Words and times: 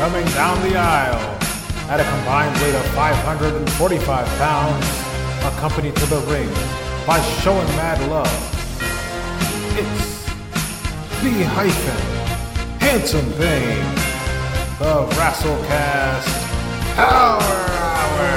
coming 0.00 0.24
down 0.28 0.58
the 0.62 0.74
aisle 0.74 1.38
at 1.90 2.00
a 2.00 2.04
combined 2.04 2.58
weight 2.62 2.74
of 2.74 2.86
545 2.94 4.26
pounds, 4.38 4.86
accompanied 5.44 5.94
to 5.94 6.06
the 6.06 6.20
ring 6.20 6.48
by 7.06 7.20
showing 7.42 7.68
mad 7.76 8.00
love. 8.08 8.26
It's 9.76 10.24
the 11.22 11.44
hyphen 11.44 12.00
Handsome 12.80 13.28
Bane, 13.32 13.94
the 14.78 15.06
Wrestlecast 15.16 16.28
Power 16.96 17.42
Hour. 17.76 18.30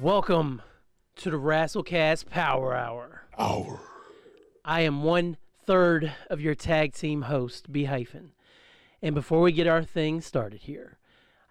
Welcome 0.00 0.62
to 1.30 1.36
the 1.36 1.42
Wrestlecast 1.42 2.30
Power 2.30 2.74
Hour. 2.74 3.22
Hour. 3.38 3.80
I 4.64 4.80
am 4.80 5.02
one 5.02 5.36
third 5.66 6.10
of 6.30 6.40
your 6.40 6.54
tag 6.54 6.94
team 6.94 7.22
host, 7.22 7.70
B 7.70 7.84
hyphen. 7.84 8.32
And 9.02 9.14
before 9.14 9.42
we 9.42 9.52
get 9.52 9.66
our 9.66 9.82
thing 9.82 10.22
started 10.22 10.62
here, 10.62 10.96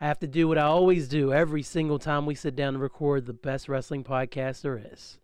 I 0.02 0.08
have 0.08 0.18
to 0.20 0.28
do 0.28 0.48
what 0.48 0.58
I 0.58 0.64
always 0.64 1.08
do 1.08 1.32
every 1.32 1.62
single 1.62 2.00
time 2.00 2.26
we 2.26 2.34
sit 2.34 2.56
down 2.56 2.74
to 2.74 2.80
record 2.80 3.28
the 3.28 3.34
best 3.34 3.70
wrestling 3.70 4.04
podcast 4.04 4.62
there 4.62 4.82
is. 4.92 5.20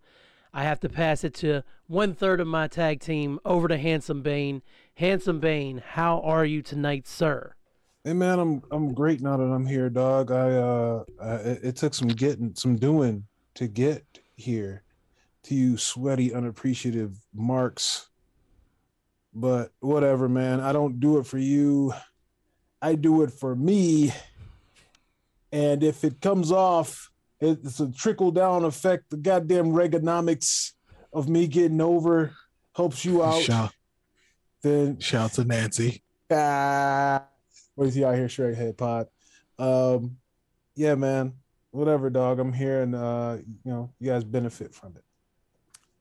I 0.54 0.64
have 0.64 0.80
to 0.82 0.90
pass 0.90 1.24
it 1.24 1.34
to 1.36 1.64
one 1.88 2.14
third 2.14 2.40
of 2.40 2.46
my 2.46 2.68
tag 2.68 3.00
team 3.00 3.40
over 3.44 3.68
to 3.68 3.78
Handsome 3.78 4.22
Bane. 4.22 4.62
Handsome 4.96 5.40
Bane, 5.40 5.82
how 5.84 6.22
are 6.22 6.46
you 6.46 6.62
tonight, 6.62 7.08
sir? 7.08 7.56
Hey 8.04 8.14
man, 8.14 8.38
I'm 8.38 8.62
I'm 8.70 8.94
great 8.94 9.22
now 9.22 9.38
that 9.38 9.44
I'm 9.44 9.66
here, 9.66 9.90
dog. 9.90 10.30
I 10.30 10.52
uh, 10.52 11.04
it, 11.44 11.60
it 11.64 11.76
took 11.76 11.96
some 11.96 12.10
getting, 12.10 12.54
some 12.54 12.76
doing 12.76 13.26
to 13.56 13.68
get 13.68 14.20
here 14.36 14.84
to 15.44 15.56
you 15.56 15.78
sweaty, 15.78 16.34
unappreciative 16.34 17.18
marks. 17.34 18.08
But 19.34 19.72
whatever, 19.80 20.30
man. 20.30 20.60
I 20.60 20.72
don't 20.74 21.00
do 21.00 21.18
it 21.18 21.26
for 21.26 21.38
you. 21.40 21.94
I 22.82 22.96
do 22.96 23.24
it 23.24 23.32
for 23.32 23.56
me. 23.56 24.14
And 25.52 25.84
if 25.84 26.04
it 26.04 26.22
comes 26.22 26.52
off, 26.52 27.10
it's 27.40 27.80
a 27.80 27.92
trickle 27.92 28.32
down 28.32 28.64
effect. 28.64 29.10
The 29.10 29.18
goddamn 29.18 29.68
Reaganomics 29.72 30.72
of 31.12 31.28
me 31.30 31.48
getting 31.48 31.82
over 31.82 32.34
helps 32.76 33.04
you 33.06 33.24
out. 33.24 33.42
Shout, 33.42 33.72
Then 34.62 35.00
shout 35.00 35.34
to 35.34 35.44
Nancy. 35.44 36.04
ah, 36.32 37.24
what 37.76 37.88
is 37.88 37.96
he 37.96 38.04
out 38.06 38.16
here 38.16 38.30
straight 38.30 38.56
head 38.56 38.78
pod? 38.78 39.08
Um, 39.60 40.18
yeah, 40.76 40.96
man. 40.96 41.34
Whatever, 41.74 42.12
dog. 42.12 42.40
I'm 42.40 42.54
here, 42.54 42.84
and 42.84 42.94
uh, 42.94 43.38
you 43.66 43.72
know, 43.72 43.92
you 44.00 44.12
guys 44.12 44.24
benefit 44.24 44.76
from 44.76 44.96
it. 44.96 45.04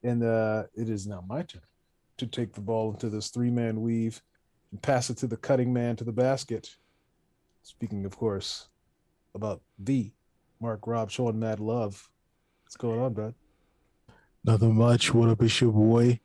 And 0.07 0.23
uh, 0.23 0.65
it 0.75 0.87
is 0.87 1.07
now 1.07 1.23
my 1.27 1.41
turn 1.41 1.63
to 2.17 2.27
take 2.27 2.53
the 2.53 2.61
ball 2.61 2.91
into 2.91 3.09
this 3.09 3.29
three 3.29 3.49
man 3.49 3.81
weave 3.81 4.21
and 4.69 4.79
pass 4.79 5.09
it 5.09 5.17
to 5.17 5.27
the 5.27 5.35
cutting 5.35 5.73
man 5.73 5.95
to 5.95 6.03
the 6.03 6.11
basket. 6.11 6.69
Speaking, 7.63 8.05
of 8.05 8.15
course, 8.15 8.67
about 9.33 9.63
the 9.79 10.11
Mark 10.61 10.85
Rob 10.85 11.09
showing 11.09 11.39
mad 11.39 11.59
love. 11.59 12.07
What's 12.65 12.77
going 12.77 12.99
on, 12.99 13.13
bud? 13.13 13.33
Nothing 14.45 14.75
much. 14.75 15.11
What 15.11 15.29
up, 15.29 15.41
it's 15.41 15.59
your 15.59 15.71
boy? 15.71 16.19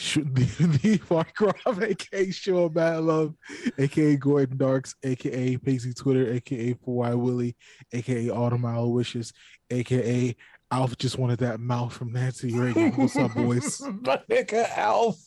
Should 0.00 0.34
the, 0.34 0.44
the 0.78 1.00
Mark 1.10 1.38
Rob, 1.38 1.82
aka 1.82 2.30
Sean 2.30 2.72
Bad 2.72 3.02
Love, 3.02 3.34
aka 3.76 4.16
Gordon 4.16 4.56
Darks, 4.56 4.94
aka 5.02 5.58
Pixie 5.58 5.92
Twitter, 5.92 6.32
aka 6.32 6.72
4Y 6.72 7.18
Willie, 7.18 7.54
aka 7.92 8.30
All 8.30 8.48
the 8.48 8.56
Mile 8.56 8.90
Wishes, 8.90 9.34
aka 9.70 10.34
Alf 10.70 10.96
just 10.96 11.18
wanted 11.18 11.40
that 11.40 11.60
mouth 11.60 11.92
from 11.92 12.12
Nancy 12.12 12.58
Reagan. 12.58 12.92
What's 12.92 13.14
up, 13.16 13.34
boys? 13.34 13.80
My 14.00 14.18
nigga 14.30 14.66
Alf. 14.74 15.20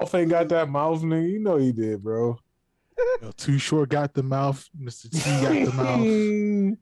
Alf 0.00 0.14
ain't 0.16 0.30
got 0.30 0.48
that 0.48 0.68
mouth, 0.68 1.00
nigga. 1.02 1.30
You 1.30 1.38
know 1.38 1.58
he 1.58 1.70
did, 1.70 2.02
bro. 2.02 2.40
You 2.98 3.18
know, 3.22 3.30
Too 3.36 3.58
short 3.58 3.90
got 3.90 4.14
the 4.14 4.24
mouth. 4.24 4.68
Mr. 4.76 5.08
T 5.10 5.18
got 5.20 5.52
the 5.52 5.72
mouth. 6.72 6.78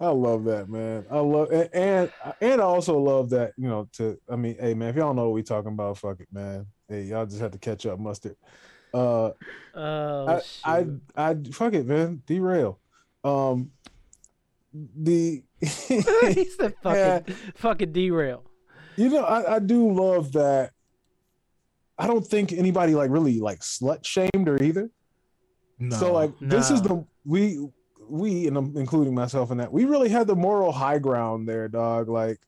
I 0.00 0.08
love 0.08 0.44
that, 0.44 0.68
man. 0.68 1.04
I 1.10 1.18
love 1.18 1.50
and, 1.50 1.68
and 1.72 2.12
and 2.40 2.60
I 2.60 2.64
also 2.64 2.98
love 2.98 3.30
that, 3.30 3.52
you 3.56 3.68
know, 3.68 3.88
to 3.94 4.18
I 4.30 4.36
mean, 4.36 4.56
hey 4.58 4.74
man, 4.74 4.90
if 4.90 4.96
y'all 4.96 5.14
know 5.14 5.24
what 5.24 5.34
we 5.34 5.42
talking 5.42 5.72
about, 5.72 5.98
fuck 5.98 6.20
it, 6.20 6.28
man. 6.32 6.66
Hey, 6.88 7.04
y'all 7.04 7.26
just 7.26 7.40
have 7.40 7.52
to 7.52 7.58
catch 7.58 7.86
up, 7.86 7.98
mustard. 7.98 8.36
Uh 8.92 9.30
Oh, 9.74 10.26
I, 10.26 10.40
I 10.64 10.82
shoot. 10.84 11.02
I 11.16 11.36
fuck 11.52 11.74
it, 11.74 11.86
man. 11.86 12.22
Derail. 12.26 12.78
Um 13.24 13.70
the 14.72 15.42
he's 15.60 16.56
the 16.56 16.74
fucking, 16.82 17.34
fucking 17.56 17.92
derail. 17.92 18.44
You 18.96 19.10
know, 19.10 19.24
I, 19.24 19.56
I 19.56 19.58
do 19.58 19.92
love 19.92 20.32
that. 20.32 20.72
I 21.98 22.06
don't 22.06 22.26
think 22.26 22.52
anybody 22.52 22.94
like 22.94 23.10
really 23.10 23.40
like 23.40 23.60
slut 23.60 24.04
shamed 24.04 24.46
her 24.46 24.62
either. 24.62 24.90
No. 25.78 25.96
So 25.96 26.12
like 26.12 26.32
this 26.40 26.70
is 26.70 26.82
the 26.82 27.04
we 27.24 27.68
we 28.08 28.46
and 28.46 28.56
I'm 28.56 28.76
including 28.76 29.14
myself 29.14 29.50
in 29.50 29.58
that. 29.58 29.72
We 29.72 29.84
really 29.84 30.08
had 30.08 30.26
the 30.26 30.36
moral 30.36 30.72
high 30.72 30.98
ground 30.98 31.48
there, 31.48 31.68
dog. 31.68 32.08
Like, 32.08 32.38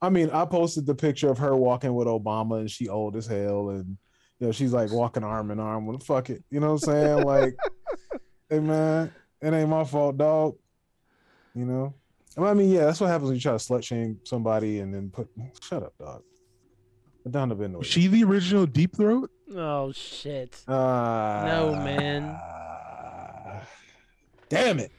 I 0.00 0.10
mean, 0.10 0.30
I 0.30 0.44
posted 0.44 0.86
the 0.86 0.94
picture 0.94 1.30
of 1.30 1.38
her 1.38 1.56
walking 1.56 1.94
with 1.94 2.06
Obama 2.06 2.60
and 2.60 2.70
she 2.70 2.88
old 2.88 3.16
as 3.16 3.26
hell 3.26 3.70
and 3.70 3.96
you 4.38 4.46
know 4.46 4.52
she's 4.52 4.72
like 4.72 4.92
walking 4.92 5.24
arm 5.24 5.50
in 5.50 5.58
arm 5.60 5.86
with 5.86 6.02
fuck 6.02 6.30
it. 6.30 6.44
You 6.50 6.60
know 6.60 6.74
what 6.74 6.86
I'm 6.88 6.94
saying? 6.94 7.22
Like, 7.24 7.56
hey 8.50 8.60
man, 8.60 9.12
it 9.40 9.52
ain't 9.52 9.68
my 9.68 9.84
fault, 9.84 10.18
dog. 10.18 10.56
You 11.54 11.64
know? 11.64 11.94
I 12.38 12.52
mean, 12.52 12.70
yeah, 12.70 12.84
that's 12.84 13.00
what 13.00 13.06
happens 13.06 13.28
when 13.28 13.36
you 13.36 13.40
try 13.40 13.52
to 13.52 13.58
slut 13.58 13.82
shame 13.82 14.18
somebody 14.24 14.80
and 14.80 14.92
then 14.92 15.08
put 15.10 15.28
shut 15.62 15.82
up, 15.82 15.94
dog. 15.98 16.22
Put 17.22 17.32
down 17.32 17.48
the 17.48 17.54
bin. 17.54 17.72
Was 17.72 17.86
she 17.86 18.08
the 18.08 18.24
original 18.24 18.66
Deep 18.66 18.94
Throat? 18.94 19.30
Oh 19.54 19.90
shit. 19.92 20.62
Uh, 20.68 21.44
No, 21.46 21.74
man. 21.82 22.38
Damn 24.48 24.78
it. 24.78 24.92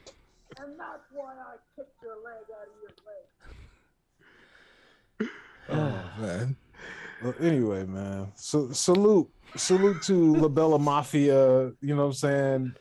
Oh 5.69 6.11
man. 6.19 6.55
Well, 7.23 7.33
anyway, 7.39 7.85
man. 7.85 8.31
So 8.35 8.71
salute, 8.71 9.29
salute 9.55 10.01
to 10.03 10.35
Labella 10.35 10.79
Mafia. 10.79 11.71
You 11.81 11.95
know 11.95 11.97
what 11.97 12.03
I'm 12.03 12.13
saying? 12.13 12.75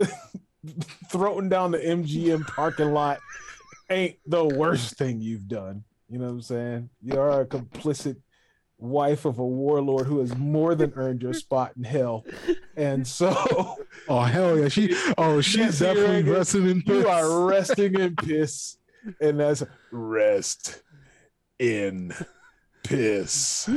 Throwing 1.10 1.48
down 1.48 1.70
the 1.70 1.78
MGM 1.78 2.46
parking 2.46 2.92
lot 2.92 3.20
ain't 3.90 4.16
the 4.26 4.44
worst 4.44 4.96
thing 4.96 5.20
you've 5.20 5.48
done. 5.48 5.84
You 6.08 6.18
know 6.18 6.26
what 6.26 6.32
I'm 6.32 6.42
saying? 6.42 6.90
You 7.02 7.18
are 7.18 7.42
a 7.42 7.46
complicit 7.46 8.16
wife 8.78 9.24
of 9.24 9.38
a 9.38 9.46
warlord 9.46 10.06
who 10.06 10.18
has 10.20 10.36
more 10.36 10.74
than 10.74 10.92
earned 10.96 11.22
your 11.22 11.32
spot 11.32 11.72
in 11.76 11.84
hell. 11.84 12.24
And 12.76 13.06
so 13.06 13.76
Oh 14.08 14.20
hell 14.20 14.58
yeah. 14.58 14.68
She 14.68 14.94
oh 15.16 15.40
she's 15.40 15.78
definitely 15.78 16.30
resting 16.30 16.68
in 16.68 16.82
piss. 16.82 17.02
you 17.02 17.08
are 17.08 17.46
resting 17.46 17.98
in 17.98 18.16
piss. 18.16 18.76
And 19.20 19.40
that's 19.40 19.62
rest 19.90 20.82
in 21.58 22.12
piss. 22.82 23.68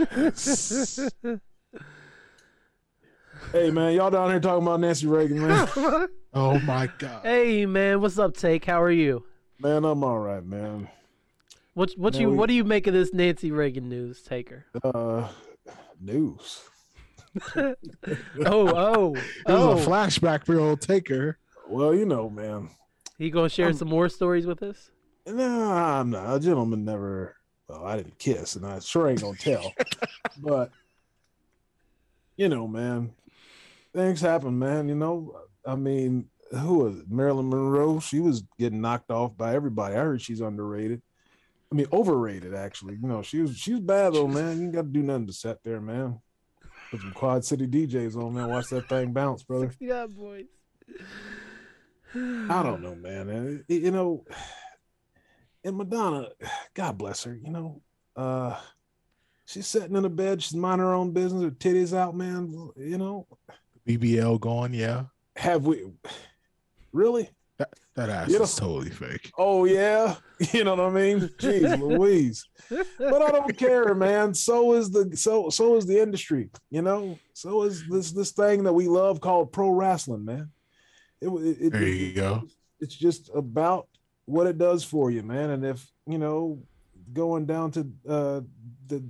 Hey 3.52 3.70
man, 3.72 3.94
y'all 3.94 4.10
down 4.10 4.30
here 4.30 4.40
talking 4.40 4.64
about 4.64 4.80
Nancy 4.80 5.08
Reagan, 5.08 5.46
man. 5.48 5.68
Oh 6.34 6.60
my 6.60 6.88
god. 7.00 7.22
hey 7.24 7.66
man, 7.66 8.00
what's 8.02 8.20
up, 8.20 8.36
Take? 8.38 8.66
How 8.66 8.80
are 8.82 8.92
you? 8.92 9.24
man, 9.60 9.86
I'm 9.86 10.04
all 10.04 10.20
right, 10.20 10.44
man. 10.46 10.88
What 11.74 11.92
what 11.98 12.14
Man, 12.14 12.22
you 12.22 12.30
we- 12.32 12.36
what 12.38 12.48
do 12.48 12.54
you 12.54 12.64
make 12.64 12.86
of 12.88 12.94
this 12.94 13.12
Nancy 13.14 13.52
Reagan 13.52 13.90
news, 13.90 14.22
Taker? 14.22 14.66
Uh, 14.84 15.28
news. 16.00 16.62
Oh 17.56 17.76
oh 18.46 19.16
It 19.16 19.24
oh! 19.48 19.76
was 19.76 19.86
a 19.86 19.90
flashback 19.90 20.46
for 20.46 20.60
old 20.60 20.82
Taker. 20.82 21.38
Well, 21.68 21.94
you 21.96 22.06
know, 22.06 22.30
man. 22.30 22.70
he 23.18 23.30
gonna 23.30 23.50
share 23.50 23.68
Um, 23.68 23.74
some 23.74 23.90
more 23.90 24.10
stories 24.10 24.46
with 24.46 24.62
us? 24.64 24.92
Nah, 25.26 26.00
I'm 26.02 26.10
not. 26.12 26.36
A 26.36 26.40
gentleman 26.40 26.84
never. 26.86 27.36
Well, 27.68 27.86
I 27.86 27.98
didn't 27.98 28.18
kiss, 28.18 28.56
and 28.56 28.66
I 28.66 28.80
sure 28.80 29.10
ain't 29.10 29.22
gonna 29.22 29.38
tell. 29.38 29.74
but 30.38 30.72
you 32.38 32.50
know, 32.50 32.68
man, 32.68 33.12
things 33.94 34.22
happen, 34.22 34.58
man. 34.58 34.88
You 34.88 34.96
know, 34.96 35.42
I 35.66 35.76
mean, 35.76 36.30
who 36.52 36.76
was 36.80 37.00
it? 37.00 37.10
Marilyn 37.10 37.50
Monroe? 37.50 38.00
She 38.00 38.20
was 38.20 38.44
getting 38.58 38.80
knocked 38.82 39.12
off 39.12 39.36
by 39.36 39.54
everybody. 39.54 39.96
I 39.96 40.00
heard 40.00 40.22
she's 40.22 40.40
underrated. 40.42 41.02
I 41.72 41.76
mean, 41.76 41.88
overrated 41.92 42.54
actually. 42.56 42.96
You 43.02 43.08
know, 43.08 43.22
she 43.22 43.42
was 43.42 43.58
she 43.58 43.74
was 43.74 43.82
bad 43.82 44.14
though, 44.14 44.28
man. 44.28 44.58
You 44.58 44.64
ain't 44.66 44.74
got 44.74 44.84
to 44.84 44.88
do 44.88 45.04
nothing 45.04 45.28
to 45.28 45.34
set 45.34 45.64
there, 45.64 45.82
man. 45.82 46.20
Put 46.90 47.02
some 47.02 47.12
Quad 47.12 47.44
City 47.44 47.68
DJs 47.68 48.16
on, 48.16 48.34
man. 48.34 48.48
Watch 48.48 48.70
that 48.70 48.88
thing 48.88 49.12
bounce, 49.12 49.44
brother. 49.44 49.74
Yeah, 49.80 50.06
boys. 50.08 50.46
I 52.16 52.64
don't 52.64 52.82
know, 52.82 52.96
man. 52.96 53.66
It- 53.68 53.82
you 53.84 53.92
know, 53.92 54.24
and 55.68 55.78
Madonna, 55.78 56.30
God 56.74 56.98
bless 56.98 57.24
her, 57.26 57.36
you 57.36 57.52
know, 57.52 57.82
uh, 58.16 58.58
she's 59.46 59.68
sitting 59.68 59.96
in 59.96 60.04
the 60.04 60.10
bed, 60.10 60.42
she's 60.42 60.56
minding 60.56 60.86
her 60.88 60.94
own 60.94 61.12
business, 61.12 61.44
her 61.44 61.52
titties 61.52 61.96
out, 61.96 62.16
man. 62.16 62.72
You 62.78 62.98
know, 62.98 63.28
BBL 63.88 64.40
gone, 64.40 64.74
yeah. 64.74 65.04
have 65.36 65.66
we 65.66 65.86
really? 66.92 67.30
That 67.58 67.74
that 67.96 68.10
ass 68.10 68.30
You 68.30 68.38
know- 68.38 68.44
is 68.44 68.56
totally 68.56 68.90
fake. 68.92 69.32
Oh 69.38 69.66
yeah, 69.66 70.16
you 70.54 70.64
know 70.64 70.76
what 70.76 70.80
I 70.86 70.90
mean? 70.92 71.22
Jeez, 71.40 71.80
Louise. 71.98 72.46
But 72.70 73.22
I 73.22 73.32
don't 73.32 73.58
care, 73.58 73.96
man. 73.96 74.34
So 74.36 74.74
is 74.74 74.92
the 74.92 75.16
so 75.18 75.50
so 75.50 75.76
is 75.76 75.86
the 75.88 76.00
industry. 76.00 76.50
You 76.70 76.84
know, 76.84 77.18
so 77.34 77.64
is 77.64 77.84
this 77.90 78.12
this 78.12 78.32
thing 78.32 78.64
that 78.64 78.74
we 78.74 78.88
love 78.88 79.22
called 79.22 79.52
pro 79.52 79.70
wrestling, 79.72 80.26
man. 80.26 80.52
It, 81.20 81.30
it, 81.30 81.58
it- 81.60 81.74
There 81.74 81.88
you 81.88 82.14
go. 82.14 82.44
It's 82.80 82.96
just 82.96 83.32
about 83.34 83.88
what 84.28 84.46
it 84.46 84.58
does 84.58 84.84
for 84.84 85.10
you, 85.10 85.24
man. 85.24 85.50
And 85.50 85.66
if 85.66 85.90
you 86.06 86.20
know, 86.20 86.60
going 87.14 87.46
down 87.46 87.72
to 87.72 87.80
uh, 88.08 88.42
the 88.88 89.04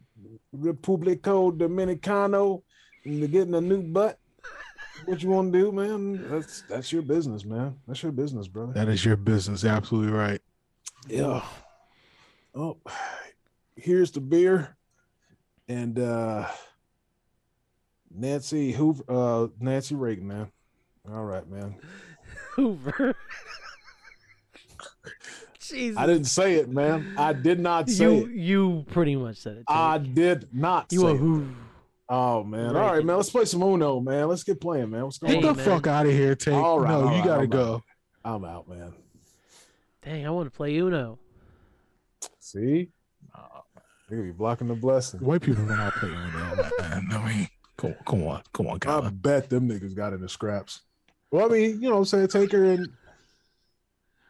Republico 0.55 1.51
Dominicano 1.51 2.61
and 3.03 3.31
getting 3.31 3.55
a 3.55 3.61
new 3.61 3.81
butt, 3.81 4.19
what 5.05 5.21
you 5.21 5.29
want 5.29 5.51
to 5.51 5.59
do, 5.59 5.71
man? 5.71 6.29
That's 6.29 6.63
that's 6.69 6.93
your 6.93 7.01
business, 7.01 7.43
man. 7.43 7.75
That's 7.87 8.01
your 8.01 8.11
business, 8.11 8.47
brother. 8.47 8.73
That 8.73 8.87
is 8.87 9.03
your 9.03 9.17
business. 9.17 9.65
Absolutely 9.65 10.13
right. 10.13 10.41
Yeah. 11.07 11.43
Oh, 12.55 12.77
here's 13.75 14.11
the 14.11 14.21
beer. 14.21 14.75
And 15.67 15.99
uh 15.99 16.47
Nancy 18.13 18.71
Hoover 18.71 19.03
uh 19.09 19.47
Nancy 19.59 19.95
Reagan, 19.95 20.27
man. 20.27 20.51
All 21.11 21.23
right, 21.23 21.47
man. 21.49 21.75
Hoover. 22.55 23.15
Jesus. 25.69 25.97
I 25.97 26.05
didn't 26.07 26.25
say 26.25 26.55
it, 26.55 26.69
man. 26.69 27.13
I 27.17 27.33
did 27.33 27.59
not 27.59 27.89
say 27.89 28.03
you 28.03 28.25
it. 28.25 28.31
you 28.31 28.85
pretty 28.91 29.15
much 29.15 29.37
said 29.37 29.57
it. 29.57 29.63
I 29.67 29.97
Jake. 29.99 30.13
did 30.13 30.47
not 30.53 30.87
you 30.91 31.01
say 31.01 31.07
a 31.07 31.13
it. 31.15 31.47
Oh 32.09 32.43
man. 32.43 32.75
All 32.75 32.91
Reagan. 32.91 33.05
man. 33.07 33.15
Let's 33.17 33.29
play 33.29 33.45
some 33.45 33.61
Uno, 33.63 33.99
man. 33.99 34.27
Let's 34.29 34.43
get 34.43 34.61
playing, 34.61 34.89
man. 34.91 35.03
What's 35.05 35.17
going 35.17 35.33
Hey, 35.33 35.41
Get 35.41 35.49
on? 35.49 35.55
the 35.57 35.63
man. 35.63 35.75
fuck 35.75 35.87
out 35.87 36.05
of 36.05 36.11
here, 36.13 36.35
Take. 36.35 36.53
All 36.53 36.79
right, 36.79 36.89
no, 36.89 37.07
all 37.07 37.17
you 37.17 37.23
gotta 37.23 37.43
I'm 37.43 37.49
go. 37.49 37.83
I'm 38.23 38.45
out, 38.45 38.67
man. 38.69 38.93
Dang, 40.03 40.25
I 40.25 40.29
want 40.29 40.47
to 40.51 40.55
play 40.55 40.75
Uno. 40.77 41.19
See? 42.39 42.89
They're 44.09 44.19
gonna 44.19 44.31
be 44.31 44.37
blocking 44.37 44.67
the 44.69 44.73
blessing. 44.75 45.19
White 45.19 45.41
people 45.41 45.65
don't 45.65 45.77
know 45.77 45.91
play 45.95 46.09
Uno, 46.09 46.69
man. 46.79 47.07
I 47.11 47.27
mean, 47.27 47.47
come, 47.75 47.95
come 48.05 48.23
on, 48.25 48.41
come 48.53 48.67
on, 48.67 48.79
I 48.85 49.09
bet 49.09 49.49
them 49.49 49.67
niggas 49.67 49.93
got 49.95 50.13
into 50.13 50.29
scraps. 50.29 50.83
Well, 51.29 51.47
I 51.47 51.49
mean, 51.53 51.81
you 51.81 51.89
know, 51.89 51.95
what 51.99 52.13
I'm 52.13 52.27
say 52.29 52.39
Taker 52.39 52.63
and 52.63 52.87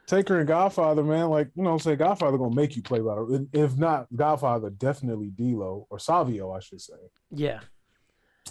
Taker 0.07 0.39
and 0.39 0.47
Godfather, 0.47 1.03
man. 1.03 1.29
Like, 1.29 1.49
you 1.53 1.63
know, 1.63 1.75
I 1.75 1.77
say 1.77 1.97
Godfather 1.97 2.37
gonna 2.37 2.55
make 2.55 2.77
you 2.77 2.81
play 2.81 3.01
by. 3.01 3.17
If 3.51 3.77
not 3.77 4.07
Godfather, 4.15 4.69
definitely 4.69 5.27
D'Lo 5.27 5.85
or 5.89 5.99
Savio, 5.99 6.51
I 6.51 6.61
should 6.61 6.81
say. 6.81 6.93
Yeah. 7.29 7.59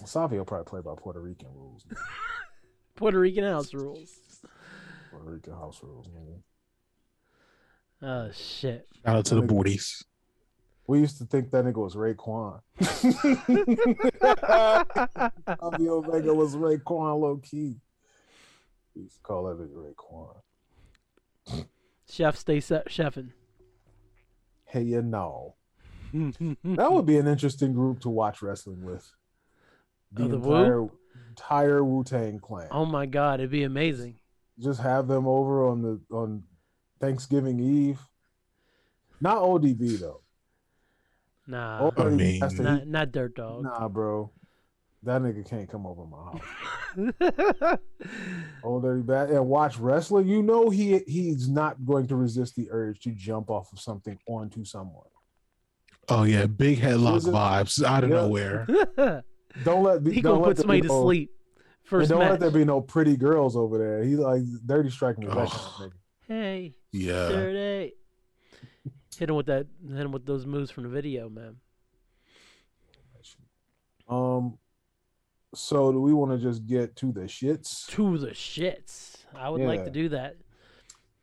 Savio 0.04 0.44
probably 0.44 0.66
play 0.66 0.82
by 0.82 0.92
Puerto 0.96 1.20
Rican 1.20 1.48
rules. 1.54 1.86
Puerto 2.96 3.18
Rican 3.18 3.44
house 3.44 3.72
rules. 3.72 4.10
Puerto 5.10 5.30
Rican 5.30 5.54
house 5.54 5.80
rules, 5.82 6.08
man. 6.08 6.42
Oh 8.02 8.30
shit. 8.32 8.86
Shout 9.04 9.16
out 9.16 9.24
to 9.26 9.34
the 9.36 9.42
booties. 9.42 10.04
We 10.86 11.00
used 11.00 11.18
to 11.18 11.24
think 11.24 11.50
that 11.50 11.64
nigga 11.64 11.82
was 11.82 11.96
Raekwon. 11.96 12.60
Savio 15.60 16.00
Vega 16.02 16.34
was 16.34 16.54
Raekwon 16.54 17.20
low 17.20 17.38
key. 17.38 17.80
We 18.94 19.02
used 19.02 19.16
to 19.16 19.22
call 19.22 19.44
that 19.44 19.58
nigga 19.58 19.74
Raekwon. 19.74 20.36
Chef, 22.08 22.36
stay 22.36 22.60
se- 22.60 22.84
chefing. 22.88 23.30
Hey, 24.64 24.82
you 24.82 25.02
know. 25.02 25.54
That 26.12 26.92
would 26.92 27.04
be 27.06 27.18
an 27.18 27.26
interesting 27.26 27.72
group 27.72 28.00
to 28.00 28.08
watch 28.08 28.40
wrestling 28.42 28.84
with. 28.84 29.12
The, 30.12 30.24
Oh, 30.24 30.28
the 30.28 30.38
Wu? 30.38 30.54
entire 30.56 30.88
entire 31.30 31.84
Wu 31.84 32.04
Tang 32.04 32.38
clan. 32.38 32.68
oh 32.70 32.86
my 32.86 33.04
god, 33.06 33.40
it'd 33.40 33.50
be 33.50 33.64
amazing. 33.64 34.16
Just 34.58 34.80
have 34.80 35.08
them 35.08 35.26
over 35.26 35.66
on 35.68 35.82
the 35.82 36.00
on 36.14 36.44
Thanksgiving 37.00 37.60
Eve. 37.60 38.00
Not 39.20 39.38
ODB 39.38 39.98
though. 40.00 40.20
Nah, 41.46 41.90
I 41.96 42.08
mean- 42.08 42.38
not 42.58 42.86
not 42.86 43.12
Dirt 43.12 43.34
Dog. 43.36 43.64
nah, 43.64 43.88
bro. 43.88 44.30
That 45.06 45.22
nigga 45.22 45.48
can't 45.48 45.68
come 45.70 45.86
over 45.86 46.04
my 46.04 46.18
house. 46.32 47.78
Oh, 48.64 48.80
dirty 48.80 49.02
bad 49.02 49.30
and 49.30 49.46
watch 49.46 49.78
wrestling. 49.78 50.26
You 50.28 50.42
know 50.42 50.68
he 50.70 50.98
he's 51.06 51.48
not 51.48 51.84
going 51.84 52.06
to 52.08 52.16
resist 52.16 52.56
the 52.56 52.68
urge 52.70 52.98
to 53.00 53.10
jump 53.12 53.48
off 53.50 53.72
of 53.72 53.78
something 53.80 54.18
onto 54.26 54.64
someone. 54.64 55.06
Oh 56.08 56.24
yeah, 56.24 56.46
big 56.46 56.80
headlock 56.80 57.18
Is 57.18 57.26
it- 57.28 57.32
vibes 57.34 57.84
out 57.84 58.02
of 58.04 58.10
Yeah. 58.10 58.16
nowhere. 58.16 58.66
Don't 59.64 59.82
let 59.84 60.04
he 60.06 60.20
don't 60.20 60.34
gonna 60.34 60.40
let 60.40 60.48
put 60.48 60.56
there 60.56 60.62
somebody 60.62 60.80
to 60.82 60.88
no- 60.88 61.02
sleep. 61.02 61.30
And 61.56 61.64
First 61.88 62.10
don't 62.10 62.18
match. 62.18 62.30
let 62.32 62.40
there 62.40 62.50
be 62.50 62.64
no 62.64 62.80
pretty 62.80 63.16
girls 63.16 63.56
over 63.56 63.78
there. 63.78 64.02
He 64.02 64.16
like 64.16 64.42
dirty 64.66 64.90
striking 64.90 65.24
was 65.26 65.34
that 65.34 65.48
kind 65.48 65.50
of 65.52 65.60
Oh. 65.78 65.84
nigga. 65.84 65.92
hey, 66.26 66.74
Yeah. 66.92 67.28
dirty. 67.28 67.92
Hit 69.16 69.30
him 69.30 69.36
with 69.36 69.46
that. 69.46 69.66
Hit 69.88 69.96
him 70.00 70.10
with 70.12 70.26
those 70.26 70.44
moves 70.46 70.70
from 70.72 70.82
the 70.82 70.88
video, 70.90 71.28
man. 71.28 71.56
Um, 74.08 74.58
so 75.56 75.90
do 75.90 76.00
we 76.00 76.12
want 76.12 76.32
to 76.32 76.38
just 76.38 76.66
get 76.66 76.94
to 76.96 77.12
the 77.12 77.22
shits? 77.22 77.86
To 77.88 78.18
the 78.18 78.28
shits. 78.28 79.16
I 79.34 79.48
would 79.48 79.62
like 79.62 79.84
to 79.84 79.90
do 79.90 80.08
that. 80.10 80.36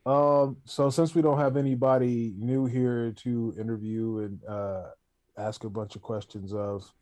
Um, 0.06 0.58
so 0.64 0.90
since 0.90 1.14
we 1.14 1.22
don't 1.22 1.38
have 1.38 1.56
anybody 1.56 2.34
new 2.36 2.66
here 2.66 3.12
to 3.18 3.54
interview 3.58 4.18
and 4.18 4.44
uh, 4.44 4.90
ask 5.38 5.64
a 5.64 5.70
bunch 5.70 5.96
of 5.96 6.02
questions 6.02 6.52
of, 6.52 6.92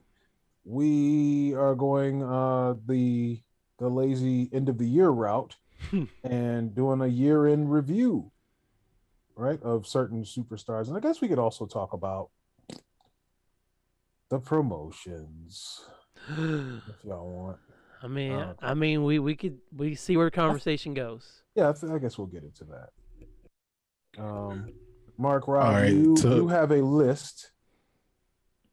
we 0.64 1.54
are 1.54 1.74
going 1.74 2.22
uh 2.22 2.74
the 2.86 3.40
the 3.80 3.88
lazy 3.88 4.48
end 4.52 4.68
of 4.68 4.78
the 4.78 4.86
year 4.86 5.08
route 5.08 5.56
and 6.22 6.72
doing 6.72 7.00
a 7.00 7.06
year 7.08 7.48
in 7.48 7.66
review, 7.66 8.30
right, 9.34 9.60
of 9.64 9.88
certain 9.88 10.22
superstars, 10.22 10.86
and 10.86 10.96
I 10.96 11.00
guess 11.00 11.20
we 11.20 11.26
could 11.26 11.40
also 11.40 11.66
talk 11.66 11.92
about 11.92 12.30
the 14.28 14.38
promotions 14.38 15.80
if 16.28 17.04
y'all 17.04 17.30
want. 17.30 17.58
I 18.02 18.08
mean, 18.08 18.32
okay. 18.32 18.52
I 18.60 18.74
mean, 18.74 19.04
we 19.04 19.18
we 19.18 19.36
could 19.36 19.58
we 19.76 19.94
see 19.94 20.16
where 20.16 20.26
the 20.26 20.30
conversation 20.32 20.94
goes. 20.94 21.42
Yeah, 21.54 21.72
I, 21.82 21.94
I 21.94 21.98
guess 21.98 22.18
we'll 22.18 22.26
get 22.26 22.42
into 22.42 22.64
that. 22.64 24.22
Um, 24.22 24.72
Mark, 25.18 25.46
Rob, 25.46 25.66
All 25.66 25.72
right, 25.72 25.92
you 25.92 26.16
so- 26.16 26.34
you 26.34 26.48
have 26.48 26.70
a 26.72 26.82
list. 26.82 27.50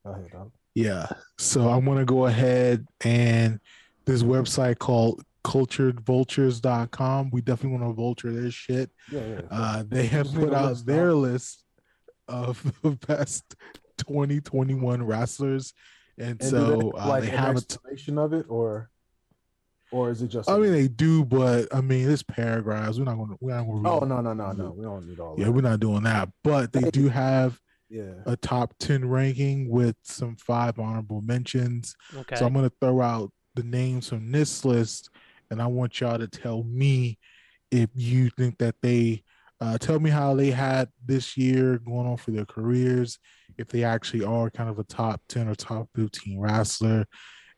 Go 0.06 0.12
ahead, 0.12 0.32
Dom. 0.32 0.52
Yeah. 0.76 1.08
So 1.38 1.70
I'm 1.70 1.86
gonna 1.86 2.06
go 2.06 2.26
ahead 2.26 2.86
and 3.02 3.60
this 4.06 4.24
website 4.24 4.80
called 4.80 5.24
culturedvultures.com. 5.44 7.30
We 7.32 7.42
definitely 7.42 7.78
want 7.80 7.92
to 7.92 7.96
vulture 7.96 8.32
their 8.32 8.52
shit. 8.52 8.90
Yeah, 9.12 9.28
yeah. 9.28 9.42
Uh, 9.52 9.84
they 9.88 10.06
have 10.08 10.34
put 10.34 10.54
out 10.54 10.70
list, 10.70 10.86
their 10.86 11.08
huh? 11.10 11.14
list 11.16 11.64
of 12.28 12.64
the 12.82 12.92
best 13.08 13.56
2021 13.98 15.04
wrestlers, 15.04 15.74
and, 16.20 16.30
And 16.32 16.44
so 16.44 16.92
they, 16.94 17.00
uh, 17.00 17.08
like 17.08 17.24
they 17.24 17.30
an 17.32 17.38
have 17.38 17.58
a. 17.58 17.62
T- 17.62 17.74
explanation 17.76 18.18
of 18.18 18.34
it, 18.34 18.46
or 18.50 18.90
or 19.92 20.12
is 20.12 20.22
it 20.22 20.28
just? 20.28 20.50
I 20.50 20.58
mean, 20.58 20.72
they 20.72 20.88
do, 20.88 21.26
but 21.26 21.74
I 21.74 21.82
mean, 21.82 22.10
it's 22.10 22.22
paragraphs. 22.24 23.00
We're 23.00 23.06
not 23.06 23.18
gonna. 23.18 23.36
We're 23.40 23.56
not 23.56 23.64
gonna. 23.66 23.90
oh 23.90 24.00
read- 24.02 24.10
no 24.10 24.22
no 24.22 24.34
no 24.34 24.52
no, 24.52 24.72
we 24.72 24.84
don't 24.84 25.08
need 25.08 25.20
all 25.20 25.36
Yeah, 25.38 25.46
that. 25.46 25.52
we're 25.52 25.62
not 25.62 25.80
doing 25.80 26.04
that. 26.04 26.30
But 26.44 26.74
they 26.74 26.90
do 26.92 27.10
have 27.10 27.60
Yeah, 27.90 28.14
a 28.26 28.36
top 28.38 28.76
10 28.80 29.08
ranking 29.10 29.70
with 29.70 29.96
some 30.04 30.36
five 30.36 30.78
honorable 30.78 31.22
mentions. 31.22 31.96
Okay. 32.16 32.36
So 32.36 32.46
I'm 32.46 32.54
going 32.54 32.70
to 32.70 32.76
throw 32.80 33.02
out 33.02 33.32
the 33.56 33.64
names 33.64 34.10
from 34.10 34.32
this 34.32 34.64
list, 34.64 35.10
and 35.50 35.60
I 35.62 35.66
want 35.66 36.00
y'all 36.00 36.20
to 36.20 36.28
tell 36.28 36.64
me 36.64 37.18
if 37.72 37.90
you 37.96 38.30
think 38.32 38.60
that 38.60 38.76
they 38.84 39.24
uh, 39.62 39.78
tell 39.80 40.00
me 40.00 40.10
how 40.12 40.36
they 40.36 40.52
had 40.52 40.90
this 41.04 41.36
year 41.36 41.80
going 41.80 42.08
on 42.08 42.18
for 42.18 42.32
their 42.32 42.46
careers, 42.46 43.18
if 43.60 43.68
they 43.68 43.84
actually 43.84 44.24
are 44.24 44.50
kind 44.50 44.70
of 44.70 44.80
a 44.80 44.84
top 44.84 45.22
10 45.30 45.48
or 45.48 45.56
top 45.56 45.90
15 45.96 46.40
wrestler. 46.40 47.06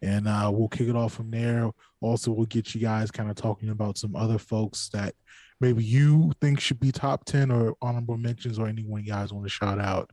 And 0.01 0.27
uh, 0.27 0.50
we'll 0.53 0.67
kick 0.67 0.88
it 0.88 0.96
off 0.96 1.13
from 1.13 1.29
there. 1.29 1.70
Also, 2.01 2.31
we'll 2.31 2.48
get 2.48 2.74
you 2.74 2.81
guys 2.81 3.12
kind 3.12 3.29
of 3.29 3.36
talking 3.36 3.70
about 3.70 3.98
some 3.98 4.15
other 4.15 4.39
folks 4.39 4.89
that 4.89 5.13
maybe 5.60 5.84
you 5.84 6.31
think 6.41 6.60
should 6.60 6.79
be 6.79 6.91
top 6.91 7.24
10 7.25 7.51
or 7.51 7.75
honorable 7.81 8.17
mentions 8.17 8.58
or 8.58 8.67
anyone 8.67 9.03
you 9.03 9.12
guys 9.12 9.31
want 9.31 9.46
to 9.46 9.50
shout 9.50 9.79
out. 9.79 10.10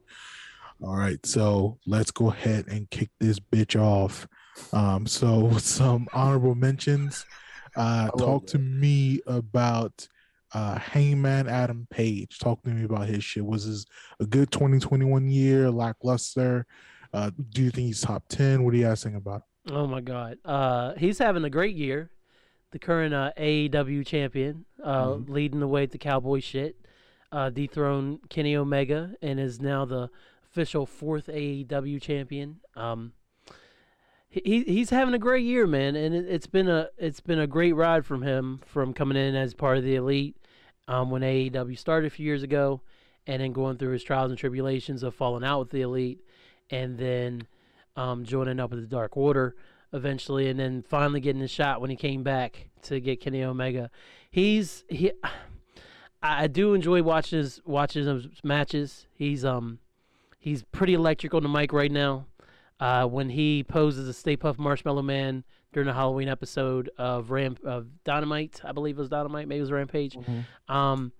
All 0.84 0.96
right, 0.96 1.24
so 1.26 1.78
let's 1.86 2.10
go 2.10 2.30
ahead 2.30 2.66
and 2.68 2.88
kick 2.90 3.10
this 3.18 3.40
bitch 3.40 3.80
off. 3.80 4.28
Um, 4.72 5.06
so 5.06 5.50
some 5.58 6.06
honorable 6.12 6.54
mentions. 6.54 7.24
Uh, 7.74 8.08
talk 8.10 8.42
that. 8.42 8.52
to 8.52 8.58
me 8.58 9.20
about 9.26 10.06
uh, 10.54 10.78
Hangman 10.78 11.48
Adam 11.48 11.86
Page. 11.90 12.38
Talk 12.38 12.62
to 12.62 12.70
me 12.70 12.84
about 12.84 13.08
his 13.08 13.22
shit. 13.24 13.44
Was 13.44 13.66
this 13.66 13.84
a 14.20 14.26
good 14.26 14.50
2021 14.50 15.28
year, 15.28 15.70
lackluster? 15.70 16.66
Uh, 17.12 17.30
do 17.50 17.62
you 17.62 17.70
think 17.70 17.86
he's 17.88 18.00
top 18.00 18.24
10? 18.28 18.62
What 18.64 18.74
are 18.74 18.76
you 18.76 18.84
guys 18.84 19.02
think 19.02 19.16
about? 19.16 19.42
Oh 19.70 19.86
my 19.86 20.00
God. 20.00 20.38
Uh, 20.44 20.94
he's 20.96 21.18
having 21.18 21.44
a 21.44 21.50
great 21.50 21.74
year. 21.76 22.10
The 22.70 22.78
current 22.78 23.14
uh, 23.14 23.32
AEW 23.38 24.04
champion, 24.06 24.64
uh, 24.82 25.06
Mhm. 25.08 25.28
leading 25.28 25.60
the 25.60 25.68
way 25.68 25.84
at 25.84 25.90
the 25.90 25.98
Cowboy 25.98 26.40
shit, 26.40 26.76
uh, 27.32 27.48
dethroned 27.50 28.28
Kenny 28.28 28.56
Omega 28.56 29.14
and 29.22 29.40
is 29.40 29.60
now 29.60 29.84
the 29.86 30.10
official 30.50 30.84
fourth 30.86 31.28
AEW 31.28 31.98
champion. 32.00 32.60
Um, 32.74 33.12
he 34.28 34.40
he- 34.44 34.64
he's 34.74 34.90
having 34.90 35.14
a 35.14 35.18
great 35.18 35.44
year, 35.44 35.66
man, 35.66 35.96
and 35.96 36.14
it, 36.14 36.26
it's 36.26 36.46
been 36.46 36.68
a 36.68 36.88
it's 36.98 37.20
been 37.20 37.38
a 37.38 37.46
great 37.46 37.72
ride 37.74 38.04
from 38.04 38.22
him 38.22 38.60
from 38.66 38.92
coming 38.92 39.16
in 39.16 39.34
as 39.34 39.54
part 39.54 39.78
of 39.78 39.84
the 39.84 39.94
elite, 39.94 40.36
um, 40.88 41.10
when 41.10 41.22
AEW 41.22 41.78
started 41.78 42.08
a 42.08 42.10
few 42.10 42.26
years 42.26 42.42
ago, 42.42 42.80
and 43.26 43.42
then 43.42 43.52
going 43.52 43.76
through 43.76 43.92
his 43.92 44.02
trials 44.02 44.30
and 44.30 44.38
tribulations 44.38 45.02
of 45.02 45.14
falling 45.14 45.44
out 45.44 45.60
with 45.60 45.70
the 45.70 45.82
Elite, 45.82 46.20
and 46.70 46.98
then 46.98 47.46
um, 47.94 48.24
joining 48.24 48.58
up 48.58 48.70
with 48.70 48.80
the 48.80 48.86
Dark 48.86 49.16
Order 49.16 49.54
eventually, 49.92 50.48
and 50.48 50.58
then 50.58 50.82
finally 50.82 51.20
getting 51.20 51.42
a 51.42 51.48
shot 51.48 51.80
when 51.80 51.90
he 51.90 51.96
came 51.96 52.22
back 52.22 52.70
to 52.82 53.00
get 53.00 53.20
Kenny 53.20 53.44
Omega. 53.44 53.90
He's 54.30 54.84
he. 54.88 55.12
I 56.20 56.48
do 56.48 56.74
enjoy 56.74 57.02
watching 57.04 57.38
his 57.38 57.60
watching 57.64 58.04
his 58.04 58.26
matches. 58.42 59.06
He's 59.12 59.44
um 59.44 59.78
he's 60.38 60.64
pretty 60.72 60.94
electric 60.94 61.34
on 61.34 61.42
the 61.42 61.48
mic 61.48 61.72
right 61.72 61.92
now. 61.92 62.26
Uh, 62.80 63.04
when 63.06 63.30
he 63.30 63.64
poses 63.64 64.08
a 64.08 64.12
Stay 64.12 64.36
Puft 64.36 64.58
Marshmallow 64.58 65.02
Man 65.02 65.44
during 65.72 65.86
the 65.86 65.92
Halloween 65.92 66.28
episode 66.28 66.90
of 66.98 67.30
Ram 67.30 67.56
of 67.64 67.86
Dynamite, 68.04 68.60
I 68.64 68.72
believe 68.72 68.96
it 68.96 69.00
was 69.00 69.08
Dynamite, 69.08 69.48
maybe 69.48 69.58
it 69.58 69.62
was 69.62 69.72
Rampage. 69.72 70.14
Mhm. 70.16 70.44
Um, 70.68 71.12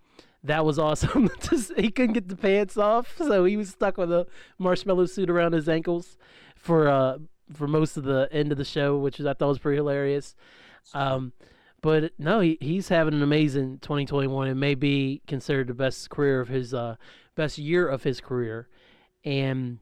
that 0.44 0.64
was 0.64 0.78
awesome. 0.78 1.28
He 1.76 1.90
couldn't 1.90 2.14
get 2.14 2.28
the 2.28 2.36
pants 2.36 2.76
off, 2.76 3.14
so 3.18 3.44
he 3.44 3.56
was 3.56 3.70
stuck 3.70 3.96
with 3.98 4.12
a 4.12 4.26
marshmallow 4.58 5.06
suit 5.06 5.30
around 5.30 5.52
his 5.52 5.68
ankles 5.68 6.16
for 6.56 6.88
uh 6.88 7.18
for 7.52 7.66
most 7.66 7.96
of 7.96 8.04
the 8.04 8.28
end 8.30 8.52
of 8.52 8.58
the 8.58 8.64
show, 8.64 8.98
which 8.98 9.20
I 9.20 9.32
thought 9.32 9.48
was 9.48 9.58
pretty 9.58 9.76
hilarious. 9.76 10.34
Um, 10.92 11.32
but 11.80 12.12
no, 12.18 12.40
he, 12.40 12.58
he's 12.60 12.88
having 12.88 13.14
an 13.14 13.22
amazing 13.22 13.78
2021. 13.78 14.48
It 14.48 14.54
may 14.54 14.74
be 14.74 15.22
considered 15.26 15.68
the 15.68 15.74
best 15.74 16.10
career 16.10 16.40
of 16.40 16.48
his 16.48 16.74
uh 16.74 16.96
best 17.36 17.58
year 17.58 17.86
of 17.88 18.02
his 18.02 18.20
career, 18.20 18.68
and 19.24 19.78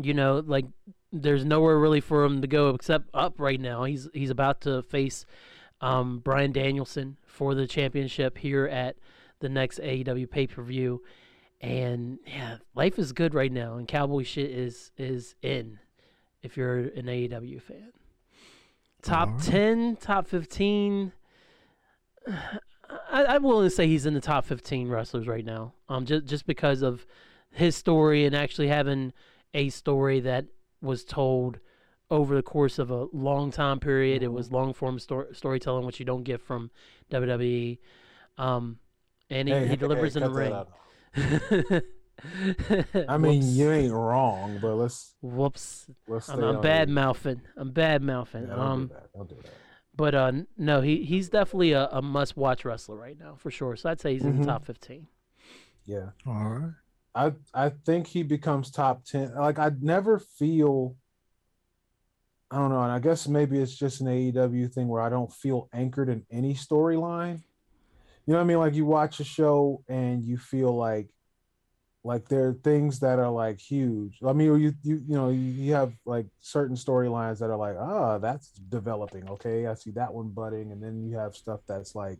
you 0.00 0.14
know 0.14 0.42
like 0.44 0.66
there's 1.12 1.44
nowhere 1.44 1.78
really 1.78 2.00
for 2.00 2.24
him 2.24 2.40
to 2.40 2.46
go 2.46 2.70
except 2.70 3.08
up 3.12 3.38
right 3.38 3.60
now. 3.60 3.84
He's 3.84 4.08
he's 4.14 4.30
about 4.30 4.62
to 4.62 4.82
face 4.82 5.26
um, 5.80 6.20
Bryan 6.20 6.52
Danielson 6.52 7.18
for 7.26 7.54
the 7.54 7.66
championship 7.66 8.38
here 8.38 8.66
at 8.66 8.96
the 9.40 9.48
next 9.48 9.78
AEW 9.80 10.30
pay 10.30 10.46
per 10.46 10.62
view, 10.62 11.02
and 11.60 12.18
yeah, 12.26 12.58
life 12.74 12.98
is 12.98 13.12
good 13.12 13.34
right 13.34 13.52
now, 13.52 13.76
and 13.76 13.86
cowboy 13.86 14.22
shit 14.22 14.50
is 14.50 14.90
is 14.96 15.34
in 15.42 15.78
if 16.42 16.56
you're 16.56 16.78
an 16.78 17.06
AEW 17.06 17.60
fan. 17.60 17.92
Top 19.02 19.28
Alright. 19.28 19.44
ten, 19.44 19.96
top 19.96 20.26
fifteen. 20.26 21.12
I, 23.10 23.24
I'm 23.24 23.42
willing 23.42 23.66
to 23.66 23.74
say 23.74 23.86
he's 23.86 24.04
in 24.04 24.12
the 24.12 24.20
top 24.20 24.44
15 24.44 24.88
wrestlers 24.88 25.26
right 25.26 25.44
now. 25.44 25.72
Um, 25.88 26.04
just 26.04 26.26
just 26.26 26.46
because 26.46 26.82
of 26.82 27.06
his 27.50 27.74
story 27.74 28.26
and 28.26 28.36
actually 28.36 28.68
having 28.68 29.14
a 29.54 29.70
story 29.70 30.20
that 30.20 30.44
was 30.82 31.04
told 31.04 31.60
over 32.10 32.34
the 32.34 32.42
course 32.42 32.78
of 32.78 32.90
a 32.90 33.06
long 33.12 33.50
time 33.50 33.80
period. 33.80 34.22
It 34.22 34.32
was 34.32 34.50
long 34.52 34.74
form 34.74 34.98
stor- 34.98 35.32
storytelling, 35.32 35.86
which 35.86 35.98
you 35.98 36.04
don't 36.04 36.24
get 36.24 36.40
from 36.42 36.70
WWE. 37.10 37.78
Um, 38.36 38.78
and 39.30 39.48
he, 39.48 39.54
Hey, 39.54 39.68
he 39.68 39.76
delivers 39.76 40.14
hey, 40.14 40.20
in 40.22 40.30
the 40.32 40.38
ring. 40.38 41.82
I 43.08 43.16
mean, 43.18 43.40
Whoops. 43.40 43.46
you 43.52 43.70
ain't 43.70 43.92
wrong, 43.92 44.58
but 44.60 44.74
let's 44.74 45.14
Whoops. 45.22 45.86
let's. 46.06 46.28
I'm, 46.28 46.42
I'm 46.42 46.60
bad 46.60 46.88
the- 46.88 46.92
mouthing. 46.92 47.40
I'm 47.56 47.70
bad 47.70 48.02
mouthing. 48.02 48.42
Yeah, 48.42 48.50
don't 48.56 48.58
um, 48.60 48.86
do 48.88 48.94
that. 48.94 49.12
Don't 49.14 49.28
do 49.28 49.36
that. 49.42 49.50
but 49.96 50.14
uh, 50.14 50.32
no, 50.56 50.80
he 50.82 51.04
he's 51.04 51.28
definitely 51.30 51.72
a, 51.72 51.88
a 51.90 52.02
must 52.02 52.36
watch 52.36 52.64
wrestler 52.64 52.96
right 52.96 53.18
now 53.18 53.34
for 53.38 53.50
sure. 53.50 53.74
So 53.76 53.90
I'd 53.90 54.00
say 54.00 54.12
he's 54.12 54.22
in 54.24 54.36
the 54.36 54.42
Mhm. 54.42 54.46
top 54.46 54.64
15. 54.66 55.06
Yeah. 55.84 56.10
All 56.26 56.34
right. 56.34 56.72
I 57.14 57.32
I 57.52 57.70
think 57.84 58.06
he 58.06 58.22
becomes 58.22 58.70
top 58.70 59.04
ten. 59.04 59.34
Like 59.34 59.58
I 59.58 59.70
never 59.80 60.18
feel. 60.18 60.96
I 62.50 62.56
don't 62.56 62.70
know, 62.70 62.82
and 62.82 62.92
I 62.92 62.98
guess 62.98 63.26
maybe 63.26 63.58
it's 63.58 63.74
just 63.74 64.02
an 64.02 64.08
AEW 64.08 64.72
thing 64.72 64.86
where 64.86 65.00
I 65.00 65.08
don't 65.08 65.32
feel 65.32 65.70
anchored 65.72 66.10
in 66.10 66.26
any 66.30 66.52
storyline. 66.54 67.42
You 68.26 68.32
know 68.32 68.38
what 68.38 68.44
I 68.44 68.46
mean? 68.46 68.58
Like 68.58 68.74
you 68.74 68.84
watch 68.84 69.20
a 69.20 69.24
show 69.24 69.82
and 69.88 70.22
you 70.22 70.36
feel 70.36 70.76
like, 70.76 71.08
like 72.04 72.28
there 72.28 72.48
are 72.48 72.52
things 72.52 73.00
that 73.00 73.18
are 73.18 73.30
like 73.30 73.58
huge. 73.58 74.18
I 74.26 74.34
mean, 74.34 74.60
you 74.60 74.74
you 74.82 75.02
you 75.06 75.16
know 75.16 75.30
you, 75.30 75.72
have 75.72 75.94
like 76.04 76.26
certain 76.40 76.76
storylines 76.76 77.38
that 77.38 77.50
are 77.50 77.56
like, 77.56 77.76
ah, 77.78 78.18
that's 78.18 78.50
developing. 78.50 79.28
Okay, 79.30 79.66
I 79.66 79.74
see 79.74 79.90
that 79.92 80.12
one 80.12 80.28
budding, 80.28 80.72
and 80.72 80.82
then 80.82 81.02
you 81.08 81.16
have 81.16 81.34
stuff 81.34 81.60
that's 81.66 81.94
like, 81.94 82.18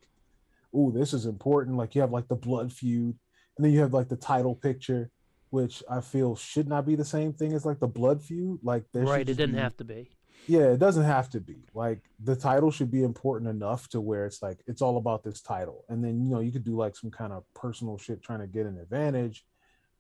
ooh, 0.74 0.92
this 0.94 1.12
is 1.12 1.26
important. 1.26 1.76
Like 1.76 1.94
you 1.94 2.00
have 2.00 2.12
like 2.12 2.28
the 2.28 2.36
blood 2.36 2.72
feud, 2.72 3.18
and 3.56 3.64
then 3.64 3.72
you 3.72 3.80
have 3.80 3.92
like 3.92 4.08
the 4.08 4.16
title 4.16 4.54
picture, 4.54 5.10
which 5.50 5.82
I 5.90 6.00
feel 6.00 6.34
should 6.36 6.68
not 6.68 6.86
be 6.86 6.94
the 6.96 7.04
same 7.04 7.32
thing 7.32 7.52
as 7.52 7.64
like 7.66 7.80
the 7.80 7.86
blood 7.88 8.22
feud. 8.22 8.60
Like 8.62 8.84
there 8.92 9.04
Right. 9.04 9.28
It 9.28 9.36
didn't 9.36 9.54
be- 9.56 9.60
have 9.60 9.76
to 9.78 9.84
be. 9.84 10.10
yeah, 10.46 10.72
it 10.72 10.78
doesn't 10.78 11.04
have 11.04 11.28
to 11.30 11.40
be. 11.40 11.66
Like 11.74 12.00
the 12.22 12.34
title 12.36 12.70
should 12.70 12.90
be 12.90 13.02
important 13.04 13.50
enough 13.50 13.88
to 13.90 14.00
where 14.00 14.24
it's 14.26 14.42
like 14.42 14.60
it's 14.66 14.82
all 14.82 14.96
about 14.96 15.22
this 15.24 15.40
title. 15.42 15.84
And 15.88 16.02
then 16.02 16.22
you 16.24 16.30
know, 16.30 16.40
you 16.40 16.52
could 16.52 16.64
do 16.64 16.76
like 16.76 16.96
some 16.96 17.10
kind 17.10 17.32
of 17.32 17.44
personal 17.54 17.98
shit 17.98 18.22
trying 18.22 18.40
to 18.40 18.46
get 18.46 18.66
an 18.66 18.78
advantage. 18.78 19.44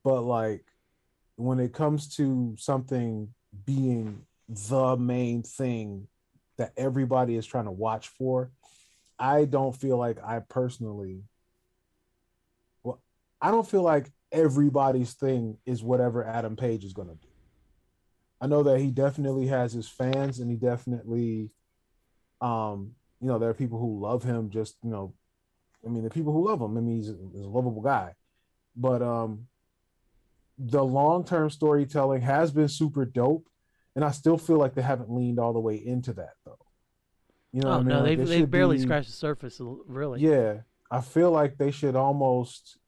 But 0.02 0.22
like 0.22 0.64
when 1.36 1.60
it 1.60 1.72
comes 1.72 2.14
to 2.16 2.54
something 2.58 3.28
being 3.66 4.22
the 4.48 4.96
main 4.96 5.42
thing 5.42 6.06
that 6.58 6.72
everybody 6.76 7.36
is 7.36 7.46
trying 7.46 7.64
to 7.64 7.70
watch 7.70 8.08
for, 8.08 8.50
I 9.18 9.44
don't 9.44 9.74
feel 9.76 9.96
like 9.96 10.18
I 10.24 10.40
personally 10.40 11.22
I 13.42 13.50
don't 13.50 13.68
feel 13.68 13.82
like 13.82 14.10
everybody's 14.30 15.12
thing 15.14 15.58
is 15.66 15.82
whatever 15.82 16.24
Adam 16.24 16.56
Page 16.56 16.84
is 16.84 16.92
gonna 16.94 17.16
do. 17.16 17.28
I 18.40 18.46
know 18.46 18.62
that 18.62 18.80
he 18.80 18.90
definitely 18.90 19.46
has 19.48 19.72
his 19.72 19.88
fans 19.88 20.38
and 20.40 20.50
he 20.50 20.56
definitely 20.56 21.50
um 22.40 22.92
you 23.20 23.28
know 23.28 23.38
there 23.38 23.50
are 23.50 23.54
people 23.54 23.78
who 23.78 24.00
love 24.00 24.22
him 24.24 24.50
just 24.50 24.76
you 24.82 24.90
know 24.90 25.14
I 25.86 25.90
mean 25.90 26.02
the 26.02 26.10
people 26.10 26.32
who 26.32 26.48
love 26.48 26.60
him 26.60 26.76
I 26.76 26.80
mean 26.80 26.96
he's 26.96 27.10
a, 27.10 27.16
he's 27.32 27.44
a 27.44 27.48
lovable 27.48 27.82
guy 27.82 28.14
but 28.74 29.00
um 29.02 29.46
the 30.58 30.82
long-term 30.82 31.50
storytelling 31.50 32.22
has 32.22 32.50
been 32.52 32.68
super 32.68 33.04
dope 33.04 33.48
and 33.94 34.04
I 34.04 34.10
still 34.10 34.38
feel 34.38 34.56
like 34.58 34.74
they 34.74 34.82
haven't 34.82 35.10
leaned 35.10 35.38
all 35.38 35.52
the 35.52 35.60
way 35.60 35.76
into 35.76 36.12
that 36.14 36.34
though 36.44 36.58
you 37.52 37.60
know 37.60 37.68
oh 37.68 37.74
I 37.74 37.78
mean 37.78 37.88
no, 37.88 37.98
Like, 38.00 38.18
they've 38.18 38.26
they 38.26 38.38
they've 38.40 38.50
barely 38.50 38.76
be- 38.76 38.82
scratched 38.82 39.08
the 39.08 39.14
surface. 39.14 39.60
Really. 39.60 40.20
yeah, 40.20 40.62
I 40.90 41.00
feel 41.00 41.30
like 41.30 41.58
they 41.58 41.70
should 41.70 41.94
almost 41.94 42.78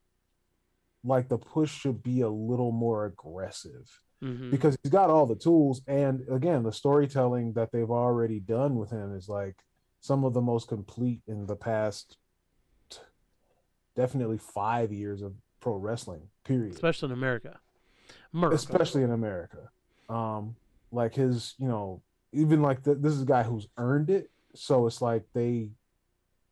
like 1.04 1.28
the 1.28 1.38
push 1.38 1.70
should 1.70 2.02
be 2.02 2.22
a 2.22 2.28
little 2.28 2.72
more 2.72 3.04
aggressive 3.06 4.00
Mhm. 4.22 4.50
because 4.50 4.76
he's 4.82 4.90
got 4.90 5.10
all 5.10 5.26
the 5.26 5.34
tools 5.36 5.82
and 5.86 6.24
again 6.30 6.62
the 6.62 6.72
storytelling 6.72 7.52
that 7.52 7.70
they've 7.72 7.90
already 7.90 8.40
done 8.40 8.76
with 8.76 8.90
him 8.90 9.14
is 9.14 9.28
like 9.28 9.56
some 10.00 10.24
of 10.24 10.32
the 10.32 10.40
most 10.40 10.66
complete 10.68 11.20
in 11.26 11.46
the 11.46 11.56
past 11.56 12.16
t- 12.88 12.98
definitely 13.94 14.38
5 14.38 14.92
years 14.92 15.20
of 15.22 15.34
pro 15.60 15.76
wrestling 15.76 16.28
period 16.44 16.74
especially 16.74 17.06
in 17.06 17.12
America. 17.12 17.60
America. 18.32 18.54
especially 18.56 19.02
in 19.02 19.10
America. 19.10 19.70
Um, 20.08 20.56
like 20.90 21.14
his, 21.14 21.54
you 21.58 21.68
know, 21.68 22.02
even 22.32 22.62
like 22.62 22.82
the, 22.82 22.94
this 22.94 23.12
is 23.12 23.22
a 23.22 23.26
guy 23.26 23.42
who's 23.42 23.66
earned 23.78 24.10
it. 24.10 24.30
So 24.54 24.86
it's 24.86 25.00
like 25.00 25.24
they, 25.32 25.70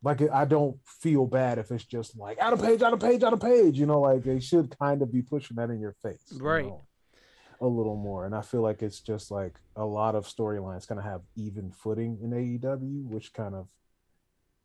like 0.03 0.21
I 0.31 0.45
don't 0.45 0.77
feel 0.85 1.25
bad 1.25 1.57
if 1.57 1.71
it's 1.71 1.85
just 1.85 2.17
like 2.17 2.37
Adam 2.39 2.59
Page, 2.59 2.81
out 2.81 2.93
of 2.93 2.99
page, 2.99 3.23
Adam 3.23 3.39
Page. 3.39 3.79
You 3.79 3.85
know, 3.85 4.01
like 4.01 4.23
they 4.23 4.39
should 4.39 4.77
kind 4.77 5.01
of 5.01 5.11
be 5.11 5.21
pushing 5.21 5.55
that 5.57 5.69
in 5.69 5.79
your 5.79 5.95
face, 6.03 6.23
you 6.31 6.41
Right. 6.41 6.65
know, 6.65 6.83
a 7.61 7.67
little 7.67 7.95
more. 7.95 8.25
And 8.25 8.35
I 8.35 8.41
feel 8.41 8.61
like 8.61 8.81
it's 8.81 8.99
just 8.99 9.31
like 9.31 9.55
a 9.75 9.85
lot 9.85 10.15
of 10.15 10.25
storylines 10.27 10.87
kind 10.87 10.99
of 10.99 11.05
have 11.05 11.21
even 11.35 11.71
footing 11.71 12.19
in 12.21 12.31
AEW, 12.31 13.05
which 13.09 13.33
kind 13.33 13.55
of 13.55 13.67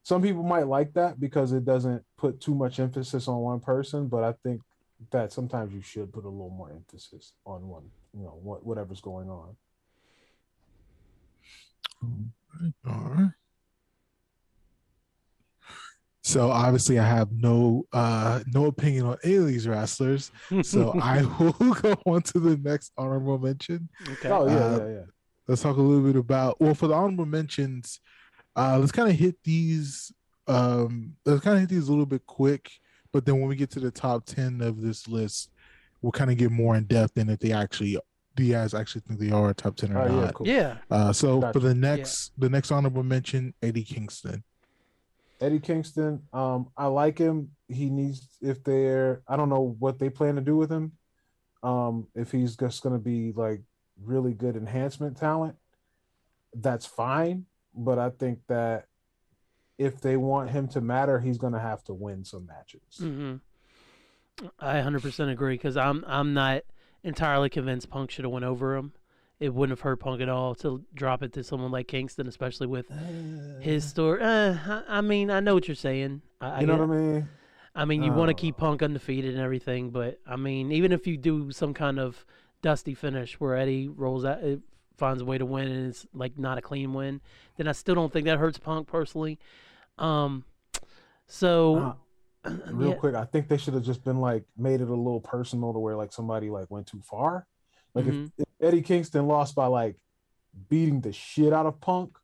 some 0.02 0.22
people 0.22 0.42
might 0.42 0.66
like 0.66 0.94
that 0.94 1.20
because 1.20 1.52
it 1.52 1.64
doesn't 1.64 2.02
put 2.16 2.40
too 2.40 2.54
much 2.54 2.80
emphasis 2.80 3.28
on 3.28 3.38
one 3.38 3.60
person, 3.60 4.08
but 4.08 4.24
I 4.24 4.32
think 4.42 4.62
that 5.10 5.32
sometimes 5.32 5.72
you 5.72 5.82
should 5.82 6.12
put 6.12 6.24
a 6.24 6.28
little 6.28 6.50
more 6.50 6.72
emphasis 6.72 7.34
on 7.44 7.68
one, 7.68 7.84
you 8.12 8.22
know, 8.24 8.38
what 8.42 8.64
whatever's 8.66 9.00
going 9.00 9.28
on. 9.28 9.54
All 12.86 13.10
right. 13.10 13.30
So 16.28 16.50
obviously, 16.50 16.98
I 16.98 17.06
have 17.06 17.32
no 17.32 17.86
uh 17.92 18.40
no 18.46 18.66
opinion 18.66 19.06
on 19.06 19.16
any 19.24 19.36
of 19.36 19.46
these 19.46 19.66
wrestlers. 19.66 20.30
So 20.62 20.92
I 21.02 21.22
will 21.22 21.52
go 21.74 21.94
on 22.04 22.22
to 22.22 22.38
the 22.38 22.56
next 22.58 22.92
honorable 22.98 23.38
mention. 23.38 23.88
okay. 24.12 24.28
Oh 24.28 24.46
yeah, 24.46 24.54
Uh, 24.54 24.78
yeah, 24.78 24.88
yeah. 24.94 25.00
Let's 25.46 25.62
talk 25.62 25.76
a 25.78 25.80
little 25.80 26.04
bit 26.04 26.16
about 26.16 26.60
well 26.60 26.74
for 26.74 26.86
the 26.88 26.94
honorable 26.94 27.24
mentions. 27.26 28.00
Uh, 28.54 28.78
let's 28.78 28.92
kind 28.92 29.08
of 29.08 29.16
hit 29.16 29.36
these. 29.42 30.12
Um, 30.46 31.14
let's 31.24 31.40
kind 31.42 31.54
of 31.56 31.60
hit 31.60 31.70
these 31.70 31.88
a 31.88 31.90
little 31.90 32.06
bit 32.06 32.26
quick, 32.26 32.70
but 33.12 33.24
then 33.24 33.38
when 33.40 33.48
we 33.48 33.56
get 33.56 33.70
to 33.72 33.80
the 33.80 33.90
top 33.90 34.24
ten 34.26 34.60
of 34.60 34.80
this 34.82 35.08
list, 35.08 35.50
we'll 36.02 36.12
kind 36.12 36.30
of 36.30 36.36
get 36.36 36.50
more 36.50 36.76
in 36.76 36.84
depth 36.84 37.16
in 37.18 37.28
if 37.30 37.38
they 37.38 37.52
actually, 37.52 37.98
do 38.36 38.42
you 38.42 38.52
guys 38.54 38.74
actually 38.74 39.02
think 39.06 39.20
they 39.20 39.30
are 39.30 39.50
a 39.50 39.54
top 39.54 39.76
ten 39.76 39.92
or 39.96 40.00
Oh 40.02 40.06
yeah, 40.06 40.20
not? 40.26 40.34
cool. 40.34 40.46
yeah. 40.46 40.76
Uh, 40.90 41.12
so 41.12 41.40
Gotcha. 41.40 41.52
for 41.54 41.60
the 41.66 41.74
next, 41.74 42.32
the 42.38 42.48
next 42.50 42.70
honorable 42.70 43.02
mention, 43.02 43.54
Eddie 43.62 43.84
Kingston. 43.84 44.42
Eddie 45.40 45.60
Kingston, 45.60 46.22
um, 46.32 46.68
I 46.76 46.86
like 46.86 47.18
him. 47.18 47.50
He 47.68 47.90
needs 47.90 48.26
if 48.40 48.64
they're 48.64 49.22
I 49.28 49.36
don't 49.36 49.48
know 49.48 49.76
what 49.78 49.98
they 49.98 50.10
plan 50.10 50.34
to 50.36 50.40
do 50.40 50.56
with 50.56 50.70
him. 50.70 50.92
Um, 51.62 52.08
if 52.14 52.32
he's 52.32 52.56
just 52.56 52.82
gonna 52.82 52.98
be 52.98 53.32
like 53.32 53.62
really 54.02 54.32
good 54.34 54.56
enhancement 54.56 55.16
talent, 55.16 55.56
that's 56.54 56.86
fine. 56.86 57.46
But 57.74 57.98
I 57.98 58.10
think 58.10 58.40
that 58.48 58.86
if 59.76 60.00
they 60.00 60.16
want 60.16 60.50
him 60.50 60.66
to 60.68 60.80
matter, 60.80 61.20
he's 61.20 61.38
gonna 61.38 61.60
have 61.60 61.84
to 61.84 61.94
win 61.94 62.24
some 62.24 62.46
matches. 62.46 62.98
hmm 62.98 63.36
I 64.60 64.74
100% 64.76 65.32
agree 65.32 65.54
because 65.54 65.76
I'm 65.76 66.04
I'm 66.06 66.32
not 66.32 66.62
entirely 67.02 67.48
convinced 67.48 67.90
Punk 67.90 68.10
should 68.10 68.24
have 68.24 68.32
went 68.32 68.44
over 68.44 68.76
him. 68.76 68.92
It 69.40 69.54
wouldn't 69.54 69.78
have 69.78 69.82
hurt 69.82 70.00
Punk 70.00 70.20
at 70.20 70.28
all 70.28 70.54
to 70.56 70.82
drop 70.94 71.22
it 71.22 71.32
to 71.34 71.44
someone 71.44 71.70
like 71.70 71.86
Kingston, 71.88 72.26
especially 72.26 72.66
with 72.66 72.86
his 73.60 73.84
story. 73.84 74.20
Uh, 74.20 74.56
I, 74.66 74.98
I 74.98 75.00
mean, 75.00 75.30
I 75.30 75.40
know 75.40 75.54
what 75.54 75.68
you're 75.68 75.74
saying. 75.74 76.22
I, 76.40 76.60
you 76.60 76.66
know 76.66 76.78
what 76.78 76.90
I 76.90 77.00
mean? 77.00 77.28
I 77.74 77.84
mean, 77.84 78.02
you 78.02 78.12
want 78.12 78.28
to 78.28 78.34
keep 78.34 78.56
Oh. 78.56 78.60
Punk 78.66 78.82
undefeated 78.82 79.34
and 79.34 79.42
everything, 79.42 79.90
but 79.90 80.18
I 80.26 80.34
mean, 80.36 80.72
even 80.72 80.90
if 80.90 81.06
you 81.06 81.16
do 81.16 81.52
some 81.52 81.72
kind 81.74 82.00
of 82.00 82.26
dusty 82.62 82.94
finish 82.94 83.38
where 83.38 83.56
Eddie 83.56 83.86
rolls 83.88 84.24
out, 84.24 84.42
it 84.42 84.60
finds 84.96 85.22
a 85.22 85.24
way 85.24 85.38
to 85.38 85.46
win, 85.46 85.68
and 85.68 85.88
it's 85.88 86.04
like 86.12 86.36
not 86.36 86.58
a 86.58 86.60
clean 86.62 86.92
win, 86.92 87.20
then 87.56 87.68
I 87.68 87.72
still 87.72 87.94
don't 87.94 88.12
think 88.12 88.24
that 88.24 88.38
hurts 88.38 88.58
Punk 88.58 88.88
personally. 88.88 89.38
Um, 89.98 90.44
so 91.28 91.94
Uh, 92.44 92.50
real 92.72 92.90
yeah, 92.90 92.94
quick, 92.96 93.14
I 93.14 93.24
think 93.24 93.46
they 93.46 93.56
should 93.58 93.74
have 93.74 93.84
just 93.84 94.02
been 94.04 94.20
like 94.20 94.44
made 94.56 94.80
it 94.80 94.88
a 94.88 94.94
little 94.94 95.20
personal 95.20 95.72
to 95.72 95.78
where 95.78 95.94
like 95.94 96.12
somebody 96.12 96.50
like 96.50 96.68
went 96.70 96.88
too 96.88 97.00
far. 97.02 97.46
Like 97.94 98.06
Mhm. 98.06 98.26
if, 98.38 98.46
if 98.46 98.47
Eddie 98.60 98.82
Kingston 98.82 99.26
lost 99.26 99.54
by 99.54 99.66
like 99.66 99.96
beating 100.68 101.00
the 101.00 101.12
shit 101.12 101.52
out 101.52 101.66
of 101.66 101.80
Punk, 101.80 102.16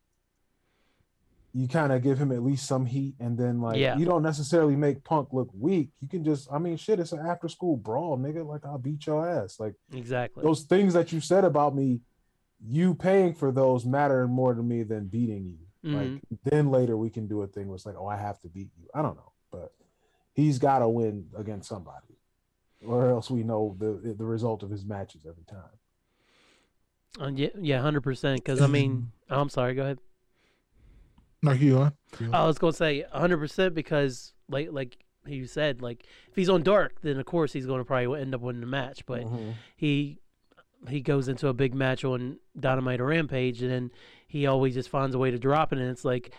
you 1.53 1.67
kind 1.69 1.93
of 1.93 2.01
give 2.03 2.17
him 2.17 2.31
at 2.33 2.43
least 2.43 2.67
some 2.67 2.85
heat, 2.85 3.15
and 3.19 3.37
then 3.37 3.61
like 3.61 3.77
Yeah. 3.79 3.97
you 3.97 4.05
don't 4.05 4.23
necessarily 4.23 4.75
make 4.75 5.03
Punk 5.05 5.31
look 5.31 5.49
weak. 5.53 5.91
You 6.01 6.07
can 6.09 6.23
just, 6.23 6.51
I 6.51 6.57
mean, 6.59 6.75
shit, 6.75 6.99
it's 6.99 7.13
an 7.13 7.25
after 7.25 7.47
school 7.47 7.77
brawl, 7.77 8.17
nigga. 8.17 8.45
Like 8.45 8.65
I'll 8.65 8.77
beat 8.77 9.05
your 9.07 9.27
ass. 9.27 9.59
Like 9.59 9.75
exactly. 9.93 10.43
those 10.43 10.63
things 10.63 10.93
that 10.93 11.13
you 11.13 11.21
said 11.21 11.45
about 11.45 11.73
me, 11.73 12.01
you 12.59 12.93
paying 12.95 13.33
for 13.33 13.51
those 13.51 13.85
matter 13.85 14.27
more 14.27 14.53
to 14.53 14.61
me 14.63 14.83
than 14.83 15.07
beating 15.07 15.45
you. 15.45 15.59
Like 15.93 16.07
Mhm. 16.07 16.21
then 16.43 16.71
later 16.71 16.97
we 16.97 17.09
can 17.11 17.27
do 17.27 17.41
a 17.43 17.47
thing 17.47 17.67
where 17.67 17.75
it's 17.75 17.85
like, 17.85 17.95
oh, 17.97 18.07
I 18.07 18.17
have 18.17 18.39
to 18.41 18.49
beat 18.49 18.71
you. 18.75 18.89
I 18.93 19.01
don't 19.03 19.15
know, 19.15 19.31
but 19.51 19.71
he's 20.33 20.57
got 20.59 20.79
to 20.79 20.89
win 20.89 21.29
against 21.37 21.69
somebody, 21.69 22.17
or 22.85 23.07
else 23.09 23.29
we 23.29 23.43
know 23.43 23.75
the 23.79 24.15
the 24.17 24.25
result 24.25 24.63
of 24.63 24.71
his 24.71 24.83
matches 24.83 25.25
every 25.27 25.43
time. 25.45 25.69
Uh, 27.19 27.31
yeah, 27.33 27.49
yeah, 27.59 27.81
hundred 27.81 28.01
percent. 28.01 28.43
Because 28.43 28.61
I 28.61 28.67
mean, 28.67 29.11
oh, 29.29 29.41
I'm 29.41 29.49
sorry. 29.49 29.73
Go 29.73 29.83
ahead. 29.83 29.99
No, 31.41 31.51
you 31.51 31.77
on? 31.77 31.93
You 32.19 32.27
on? 32.27 32.33
I 32.35 32.45
was 32.45 32.57
gonna 32.57 32.73
say 32.73 33.05
hundred 33.11 33.37
percent 33.37 33.73
because, 33.75 34.33
like, 34.49 34.69
like 34.71 34.97
you 35.27 35.45
said, 35.47 35.81
like 35.81 36.05
if 36.29 36.35
he's 36.35 36.49
on 36.49 36.63
dark, 36.63 37.01
then 37.01 37.17
of 37.19 37.25
course 37.25 37.53
he's 37.53 37.65
gonna 37.65 37.85
probably 37.85 38.19
end 38.21 38.33
up 38.35 38.41
winning 38.41 38.61
the 38.61 38.67
match. 38.67 39.05
But 39.05 39.23
Mhm. 39.23 39.53
he 39.75 40.19
he 40.89 41.01
goes 41.01 41.27
into 41.27 41.47
a 41.47 41.53
big 41.53 41.73
match 41.73 42.03
on 42.03 42.37
Dynamite 42.59 43.01
or 43.01 43.05
Rampage, 43.07 43.61
and 43.61 43.71
then 43.71 43.91
he 44.27 44.45
always 44.45 44.73
just 44.75 44.89
finds 44.89 45.15
a 45.15 45.19
way 45.19 45.31
to 45.31 45.39
drop 45.39 45.73
it. 45.73 45.79
And 45.79 45.89
it's 45.89 46.05
like, 46.05 46.31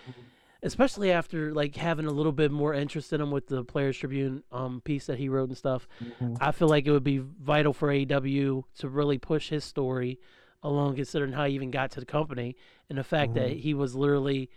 especially 0.62 1.10
after 1.10 1.52
like 1.52 1.74
having 1.74 2.06
a 2.06 2.10
little 2.12 2.30
bit 2.32 2.50
more 2.52 2.72
interest 2.74 3.12
in 3.12 3.20
him 3.20 3.30
with 3.32 3.48
the 3.48 3.64
Players 3.64 3.96
Tribune 3.96 4.42
um 4.52 4.80
piece 4.82 5.06
that 5.06 5.18
he 5.18 5.28
wrote 5.28 5.48
and 5.48 5.58
stuff. 5.58 5.88
Mhm. 6.02 6.36
I 6.40 6.52
feel 6.52 6.68
like 6.68 6.86
it 6.86 6.92
would 6.92 7.02
be 7.04 7.18
vital 7.18 7.72
for 7.72 7.88
AEW 7.88 8.64
to 8.78 8.88
really 8.88 9.18
push 9.18 9.48
his 9.48 9.64
story 9.64 10.18
along, 10.62 10.96
considering 10.96 11.32
how 11.32 11.44
he 11.44 11.54
even 11.54 11.70
got 11.70 11.90
to 11.92 12.00
the 12.00 12.06
company 12.06 12.56
and 12.88 12.98
the 12.98 13.04
fact 13.04 13.34
that 13.34 13.50
he 13.50 13.74
was 13.74 13.94
literally 13.94 14.50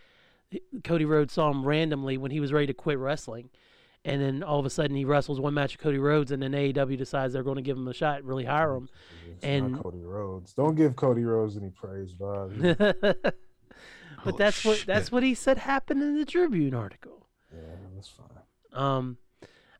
Cody 0.84 1.06
Rhodes 1.06 1.34
saw 1.34 1.52
him 1.52 1.64
randomly 1.66 2.18
when 2.18 2.32
he 2.32 2.40
was 2.40 2.52
ready 2.52 2.68
to 2.68 2.74
quit 2.74 2.98
wrestling, 2.98 3.50
and 4.04 4.20
then 4.22 4.42
all 4.42 4.60
of 4.60 4.66
a 4.66 4.70
sudden 4.70 4.96
he 4.96 5.06
wrestles 5.06 5.40
one 5.40 5.54
match 5.54 5.74
with 5.74 5.82
Cody 5.84 6.00
Rhodes, 6.00 6.32
and 6.32 6.42
then 6.42 6.54
AEW 6.54 6.98
decides 6.98 7.34
they're 7.34 7.44
going 7.44 7.58
to 7.58 7.62
give 7.62 7.78
him 7.78 7.88
a 7.88 7.94
shot, 7.94 8.24
really 8.24 8.46
hire 8.46 8.74
him. 8.76 8.90
It's 9.30 9.44
And- 9.44 9.80
Cody 9.82 10.02
Rhodes. 10.02 10.54
Don't 10.54 10.74
give 10.76 10.96
Cody 10.96 11.24
Rhodes 11.24 11.56
any 11.58 11.70
praise, 11.70 12.14
dog. 12.14 12.54
but 13.04 13.34
Oh, 14.26 14.32
that's 14.38 14.66
what 14.66 14.84
that's 14.86 15.12
what 15.12 15.24
he 15.24 15.34
said 15.34 15.60
happened 15.60 16.02
in 16.02 16.18
the 16.18 16.26
Tribune 16.26 16.74
article. 16.74 17.28
yeah, 17.54 17.62
that's 17.96 18.10
fine. 18.10 18.28
Um, 18.74 19.18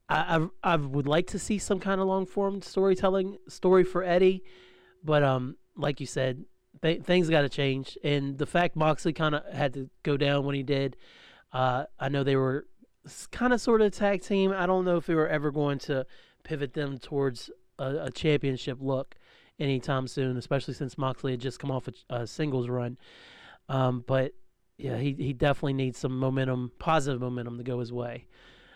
I, 0.08 0.36
I 0.64 0.72
I 0.72 0.76
would 0.76 1.06
like 1.06 1.26
to 1.28 1.38
see 1.38 1.58
some 1.58 1.78
kind 1.78 2.00
of 2.00 2.06
long 2.06 2.24
form 2.26 2.62
storytelling 2.62 3.36
story 3.48 3.84
for 3.84 4.02
Eddie, 4.02 4.42
but 5.04 5.22
um, 5.22 5.56
like 5.76 6.00
you 6.00 6.06
said, 6.06 6.44
th- 6.82 7.02
things 7.02 7.28
got 7.30 7.42
to 7.42 7.48
change, 7.48 7.96
and 8.04 8.38
the 8.38 8.46
fact 8.46 8.76
Moxley 8.76 9.12
kind 9.12 9.34
of 9.34 9.44
had 9.52 9.74
to 9.74 9.90
go 10.02 10.16
down 10.16 10.44
when 10.44 10.54
he 10.54 10.62
did, 10.62 10.96
uh, 11.52 11.84
I 11.98 12.08
know 12.08 12.22
they 12.24 12.36
were 12.36 12.66
kind 13.30 13.52
of 13.52 13.60
sort 13.60 13.80
of 13.80 13.88
a 13.88 13.90
tag 13.90 14.22
team. 14.22 14.52
I 14.52 14.66
don't 14.66 14.84
know 14.84 14.96
if 14.96 15.06
they 15.06 15.14
were 15.14 15.28
ever 15.28 15.50
going 15.50 15.78
to 15.80 16.06
pivot 16.44 16.74
them 16.74 16.98
towards 16.98 17.50
a, 17.78 18.04
a 18.06 18.10
championship 18.10 18.78
look 18.80 19.14
anytime 19.58 20.06
soon, 20.06 20.36
especially 20.36 20.74
since 20.74 20.96
Moxley 20.98 21.32
had 21.32 21.40
just 21.40 21.58
come 21.58 21.70
off 21.70 21.88
a, 21.88 21.92
a 22.14 22.26
singles 22.26 22.68
run. 22.68 22.98
Um, 23.68 24.04
but 24.06 24.32
yeah, 24.78 24.96
he 24.98 25.12
he 25.14 25.32
definitely 25.32 25.74
needs 25.74 25.98
some 25.98 26.18
momentum, 26.18 26.72
positive 26.78 27.20
momentum 27.20 27.58
to 27.58 27.64
go 27.64 27.78
his 27.80 27.92
way 27.92 28.26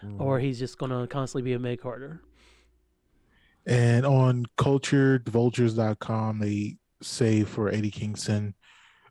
Mm-hmm. 0.04 0.20
or 0.20 0.38
he's 0.38 0.59
just 0.59 0.76
going 0.76 0.90
to 0.92 1.07
constantly 1.07 1.48
be 1.48 1.54
a 1.54 1.59
mid 1.59 1.80
carder. 1.80 2.20
And 3.64 4.04
on 4.04 4.44
culturedvultures.com, 4.59 6.38
they 6.40 6.76
say 7.04 7.44
for 7.44 7.68
Eddie 7.68 7.90
Kingston, 7.90 8.54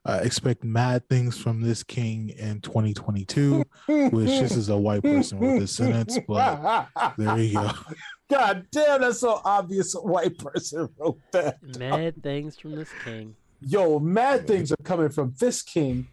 uh, 0.05 0.19
expect 0.21 0.63
mad 0.63 1.07
things 1.07 1.37
from 1.37 1.61
this 1.61 1.81
king 1.81 2.29
in 2.37 2.59
2022, 2.59 3.63
which 3.87 4.27
this 4.27 4.55
is 4.55 4.69
a 4.69 4.77
white 4.77 5.01
person 5.01 5.39
with 5.39 5.59
this 5.59 5.75
sentence, 5.75 6.19
but 6.27 6.87
there 7.17 7.37
you 7.37 7.53
go. 7.53 7.71
God 8.29 8.65
damn, 8.71 9.01
that's 9.01 9.19
so 9.19 9.39
obvious. 9.45 9.95
A 9.95 10.01
white 10.01 10.37
person 10.37 10.89
wrote 10.97 11.19
that. 11.31 11.57
Mad 11.77 12.21
things 12.21 12.57
from 12.57 12.75
this 12.75 12.89
king. 13.05 13.35
Yo, 13.61 13.99
mad 13.99 14.45
things 14.47 14.71
are 14.71 14.83
coming 14.83 15.09
from 15.09 15.33
this 15.39 15.61
king. 15.61 16.07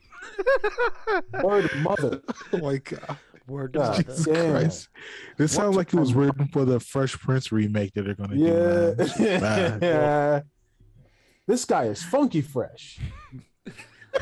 Word 1.42 1.64
of 1.64 1.76
mother. 1.78 2.22
Oh 2.52 2.58
my 2.58 2.76
God. 2.76 3.16
Word 3.48 3.72
to 3.72 3.78
God 3.80 3.88
mother. 3.88 4.02
Jesus 4.02 4.24
damn. 4.24 4.50
Christ. 4.52 4.88
This 5.36 5.52
sounds 5.52 5.76
like 5.76 5.92
it 5.92 5.98
was 5.98 6.14
written 6.14 6.46
for 6.48 6.64
the 6.64 6.78
Fresh 6.78 7.18
Prince 7.18 7.50
remake 7.50 7.94
that 7.94 8.04
they're 8.04 8.14
going 8.14 8.30
to 8.30 8.36
do. 8.36 8.44
Man. 8.44 8.94
It's 8.98 9.18
bad. 9.40 9.82
yeah. 9.82 10.40
This 11.50 11.64
guy 11.64 11.86
is 11.86 12.00
funky 12.00 12.42
fresh. 12.42 13.00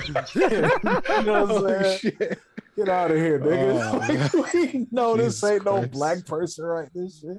you 0.09 0.15
know 0.15 1.45
what 1.45 1.67
I'm 1.67 1.69
saying? 1.69 1.99
shit. 1.99 2.39
Get 2.75 2.89
out 2.89 3.11
of 3.11 3.19
here, 3.19 3.39
nigga. 3.39 3.93
Oh, 3.93 3.99
like, 4.55 4.55
we 4.55 4.87
know 4.91 5.15
this 5.15 5.35
Jesus 5.43 5.51
ain't 5.51 5.65
no 5.67 5.87
black 5.87 6.25
person 6.25 6.65
right 6.65 6.89
this 6.95 7.21
shit. 7.21 7.37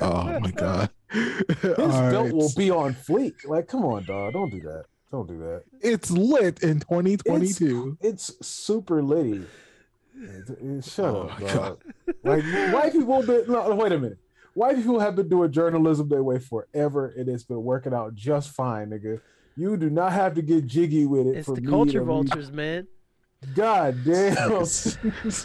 Oh 0.00 0.38
my 0.38 0.52
God. 0.52 0.90
His 1.10 1.64
All 1.76 1.88
belt 2.10 2.26
right. 2.26 2.32
will 2.32 2.52
be 2.56 2.70
on 2.70 2.94
fleek. 2.94 3.44
Like, 3.44 3.66
come 3.66 3.84
on, 3.84 4.04
dog. 4.04 4.32
Don't 4.34 4.50
do 4.50 4.60
that. 4.60 4.84
Don't 5.10 5.26
do 5.26 5.38
that. 5.38 5.62
It's 5.80 6.08
lit 6.12 6.62
in 6.62 6.78
2022. 6.78 7.98
It's 8.00 8.32
super 8.46 9.02
litty. 9.02 9.44
It- 10.14 10.50
it- 10.60 10.84
Shut 10.84 11.04
Oh 11.04 11.22
up, 11.22 11.40
dog. 11.40 11.82
Like 12.22 12.44
white 12.72 12.92
people 12.92 13.24
been 13.24 13.44
no, 13.48 13.74
wait 13.74 13.90
a 13.90 13.98
minute. 13.98 14.18
White 14.56 14.76
people 14.76 15.00
have 15.00 15.14
been 15.14 15.28
doing 15.28 15.52
journalism 15.52 16.08
their 16.08 16.22
way 16.22 16.38
forever, 16.38 17.12
and 17.14 17.28
it's 17.28 17.44
been 17.44 17.62
working 17.62 17.92
out 17.92 18.14
just 18.14 18.52
fine, 18.52 18.88
nigga. 18.88 19.20
You 19.54 19.76
do 19.76 19.90
not 19.90 20.12
have 20.12 20.32
to 20.36 20.40
get 20.40 20.64
jiggy 20.66 21.04
with 21.04 21.26
it. 21.26 21.36
It's 21.36 21.46
for 21.46 21.56
the 21.56 21.60
me 21.60 21.68
culture 21.68 21.92
to 21.92 22.00
read- 22.00 22.06
vultures, 22.06 22.50
man. 22.50 22.86
God 23.54 23.98
damn. 24.02 24.34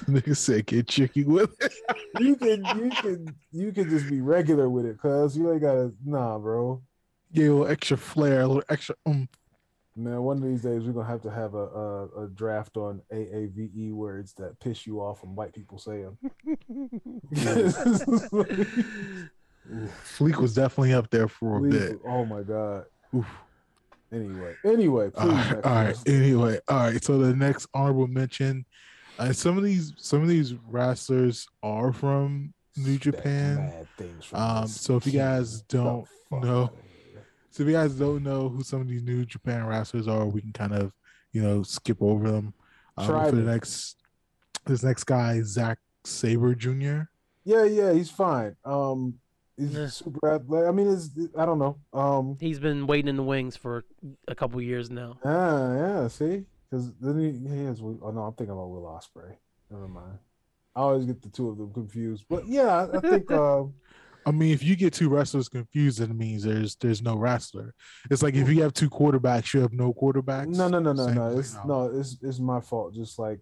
Nigga 0.08 0.38
said 0.38 0.66
get 0.66 0.88
chicky 0.88 1.26
with 1.26 1.54
it. 1.60 1.74
you 2.22 2.38
can 2.38 2.64
you 2.78 2.90
can 2.90 3.36
you 3.52 3.74
can 3.74 3.90
just 3.90 4.10
be 4.10 4.22
regular 4.22 4.70
with 4.70 4.86
it, 4.86 4.98
cuz 4.98 5.36
you 5.36 5.52
ain't 5.52 5.62
gotta 5.62 5.92
nah, 6.06 6.40
bro. 6.40 6.82
Get 7.34 7.50
a 7.50 7.54
little 7.54 7.68
extra 7.68 7.98
flair, 7.98 8.42
a 8.42 8.48
little 8.48 8.64
extra 8.70 8.96
um. 9.06 9.28
Man, 9.96 10.22
one 10.22 10.38
of 10.38 10.44
these 10.44 10.62
days 10.62 10.84
we're 10.84 10.94
gonna 10.94 11.08
have 11.08 11.22
to 11.24 11.32
have 11.32 11.54
a, 11.54 11.58
a, 11.68 12.24
a 12.24 12.28
draft 12.30 12.78
on 12.78 13.02
AAVE 13.12 13.76
E 13.76 13.92
words 13.92 14.34
that 14.36 14.58
piss 14.62 14.88
you 14.88 15.02
off 15.02 15.22
when 15.24 15.36
white 15.36 15.54
people 15.54 15.78
say 15.78 16.04
them. 16.04 16.18
Fleek 20.06 20.38
was 20.38 20.54
definitely 20.54 20.94
up 20.94 21.10
there 21.10 21.28
for 21.28 21.58
a 21.58 21.60
Please- 21.60 21.74
bit. 21.90 22.00
Oh 22.08 22.26
my 22.26 22.42
god. 22.42 22.86
Oof. 23.16 23.28
Anyway, 24.14 24.54
anyway, 24.66 25.10
please. 25.10 25.22
all 25.22 25.28
right. 25.30 25.66
All 25.66 25.72
right. 25.86 25.98
Anyway, 26.08 26.60
all 26.68 26.78
right. 26.78 27.04
So 27.04 27.18
the 27.18 27.34
next 27.34 27.68
honorable 27.74 28.08
mention, 28.08 28.66
uh, 29.20 29.32
some 29.32 29.58
of 29.58 29.64
these 29.64 29.94
some 29.98 30.22
of 30.22 30.28
these 30.28 30.54
wrestlers 30.68 31.48
are 31.64 31.94
from 31.94 32.54
New 32.76 32.98
Japan. 32.98 33.56
mad 33.58 33.88
things 33.98 34.26
from 34.26 34.40
Um, 34.40 34.68
so 34.68 34.98
if 34.98 35.06
you 35.06 35.14
guys 35.14 35.62
don't 35.64 36.06
know-. 36.32 36.72
So 37.52 37.64
if 37.64 37.68
you 37.70 37.76
guys 37.76 37.94
don't 37.94 38.24
know 38.24 38.48
who 38.50 38.64
some 38.64 38.82
of 38.82 38.88
these 38.88 39.04
New 39.04 39.26
Japan 39.26 39.66
wrestlers 39.66 40.08
are, 40.08 40.26
we 40.26 40.42
can 40.42 40.54
kind 40.54 40.74
of 40.74 40.94
you 41.34 41.42
know 41.44 41.64
skip 41.64 41.98
over 42.02 42.32
them. 42.32 42.54
Um, 42.98 43.08
Try 43.08 43.30
for 43.30 43.36
the 43.36 43.42
next 43.44 43.98
this 44.66 44.84
next 44.84 45.04
guy, 45.04 45.42
Zack 45.44 45.80
Sabre 46.06 46.56
Jr. 46.56 47.02
Yeah, 47.44 47.64
yeah, 47.66 47.92
he's 47.94 48.10
fine. 48.10 48.56
Um, 48.64 49.16
he's 49.58 49.74
Yeah. 49.74 49.88
super 49.88 50.34
athletic. 50.36 50.70
I 50.70 50.72
mean, 50.72 50.90
it's 50.92 51.10
I 51.38 51.46
don't 51.46 51.60
know. 51.60 51.78
Um, 51.94 52.38
He's 52.40 52.60
been 52.60 52.88
waiting 52.88 53.10
in 53.10 53.18
the 53.18 53.24
wings 53.24 53.56
for 53.58 53.84
a 54.28 54.36
couple 54.36 54.62
years 54.62 54.90
now. 54.90 55.18
ah, 55.26 55.74
yeah. 55.74 56.08
See, 56.08 56.46
because 56.70 56.92
then 57.02 57.20
he, 57.20 57.50
he 57.50 57.64
has. 57.66 57.82
Will- 57.82 58.00
Oh 58.02 58.12
no, 58.12 58.22
I'm 58.22 58.34
thinking 58.34 58.54
about 58.54 58.70
Will 58.70 58.84
Ospreay. 58.84 59.36
Never 59.70 59.88
mind. 59.88 60.20
I 60.76 60.82
always 60.82 61.06
get 61.06 61.22
the 61.22 61.30
two 61.30 61.50
of 61.50 61.58
them 61.58 61.74
confused. 61.74 62.26
But 62.30 62.48
yeah, 62.48 62.88
I, 62.94 62.98
I 62.98 63.02
think. 63.02 63.30
Uh, 63.32 63.64
I 64.26 64.32
mean, 64.32 64.54
if 64.54 64.62
you 64.64 64.76
get 64.76 64.94
two 64.94 65.10
wrestlers 65.10 65.50
confused, 65.50 66.00
it 66.00 66.10
means 66.10 66.44
there's 66.44 66.76
there's 66.76 67.02
no 67.02 67.16
wrestler. 67.16 67.74
It's 68.10 68.22
like 68.22 68.36
if 68.36 68.50
you 68.50 68.62
have 68.62 68.74
two 68.74 68.90
quarterbacks, 68.90 69.54
you 69.54 69.62
have 69.62 69.74
no 69.74 69.94
quarterbacks. 69.94 70.48
no, 70.56 70.68
no, 70.68 70.80
no, 70.80 70.94
no, 70.94 71.06
Same 71.08 71.16
no. 71.16 71.30
thing, 71.32 71.40
It's 71.40 71.58
no, 71.66 71.86
it's 71.86 72.18
it's 72.22 72.40
my 72.40 72.60
fault. 72.62 72.94
Just 72.94 73.18
like 73.18 73.40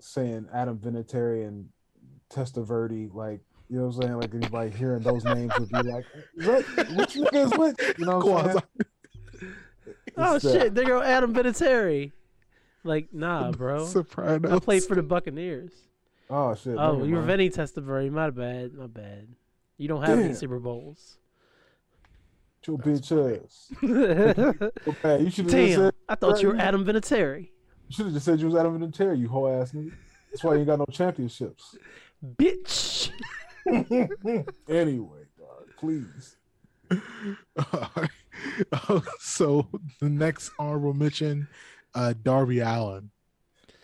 saying 0.00 0.48
Adam 0.52 0.78
Vinatieri 0.78 1.46
and 1.46 1.68
Testaverde, 2.32 3.12
like 3.14 3.40
you 3.68 3.78
know 3.78 3.86
what 3.86 3.96
I'm 3.96 4.02
saying? 4.02 4.16
Like 4.18 4.34
anybody 4.34 4.70
hearing 4.70 5.02
those 5.02 5.24
names 5.24 5.52
would 5.58 5.68
be 5.68 5.82
like, 5.82 6.04
what? 6.36 6.66
Which 6.96 7.14
nigga 7.14 7.34
is 7.46 7.52
what? 7.52 7.98
You 7.98 8.04
know 8.06 8.18
what 8.18 8.46
I'm 8.46 8.52
saying? 8.52 8.62
Oh 10.16 10.34
It's 10.36 10.44
that. 10.44 10.52
shit, 10.52 10.74
there 10.74 10.84
go 10.84 11.02
Adam 11.02 11.34
Vinatieri. 11.34 12.12
Like, 12.84 13.08
nah, 13.12 13.50
bro. 13.52 13.86
Sopranos. 13.86 14.52
I 14.52 14.58
played 14.58 14.84
for 14.84 14.94
the 14.94 15.02
Buccaneers. 15.02 15.72
Oh 16.28 16.54
shit. 16.54 16.76
Oh, 16.76 16.92
never 16.94 17.06
you 17.06 17.14
were 17.14 17.22
mind. 17.22 17.26
Vinny 17.28 17.50
Testaverde. 17.50 18.10
My 18.10 18.30
bad. 18.30 18.74
My 18.74 18.86
bad. 18.86 19.28
You 19.82 19.88
don't 19.88 20.04
have 20.04 20.20
any 20.20 20.32
Super 20.32 20.60
Bowls. 20.60 21.16
Your 22.64 22.78
bitch 22.78 23.10
ass. 23.42 23.72
Okay, 23.82 25.24
you 25.24 25.28
should 25.28 25.46
have 25.46 25.52
Damn, 25.52 25.78
said 25.80 25.94
I 26.08 26.14
thought 26.14 26.40
you 26.40 26.50
were 26.50 26.56
Adam 26.56 26.84
Vinatieri. 26.84 27.40
you 27.40 27.50
should 27.90 28.04
have 28.04 28.14
just 28.14 28.24
said 28.24 28.38
you 28.38 28.46
was 28.46 28.54
Adam 28.54 28.78
Vinatieri, 28.78 29.18
you 29.18 29.28
whole 29.28 29.48
ass 29.48 29.72
nigga. 29.72 29.90
That's 30.30 30.44
why 30.44 30.52
you 30.52 30.58
ain't 30.58 30.68
got 30.68 30.78
no 30.78 30.86
championships. 30.92 31.76
Bitch. 32.24 33.10
anyway, 34.68 35.22
dog, 35.36 35.66
please. 35.76 36.36
so 39.18 39.66
the 39.98 40.08
next 40.08 40.52
honorable 40.60 40.94
mention, 40.94 41.48
uh, 41.96 42.14
Darby 42.22 42.60
Allin. 42.60 43.10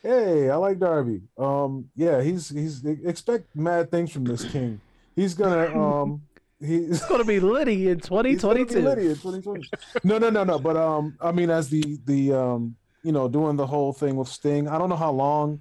Hey, 0.05 0.49
I 0.49 0.55
like 0.55 0.79
Darby. 0.79 1.23
Um, 1.37 1.91
yeah, 1.97 2.23
he's 2.23 2.51
he's 2.51 2.85
expect 2.85 3.57
mad 3.57 3.91
things 3.91 4.13
from 4.13 4.23
this 4.23 4.45
king. 4.45 4.81
He's 5.19 5.35
gonna 5.35 5.77
um 6.03 6.23
he's 6.61 7.03
gonna 7.09 7.25
be 7.25 7.41
Liddy 7.41 7.89
in 7.89 7.99
He's 7.99 8.09
gonna 8.09 8.23
be 8.23 8.35
2022. 8.35 8.81
Liddy 8.81 9.07
in 9.09 9.15
2020. 9.15 9.69
No, 10.05 10.19
no, 10.19 10.31
no, 10.31 10.45
no. 10.45 10.59
But 10.59 10.77
um, 10.77 11.17
I 11.21 11.33
mean, 11.33 11.51
as 11.51 11.69
the 11.69 11.99
the 12.05 12.33
um, 12.33 12.77
you 13.03 13.11
know, 13.11 13.29
doing 13.29 13.57
the 13.57 13.67
whole 13.67 13.93
thing 13.93 14.17
with 14.17 14.29
Sting. 14.29 14.69
I 14.69 14.79
don't 14.79 14.89
know 14.89 14.97
how 14.97 15.11
long 15.11 15.61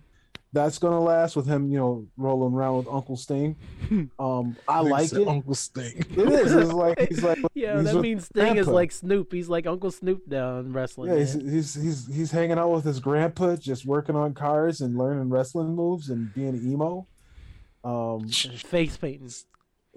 that's 0.53 0.77
gonna 0.77 0.99
last 0.99 1.35
with 1.35 1.47
him. 1.47 1.71
You 1.71 1.79
know, 1.79 2.07
rolling 2.17 2.53
around 2.53 2.77
with 2.77 2.87
Uncle 2.87 3.17
Sting. 3.17 3.55
Um, 4.19 4.57
I 4.67 4.81
like 4.81 5.11
it. 5.13 5.27
Uncle 5.27 5.55
Sting. 5.55 6.05
It 6.11 6.17
is. 6.17 6.53
It's 6.53 6.73
like 6.73 6.99
he's 7.07 7.23
like 7.23 7.39
Yeah, 7.53 7.77
he's 7.77 7.93
that 7.93 8.01
means 8.01 8.25
Sting 8.25 8.57
is 8.57 8.67
like 8.67 8.91
Snoop. 8.91 9.31
He's 9.31 9.47
like 9.47 9.65
Uncle 9.65 9.91
Snoop 9.91 10.27
down 10.29 10.73
wrestling. 10.73 11.11
Yeah, 11.13 11.19
he's, 11.19 11.33
he's 11.33 11.73
he's 11.73 12.15
he's 12.15 12.31
hanging 12.31 12.59
out 12.59 12.69
with 12.69 12.83
his 12.83 12.99
grandpa, 12.99 13.55
just 13.55 13.85
working 13.85 14.15
on 14.15 14.33
cars 14.33 14.81
and 14.81 14.97
learning 14.97 15.29
wrestling 15.29 15.73
moves 15.73 16.09
and 16.09 16.33
being 16.33 16.55
emo. 16.55 17.07
Um, 17.87 18.27
face 18.27 18.97
painting. 18.97 19.29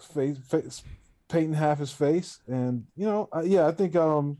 face, 0.00 0.38
face 0.38 0.82
painting 1.28 1.54
half 1.54 1.78
his 1.78 1.90
face, 1.90 2.38
and 2.46 2.84
you 2.96 3.04
know, 3.04 3.28
uh, 3.34 3.42
yeah, 3.44 3.66
I 3.66 3.72
think, 3.72 3.96
um, 3.96 4.38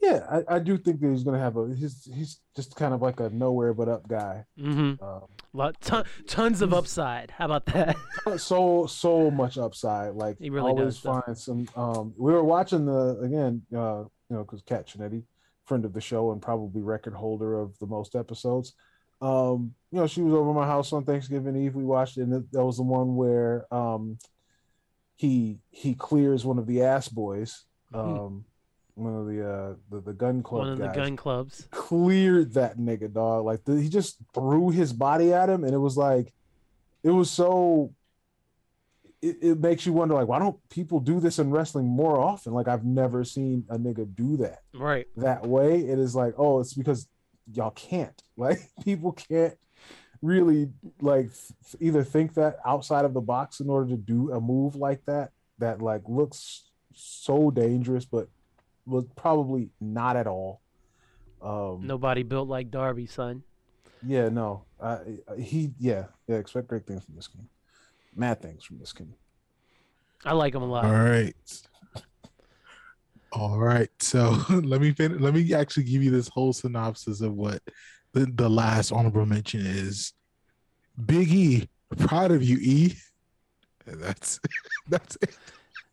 yeah, 0.00 0.26
I, 0.28 0.56
I 0.56 0.58
do 0.58 0.76
think 0.76 1.00
that 1.00 1.10
he's 1.10 1.22
gonna 1.22 1.38
have 1.38 1.56
a. 1.56 1.72
He's 1.74 2.08
he's 2.12 2.40
just 2.56 2.74
kind 2.74 2.92
of 2.92 3.02
like 3.02 3.20
a 3.20 3.30
nowhere 3.30 3.72
but 3.72 3.88
up 3.88 4.08
guy. 4.08 4.46
Mm-hmm. 4.58 5.02
Um, 5.04 5.26
Lot, 5.52 5.80
ton, 5.80 6.04
tons 6.26 6.60
of 6.60 6.74
upside. 6.74 7.30
How 7.30 7.44
about 7.44 7.66
that? 7.66 7.96
so 8.38 8.86
so 8.86 9.30
much 9.30 9.56
upside. 9.56 10.14
Like 10.14 10.38
He 10.38 10.50
really 10.50 10.70
always 10.70 10.96
does, 10.96 10.98
find 10.98 11.38
some. 11.38 11.68
Um, 11.76 12.14
we 12.16 12.32
were 12.32 12.42
watching 12.42 12.86
the 12.86 13.18
again, 13.20 13.62
uh, 13.72 14.04
you 14.28 14.36
know, 14.36 14.42
because 14.42 14.62
Kat 14.62 14.88
Chinetti, 14.88 15.22
friend 15.66 15.84
of 15.84 15.92
the 15.92 16.00
show 16.00 16.32
and 16.32 16.42
probably 16.42 16.82
record 16.82 17.14
holder 17.14 17.60
of 17.60 17.78
the 17.78 17.86
most 17.86 18.16
episodes. 18.16 18.74
Um, 19.20 19.74
you 19.90 19.98
know, 19.98 20.06
she 20.06 20.22
was 20.22 20.32
over 20.34 20.52
my 20.52 20.66
house 20.66 20.92
on 20.92 21.04
Thanksgiving 21.04 21.56
Eve. 21.56 21.74
We 21.74 21.84
watched 21.84 22.16
it, 22.16 22.22
and 22.22 22.32
that- 22.52 22.64
was 22.64 22.76
the 22.78 22.82
one 22.82 23.16
where 23.16 23.66
um, 23.72 24.18
he 25.16 25.58
he 25.70 25.94
clears 25.94 26.44
one 26.44 26.58
of 26.58 26.66
the 26.66 26.82
ass 26.82 27.08
boys, 27.08 27.64
um, 27.92 28.44
one 28.94 29.14
of 29.14 29.26
the 29.26 29.48
uh 29.48 29.74
the, 29.90 30.00
the 30.00 30.12
Gunn 30.12 30.42
Club 30.42 30.66
Mm-hmm. 30.68 30.80
One 30.80 30.88
of 30.88 30.94
the 30.94 31.00
Gunn 31.00 31.16
Clubs. 31.16 31.68
cleared 31.70 32.54
that 32.54 32.78
nigga 32.78 33.12
dog 33.12 33.44
like 33.44 33.64
the, 33.64 33.80
he 33.80 33.88
just 33.88 34.16
threw 34.34 34.70
his 34.70 34.92
body 34.92 35.32
at 35.32 35.48
him 35.50 35.64
and 35.64 35.74
it 35.74 35.78
was 35.78 35.96
like 35.96 36.32
it 37.02 37.10
was 37.10 37.30
so 37.30 37.94
it, 39.22 39.36
it 39.42 39.60
makes 39.60 39.86
you 39.86 39.92
wonder 39.92 40.14
like 40.14 40.28
why 40.28 40.38
don't 40.38 40.56
people 40.70 41.00
do 41.00 41.18
this 41.20 41.38
in 41.38 41.50
wrestling 41.50 41.86
more 41.86 42.18
often 42.18 42.52
like 42.52 42.68
i've 42.68 42.84
never 42.84 43.24
seen 43.24 43.64
a 43.70 43.78
nigga 43.78 44.06
do 44.14 44.36
that 44.38 44.60
Right. 44.74 45.06
that 45.16 45.46
way 45.46 45.80
it 45.80 45.98
is 45.98 46.14
like 46.14 46.34
oh 46.36 46.60
it's 46.60 46.74
because 46.74 47.08
y'all 47.52 47.70
can't 47.72 48.22
like 48.36 48.60
people 48.84 49.12
can't 49.12 49.56
really 50.22 50.68
like 51.00 51.30
th- 51.32 51.76
either 51.80 52.04
think 52.04 52.34
that 52.34 52.58
outside 52.66 53.04
of 53.04 53.14
the 53.14 53.20
box 53.20 53.60
in 53.60 53.70
order 53.70 53.88
to 53.90 53.96
do 53.96 54.32
a 54.32 54.40
move 54.40 54.76
like 54.76 55.04
that 55.06 55.30
that 55.58 55.80
like 55.80 56.02
looks 56.06 56.64
so 56.92 57.50
dangerous 57.50 58.04
but 58.04 58.28
was 58.86 59.04
probably 59.16 59.70
not 59.80 60.16
at 60.16 60.26
all 60.26 60.60
um 61.42 61.80
Nobody 61.82 62.22
built 62.22 62.48
like 62.48 62.70
Darby, 62.70 63.06
son. 63.06 63.42
yeah, 64.06 64.28
no. 64.28 64.64
Uh, 64.78 64.98
he, 65.38 65.72
yeah, 65.78 66.04
yeah. 66.26 66.36
Expect 66.36 66.68
great 66.68 66.86
things 66.86 67.04
from 67.04 67.16
this 67.16 67.28
game. 67.28 67.48
Mad 68.14 68.42
things 68.42 68.62
from 68.64 68.78
this 68.78 68.92
game. 68.92 69.14
I 70.24 70.34
like 70.34 70.54
him 70.54 70.62
a 70.62 70.66
lot. 70.66 70.84
All 70.84 70.92
right. 70.92 71.34
All 73.32 73.58
right. 73.58 73.90
So 74.00 74.36
let 74.50 74.80
me 74.80 74.92
fin- 74.92 75.18
let 75.20 75.34
me 75.34 75.52
actually 75.54 75.84
give 75.84 76.02
you 76.02 76.10
this 76.10 76.28
whole 76.28 76.52
synopsis 76.52 77.20
of 77.20 77.34
what 77.34 77.62
the, 78.12 78.26
the 78.34 78.48
last 78.48 78.92
honorable 78.92 79.26
mention 79.26 79.60
is. 79.64 80.12
Big 81.06 81.32
E, 81.32 81.68
proud 81.98 82.30
of 82.32 82.42
you, 82.42 82.58
E. 82.60 82.94
And 83.86 84.02
that's 84.02 84.40
that's 84.88 85.16
it. 85.22 85.36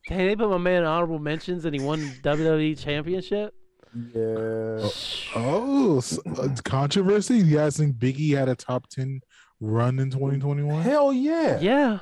Hey, 0.06 0.28
they 0.28 0.36
put 0.36 0.50
my 0.50 0.58
man 0.58 0.84
honorable 0.86 1.20
mentions 1.20 1.66
and 1.66 1.76
he 1.76 1.82
won 1.82 2.00
WWE 2.24 2.80
Championship. 2.80 3.54
Yeah. 4.14 4.90
Oh, 5.36 5.98
s- 6.00 6.20
uh, 6.26 6.50
controversy. 6.64 7.38
You 7.38 7.58
guys 7.58 7.78
think 7.78 7.98
Big 8.00 8.20
E 8.20 8.32
had 8.32 8.50
a 8.50 8.56
top 8.56 8.88
ten 8.90 9.22
run 9.60 10.00
in 10.00 10.10
2021? 10.10 10.82
Hell 10.82 11.12
yeah. 11.14 11.60
Yeah. 11.60 12.00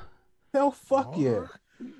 Hell 0.53 0.71
fuck 0.71 1.15
yeah. 1.17 1.45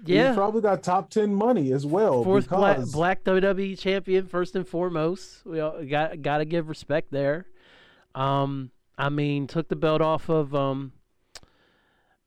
Yeah. 0.06 0.30
He 0.30 0.36
probably 0.36 0.62
got 0.62 0.84
top 0.84 1.10
ten 1.10 1.34
money 1.34 1.72
as 1.72 1.86
well. 1.86 2.24
Fourth 2.24 2.50
black, 2.50 2.78
because 2.78 2.92
black 2.92 3.24
WWE 3.24 3.78
champion, 3.78 4.28
first 4.28 4.56
and 4.56 4.68
foremost. 4.68 5.46
We 5.46 5.60
all 5.60 5.84
got 5.84 6.22
got 6.22 6.38
to 6.38 6.46
give 6.46 6.70
respect 6.70 7.12
there. 7.12 7.46
Um, 8.14 8.72
I 8.98 9.10
mean, 9.10 9.48
took 9.48 9.68
the 9.68 9.76
belt 9.76 10.02
off 10.02 10.30
of 10.30 10.56
um, 10.56 10.94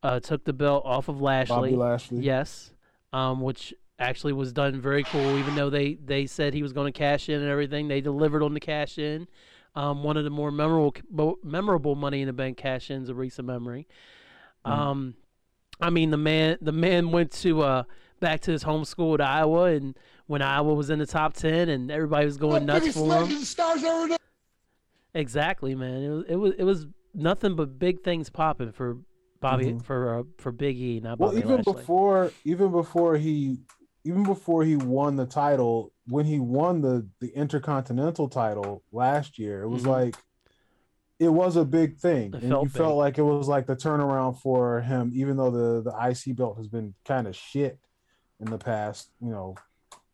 uh, 0.03 0.21
took 0.21 0.45
the 0.45 0.53
belt 0.53 0.85
off 0.85 1.09
of 1.09 1.21
Lashley. 1.21 1.71
Bobby 1.71 1.77
Lashley. 1.77 2.21
Yes, 2.21 2.73
um, 3.13 3.41
which 3.41 3.73
actually 3.99 4.33
was 4.33 4.53
done 4.53 4.81
very 4.81 5.05
cool. 5.05 5.39
Even 5.39 5.55
though 5.55 5.71
they 5.71 5.95
they 5.95 6.27
said 6.27 6.55
he 6.55 6.63
was 6.63 6.73
going 6.73 6.93
to 6.93 6.97
cash 6.97 7.29
in 7.29 7.41
and 7.41 7.51
everything, 7.51 7.89
they 7.89 8.01
delivered 8.01 8.43
on 8.43 8.55
the 8.55 8.61
cash 8.61 8.99
in. 8.99 9.27
Um, 9.75 10.03
one 10.03 10.17
of 10.17 10.25
the 10.25 10.31
more 10.31 10.51
memorable 10.51 11.39
memorable 11.43 11.95
Money 11.95 12.21
in 12.21 12.27
the 12.27 12.33
Bank 12.33 12.59
cash 12.59 12.91
ins 12.91 13.09
of 13.09 13.17
recent 13.17 13.47
memory. 13.47 13.87
Mhm. 14.67 14.71
Um, 14.71 15.15
I 15.81 15.91
mean 15.91 16.11
the 16.11 16.17
man 16.17 16.59
the 16.61 16.73
man 16.73 17.11
went 17.11 17.33
to 17.43 17.63
uh 17.63 17.83
back 18.21 18.41
to 18.43 18.51
his 18.51 18.65
home 18.65 18.85
school 18.85 19.15
at 19.15 19.21
Iowa, 19.21 19.65
and 19.65 19.97
when 20.27 20.43
Iowa 20.43 20.75
was 20.75 20.91
in 20.91 20.99
the 20.99 21.07
top 21.07 21.35
ten, 21.35 21.69
and 21.69 21.91
everybody 21.91 22.27
was 22.27 22.37
going 22.37 22.67
nuts 22.67 22.93
for 22.95 23.15
him. 23.27 24.19
Exactly, 25.15 25.75
man. 25.75 26.03
It 26.03 26.09
was 26.11 26.25
it 26.29 26.37
was 26.37 26.53
it 26.59 26.65
was 26.65 26.87
nothing 27.15 27.57
but 27.57 27.79
big 27.79 28.03
things 28.03 28.29
popping 28.31 28.73
for 28.73 28.99
Bobby 29.41 29.67
Mhm. 29.73 29.83
for 29.83 30.19
uh, 30.19 30.23
for 30.39 30.53
Big 30.53 30.77
E, 30.79 31.01
not 31.01 31.19
Well, 31.19 31.31
Bobby 31.31 31.41
even 31.43 31.57
Lashley. 31.59 31.73
before, 31.75 32.33
even 32.45 32.71
before 32.71 33.17
he, 33.17 33.59
even 34.05 34.25
before 34.25 34.65
he 34.65 34.77
won 34.77 35.17
the 35.17 35.27
title, 35.27 35.93
when 36.07 36.27
he 36.27 36.39
won 36.41 36.81
the 36.83 37.09
the 37.21 37.29
Intercontinental 37.37 38.29
title 38.29 38.83
last 38.93 39.39
year, 39.39 39.63
it 39.63 39.69
was 39.69 39.85
Mhm. 39.85 39.89
like, 39.91 40.17
it 41.19 41.29
was 41.29 41.57
a 41.57 41.65
big 41.65 41.97
thing, 41.99 42.33
It 42.35 42.43
and 42.43 42.51
felt 42.51 42.63
you 42.65 42.69
felt 42.71 42.91
big. 42.93 42.97
like 42.99 43.19
it 43.19 43.23
was 43.23 43.49
like 43.49 43.67
the 43.67 43.77
turnaround 43.77 44.39
for 44.41 44.81
him. 44.81 45.11
Even 45.15 45.37
though 45.37 45.51
the 45.51 45.83
the 45.91 46.09
IC 46.11 46.37
belt 46.37 46.57
has 46.59 46.69
been 46.69 46.95
kind 47.05 47.27
of 47.27 47.35
shit 47.35 47.79
in 48.41 48.51
the 48.51 48.59
past, 48.59 49.11
you 49.21 49.31
know, 49.31 49.55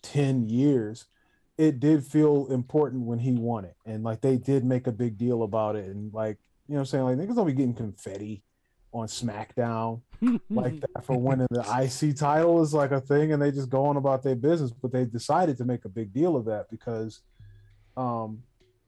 ten 0.02 0.48
years, 0.48 1.06
it 1.58 1.78
did 1.80 2.04
feel 2.04 2.46
important 2.50 3.04
when 3.04 3.18
he 3.18 3.32
won 3.32 3.64
it, 3.64 3.76
and 3.84 4.02
like 4.02 4.20
they 4.20 4.36
did 4.38 4.64
make 4.64 4.86
a 4.86 4.92
big 4.92 5.18
deal 5.18 5.42
about 5.42 5.76
it, 5.76 5.86
and 5.86 6.12
like 6.14 6.38
you 6.68 6.74
know, 6.74 6.78
what 6.78 6.80
I'm 6.80 6.86
saying 6.86 7.04
like 7.04 7.16
niggas 7.18 7.36
don't 7.36 7.46
be 7.46 7.52
getting 7.52 7.74
confetti 7.74 8.42
on 8.92 9.06
SmackDown 9.08 10.00
like 10.50 10.80
that 10.80 11.04
for 11.04 11.18
winning 11.18 11.48
the 11.50 11.60
IC 11.60 12.16
title 12.16 12.62
is 12.62 12.72
like 12.72 12.92
a 12.92 13.00
thing, 13.00 13.32
and 13.32 13.42
they 13.42 13.50
just 13.50 13.68
go 13.68 13.84
on 13.86 13.96
about 13.98 14.22
their 14.22 14.36
business. 14.36 14.70
But 14.70 14.92
they 14.92 15.04
decided 15.04 15.58
to 15.58 15.64
make 15.66 15.84
a 15.84 15.88
big 15.90 16.12
deal 16.14 16.36
of 16.36 16.44
that 16.46 16.70
because, 16.70 17.20
um, 17.96 18.42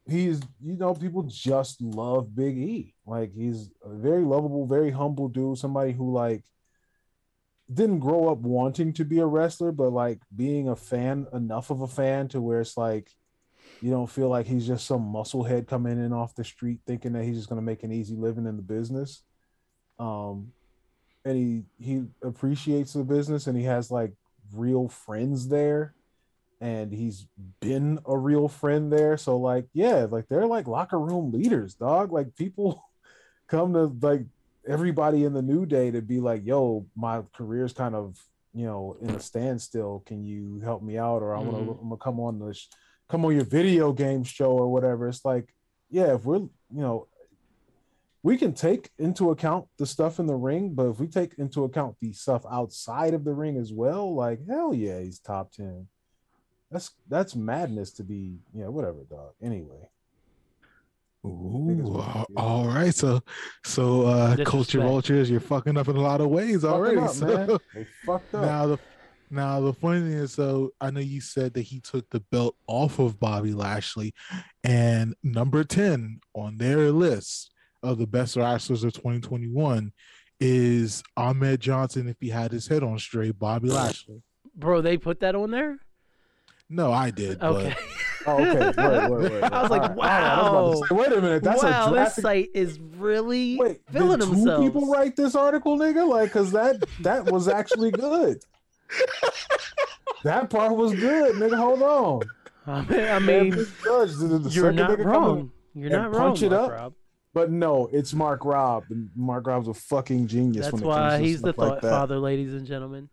he's 0.09 0.41
you 0.61 0.77
know 0.77 0.95
people 0.95 1.23
just 1.25 1.81
love 1.83 2.35
Big 2.35 2.57
E. 2.57 2.95
Like 3.07 3.33
he's 3.33 3.71
a 3.85 3.95
very 3.95 4.25
lovable, 4.25 4.67
very 4.67 4.91
humble 4.91 5.29
dude. 5.29 5.59
Somebody 5.59 5.93
who 5.93 6.13
like 6.13 6.45
didn't 7.73 7.99
grow 7.99 8.29
up 8.29 8.39
wanting 8.39 8.93
to 8.95 9.05
be 9.05 9.19
a 9.19 9.27
wrestler, 9.27 9.73
but 9.73 9.91
like 9.91 10.21
being 10.35 10.69
a 10.69 10.77
fan 10.77 11.27
enough 11.33 11.71
of 11.71 11.83
a 11.83 11.89
fan 11.89 12.29
to 12.29 12.41
where 12.41 12.61
it's 12.61 12.77
like 12.77 13.11
you 13.83 13.91
don't 13.91 14.11
feel 14.11 14.29
like 14.29 14.47
he's 14.47 14.67
just 14.67 14.87
some 14.87 15.13
musclehead 15.13 15.67
coming 15.67 16.03
in 16.03 16.13
off 16.13 16.35
the 16.35 16.45
street 16.45 16.81
thinking 16.87 17.13
that 17.13 17.25
he's 17.25 17.37
just 17.37 17.49
going 17.49 17.61
to 17.61 17.67
make 17.67 17.83
an 17.83 17.93
easy 17.93 18.15
living 18.15 18.47
in 18.47 18.57
the 18.57 18.63
business. 18.63 19.23
Um, 19.99 20.53
and 21.25 21.37
he 21.37 21.85
he 21.85 22.05
appreciates 22.23 22.93
the 22.93 23.03
business 23.03 23.49
and 23.49 23.59
he 23.59 23.65
has 23.65 23.91
like 23.91 24.13
real 24.53 24.89
friends 24.89 25.49
there 25.49 25.96
and 26.61 26.93
he's 26.93 27.27
been 27.61 27.99
a 28.07 28.17
real 28.17 28.49
friend 28.49 28.91
there 28.91 29.17
so 29.19 29.37
like 29.37 29.67
yeah 29.75 30.07
like 30.11 30.27
they're 30.29 30.47
like 30.47 30.67
locker 30.67 30.99
room 30.99 31.31
leaders 31.31 31.75
dog 31.75 32.13
like 32.13 32.35
people 32.35 32.83
come 33.49 33.75
to 33.75 33.85
like 34.01 34.23
everybody 34.67 35.25
in 35.25 35.33
the 35.33 35.43
new 35.43 35.67
day 35.67 35.91
to 35.91 36.03
be 36.03 36.21
like, 36.21 36.45
yo, 36.45 36.87
my 36.97 37.23
career's 37.33 37.73
kind 37.73 37.95
of 37.95 38.19
you 38.55 38.67
know 38.67 38.97
in 39.01 39.11
a 39.11 39.21
standstill. 39.21 40.03
Can 40.07 40.25
you 40.25 40.61
help 40.61 40.83
me 40.83 40.99
out? 40.99 41.23
Or 41.23 41.35
I 41.35 41.41
want 41.41 41.67
to. 41.67 41.73
I'm 41.73 41.89
gonna 41.89 41.97
come 41.97 42.21
on 42.21 42.39
the 42.39 42.55
sh- 42.55 42.69
come 43.09 43.25
on 43.25 43.35
your 43.35 43.45
video 43.45 43.93
game 43.93 44.25
show 44.25 44.53
or 44.53 44.73
whatever. 44.73 45.09
It's 45.09 45.25
like, 45.25 45.55
yeah, 45.91 46.15
if 46.15 46.25
we're 46.25 46.39
you 46.39 46.51
know 46.71 47.09
we 48.23 48.37
can 48.37 48.53
take 48.53 48.91
into 48.99 49.31
account 49.31 49.67
the 49.79 49.87
stuff 49.87 50.19
in 50.19 50.27
the 50.27 50.35
ring, 50.35 50.75
but 50.75 50.89
if 50.91 50.99
we 50.99 51.07
take 51.07 51.35
into 51.39 51.65
account 51.65 51.97
the 52.01 52.13
stuff 52.13 52.45
outside 52.51 53.15
of 53.15 53.25
the 53.25 53.33
ring 53.33 53.57
as 53.57 53.73
well, 53.73 54.15
like 54.15 54.41
hell 54.49 54.75
yeah, 54.75 55.01
he's 55.01 55.21
top 55.21 55.53
10. 55.53 55.87
That's 56.71 56.91
that's 57.09 57.37
madness 57.37 57.91
to 57.93 58.03
be, 58.03 58.39
yeah, 58.53 58.69
whatever, 58.69 59.05
dog. 59.09 59.33
Anyway. 59.43 59.89
think 61.23 61.35
Ooh, 61.85 61.99
all- 62.01 62.27
all 62.37 62.67
right. 62.67 62.95
So, 62.95 63.21
so 63.65 64.03
uh, 64.07 64.37
culture 64.45 64.81
vultures, 64.81 65.31
you're 65.31 65.41
fucking 65.41 65.77
up 65.77 65.89
in 65.89 65.97
a 65.97 66.01
lot 66.01 66.21
of 66.21 66.29
ways 66.29 66.63
Fucking 66.63 66.69
already. 66.75 66.99
up, 66.99 67.11
so- 67.11 67.27
man. 67.27 67.59
They 67.75 67.87
fucked 68.05 68.35
up. 68.35 68.43
now 68.43 68.67
the 68.67 68.79
now 69.29 69.61
the 69.61 69.73
funny 69.73 70.03
thing 70.03 70.13
is 70.13 70.37
though 70.37 70.71
i 70.81 70.89
know 70.89 71.01
you 71.01 71.21
said 71.21 71.53
that 71.55 71.63
he 71.63 71.81
took 71.81 72.09
the 72.11 72.21
belt 72.31 72.55
off 72.69 73.01
of 73.01 73.19
bobby 73.19 73.53
lashley 73.53 74.15
and 74.63 75.17
number 75.25 75.65
10 75.65 76.21
on 76.33 76.59
their 76.59 76.93
list 76.93 77.51
of 77.83 77.99
the 77.99 78.07
best 78.07 78.37
wrestlers 78.37 78.85
of 78.85 78.93
2021 78.93 79.91
is 80.39 81.03
ahmed 81.17 81.59
johnson 81.61 82.07
if 82.07 82.17
he 82.21 82.29
had 82.29 82.53
his 82.53 82.69
head 82.69 82.85
on 82.85 82.97
straight 83.01 83.37
bobby 83.37 83.69
lashley 83.69 84.23
Bro, 84.55 84.83
they 84.83 84.97
put 84.97 85.19
that 85.21 85.35
on 85.35 85.51
there? 85.51 85.81
No 86.69 86.93
i 86.93 87.11
did 87.11 87.43
Okay. 87.43 87.75
Oh, 88.29 88.43
okay. 88.45 88.73
Wait, 88.77 89.11
wait, 89.11 89.33
wait. 89.33 89.43
I 89.53 89.63
was 89.63 89.71
like, 89.71 89.83
All 89.83 89.97
right, 89.97 90.33
all 90.33 90.53
right. 90.53 90.79
Was 90.81 90.89
say, 90.89 90.95
wait 90.97 91.13
a 91.13 91.21
minute. 91.21 91.45
That's 91.45 91.63
wow, 91.63 91.93
a 91.93 91.95
this 91.95 92.17
site 92.17 92.49
is 92.55 92.81
really 92.81 93.57
Wait, 93.57 93.81
filling 93.93 94.19
did 94.19 94.29
two 94.29 94.35
themselves. 94.35 94.67
people 94.67 94.91
write 94.91 95.15
this 95.15 95.37
article, 95.37 95.79
nigga? 95.79 96.09
Like, 96.09 96.33
cause 96.33 96.51
that 96.53 96.83
that 97.03 97.25
was 97.31 97.47
actually 97.47 97.93
good. 97.93 98.43
that 100.25 100.51
part 100.51 100.75
was 100.77 100.93
good, 100.95 101.37
nigga. 101.37 101.57
Hold 101.57 101.83
on. 101.83 102.23
I 102.67 102.81
mean, 102.83 103.01
I 103.09 103.19
mean 103.21 103.53
judge, 103.85 104.15
the, 104.17 104.39
the 104.39 104.51
you're 104.51 104.73
not 104.73 104.91
nigga 104.91 105.05
wrong. 105.05 105.53
You're 105.75 105.91
not 105.91 106.13
wrong, 106.13 106.31
punch 106.31 106.43
it 106.43 106.51
Mark 106.51 106.63
up. 106.65 106.71
Rob. 106.73 106.95
But 107.33 107.51
no, 107.51 107.89
it's 107.93 108.15
Mark 108.15 108.45
Rob, 108.45 108.85
Mark 109.15 109.47
Rob's 109.47 109.69
a 109.69 109.75
fucking 109.75 110.27
genius. 110.27 110.65
That's 110.65 110.73
when 110.73 110.83
it 110.83 110.87
why 110.87 110.97
comes 111.11 111.13
to 111.21 111.25
he's 111.25 111.43
the 111.43 111.53
stuff 111.53 111.59
like 111.59 111.81
thought 111.83 111.91
father, 111.91 112.19
ladies 112.19 112.55
and 112.55 112.67
gentlemen. 112.67 113.09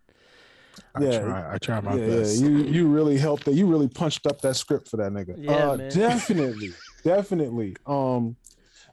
I 0.95 1.01
Yeah. 1.03 1.19
try 1.19 1.53
i 1.53 1.58
try 1.58 1.79
my 1.82 1.95
yeah, 1.95 2.08
best 2.08 2.39
yeah, 2.41 2.47
you 2.47 2.58
you 2.65 2.88
really 2.88 3.17
helped 3.17 3.45
that. 3.45 3.53
You 3.56 3.65
really 3.67 3.88
punched 3.88 4.27
up 4.27 4.41
that 4.41 4.56
script 4.56 4.89
for 4.89 4.97
that 4.97 5.12
nigga. 5.12 5.36
Yeah, 5.38 5.71
uh, 5.71 5.77
man. 5.77 5.89
definitely, 5.91 6.71
definitely. 7.03 7.75
Um, 7.86 8.36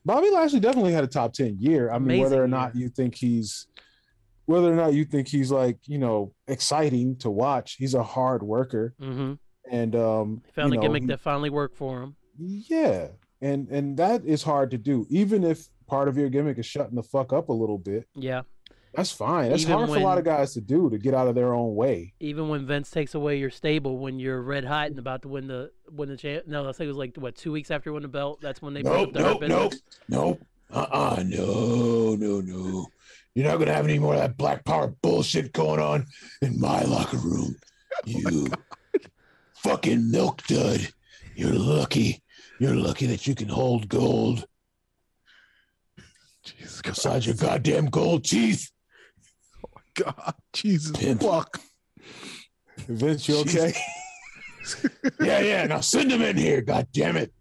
Bobby 0.05 0.31
Lashley 0.31 0.61
definitely 0.61 0.93
had 0.93 1.05
a 1.05 1.09
top 1.09 1.33
ten 1.35 1.57
year. 1.61 1.91
I 1.91 1.99
mean, 1.99 2.05
Amazing 2.09 2.23
whether 2.23 2.43
or 2.45 2.49
not 2.49 2.75
year. 2.75 2.85
you 2.85 2.89
think 2.89 3.15
he's, 3.15 3.67
whether 4.47 4.73
or 4.73 4.77
not 4.77 4.95
you 4.95 5.05
think 5.05 5.29
he's 5.29 5.51
like 5.51 5.79
you 5.87 5.99
know 5.99 6.33
exciting 6.49 7.17
to 7.19 7.31
watch, 7.31 7.75
he's 7.79 7.95
a 7.95 8.03
hard 8.03 8.43
worker, 8.43 8.95
Mm-hmm. 9.01 9.35
and 9.71 9.95
um, 9.97 10.43
He 10.47 10.53
found 10.53 10.73
you 10.73 10.81
a 10.81 10.83
know, 10.83 10.89
gimmick 10.89 11.03
he- 11.03 11.09
that 11.09 11.21
finally 11.21 11.51
worked 11.51 11.77
for 11.77 12.03
him. 12.03 12.17
yeah, 12.39 13.09
and 13.43 13.69
and 13.69 13.97
that 13.99 14.25
is 14.25 14.43
hard 14.43 14.71
to 14.71 14.79
do, 14.79 15.07
even 15.11 15.45
if 15.45 15.69
part 15.87 16.09
of 16.09 16.17
your 16.17 16.31
gimmick 16.31 16.57
is 16.59 16.65
shutting 16.67 16.95
the 16.95 17.03
fuck 17.03 17.33
up 17.33 17.49
a 17.51 17.53
little 17.53 17.79
bit. 17.79 18.07
Yeah. 18.15 18.43
That's 18.93 19.13
fine. 19.13 19.51
That's 19.51 19.63
Even 19.63 19.75
hard 19.75 19.89
for 19.89 19.97
a 19.97 20.01
lot 20.01 20.19
of 20.19 20.25
guys 20.25 20.53
to 20.55 20.61
do 20.61 20.91
to 20.91 20.99
get 20.99 21.15
out 21.15 21.29
of 21.29 21.35
their 21.37 21.55
own 21.55 21.75
way. 21.77 22.13
Even 22.19 22.49
when 22.49 22.67
Vince 22.67 22.91
takes 22.91 23.15
away 23.15 23.39
your 23.39 23.51
stable 23.51 23.99
when 23.99 24.19
you're 24.19 24.43
red 24.43 24.65
hot 24.65 24.89
and 24.89 24.99
about 24.99 25.23
to 25.23 25.29
win 25.29 25.47
the 25.47 25.71
win 25.91 26.09
the 26.09 26.17
champ. 26.17 26.47
No, 26.47 26.69
I 26.69 26.73
think 26.73 26.87
it 26.87 26.89
was 26.89 26.97
like 26.97 27.17
what 27.17 27.37
two 27.37 27.53
weeks 27.53 27.71
after 27.71 27.91
you 27.91 27.95
win 27.95 28.03
the 28.03 28.09
belt. 28.09 28.41
That's 28.41 28.61
when 28.61 28.75
they 28.75 28.83
broke 28.83 29.09
up 29.09 29.13
the 29.13 29.23
Hurt 29.23 29.41
Business. 29.41 29.83
nope. 30.09 30.41
Uh-uh, 30.73 31.25
no, 31.27 32.15
no, 32.15 32.41
no. 32.41 32.87
You're 33.35 33.47
not 33.47 33.59
gonna 33.59 33.75
have 33.75 33.85
any 33.85 33.99
more 33.99 34.15
of 34.15 34.21
that 34.21 34.37
black 34.37 34.65
power 34.65 34.89
bullshit 35.03 35.53
going 35.53 35.81
on 35.81 36.07
in 36.43 36.61
my 36.61 36.83
locker 36.83 37.17
room. 37.17 37.55
You 38.05 38.49
fucking 39.55 40.11
milk 40.11 40.45
dud. 40.47 40.89
You're 41.37 41.53
lucky. 41.53 42.23
You're 42.59 42.75
lucky 42.75 43.07
that 43.07 43.27
you 43.27 43.35
can 43.35 43.49
hold 43.49 43.89
gold 43.89 44.47
jesus 46.43 46.83
beside 46.83 47.25
your 47.25 47.35
Christ. 47.35 47.51
goddamn 47.51 47.87
gold 47.87 48.25
teeth. 48.25 48.71
God 49.95 50.35
jesus 50.53 50.97
Pimp. 50.97 51.23
fuck 51.23 51.61
Vince, 52.89 53.29
you 53.29 53.37
okay? 53.41 53.73
Yeah, 55.21 55.41
yeah. 55.41 55.67
Now 55.67 55.81
send 55.81 56.13
him 56.13 56.23
in 56.23 56.37
here. 56.37 56.61
God 56.61 56.87
damn 56.93 57.17
it. 57.17 57.33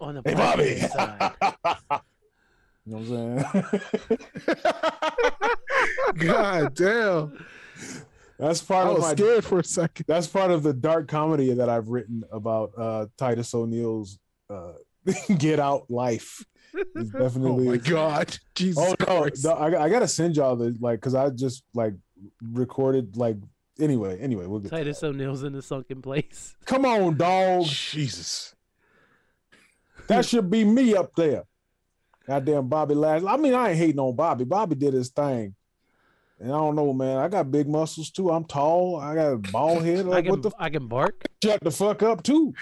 On 0.00 0.14
the 0.14 0.22
Hey, 0.24 0.34
Bobby. 0.34 0.78
side. 0.80 1.32
You 2.86 2.96
know 2.96 3.02
what 3.02 3.62
I'm 3.62 3.74
saying? 4.40 4.60
god 6.16 6.74
damn 6.74 7.46
That's 8.38 8.62
part 8.62 8.86
i 8.86 8.90
of 8.90 8.96
was 8.96 9.02
my 9.02 9.12
scared 9.14 9.44
for 9.44 9.58
a 9.60 9.64
second 9.64 10.06
that's 10.08 10.26
part 10.26 10.50
of 10.50 10.62
the 10.62 10.72
dark 10.72 11.06
comedy 11.08 11.52
that 11.54 11.68
I've 11.68 11.88
written 11.88 12.24
about 12.32 12.72
uh 12.76 13.06
Titus 13.18 13.54
O'Neil's 13.54 14.18
uh 14.48 14.72
get 15.38 15.60
out 15.60 15.90
life. 15.90 16.44
It's 16.74 17.10
oh 17.14 17.18
definitely 17.18 17.66
my 17.66 17.76
god 17.76 18.36
jesus 18.54 18.94
Oh 19.00 19.06
no, 19.06 19.28
no, 19.44 19.50
I, 19.52 19.84
I 19.84 19.88
gotta 19.88 20.08
send 20.08 20.36
y'all 20.36 20.56
the 20.56 20.76
like 20.80 21.00
because 21.00 21.14
I 21.14 21.30
just 21.30 21.64
like 21.74 21.94
recorded 22.42 23.16
like 23.16 23.36
anyway, 23.78 24.18
anyway, 24.20 24.46
we'll 24.46 24.60
get 24.60 24.70
to 24.70 24.76
Titus 24.76 25.02
O'Neil's 25.02 25.42
in 25.42 25.52
the 25.52 25.62
sunken 25.62 26.02
place. 26.02 26.56
come 26.66 26.84
on, 26.84 27.16
dog. 27.16 27.64
jesus 27.66 28.54
That 30.08 30.24
should 30.24 30.50
be 30.50 30.64
me 30.64 30.94
up 30.94 31.14
there. 31.16 31.44
Goddamn 32.26 32.68
Bobby 32.68 32.94
Lashley. 32.94 33.28
I 33.28 33.36
mean, 33.36 33.54
I 33.54 33.70
ain't 33.70 33.78
hating 33.78 33.98
on 33.98 34.14
Bobby. 34.14 34.44
Bobby 34.44 34.74
did 34.76 34.92
his 34.94 35.08
thing. 35.08 35.54
And 36.38 36.52
I 36.52 36.56
don't 36.56 36.76
know, 36.76 36.92
man. 36.92 37.18
I 37.18 37.28
got 37.28 37.50
big 37.50 37.68
muscles 37.68 38.10
too. 38.10 38.30
I'm 38.30 38.44
tall. 38.44 38.96
I 38.96 39.14
got 39.14 39.32
a 39.32 39.36
bald 39.36 39.84
head. 39.84 40.06
I 40.06 40.08
Like, 40.08 40.24
can 40.24 40.30
what 40.30 40.42
the 40.42 40.50
I 40.58 40.70
can 40.70 40.86
bark. 40.86 41.24
shut 41.42 41.60
the 41.62 41.70
fuck 41.70 42.02
up 42.02 42.22
too. 42.22 42.54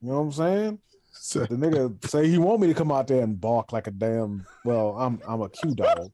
You 0.00 0.08
know 0.10 0.14
what 0.16 0.20
I'm 0.20 0.32
saying? 0.32 0.78
So- 1.26 1.40
The 1.40 1.56
nigga 1.56 2.06
say 2.08 2.28
he 2.28 2.38
want 2.38 2.60
me 2.60 2.68
to 2.68 2.74
come 2.74 2.92
out 2.92 3.08
there 3.08 3.20
and 3.20 3.40
bark 3.40 3.72
like 3.72 3.88
a 3.88 3.90
damn. 3.90 4.46
Well, 4.64 4.96
I'm 4.96 5.20
I'm 5.26 5.42
a 5.42 5.48
Q 5.48 5.74
dog. 5.74 6.12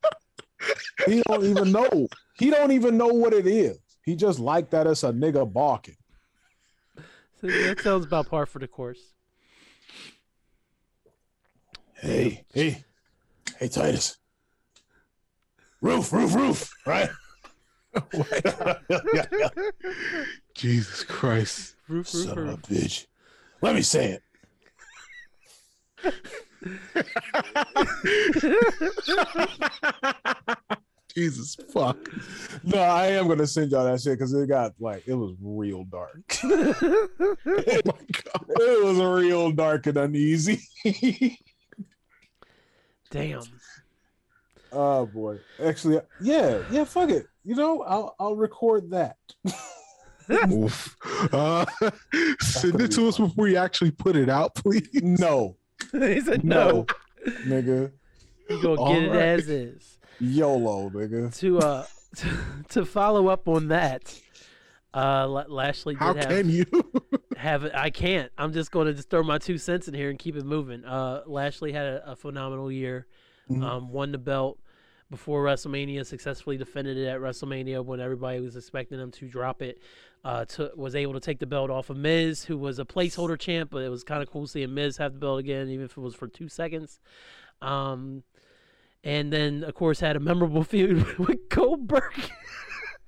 He 1.04 1.22
don't 1.28 1.44
even 1.44 1.70
know. 1.70 2.08
He 2.38 2.48
don't 2.48 2.72
even 2.72 2.96
know 2.96 3.08
what 3.08 3.34
it 3.34 3.46
is. 3.46 3.78
He 4.06 4.16
just 4.16 4.38
like 4.38 4.70
that 4.70 4.86
it's 4.86 5.02
a 5.02 5.10
nigga 5.12 5.52
barking. 5.52 5.96
So 7.42 7.46
that 7.48 7.80
sounds 7.80 8.06
about 8.06 8.30
par 8.30 8.46
for 8.46 8.58
the 8.58 8.66
course. 8.66 9.00
Hey, 12.00 12.46
hey, 12.54 12.82
hey, 13.58 13.68
Titus. 13.68 14.16
Roof, 15.82 16.10
roof, 16.10 16.34
roof. 16.34 16.72
Right? 16.86 17.10
Jesus 20.54 21.04
Christ. 21.04 21.76
Roof, 21.86 22.14
roof, 22.14 22.24
Son 22.28 22.38
of 22.38 22.48
a 22.48 22.56
bitch. 22.56 23.06
Let 23.60 23.74
me 23.74 23.82
say 23.82 24.12
it. 24.12 24.22
Jesus 31.14 31.56
fuck. 31.72 31.96
No, 32.64 32.78
I 32.78 33.06
am 33.08 33.28
gonna 33.28 33.46
send 33.46 33.70
y'all 33.70 33.84
that 33.84 34.00
shit 34.00 34.18
because 34.18 34.32
it 34.32 34.48
got 34.48 34.72
like 34.80 35.04
it 35.06 35.14
was 35.14 35.34
real 35.40 35.84
dark. 35.84 36.38
Oh 36.44 37.80
my 37.84 37.84
god. 37.84 38.46
it 38.48 38.84
was 38.84 38.98
real 38.98 39.52
dark 39.52 39.86
and 39.86 39.98
uneasy. 39.98 40.60
Damn. 43.10 43.42
oh 44.72 45.06
boy. 45.06 45.38
Actually, 45.62 46.00
yeah, 46.20 46.62
yeah. 46.70 46.84
Fuck 46.84 47.10
it. 47.10 47.26
You 47.44 47.56
know, 47.56 47.82
I'll 47.82 48.16
I'll 48.18 48.36
record 48.36 48.90
that. 48.90 49.16
Oof. 50.50 50.96
Uh, 51.32 51.64
send 52.40 52.72
gonna 52.72 52.80
it 52.80 52.92
to 52.92 53.08
us 53.08 53.18
before 53.18 53.48
you 53.48 53.56
actually 53.56 53.90
put 53.90 54.16
it 54.16 54.28
out, 54.28 54.54
please. 54.54 54.88
No, 55.02 55.56
he 55.92 56.20
said 56.20 56.44
no, 56.44 56.86
no. 57.26 57.32
nigga. 57.46 57.92
You 58.48 58.62
gonna 58.62 58.80
All 58.80 58.92
get 58.94 59.02
it 59.04 59.12
as 59.14 59.48
is. 59.48 59.98
YOLO, 60.20 60.90
nigga. 60.90 61.36
To 61.40 61.58
uh, 61.58 61.86
to, 62.16 62.28
to 62.70 62.84
follow 62.84 63.28
up 63.28 63.48
on 63.48 63.68
that, 63.68 64.18
uh, 64.94 65.26
Lashley 65.48 65.94
did 65.94 66.00
How 66.00 66.14
have 66.14 66.28
can 66.28 66.48
you? 66.50 66.64
have 67.36 67.64
it. 67.64 67.72
I 67.74 67.90
can't. 67.90 68.30
I'm 68.36 68.52
just 68.52 68.70
going 68.70 68.86
to 68.86 68.92
just 68.94 69.08
throw 69.10 69.22
my 69.22 69.38
two 69.38 69.58
cents 69.58 69.88
in 69.88 69.94
here 69.94 70.10
and 70.10 70.18
keep 70.18 70.36
it 70.36 70.44
moving. 70.44 70.84
Uh, 70.84 71.22
Lashley 71.26 71.72
had 71.72 71.86
a, 71.86 72.12
a 72.12 72.16
phenomenal 72.16 72.70
year. 72.70 73.06
Mhm. 73.50 73.62
Um, 73.64 73.90
won 73.90 74.12
the 74.12 74.18
belt 74.18 74.58
before 75.10 75.42
WrestleMania. 75.44 76.06
Successfully 76.06 76.56
defended 76.56 76.96
it 76.96 77.06
at 77.06 77.20
WrestleMania 77.20 77.84
when 77.84 77.98
everybody 78.00 78.40
was 78.40 78.54
expecting 78.56 79.00
him 79.00 79.10
to 79.12 79.28
drop 79.28 79.62
it. 79.62 79.80
Uh, 80.24 80.44
to, 80.44 80.70
was 80.76 80.94
able 80.94 81.12
to 81.12 81.18
take 81.18 81.40
the 81.40 81.46
belt 81.46 81.68
off 81.68 81.90
of 81.90 81.96
Miz, 81.96 82.44
who 82.44 82.56
was 82.56 82.78
a 82.78 82.84
placeholder 82.84 83.36
champ, 83.36 83.70
but 83.72 83.82
it 83.82 83.88
was 83.88 84.04
kind 84.04 84.22
of 84.22 84.30
cool 84.30 84.46
seeing 84.46 84.72
Miz 84.72 84.96
have 84.98 85.14
the 85.14 85.18
belt 85.18 85.40
again, 85.40 85.68
even 85.68 85.84
if 85.84 85.96
it 85.96 86.00
was 86.00 86.14
for 86.14 86.28
two 86.28 86.48
seconds. 86.48 87.00
Um, 87.60 88.22
and 89.04 89.32
then 89.32 89.64
of 89.64 89.74
course 89.74 90.00
had 90.00 90.14
a 90.16 90.20
memorable 90.20 90.62
feud 90.72 91.18
with 91.18 91.48
Goldberg. 91.48 92.14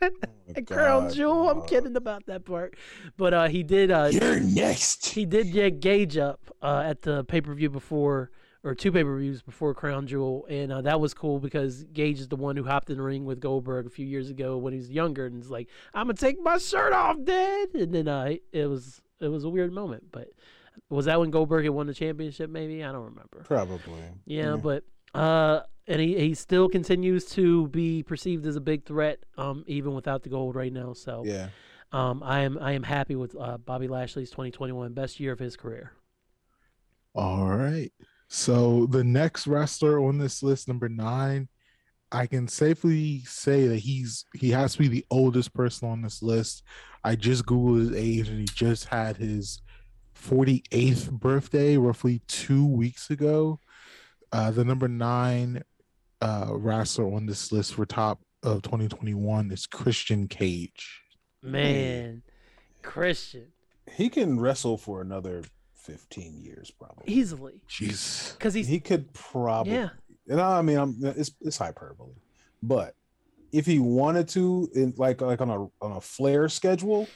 And 0.00 0.66
Crown 0.66 1.12
Jewel, 1.12 1.48
I'm 1.48 1.66
kidding 1.66 1.96
about 1.96 2.26
that 2.26 2.44
part, 2.44 2.76
but 3.16 3.32
uh, 3.32 3.48
he 3.48 3.62
did. 3.62 3.90
Uh, 3.90 4.10
You're 4.10 4.40
next. 4.40 5.06
he 5.06 5.24
did 5.24 5.52
get 5.52 5.80
Gage 5.80 6.18
up 6.18 6.40
uh, 6.60 6.82
at 6.84 7.02
the 7.02 7.24
pay 7.24 7.40
per 7.40 7.54
view 7.54 7.70
before, 7.70 8.30
or 8.64 8.74
two 8.74 8.90
pay 8.90 9.04
per 9.04 9.18
views 9.18 9.42
before 9.42 9.74
Crown 9.74 10.06
Jewel, 10.06 10.46
and 10.48 10.72
uh, 10.72 10.80
that 10.80 10.98
was 10.98 11.12
cool 11.14 11.38
because 11.38 11.84
Gage 11.84 12.18
is 12.18 12.28
the 12.28 12.36
one 12.36 12.56
who 12.56 12.64
hopped 12.64 12.90
in 12.90 12.96
the 12.96 13.02
ring 13.02 13.24
with 13.24 13.38
Goldberg 13.38 13.86
a 13.86 13.90
few 13.90 14.06
years 14.06 14.30
ago 14.30 14.56
when 14.56 14.72
he 14.72 14.78
was 14.78 14.90
younger, 14.90 15.26
and 15.26 15.38
was 15.38 15.50
like, 15.50 15.68
"I'm 15.92 16.06
gonna 16.06 16.14
take 16.14 16.40
my 16.40 16.58
shirt 16.58 16.92
off, 16.92 17.16
Dad," 17.22 17.68
and 17.74 17.94
then 17.94 18.08
uh, 18.08 18.34
it 18.52 18.66
was 18.66 19.02
it 19.20 19.28
was 19.28 19.44
a 19.44 19.48
weird 19.48 19.72
moment, 19.72 20.04
but 20.10 20.28
was 20.88 21.04
that 21.04 21.20
when 21.20 21.30
Goldberg 21.30 21.64
had 21.64 21.74
won 21.74 21.86
the 21.86 21.94
championship? 21.94 22.50
Maybe 22.50 22.82
I 22.82 22.90
don't 22.90 23.04
remember. 23.04 23.44
Probably. 23.44 24.02
Yeah, 24.24 24.56
but 24.56 24.84
uh, 25.14 25.60
and 25.86 26.00
he, 26.00 26.18
he 26.18 26.34
still 26.34 26.68
continues 26.68 27.26
to 27.30 27.68
be 27.68 28.02
perceived 28.02 28.46
as 28.46 28.56
a 28.56 28.60
big 28.60 28.84
threat, 28.84 29.18
um, 29.36 29.64
even 29.66 29.94
without 29.94 30.22
the 30.22 30.28
gold 30.30 30.54
right 30.54 30.72
now. 30.72 30.94
So 30.94 31.22
yeah. 31.24 31.48
um, 31.92 32.22
I 32.22 32.40
am 32.40 32.58
I 32.58 32.72
am 32.72 32.82
happy 32.82 33.14
with 33.14 33.36
uh, 33.38 33.58
Bobby 33.58 33.88
Lashley's 33.88 34.30
2021 34.30 34.92
best 34.94 35.20
year 35.20 35.32
of 35.32 35.38
his 35.38 35.56
career. 35.56 35.92
All 37.14 37.48
right. 37.48 37.92
So 38.34 38.86
the 38.86 39.04
next 39.04 39.46
wrestler 39.46 40.04
on 40.04 40.18
this 40.18 40.42
list, 40.42 40.66
number 40.66 40.88
nine, 40.88 41.48
I 42.10 42.26
can 42.26 42.48
safely 42.48 43.20
say 43.20 43.68
that 43.68 43.78
he's 43.78 44.24
he 44.34 44.50
has 44.50 44.72
to 44.72 44.80
be 44.80 44.88
the 44.88 45.06
oldest 45.08 45.54
person 45.54 45.88
on 45.88 46.02
this 46.02 46.20
list. 46.20 46.64
I 47.04 47.14
just 47.14 47.46
googled 47.46 47.78
his 47.78 47.92
age 47.92 48.28
and 48.28 48.40
he 48.40 48.46
just 48.46 48.86
had 48.86 49.18
his 49.18 49.62
48th 50.20 51.12
birthday 51.12 51.76
roughly 51.76 52.22
two 52.26 52.66
weeks 52.66 53.08
ago. 53.08 53.60
Uh, 54.32 54.50
the 54.50 54.64
number 54.64 54.88
nine 54.88 55.62
uh, 56.20 56.48
wrestler 56.50 57.14
on 57.14 57.26
this 57.26 57.52
list 57.52 57.74
for 57.74 57.86
top 57.86 58.20
of 58.42 58.62
2021 58.62 59.52
is 59.52 59.64
Christian 59.68 60.26
Cage. 60.26 61.02
Man, 61.40 62.24
Christian 62.82 63.52
He 63.92 64.08
can 64.08 64.40
wrestle 64.40 64.76
for 64.76 65.00
another 65.00 65.44
15 65.84 66.42
years, 66.42 66.70
probably. 66.70 67.14
easily 67.14 67.60
Jeez. 67.68 68.32
because 68.38 68.54
he's 68.54 68.68
he 68.68 68.80
could 68.80 69.12
probably. 69.12 69.74
yeah 69.74 69.88
And 70.28 70.40
I 70.40 70.62
mean, 70.62 70.78
I'm 70.78 70.96
it's 71.02 71.32
it's 71.40 71.58
hyperbole, 71.58 72.14
but 72.62 72.94
if 73.52 73.66
he 73.66 73.78
wanted 73.78 74.28
to, 74.30 74.68
in 74.74 74.94
like 74.96 75.20
like 75.20 75.40
on 75.40 75.50
a 75.50 75.64
on 75.84 75.92
a 75.92 76.00
flare 76.00 76.48
schedule, 76.48 77.08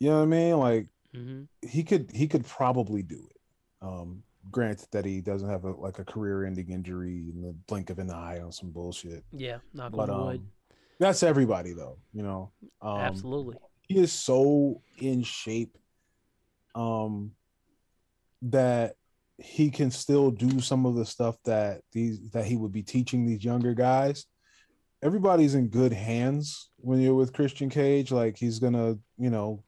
you 0.00 0.10
know 0.10 0.16
what 0.18 0.22
I 0.22 0.26
mean? 0.26 0.58
Like 0.58 0.86
hmm 1.14 1.42
he 1.62 1.82
could 1.82 2.10
he 2.14 2.28
could 2.28 2.46
probably 2.46 3.02
do 3.02 3.26
it. 3.30 3.36
Um, 3.80 4.22
granted 4.50 4.88
that 4.92 5.04
he 5.04 5.20
doesn't 5.20 5.48
have 5.48 5.64
a 5.64 5.72
like 5.72 5.98
a 5.98 6.04
career-ending 6.04 6.70
injury 6.70 7.30
in 7.34 7.42
the 7.42 7.52
blink 7.66 7.90
of 7.90 7.98
an 7.98 8.10
eye 8.10 8.40
on 8.40 8.52
some 8.52 8.70
bullshit. 8.70 9.24
yeah 9.32 9.58
knock 9.74 9.92
But 9.92 10.10
on 10.10 10.16
wood 10.16 10.40
um, 10.40 10.48
that's 11.00 11.22
everybody 11.22 11.72
though, 11.72 11.96
you 12.12 12.22
know. 12.22 12.50
Um, 12.82 13.12
absolutely 13.12 13.56
he 13.88 13.98
is 13.98 14.12
so 14.12 14.82
in 15.00 15.22
shape 15.22 15.76
um 16.74 17.32
that 18.42 18.94
he 19.38 19.70
can 19.70 19.90
still 19.90 20.30
do 20.30 20.60
some 20.60 20.84
of 20.84 20.96
the 20.96 21.06
stuff 21.06 21.36
that 21.44 21.82
these 21.92 22.30
that 22.30 22.44
he 22.44 22.56
would 22.56 22.72
be 22.72 22.82
teaching 22.82 23.24
these 23.24 23.44
younger 23.44 23.72
guys. 23.72 24.26
Everybody's 25.02 25.54
in 25.54 25.68
good 25.68 25.92
hands 25.92 26.70
when 26.78 27.00
you're 27.00 27.14
with 27.14 27.32
christian 27.32 27.70
cage. 27.70 28.10
Like 28.10 28.36
he's 28.36 28.58
gonna 28.58 28.98
you 29.16 29.30
know 29.30 29.62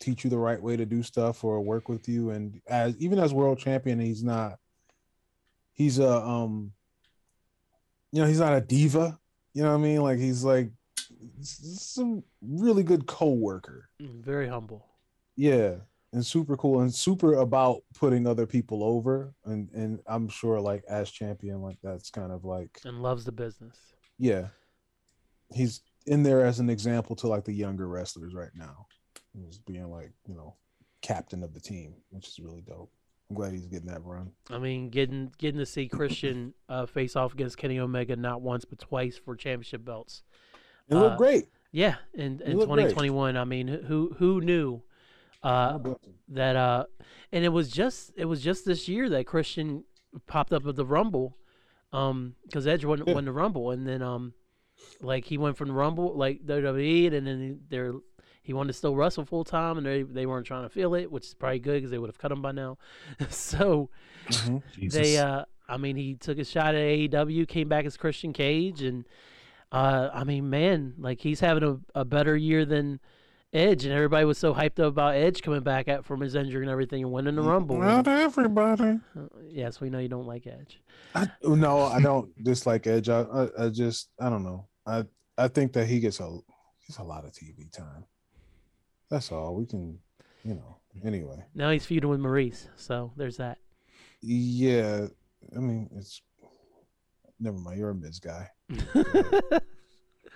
teach 0.00 0.24
you 0.24 0.30
the 0.30 0.38
right 0.38 0.60
way 0.60 0.76
to 0.76 0.84
do 0.84 1.02
stuff 1.02 1.44
or 1.44 1.60
work 1.60 1.88
with 1.88 2.08
you. 2.08 2.30
And 2.30 2.60
as 2.66 2.96
even 2.98 3.18
as 3.20 3.32
world 3.32 3.58
champion 3.58 4.00
he's 4.00 4.24
not 4.24 4.58
he's 5.72 6.00
a 6.00 6.16
um 6.16 6.72
you 8.10 8.20
know 8.20 8.26
he's 8.26 8.40
not 8.40 8.56
a 8.56 8.60
diva. 8.60 9.18
You 9.54 9.62
know 9.62 9.70
what 9.70 9.78
i 9.78 9.82
mean? 9.82 10.02
Like 10.02 10.18
he's 10.18 10.42
like 10.42 10.70
some 11.42 12.24
really 12.40 12.82
good 12.82 13.06
co-worker. 13.06 13.88
Mm, 14.00 14.24
very 14.24 14.48
humble. 14.48 14.88
Yeah 15.36 15.74
and 16.12 16.24
super 16.24 16.56
cool 16.56 16.80
and 16.80 16.92
super 16.92 17.34
about 17.34 17.82
putting 17.94 18.26
other 18.26 18.46
people 18.46 18.84
over 18.84 19.34
and 19.44 19.70
and 19.72 20.00
i'm 20.06 20.28
sure 20.28 20.60
like 20.60 20.84
as 20.88 21.10
champion 21.10 21.60
like 21.62 21.78
that's 21.82 22.10
kind 22.10 22.32
of 22.32 22.44
like 22.44 22.80
and 22.84 23.02
loves 23.02 23.24
the 23.24 23.32
business 23.32 23.76
yeah 24.18 24.48
he's 25.52 25.80
in 26.06 26.22
there 26.22 26.44
as 26.44 26.58
an 26.58 26.68
example 26.68 27.16
to 27.16 27.26
like 27.26 27.44
the 27.44 27.52
younger 27.52 27.88
wrestlers 27.88 28.34
right 28.34 28.54
now 28.54 28.86
he's 29.32 29.58
being 29.58 29.90
like 29.90 30.12
you 30.26 30.34
know 30.34 30.54
captain 31.00 31.42
of 31.42 31.54
the 31.54 31.60
team 31.60 31.94
which 32.10 32.28
is 32.28 32.38
really 32.38 32.60
dope 32.60 32.90
i'm 33.30 33.36
glad 33.36 33.52
he's 33.52 33.66
getting 33.66 33.88
that 33.88 34.04
run 34.04 34.30
I 34.50 34.58
mean, 34.58 34.90
getting 34.90 35.32
getting 35.38 35.58
to 35.58 35.66
see 35.66 35.88
Christian 35.88 36.52
uh, 36.68 36.84
face 36.84 37.16
off 37.16 37.32
against 37.32 37.56
Kenny 37.56 37.78
Omega 37.78 38.14
not 38.14 38.42
once 38.42 38.66
but 38.66 38.78
twice 38.78 39.16
for 39.16 39.34
championship 39.34 39.84
belts. 39.84 40.22
it 40.88 40.94
looked 40.94 41.14
Uh, 41.14 41.16
great 41.16 41.48
Yeah, 41.70 41.94
in, 42.12 42.40
in 42.42 42.58
looked 42.58 42.70
great. 42.70 42.90
2021. 42.90 43.36
I 43.38 43.44
mean, 43.44 43.68
who 43.68 44.14
who 44.18 44.42
knew 44.42 44.82
uh, 45.42 45.72
God 45.72 45.82
bless 45.82 45.96
him. 46.04 46.14
that? 46.28 46.56
Uh, 46.56 46.84
and 47.32 47.44
it 47.44 47.48
was 47.50 47.70
just 47.70 48.12
it 48.16 48.24
was 48.26 48.40
just 48.42 48.64
this 48.64 48.88
year 48.88 49.08
that 49.10 49.26
Christian 49.26 49.84
popped 50.26 50.52
up 50.52 50.66
at 50.66 50.76
the 50.76 50.86
Rumble, 50.86 51.36
um, 51.92 52.34
because 52.44 52.66
Edge 52.66 52.84
won, 52.84 53.02
Yeah. 53.06 53.14
won 53.14 53.24
the 53.24 53.32
Rumble, 53.32 53.70
and 53.70 53.86
then 53.86 54.02
um, 54.02 54.34
like 55.00 55.24
he 55.24 55.38
went 55.38 55.56
from 55.56 55.68
the 55.68 55.74
Rumble 55.74 56.14
like 56.16 56.44
WWE, 56.46 57.12
and 57.12 57.26
then 57.26 57.60
they're 57.68 57.94
he 58.42 58.52
wanted 58.52 58.68
to 58.68 58.72
still 58.74 58.96
wrestle 58.96 59.24
full 59.24 59.44
time, 59.44 59.78
and 59.78 59.86
they 59.86 60.02
they 60.02 60.26
weren't 60.26 60.46
trying 60.46 60.64
to 60.64 60.68
feel 60.68 60.94
it, 60.94 61.10
which 61.10 61.26
is 61.26 61.34
probably 61.34 61.58
good 61.60 61.74
because 61.76 61.90
they 61.90 61.98
would 61.98 62.08
have 62.08 62.18
cut 62.18 62.32
him 62.32 62.42
by 62.42 62.52
now. 62.52 62.76
so 63.30 63.88
Mhm. 64.26 64.62
they 64.90 65.16
uh 65.18 65.44
I 65.68 65.76
mean 65.76 65.96
he 65.96 66.14
took 66.16 66.38
a 66.38 66.44
shot 66.44 66.74
at 66.74 66.80
AEW, 66.82 67.46
came 67.48 67.68
back 67.68 67.84
as 67.86 67.96
Christian 67.96 68.32
Cage 68.32 68.82
and 68.82 69.06
uh 69.70 70.10
I 70.12 70.24
mean 70.24 70.50
man, 70.50 70.94
like 70.98 71.20
he's 71.20 71.40
having 71.40 71.62
a, 71.62 71.78
a 72.00 72.04
better 72.04 72.36
year 72.36 72.64
than 72.64 73.00
Edge 73.52 73.84
and 73.84 73.92
everybody 73.92 74.24
was 74.24 74.38
so 74.38 74.54
hyped 74.54 74.80
up 74.80 74.88
about 74.88 75.14
Edge 75.14 75.42
coming 75.42 75.60
back 75.60 75.86
at 75.88 76.04
from 76.06 76.20
his 76.20 76.34
injury 76.34 76.62
and 76.62 76.70
everything 76.70 77.02
and 77.02 77.12
winning 77.12 77.34
the 77.36 77.42
Rumble. 77.42 77.76
not 77.78 78.08
everybody 78.08 78.98
Uh, 79.16 79.22
yes, 79.48 79.80
we 79.80 79.90
know 79.90 79.98
you 79.98 80.08
don't 80.08 80.26
like 80.26 80.46
Edge. 80.46 80.80
I, 81.14 81.28
no 81.42 81.82
i 81.82 82.00
don't 82.00 82.30
dislike 82.42 82.86
edge 82.86 83.10
I, 83.10 83.20
I 83.20 83.48
i 83.66 83.68
just 83.68 84.08
i 84.18 84.30
don't 84.30 84.42
know 84.42 84.66
i 84.86 85.04
i 85.36 85.46
think 85.46 85.74
that 85.74 85.86
he 85.86 86.00
gets 86.00 86.20
a 86.20 86.38
gets 86.86 86.98
a 86.98 87.02
lot 87.02 87.26
of 87.26 87.32
tv 87.32 87.70
time 87.70 88.06
that's 89.10 89.30
all 89.30 89.54
we 89.54 89.66
can 89.66 89.98
you 90.42 90.54
know 90.54 90.78
anyway 91.04 91.44
Now 91.54 91.70
he's 91.70 91.84
feuding 91.84 92.08
with 92.08 92.18
Maryse, 92.20 92.68
so 92.76 93.12
there's 93.18 93.36
that. 93.36 93.58
Yeah, 94.22 95.08
I 95.54 95.58
mean 95.58 95.90
it's 95.96 96.22
never 97.38 97.58
mind. 97.58 97.78
You're 97.78 97.90
a 97.90 97.94
Miz 97.94 98.18
guy. 98.18 98.48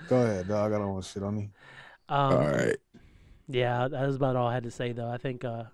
Go 0.08 0.16
ahead, 0.22 0.48
dog. 0.48 0.72
I 0.72 0.78
don't 0.78 0.92
want 0.92 1.04
to 1.04 1.10
shit 1.10 1.22
on 1.22 1.38
you. 1.38 1.48
um, 2.08 2.32
All 2.34 2.48
right. 2.50 2.76
Yeah, 3.48 3.88
that 3.88 4.06
was 4.06 4.16
about 4.16 4.36
all 4.36 4.48
I 4.48 4.54
had 4.54 4.64
to 4.64 4.70
say 4.70 4.92
though. 4.92 5.08
I 5.08 5.18
think 5.18 5.44
uh 5.44 5.64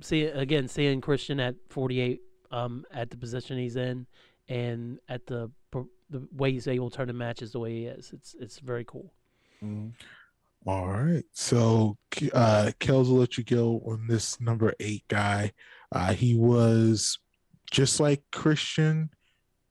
see 0.00 0.24
again 0.24 0.68
seeing 0.68 1.00
Christian 1.00 1.40
at 1.40 1.54
48 1.68 2.20
um 2.50 2.84
at 2.92 3.10
the 3.10 3.16
position 3.16 3.58
he's 3.58 3.76
in 3.76 4.06
and 4.48 4.98
at 5.08 5.26
the 5.26 5.50
the 6.10 6.26
way 6.32 6.50
he's 6.50 6.66
able 6.66 6.90
to 6.90 6.96
turn 6.96 7.06
the 7.06 7.12
matches 7.12 7.52
the 7.52 7.60
way 7.60 7.72
he 7.72 7.86
is. 7.86 8.10
It's 8.12 8.34
it's 8.40 8.58
very 8.58 8.84
cool. 8.84 9.12
Mhm. 9.62 9.92
All 10.66 10.88
right. 10.88 11.24
So 11.32 11.96
uh 12.34 12.72
Kels 12.80 13.08
will 13.08 13.18
let 13.18 13.38
you 13.38 13.44
go 13.44 13.80
on 13.86 14.06
this 14.08 14.40
number 14.40 14.74
eight 14.80 15.04
guy. 15.08 15.52
Uh 15.92 16.12
he 16.12 16.34
was 16.34 17.18
just 17.70 18.00
like 18.00 18.22
Christian 18.32 19.10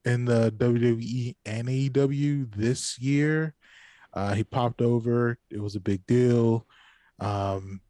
in 0.06 0.24
the 0.24 0.52
WWE 0.58 1.36
and 1.46 1.68
AEW 1.68 2.56
this 2.56 2.98
year. 3.00 3.54
Uh 4.14 4.34
he 4.34 4.46
popped 4.46 4.82
over. 4.82 5.38
It 5.50 5.60
was 5.60 5.76
a 5.76 5.82
big 5.82 6.06
deal. 6.08 6.66
Um 7.22 7.82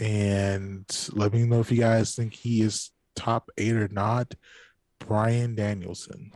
and 0.00 0.84
let 1.12 1.32
me 1.32 1.44
know 1.46 1.60
if 1.60 1.70
you 1.70 1.78
guys 1.78 2.14
think 2.14 2.34
he 2.34 2.60
is 2.62 2.90
top 3.14 3.50
eight 3.58 3.74
or 3.76 3.88
not. 3.88 4.34
Bryan 4.98 5.54
Danielson. 5.54 6.32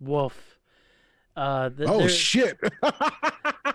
Wolf. 0.00 0.58
Uh 1.34 1.70
th- 1.70 1.88
Oh 1.88 1.98
there- 1.98 2.08
shit. 2.08 2.58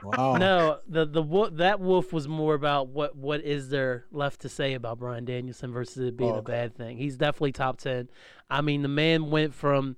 Wow. 0.04 0.38
No, 0.38 0.78
the 0.88 1.06
the 1.06 1.24
wo- 1.24 1.50
that 1.50 1.80
wolf 1.80 2.14
was 2.14 2.28
more 2.28 2.54
about 2.54 2.90
what 2.90 3.16
what 3.18 3.42
is 3.42 3.70
there 3.70 4.06
left 4.12 4.42
to 4.42 4.50
say 4.50 4.74
about 4.76 5.00
Bryan 5.00 5.26
Danielson 5.26 5.72
versus 5.74 5.98
it 6.10 6.16
being 6.16 6.32
Oh, 6.32 6.36
a 6.36 6.40
okay. 6.40 6.52
bad 6.52 6.76
thing. 6.78 6.98
He's 6.98 7.18
definitely 7.18 7.54
top 7.54 7.80
ten. 7.80 8.08
I 8.50 8.62
mean, 8.62 8.84
the 8.84 8.88
man 8.90 9.32
went 9.32 9.56
from 9.56 9.98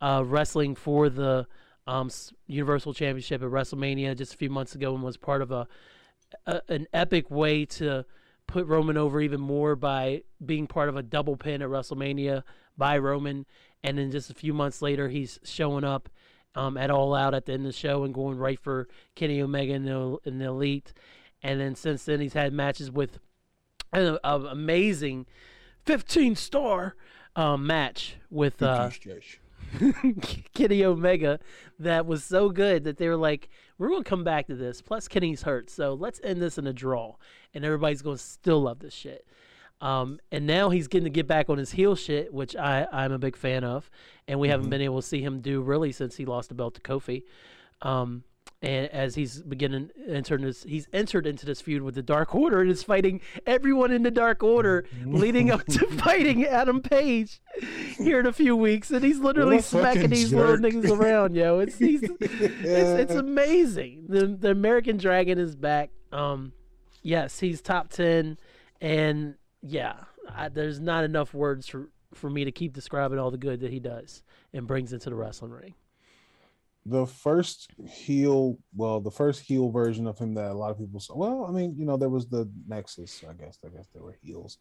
uh, 0.00 0.22
wrestling 0.26 0.74
for 0.74 1.08
the 1.08 1.46
um, 1.86 2.10
Universal 2.48 2.92
Championship 2.94 3.42
at 3.42 3.48
WrestleMania 3.48 4.14
just 4.16 4.34
a 4.34 4.36
few 4.36 4.50
months 4.50 4.74
ago 4.74 4.94
and 4.94 5.02
was 5.02 5.16
part 5.16 5.40
of 5.42 5.50
a, 5.50 5.66
a 6.46 6.60
an 6.68 6.86
epic 6.92 7.30
way 7.30 7.64
to 7.64 8.04
put 8.46 8.66
Roman 8.66 8.96
over 8.96 9.20
even 9.20 9.40
more 9.40 9.76
by 9.76 10.22
being 10.44 10.66
part 10.66 10.88
of 10.88 10.96
a 10.96 11.02
double 11.02 11.36
pin 11.36 11.62
at 11.62 11.68
WrestleMania 11.68 12.42
by 12.76 12.98
Roman, 12.98 13.46
and 13.82 13.98
then 13.98 14.10
just 14.10 14.30
a 14.30 14.34
few 14.34 14.52
months 14.52 14.82
later 14.82 15.08
he's 15.08 15.38
showing 15.44 15.84
up 15.84 16.08
um, 16.54 16.76
at 16.76 16.90
All 16.90 17.14
Out 17.14 17.34
at 17.34 17.46
the 17.46 17.52
end 17.52 17.66
of 17.66 17.72
the 17.72 17.78
show 17.78 18.04
and 18.04 18.12
going 18.12 18.38
right 18.38 18.58
for 18.58 18.88
Kenny 19.14 19.40
Omega 19.40 19.74
in 19.74 19.84
the, 19.84 20.18
in 20.24 20.38
the 20.38 20.46
Elite. 20.46 20.92
And 21.42 21.60
then 21.60 21.74
since 21.74 22.04
then, 22.04 22.20
he's 22.20 22.32
had 22.34 22.52
matches 22.52 22.90
with 22.90 23.18
an, 23.92 24.18
an 24.22 24.46
amazing 24.46 25.26
15 25.86 26.36
star 26.36 26.96
um, 27.36 27.66
match 27.66 28.16
with 28.30 28.62
uh, 28.62 28.90
Kenny 30.54 30.84
Omega 30.84 31.38
that 31.78 32.06
was 32.06 32.24
so 32.24 32.50
good 32.50 32.84
that 32.84 32.96
they 32.96 33.08
were 33.08 33.16
like, 33.16 33.48
we're 33.78 33.88
going 33.88 34.02
to 34.02 34.08
come 34.08 34.24
back 34.24 34.46
to 34.48 34.54
this. 34.54 34.82
Plus, 34.82 35.08
Kenny's 35.08 35.42
hurt, 35.42 35.70
so 35.70 35.94
let's 35.94 36.20
end 36.22 36.40
this 36.40 36.58
in 36.58 36.66
a 36.66 36.72
draw, 36.72 37.16
and 37.54 37.64
everybody's 37.64 38.02
going 38.02 38.16
to 38.16 38.22
still 38.22 38.62
love 38.62 38.80
this 38.80 38.94
shit. 38.94 39.26
Um, 39.80 40.20
and 40.30 40.46
now 40.46 40.68
he's 40.68 40.88
getting 40.88 41.04
to 41.04 41.10
get 41.10 41.26
back 41.26 41.48
on 41.48 41.56
his 41.56 41.72
heel 41.72 41.94
shit, 41.94 42.32
which 42.34 42.54
I, 42.54 42.86
I'm 42.92 43.12
a 43.12 43.18
big 43.18 43.36
fan 43.36 43.64
of, 43.64 43.90
and 44.28 44.38
we 44.38 44.48
haven't 44.48 44.68
been 44.68 44.82
able 44.82 45.00
to 45.00 45.06
see 45.06 45.22
him 45.22 45.40
do 45.40 45.62
really 45.62 45.92
since 45.92 46.16
he 46.16 46.26
lost 46.26 46.50
the 46.50 46.54
belt 46.54 46.74
to 46.74 46.80
Kofi. 46.80 47.22
Um, 47.80 48.24
and 48.62 48.88
as 48.88 49.14
he's 49.14 49.42
beginning 49.42 49.90
entering 50.06 50.42
this, 50.42 50.64
he's 50.64 50.86
entered 50.92 51.26
into 51.26 51.46
this 51.46 51.62
feud 51.62 51.82
with 51.82 51.94
the 51.94 52.02
Dark 52.02 52.34
Order 52.34 52.60
and 52.60 52.70
is 52.70 52.82
fighting 52.82 53.22
everyone 53.46 53.90
in 53.90 54.02
the 54.02 54.10
Dark 54.10 54.42
Order, 54.42 54.84
leading 55.06 55.50
up 55.50 55.64
to 55.66 55.86
fighting 55.98 56.44
Adam 56.44 56.82
Page 56.82 57.40
here 57.96 58.20
in 58.20 58.26
a 58.26 58.32
few 58.32 58.54
weeks, 58.54 58.90
and 58.90 59.02
he's 59.02 59.18
literally 59.18 59.56
What 59.56 59.64
a 59.64 59.68
fucking 59.68 59.80
smacking 59.92 60.10
these 60.10 60.32
little 60.32 60.58
jerk. 60.58 60.74
niggas 60.74 60.90
around, 60.90 61.34
yo. 61.36 61.60
It's 61.60 61.78
he's, 61.78 62.02
it's, 62.20 62.64
it's 62.64 63.14
amazing. 63.14 64.04
The 64.08 64.26
the 64.26 64.50
American 64.50 64.98
Dragon 64.98 65.38
is 65.38 65.56
back. 65.56 65.90
Um, 66.12 66.52
yes, 67.02 67.40
he's 67.40 67.62
top 67.62 67.88
ten, 67.88 68.36
and 68.80 69.36
yeah, 69.62 69.94
I, 70.28 70.50
there's 70.50 70.80
not 70.80 71.04
enough 71.04 71.32
words 71.32 71.66
for 71.66 71.88
for 72.12 72.28
me 72.28 72.44
to 72.44 72.52
keep 72.52 72.74
describing 72.74 73.18
all 73.18 73.30
the 73.30 73.38
good 73.38 73.60
that 73.60 73.70
he 73.70 73.80
does 73.80 74.22
and 74.52 74.66
brings 74.66 74.92
into 74.92 75.08
the 75.08 75.16
wrestling 75.16 75.52
ring. 75.52 75.74
The 76.86 77.06
first 77.06 77.70
heel, 77.86 78.58
well, 78.74 79.00
the 79.00 79.10
first 79.10 79.42
heel 79.42 79.70
version 79.70 80.06
of 80.06 80.18
him 80.18 80.34
that 80.34 80.50
a 80.50 80.54
lot 80.54 80.70
of 80.70 80.78
people 80.78 81.00
saw. 81.00 81.16
Well, 81.16 81.46
I 81.46 81.52
mean, 81.52 81.74
you 81.76 81.84
know, 81.84 81.96
there 81.96 82.08
was 82.08 82.28
the 82.28 82.50
Nexus. 82.66 83.22
I 83.28 83.34
guess. 83.34 83.58
I 83.64 83.68
guess 83.68 83.86
they 83.94 84.00
were 84.00 84.16
heels. 84.22 84.58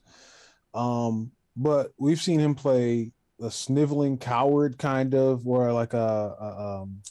Um, 0.73 1.31
but 1.55 1.91
we've 1.97 2.21
seen 2.21 2.39
him 2.39 2.55
play 2.55 3.11
a 3.41 3.49
sniveling 3.49 4.17
coward, 4.17 4.77
kind 4.77 5.15
of, 5.15 5.47
or 5.47 5.71
like 5.71 5.93
a, 5.93 5.97
a 5.97 6.81
um, 6.81 7.01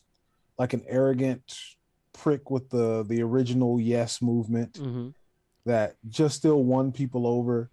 like 0.58 0.72
an 0.74 0.84
arrogant 0.86 1.42
prick 2.12 2.50
with 2.50 2.68
the 2.70 3.04
the 3.08 3.22
original 3.22 3.80
Yes 3.80 4.20
movement 4.20 4.76
hmm 4.76 5.08
that 5.68 5.96
just 6.08 6.36
still 6.36 6.64
won 6.64 6.90
people 6.90 7.26
over. 7.26 7.70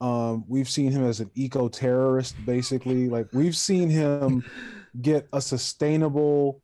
Um, 0.00 0.44
we've 0.48 0.68
seen 0.68 0.92
him 0.92 1.04
as 1.04 1.20
an 1.20 1.30
eco 1.34 1.68
terrorist, 1.68 2.36
basically. 2.46 3.08
Like 3.08 3.26
we've 3.32 3.56
seen 3.56 3.90
him 3.90 4.44
get 5.02 5.28
a 5.32 5.40
sustainable, 5.40 6.62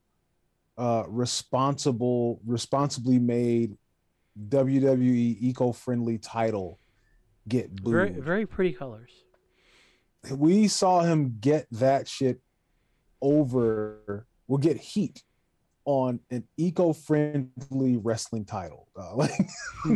uh, 0.80 1.04
responsible, 1.08 2.40
responsibly 2.46 3.18
made 3.18 3.76
WWE 4.48 5.36
eco 5.40 5.72
friendly 5.72 6.16
title 6.16 6.80
get 7.46 7.74
booed. 7.82 7.92
Very 7.92 8.10
very 8.12 8.46
pretty 8.46 8.72
colors. 8.72 9.10
we 10.32 10.68
saw 10.68 11.02
him 11.02 11.36
get 11.38 11.66
that 11.72 12.08
shit 12.08 12.40
over. 13.20 14.26
We'll 14.48 14.58
get 14.58 14.78
heat 14.78 15.22
on 15.84 16.20
an 16.30 16.46
eco-friendly 16.56 17.96
wrestling 17.98 18.44
title. 18.44 18.88
Uh, 18.96 19.16
like 19.16 19.32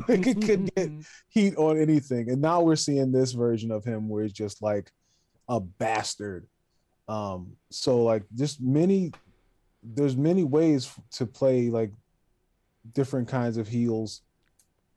it 0.09 0.43
could 0.43 0.75
get 0.75 0.91
heat 1.29 1.57
on 1.57 1.79
anything. 1.79 2.31
And 2.31 2.43
now 2.43 2.61
we're 2.63 2.77
seeing 2.77 3.11
this 3.11 3.33
version 3.33 3.71
of 3.71 3.85
him 3.85 4.09
where 4.09 4.23
he's 4.23 4.33
just 4.33 4.63
like 4.63 4.91
a 5.49 5.61
bastard. 5.61 6.47
Um, 7.09 7.57
so 7.71 8.03
like 8.03 8.25
just 8.35 8.61
many 8.61 9.13
there's 9.85 10.17
many 10.17 10.45
ways 10.45 10.91
to 11.13 11.27
play 11.27 11.69
like 11.69 11.93
different 12.93 13.29
kinds 13.29 13.57
of 13.57 13.69
heels 13.69 14.23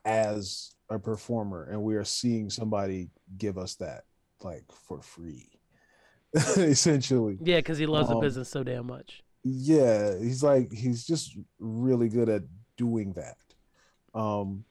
as 0.05 0.73
a 0.89 0.97
performer, 0.97 1.65
and 1.65 1.83
we 1.83 1.95
are 1.95 2.05
seeing 2.05 2.49
somebody 2.49 3.09
give 3.37 3.57
us 3.57 3.75
that 3.75 4.05
like 4.41 4.63
for 4.71 5.01
free. 5.01 5.49
Essentially. 6.33 7.37
Yeah, 7.41 7.57
because 7.57 7.77
he 7.77 7.85
loves 7.85 8.09
the 8.09 8.15
Um, 8.15 8.21
business 8.21 8.49
so 8.49 8.63
damn 8.63 8.87
much. 8.87 9.23
Yeah, 9.43 10.17
he's 10.17 10.43
like 10.43 10.71
he's 10.71 11.05
just 11.05 11.37
really 11.59 12.09
good 12.09 12.29
at 12.29 12.43
doing 12.75 13.13
that. 13.13 13.37
Um 14.13 14.63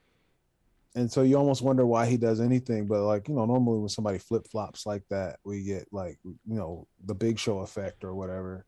and 0.95 1.11
so 1.12 1.23
you 1.23 1.37
almost 1.37 1.61
wonder 1.62 1.85
why 1.85 2.07
he 2.07 2.17
does 2.17 2.41
anything, 2.41 2.87
but 2.87 3.03
like, 3.03 3.29
you 3.29 3.35
know, 3.35 3.45
normally 3.45 3.79
when 3.81 3.89
somebody 3.91 4.17
flip 4.19 4.47
flops 4.47 4.87
like 4.87 5.03
that, 5.11 5.39
we 5.45 5.62
get 5.62 5.87
like, 5.93 6.19
you 6.25 6.37
know, 6.47 6.87
the 7.05 7.14
big 7.14 7.39
show 7.39 7.61
effect 7.61 8.05
or 8.05 8.14
whatever. 8.14 8.64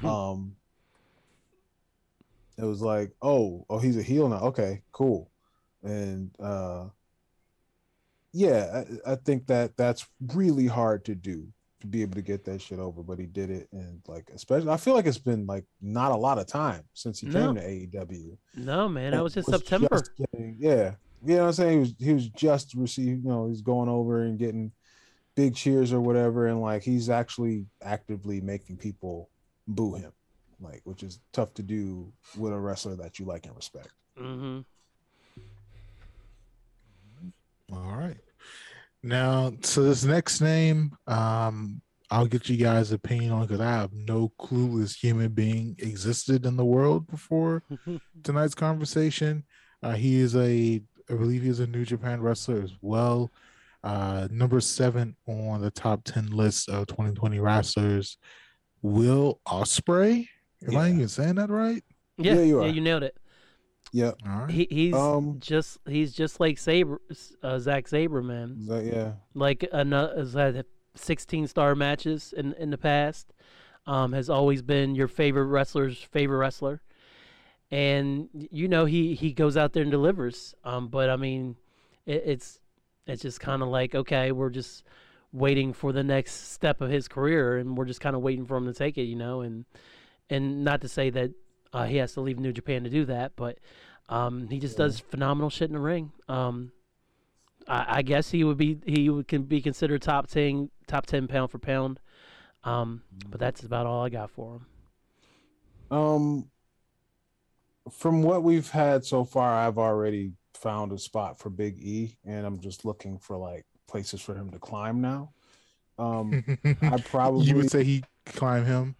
Hmm. 0.00 0.06
Um 0.06 0.56
it 2.56 2.64
was 2.64 2.80
like, 2.82 3.12
oh, 3.22 3.66
oh, 3.68 3.78
he's 3.78 3.96
a 3.96 4.02
heel 4.02 4.28
now. 4.28 4.40
Okay, 4.40 4.82
cool. 4.92 5.30
And 5.82 6.30
uh 6.40 6.86
yeah, 8.32 8.82
I, 9.06 9.12
I 9.12 9.14
think 9.16 9.46
that 9.46 9.76
that's 9.76 10.06
really 10.34 10.66
hard 10.66 11.04
to 11.04 11.14
do 11.14 11.46
to 11.80 11.86
be 11.86 12.02
able 12.02 12.14
to 12.14 12.22
get 12.22 12.44
that 12.46 12.60
shit 12.62 12.78
over, 12.78 13.02
but 13.02 13.18
he 13.18 13.26
did 13.26 13.50
it, 13.50 13.68
and 13.72 14.00
like 14.08 14.28
especially, 14.34 14.70
I 14.70 14.76
feel 14.76 14.94
like 14.94 15.06
it's 15.06 15.18
been 15.18 15.46
like 15.46 15.64
not 15.80 16.10
a 16.12 16.16
lot 16.16 16.38
of 16.38 16.46
time 16.46 16.82
since 16.94 17.20
he 17.20 17.26
No. 17.28 17.52
came 17.52 17.54
to 17.56 17.60
AEW. 17.62 18.36
No, 18.56 18.88
man, 18.88 19.12
that 19.12 19.22
was 19.22 19.36
Was 19.36 19.46
September. 19.46 20.02
getting- 20.16 20.56
yeah, 20.58 20.94
you 21.24 21.36
know 21.36 21.42
what 21.42 21.46
I'm 21.48 21.52
saying. 21.52 21.72
He 21.72 21.78
was 21.78 21.94
he 21.98 22.12
was 22.14 22.28
just 22.30 22.74
receiving, 22.74 23.22
you 23.22 23.28
know, 23.28 23.46
he's 23.48 23.60
going 23.62 23.88
over 23.88 24.22
and 24.22 24.38
getting 24.38 24.72
big 25.36 25.54
cheers 25.54 25.92
or 25.92 26.00
whatever, 26.00 26.46
and 26.46 26.60
like 26.60 26.82
he's 26.82 27.08
actually 27.10 27.66
actively 27.82 28.40
making 28.40 28.78
people 28.78 29.28
boo 29.68 29.94
him, 29.94 30.12
like 30.60 30.80
which 30.84 31.02
is 31.02 31.20
tough 31.32 31.54
to 31.54 31.62
do 31.62 32.12
with 32.36 32.52
a 32.52 32.58
wrestler 32.58 32.96
that 32.96 33.18
you 33.18 33.24
like 33.24 33.46
and 33.46 33.56
respect. 33.56 33.90
hmm 34.16 34.60
All 37.72 37.96
right. 37.96 38.18
Now, 39.02 39.52
so 39.62 39.82
this 39.82 40.04
next 40.04 40.40
name, 40.40 40.96
um, 41.06 41.82
I'll 42.10 42.26
get 42.26 42.48
you 42.48 42.56
guys' 42.56 42.92
opinion 42.92 43.32
on 43.32 43.42
because 43.42 43.60
I 43.60 43.70
have 43.70 43.92
no 43.92 44.32
clue 44.38 44.80
this 44.80 44.94
human 44.94 45.32
being 45.32 45.76
existed 45.78 46.46
in 46.46 46.56
the 46.56 46.64
world 46.64 47.06
before 47.06 47.62
tonight's 48.22 48.54
conversation. 48.54 49.44
Uh, 49.82 49.92
he 49.92 50.20
is 50.20 50.36
a, 50.36 50.82
I 51.10 51.14
believe 51.14 51.42
he 51.42 51.48
is 51.48 51.60
a 51.60 51.66
New 51.66 51.84
Japan 51.84 52.20
wrestler 52.20 52.62
as 52.62 52.72
well. 52.80 53.30
Uh, 53.82 54.28
number 54.30 54.60
seven 54.60 55.16
on 55.26 55.60
the 55.60 55.70
top 55.70 56.04
10 56.04 56.28
list 56.28 56.70
of 56.70 56.86
2020 56.86 57.38
wrestlers, 57.40 58.16
Will 58.80 59.40
Ospreay. 59.46 60.26
Am 60.68 60.76
I 60.76 60.88
Yeah. 60.88 60.94
even 60.94 61.08
saying 61.08 61.34
that 61.36 61.50
right? 61.50 61.82
Yeah, 62.18 62.34
Yeah, 62.34 62.40
you 62.42 62.62
yeah, 62.62 62.68
you 62.70 62.80
nailed 62.80 63.02
it. 63.02 63.16
Yeah. 63.92 64.12
All 64.26 64.40
right. 64.40 64.50
He, 64.50 64.66
he's 64.70 64.94
Um, 64.94 65.36
just 65.40 65.78
he's 65.86 66.12
just 66.12 66.40
like 66.40 66.58
Sabre, 66.58 67.00
uh, 67.42 67.58
Zack 67.58 67.86
Sabre, 67.88 68.22
man. 68.22 68.66
That- 68.66 68.84
yeah. 68.84 69.12
Like 69.34 69.64
another 69.72 70.16
has 70.16 70.32
had 70.34 70.64
16 70.96 71.46
star 71.48 71.74
matches 71.74 72.32
in 72.36 72.52
in 72.54 72.70
the 72.70 72.78
past. 72.78 73.32
Um, 73.86 74.12
has 74.12 74.30
always 74.30 74.62
been 74.62 74.94
your 74.94 75.08
favorite 75.08 75.44
wrestler's 75.46 75.98
favorite 75.98 76.38
wrestler, 76.38 76.80
and 77.70 78.28
you 78.32 78.68
know 78.68 78.84
he 78.84 79.14
he 79.14 79.32
goes 79.32 79.56
out 79.56 79.72
there 79.72 79.82
and 79.82 79.90
delivers. 79.92 80.54
Um, 80.64 80.88
but 80.88 81.10
I 81.10 81.16
mean, 81.16 81.56
it, 82.06 82.22
it's 82.26 82.60
it's 83.06 83.22
just 83.22 83.40
kind 83.40 83.62
of 83.62 83.68
like 83.68 83.94
okay, 83.94 84.32
we're 84.32 84.50
just 84.50 84.84
waiting 85.32 85.72
for 85.72 85.92
the 85.92 86.02
next 86.04 86.52
step 86.52 86.80
of 86.80 86.90
his 86.90 87.08
career, 87.08 87.58
and 87.58 87.76
we're 87.76 87.84
just 87.84 88.00
kind 88.00 88.14
of 88.16 88.22
waiting 88.22 88.46
for 88.46 88.56
him 88.56 88.66
to 88.66 88.72
take 88.72 88.96
it, 88.98 89.02
you 89.02 89.16
know. 89.16 89.40
And 89.42 89.64
and 90.30 90.64
not 90.64 90.80
to 90.82 90.88
say 90.88 91.10
that 91.10 91.30
uh, 91.72 91.84
he 91.84 91.96
has 91.96 92.14
to 92.14 92.20
leave 92.20 92.38
New 92.38 92.52
Japan 92.52 92.84
to 92.84 92.90
do 92.90 93.04
that, 93.06 93.32
but 93.36 93.58
um, 94.08 94.48
he 94.48 94.58
just 94.58 94.76
does 94.76 95.00
phenomenal 95.00 95.50
shit 95.50 95.68
in 95.68 95.74
the 95.74 95.80
ring. 95.80 96.12
Um, 96.28 96.72
I, 97.66 97.98
I 97.98 98.02
guess 98.02 98.30
he 98.30 98.44
would 98.44 98.58
be 98.58 98.78
he 98.86 99.08
would 99.08 99.28
can 99.28 99.42
be 99.42 99.60
considered 99.60 100.02
top 100.02 100.28
ten 100.28 100.70
top 100.86 101.06
ten 101.06 101.26
pound 101.26 101.50
for 101.50 101.58
pound. 101.58 102.00
Um, 102.62 103.02
but 103.28 103.40
that's 103.40 103.62
about 103.62 103.86
all 103.86 104.04
I 104.04 104.08
got 104.08 104.30
for 104.30 104.56
him. 104.56 104.66
Um, 105.90 106.50
from 107.90 108.22
what 108.22 108.42
we've 108.42 108.70
had 108.70 109.04
so 109.04 109.24
far, 109.24 109.54
I've 109.54 109.78
already 109.78 110.32
found 110.54 110.92
a 110.92 110.98
spot 110.98 111.38
for 111.38 111.50
Big 111.50 111.78
E, 111.78 112.16
and 112.24 112.46
I'm 112.46 112.58
just 112.58 112.84
looking 112.84 113.18
for 113.18 113.36
like 113.36 113.66
places 113.86 114.20
for 114.20 114.34
him 114.34 114.50
to 114.50 114.58
climb 114.58 115.00
now. 115.00 115.32
Um, 115.98 116.42
I 116.82 116.96
probably 117.04 117.46
you 117.46 117.56
would 117.56 117.70
say 117.70 117.84
he 117.84 118.02
climb 118.26 118.64
him. 118.64 118.96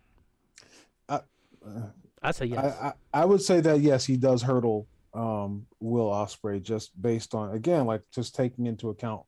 Uh, 1.64 1.82
I 2.22 2.30
say 2.32 2.46
yes. 2.46 2.76
I, 2.80 2.86
I 2.88 2.92
I 3.22 3.24
would 3.24 3.42
say 3.42 3.60
that 3.60 3.80
yes, 3.80 4.04
he 4.04 4.16
does 4.16 4.42
hurdle 4.42 4.86
um 5.12 5.66
Will 5.80 6.10
Ospreay 6.10 6.60
just 6.60 7.00
based 7.00 7.34
on 7.34 7.54
again 7.54 7.86
like 7.86 8.02
just 8.12 8.34
taking 8.34 8.66
into 8.66 8.90
account 8.90 9.22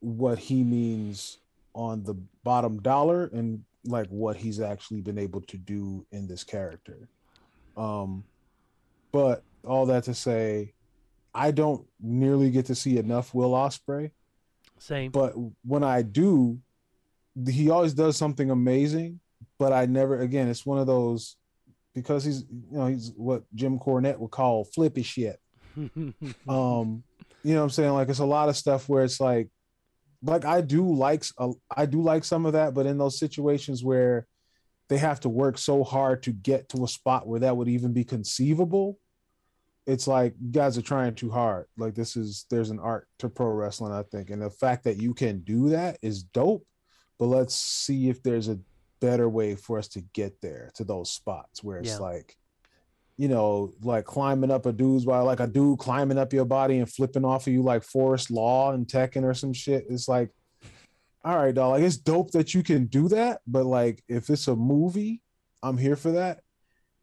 what 0.00 0.38
he 0.38 0.64
means 0.64 1.38
on 1.74 2.02
the 2.02 2.14
bottom 2.44 2.80
dollar 2.80 3.24
and 3.34 3.62
like 3.84 4.06
what 4.08 4.36
he's 4.36 4.60
actually 4.60 5.02
been 5.02 5.18
able 5.18 5.42
to 5.42 5.58
do 5.58 6.06
in 6.12 6.26
this 6.26 6.44
character. 6.44 7.08
Um 7.76 8.24
but 9.12 9.42
all 9.66 9.86
that 9.86 10.04
to 10.04 10.14
say 10.14 10.72
I 11.34 11.50
don't 11.50 11.84
nearly 12.00 12.50
get 12.50 12.66
to 12.66 12.74
see 12.74 12.96
enough 12.96 13.34
Will 13.34 13.50
Ospreay 13.50 14.10
Same. 14.78 15.10
but 15.10 15.34
when 15.64 15.82
I 15.82 16.02
do, 16.02 16.58
he 17.48 17.68
always 17.70 17.92
does 17.92 18.16
something 18.16 18.50
amazing. 18.50 19.20
But 19.58 19.72
I 19.72 19.86
never, 19.86 20.18
again, 20.18 20.48
it's 20.48 20.66
one 20.66 20.78
of 20.78 20.86
those 20.86 21.36
because 21.94 22.24
he's, 22.24 22.42
you 22.42 22.78
know, 22.78 22.86
he's 22.86 23.12
what 23.16 23.44
Jim 23.54 23.78
Cornette 23.78 24.18
would 24.18 24.30
call 24.30 24.64
flippy 24.64 25.02
shit. 25.02 25.38
Um, 26.48 27.02
you 27.42 27.52
know 27.52 27.60
what 27.60 27.64
I'm 27.64 27.70
saying? 27.70 27.92
Like 27.92 28.08
it's 28.08 28.20
a 28.20 28.24
lot 28.24 28.48
of 28.48 28.56
stuff 28.56 28.88
where 28.88 29.04
it's 29.04 29.20
like, 29.20 29.48
like 30.22 30.44
I 30.44 30.60
do 30.60 30.94
like, 30.94 31.24
uh, 31.36 31.52
I 31.74 31.86
do 31.86 32.00
like 32.00 32.24
some 32.24 32.46
of 32.46 32.54
that, 32.54 32.74
but 32.74 32.86
in 32.86 32.96
those 32.96 33.18
situations 33.18 33.84
where 33.84 34.26
they 34.88 34.98
have 34.98 35.20
to 35.20 35.28
work 35.28 35.58
so 35.58 35.82
hard 35.82 36.22
to 36.24 36.32
get 36.32 36.68
to 36.70 36.84
a 36.84 36.88
spot 36.88 37.26
where 37.26 37.40
that 37.40 37.56
would 37.56 37.68
even 37.68 37.92
be 37.92 38.04
conceivable. 38.04 38.98
It's 39.86 40.06
like 40.06 40.34
you 40.40 40.50
guys 40.50 40.78
are 40.78 40.82
trying 40.82 41.14
too 41.14 41.30
hard. 41.30 41.66
Like 41.76 41.94
this 41.94 42.16
is 42.16 42.46
there's 42.50 42.70
an 42.70 42.78
art 42.78 43.06
to 43.18 43.28
pro 43.28 43.48
wrestling, 43.48 43.92
I 43.92 44.02
think, 44.02 44.30
and 44.30 44.40
the 44.40 44.50
fact 44.50 44.84
that 44.84 45.00
you 45.00 45.14
can 45.14 45.40
do 45.40 45.70
that 45.70 45.98
is 46.02 46.22
dope. 46.22 46.66
But 47.18 47.26
let's 47.26 47.54
see 47.54 48.08
if 48.08 48.22
there's 48.22 48.48
a 48.48 48.58
better 49.00 49.28
way 49.28 49.54
for 49.56 49.78
us 49.78 49.88
to 49.88 50.00
get 50.12 50.40
there 50.40 50.70
to 50.74 50.84
those 50.84 51.10
spots 51.10 51.62
where 51.62 51.78
it's 51.78 51.90
Yeah. 51.90 51.98
like, 51.98 52.36
you 53.16 53.28
know, 53.28 53.72
like 53.82 54.04
climbing 54.04 54.50
up 54.50 54.66
a 54.66 54.72
dude's 54.72 55.04
body, 55.04 55.24
like 55.24 55.40
a 55.40 55.46
dude 55.46 55.78
climbing 55.78 56.18
up 56.18 56.32
your 56.32 56.44
body 56.44 56.78
and 56.78 56.90
flipping 56.90 57.24
off 57.24 57.46
of 57.46 57.52
you 57.52 57.62
like 57.62 57.82
Forest 57.82 58.30
Law 58.30 58.72
and 58.72 58.86
Tekken 58.86 59.22
or 59.22 59.34
some 59.34 59.52
shit. 59.52 59.86
It's 59.88 60.08
like, 60.08 60.30
all 61.24 61.36
right, 61.36 61.54
dog. 61.54 61.72
Like 61.72 61.82
it's 61.82 61.96
dope 61.96 62.32
that 62.32 62.54
you 62.54 62.62
can 62.62 62.86
do 62.86 63.08
that, 63.08 63.40
but 63.46 63.64
like 63.64 64.02
if 64.08 64.30
it's 64.30 64.48
a 64.48 64.56
movie, 64.56 65.22
I'm 65.62 65.78
here 65.78 65.96
for 65.96 66.12
that. 66.12 66.40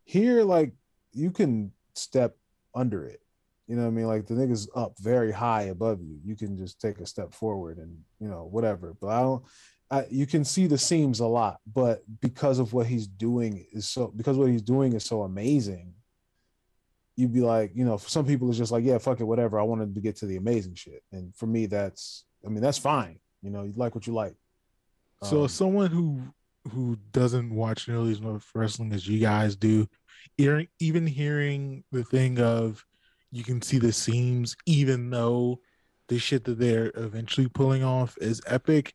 Here, 0.04 0.44
like 0.44 0.74
you 1.14 1.32
can 1.32 1.72
step 1.96 2.38
under 2.76 3.06
it. 3.06 3.22
You 3.68 3.78
know 3.78 3.84
what 3.84 3.88
I 3.88 3.92
mean? 3.92 4.08
Like 4.08 4.28
the 4.28 4.34
nigga's 4.34 4.70
up 4.76 4.94
very 5.00 5.32
high 5.32 5.64
above 5.64 6.02
you. 6.02 6.20
You 6.26 6.36
can 6.36 6.58
just 6.58 6.82
take 6.82 7.00
a 7.00 7.06
step 7.06 7.34
forward 7.34 7.78
and 7.78 7.98
you 8.20 8.28
know 8.28 8.48
whatever. 8.52 8.94
But 9.00 9.08
I 9.08 9.22
don't. 9.22 9.44
I, 9.92 10.06
you 10.10 10.26
can 10.26 10.46
see 10.46 10.68
the 10.68 10.78
seams 10.78 11.20
a 11.20 11.28
lot, 11.28 11.60
but 11.72 12.02
because 12.22 12.60
of 12.60 12.72
what 12.72 12.88
he's 12.88 13.08
doing 13.08 13.66
is 13.74 13.90
so 13.90 14.08
because 14.16 14.38
what 14.38 14.50
he's 14.50 14.62
doing 14.62 14.94
is 14.94 15.04
so 15.04 15.24
amazing. 15.24 15.94
You'd 17.18 17.34
be 17.34 17.42
like, 17.42 17.74
you 17.76 17.84
know, 17.84 17.98
for 17.98 18.10
some 18.10 18.26
people 18.26 18.48
it's 18.50 18.58
just 18.58 18.72
like, 18.72 18.86
yeah, 18.86 18.98
fuck 18.98 19.20
it, 19.20 19.26
whatever. 19.26 19.60
I 19.60 19.64
wanted 19.64 19.94
to 19.94 20.02
get 20.02 20.16
to 20.18 20.26
the 20.26 20.38
amazing 20.38 20.76
shit, 20.76 21.04
and 21.12 21.36
for 21.36 21.46
me, 21.46 21.66
that's, 21.66 22.24
I 22.46 22.50
mean, 22.50 22.62
that's 22.62 22.78
fine. 22.78 23.20
You 23.42 23.50
know, 23.52 23.64
you 23.64 23.74
like 23.76 23.94
what 23.94 24.08
you 24.08 24.14
like. 24.14 24.36
So, 25.24 25.42
Um, 25.42 25.48
someone 25.50 25.92
who 25.92 26.22
who 26.72 26.98
doesn't 27.12 27.54
watch 27.54 27.88
nearly 27.88 28.12
as 28.12 28.22
much 28.22 28.44
wrestling 28.56 28.94
as 28.94 29.08
you 29.08 29.20
guys 29.20 29.56
do, 29.56 29.88
hearing, 30.38 30.68
even 30.80 31.06
hearing 31.06 31.84
the 31.92 32.04
thing 32.04 32.40
of 32.40 32.86
you 33.32 33.44
can 33.44 33.62
see 33.62 33.80
the 33.80 33.92
seams, 33.92 34.56
even 34.66 35.10
though 35.10 35.60
the 36.08 36.20
shit 36.20 36.44
that 36.46 36.60
they're 36.60 36.92
eventually 36.96 37.48
pulling 37.48 37.84
off 37.84 38.18
is 38.20 38.42
epic, 38.46 38.94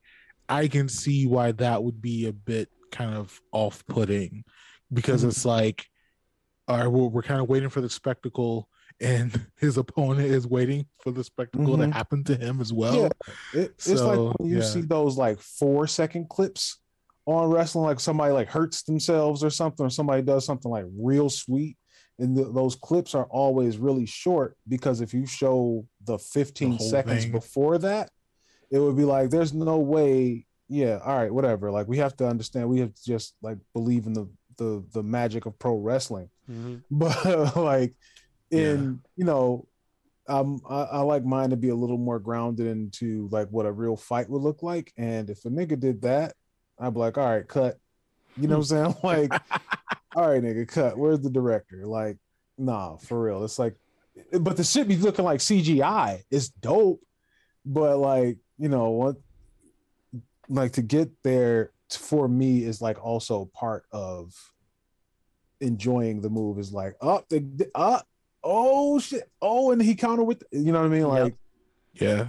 I 0.48 0.68
can 0.68 0.88
see 0.88 1.26
why 1.26 1.52
that 1.52 1.82
would 1.82 2.00
be 2.00 2.26
a 2.26 2.32
bit 2.32 2.68
kind 2.92 3.14
of 3.14 3.40
off 3.52 3.84
putting 3.86 4.44
because 4.92 5.24
Mhm. 5.24 5.28
it's 5.28 5.44
like, 5.44 5.86
all 6.68 6.78
right, 6.78 6.86
well, 6.86 7.10
we're 7.10 7.22
kind 7.22 7.40
of 7.40 7.48
waiting 7.48 7.68
for 7.68 7.80
the 7.80 7.90
spectacle. 7.90 8.68
And 9.00 9.30
his 9.58 9.76
opponent 9.76 10.26
is 10.28 10.46
waiting 10.46 10.86
for 11.02 11.10
the 11.10 11.22
spectacle 11.24 11.76
Mhm. 11.76 11.88
to 11.88 11.94
happen 11.94 12.24
to 12.24 12.36
him 12.36 12.60
as 12.60 12.72
well. 12.72 12.96
Yeah, 12.96 13.60
it, 13.60 13.70
it's 13.72 13.84
so, 13.84 14.26
like 14.26 14.38
when 14.38 14.48
you 14.48 14.58
yeah. 14.58 14.64
see 14.64 14.80
those 14.82 15.16
like 15.18 15.38
four 15.40 15.86
second 15.86 16.28
clips 16.28 16.80
on 17.26 17.50
wrestling, 17.50 17.84
like 17.84 18.00
somebody 18.00 18.32
like 18.32 18.48
hurts 18.48 18.84
themselves 18.84 19.42
or 19.44 19.50
something, 19.50 19.84
or 19.84 19.90
somebody 19.90 20.22
does 20.22 20.44
something 20.46 20.70
like 20.70 20.86
real 20.96 21.28
sweet. 21.28 21.76
And 22.18 22.34
th- 22.34 22.48
those 22.54 22.76
clips 22.76 23.14
are 23.14 23.26
always 23.26 23.76
really 23.76 24.06
short 24.06 24.56
because 24.66 25.02
if 25.02 25.12
you 25.12 25.26
show 25.26 25.86
the 26.04 26.18
15 26.18 26.76
whole 26.78 26.88
seconds 26.88 27.24
thing. 27.24 27.32
before 27.32 27.76
that, 27.78 28.08
it 28.70 28.78
would 28.78 28.96
be 28.96 29.04
like, 29.04 29.30
there's 29.30 29.54
no 29.54 29.78
way. 29.78 30.46
Yeah, 30.68 30.98
all 31.04 31.16
right, 31.16 31.32
whatever. 31.32 31.70
Like 31.70 31.86
we 31.86 31.98
have 31.98 32.16
to 32.16 32.26
understand, 32.26 32.68
we 32.68 32.80
have 32.80 32.92
to 32.94 33.04
just 33.04 33.34
like 33.40 33.58
believe 33.72 34.06
in 34.06 34.12
the 34.12 34.28
the 34.56 34.84
the 34.92 35.02
magic 35.02 35.46
of 35.46 35.58
pro 35.58 35.76
wrestling. 35.76 36.30
Mhm. 36.50 36.82
but 36.90 37.56
like 37.56 37.94
in 38.50 39.00
you 39.16 39.24
know 39.24 39.66
um 40.28 40.60
I, 40.68 40.82
I 40.82 41.00
like 41.00 41.24
mine 41.24 41.50
to 41.50 41.56
be 41.56 41.68
a 41.68 41.74
little 41.74 41.98
more 41.98 42.18
grounded 42.18 42.66
into 42.66 43.28
like 43.30 43.48
what 43.48 43.66
a 43.66 43.72
real 43.72 43.96
fight 43.96 44.28
would 44.30 44.42
look 44.42 44.62
like. 44.62 44.92
And 44.96 45.30
if 45.30 45.44
a 45.44 45.50
nigga 45.50 45.78
did 45.78 46.02
that 46.02 46.34
i'd 46.78 46.94
be 46.94 47.00
like 47.00 47.18
all 47.18 47.28
right 47.28 47.46
cut. 47.46 47.78
You 48.36 48.48
know 48.48 48.58
what 48.58 48.70
i'm 48.70 48.94
saying? 48.94 48.96
Like 49.02 49.32
all 50.14 50.28
right 50.28 50.42
nigga 50.42 50.66
cut. 50.68 50.98
Where's 50.98 51.20
the 51.20 51.30
director? 51.30 51.86
Like 51.86 52.18
nah 52.58 52.96
for 52.96 53.22
real. 53.22 53.44
It's 53.44 53.58
like 53.58 53.74
but 54.40 54.56
the 54.56 54.64
shit 54.64 54.88
be 54.88 54.96
looking 54.96 55.24
like 55.24 55.40
cgi 55.40 56.22
it's 56.30 56.48
dope. 56.48 57.00
But 57.64 57.98
like 57.98 58.38
you 58.58 58.68
know 58.68 58.90
what 58.90 59.16
like 60.48 60.72
to 60.72 60.82
get 60.82 61.10
there 61.22 61.72
for 61.90 62.28
me 62.28 62.62
is 62.64 62.80
like 62.80 63.04
also 63.04 63.46
part 63.54 63.84
of 63.92 64.32
enjoying 65.60 66.20
the 66.20 66.30
move 66.30 66.58
is 66.58 66.72
like 66.72 66.94
up 67.00 67.28
the 67.28 67.68
up 67.74 68.06
oh 68.44 68.98
shit 68.98 69.30
oh 69.40 69.72
and 69.72 69.80
he 69.82 69.94
counter 69.94 70.22
with 70.22 70.42
you 70.52 70.72
know 70.72 70.80
what 70.80 70.86
i 70.86 70.88
mean 70.88 71.00
Yep. 71.02 71.08
like 71.08 71.34
Yeah. 71.94 72.26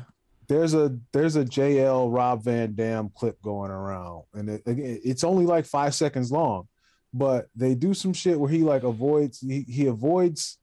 there's 0.48 0.74
a 0.74 0.98
there's 1.12 1.36
a 1.36 1.44
jl 1.46 2.14
rob 2.14 2.44
van 2.44 2.74
dam 2.74 3.10
clip 3.14 3.42
going 3.42 3.70
around 3.72 4.24
and 4.34 4.50
it, 4.50 4.64
again, 4.66 5.00
it's 5.04 5.24
only 5.24 5.46
like 5.46 5.66
five 5.66 5.94
seconds 5.94 6.32
long 6.32 6.68
but 7.14 7.48
they 7.56 7.76
do 7.76 7.94
some 7.94 8.14
shit 8.14 8.40
where 8.40 8.50
he 8.50 8.60
like 8.64 8.84
avoids 8.84 9.40
he, 9.42 9.62
he 9.68 9.88
avoids 9.88 10.58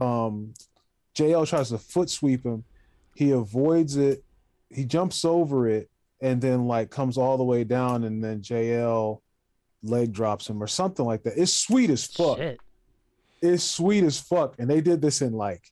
um 0.00 0.54
jl 1.16 1.46
tries 1.46 1.68
to 1.70 1.78
foot 1.78 2.08
sweep 2.08 2.44
him 2.44 2.64
he 3.14 3.30
avoids 3.32 3.96
it 3.96 4.24
he 4.74 4.84
jumps 4.84 5.24
over 5.24 5.68
it 5.68 5.88
and 6.20 6.40
then 6.40 6.66
like 6.66 6.90
comes 6.90 7.18
all 7.18 7.36
the 7.36 7.44
way 7.44 7.64
down 7.64 8.04
and 8.04 8.22
then 8.22 8.40
jl 8.42 9.20
leg 9.82 10.12
drops 10.12 10.48
him 10.48 10.62
or 10.62 10.66
something 10.66 11.04
like 11.04 11.22
that 11.24 11.34
it's 11.36 11.52
sweet 11.52 11.90
as 11.90 12.06
fuck 12.06 12.38
Shit, 12.38 12.60
it's 13.40 13.64
sweet 13.64 14.04
as 14.04 14.20
fuck 14.20 14.54
and 14.58 14.70
they 14.70 14.80
did 14.80 15.00
this 15.02 15.20
in 15.22 15.32
like 15.32 15.64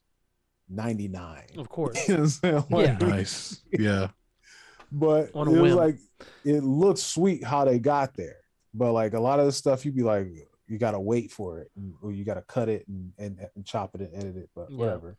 99 0.69 1.43
of 1.57 1.69
course. 1.69 1.97
you 2.07 2.15
know 2.15 2.21
what 2.21 2.23
I'm 2.23 2.29
saying? 2.29 2.65
Like, 2.69 2.99
Yeah. 3.01 3.07
Nice. 3.07 3.61
Yeah. 3.71 4.07
but 4.91 5.25
it 5.27 5.35
a 5.35 5.39
was 5.39 5.47
whim. 5.61 5.75
like 5.75 5.97
it 6.43 6.63
looked 6.63 6.99
sweet 6.99 7.43
how 7.43 7.63
they 7.65 7.79
got 7.79 8.13
there 8.15 8.37
but 8.73 8.91
like 8.91 9.13
a 9.13 9.19
lot 9.19 9.39
of 9.39 9.45
the 9.45 9.51
stuff 9.51 9.85
you'd 9.85 9.95
be 9.95 10.03
like 10.03 10.27
you 10.67 10.77
gotta 10.77 10.99
wait 10.99 11.31
for 11.31 11.59
it 11.59 11.71
and, 11.77 11.93
or 12.01 12.11
you 12.11 12.23
gotta 12.25 12.41
cut 12.43 12.67
it 12.69 12.85
and, 12.87 13.11
and, 13.17 13.39
and 13.55 13.65
chop 13.65 13.95
it 13.95 14.01
and 14.01 14.13
edit 14.15 14.35
it 14.37 14.49
but 14.55 14.69
Yeah. 14.69 14.77
whatever 14.77 15.15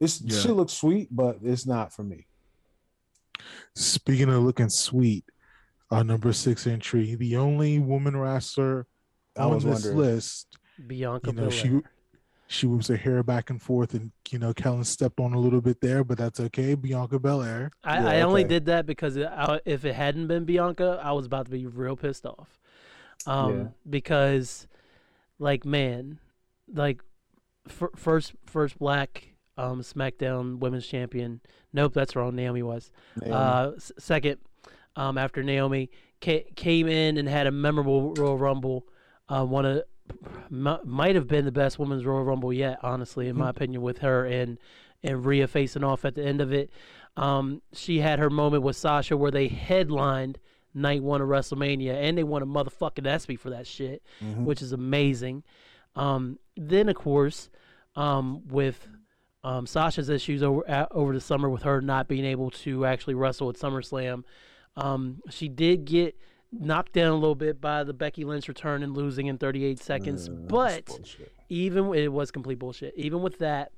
it's 0.00 0.20
Yeah. 0.20 0.38
shit 0.38 0.50
looks 0.52 0.74
sweet 0.74 1.08
but 1.10 1.38
it's 1.42 1.66
not 1.66 1.92
for 1.94 2.02
me 2.04 2.26
Speaking 3.74 4.28
of 4.28 4.42
looking 4.42 4.68
sweet, 4.68 5.24
our 5.90 6.02
number 6.04 6.32
six 6.32 6.66
entry, 6.66 7.14
the 7.14 7.36
only 7.36 7.78
woman 7.78 8.16
wrestler 8.16 8.86
I 9.36 9.42
on 9.44 9.54
was 9.54 9.64
this 9.64 9.84
wondering. 9.84 9.96
list. 10.14 10.58
Bianca 10.86 11.30
You 11.30 11.32
know, 11.36 11.50
she 11.50 11.68
Belair. 11.68 11.82
she 12.48 12.66
moves 12.66 12.88
her 12.88 12.96
hair 12.96 13.22
back 13.22 13.50
and 13.50 13.60
forth, 13.60 13.94
and 13.94 14.12
you 14.30 14.38
know, 14.38 14.52
Kellen 14.52 14.84
stepped 14.84 15.20
on 15.20 15.32
a 15.32 15.38
little 15.38 15.60
bit 15.60 15.80
there, 15.80 16.04
but 16.04 16.18
that's 16.18 16.40
okay. 16.40 16.74
Bianca 16.74 17.18
Belair. 17.18 17.70
I, 17.84 17.98
Yeah, 17.98 18.08
I 18.08 18.20
only 18.22 18.44
did 18.44 18.66
that 18.66 18.86
because 18.86 19.16
I, 19.18 19.60
if 19.64 19.84
it 19.84 19.94
hadn't 19.94 20.26
been 20.26 20.44
Bianca, 20.44 21.00
I 21.02 21.12
was 21.12 21.26
about 21.26 21.46
to 21.46 21.50
be 21.52 21.66
real 21.66 21.96
pissed 21.96 22.26
off. 22.26 22.58
Um, 23.26 23.52
Yeah. 23.58 23.64
because, 23.88 24.66
like, 25.38 25.64
man, 25.64 26.18
like, 26.72 27.00
fir- 27.68 27.90
first 27.96 28.32
first 28.44 28.78
black 28.78 29.32
um 29.56 29.80
SmackDown 29.80 30.58
Women's 30.58 30.86
Champion. 30.86 31.40
Nope, 31.72 31.94
that's 31.94 32.14
wrong. 32.16 32.34
Naomi 32.36 32.62
was. 32.62 32.90
Naomi. 33.20 33.32
Uh, 33.34 33.70
s- 33.76 33.92
second, 33.98 34.38
um, 34.96 35.18
after 35.18 35.42
Naomi 35.42 35.90
ca- 36.22 36.44
came 36.56 36.86
in 36.88 37.16
and 37.16 37.28
had 37.28 37.46
a 37.46 37.50
memorable 37.50 38.12
Royal 38.14 38.38
Rumble, 38.38 38.86
uh, 39.28 39.44
one 39.44 39.64
of 39.64 39.82
m- 40.50 40.78
might 40.84 41.14
have 41.14 41.26
been 41.26 41.44
the 41.44 41.52
best 41.52 41.78
women's 41.78 42.04
Royal 42.04 42.24
Rumble 42.24 42.52
yet, 42.52 42.78
honestly, 42.82 43.28
in 43.28 43.36
my 43.36 43.50
opinion, 43.50 43.82
with 43.82 43.98
her 43.98 44.24
and 44.26 44.58
and 45.02 45.24
Rhea 45.24 45.46
facing 45.46 45.84
off 45.84 46.04
at 46.04 46.14
the 46.14 46.24
end 46.24 46.40
of 46.40 46.52
it. 46.52 46.70
Um, 47.16 47.62
she 47.72 48.00
had 48.00 48.18
her 48.18 48.30
moment 48.30 48.62
with 48.62 48.76
Sasha 48.76 49.16
where 49.16 49.30
they 49.30 49.46
headlined 49.48 50.38
night 50.74 51.02
one 51.02 51.20
of 51.22 51.28
WrestleMania, 51.28 51.92
and 51.94 52.18
they 52.18 52.24
won 52.24 52.42
a 52.42 52.46
motherfucking 52.46 53.06
ESPY 53.06 53.36
for 53.36 53.50
that 53.50 53.66
shit, 53.66 54.02
Mhm. 54.22 54.44
which 54.44 54.60
is 54.62 54.72
amazing. 54.72 55.42
Um, 55.94 56.38
then, 56.56 56.88
of 56.88 56.96
course, 56.96 57.50
um, 57.94 58.46
with 58.48 58.88
um, 59.44 59.66
Sasha's 59.66 60.08
issues 60.08 60.42
over 60.42 60.62
a 60.62 60.88
over 60.90 61.12
the 61.12 61.20
summer 61.20 61.48
with 61.48 61.62
her 61.62 61.80
not 61.80 62.08
being 62.08 62.24
able 62.24 62.50
to 62.50 62.84
actually 62.84 63.14
wrestle 63.14 63.48
at 63.48 63.56
SummerSlam, 63.56 64.24
um, 64.76 65.22
she 65.30 65.48
did 65.48 65.84
get 65.84 66.16
knocked 66.52 66.92
down 66.92 67.12
a 67.12 67.14
little 67.14 67.34
bit 67.34 67.60
by 67.60 67.84
the 67.84 67.92
Becky 67.92 68.24
Lynch 68.24 68.48
return 68.48 68.82
and 68.82 68.96
losing 68.96 69.26
in 69.26 69.38
38 69.38 69.78
seconds. 69.78 70.28
Uh, 70.28 70.32
but 70.32 70.88
even 71.48 71.94
it 71.94 72.12
was 72.12 72.30
complete 72.30 72.58
bullshit. 72.58 72.94
Even 72.96 73.22
with 73.22 73.38
that, 73.38 73.72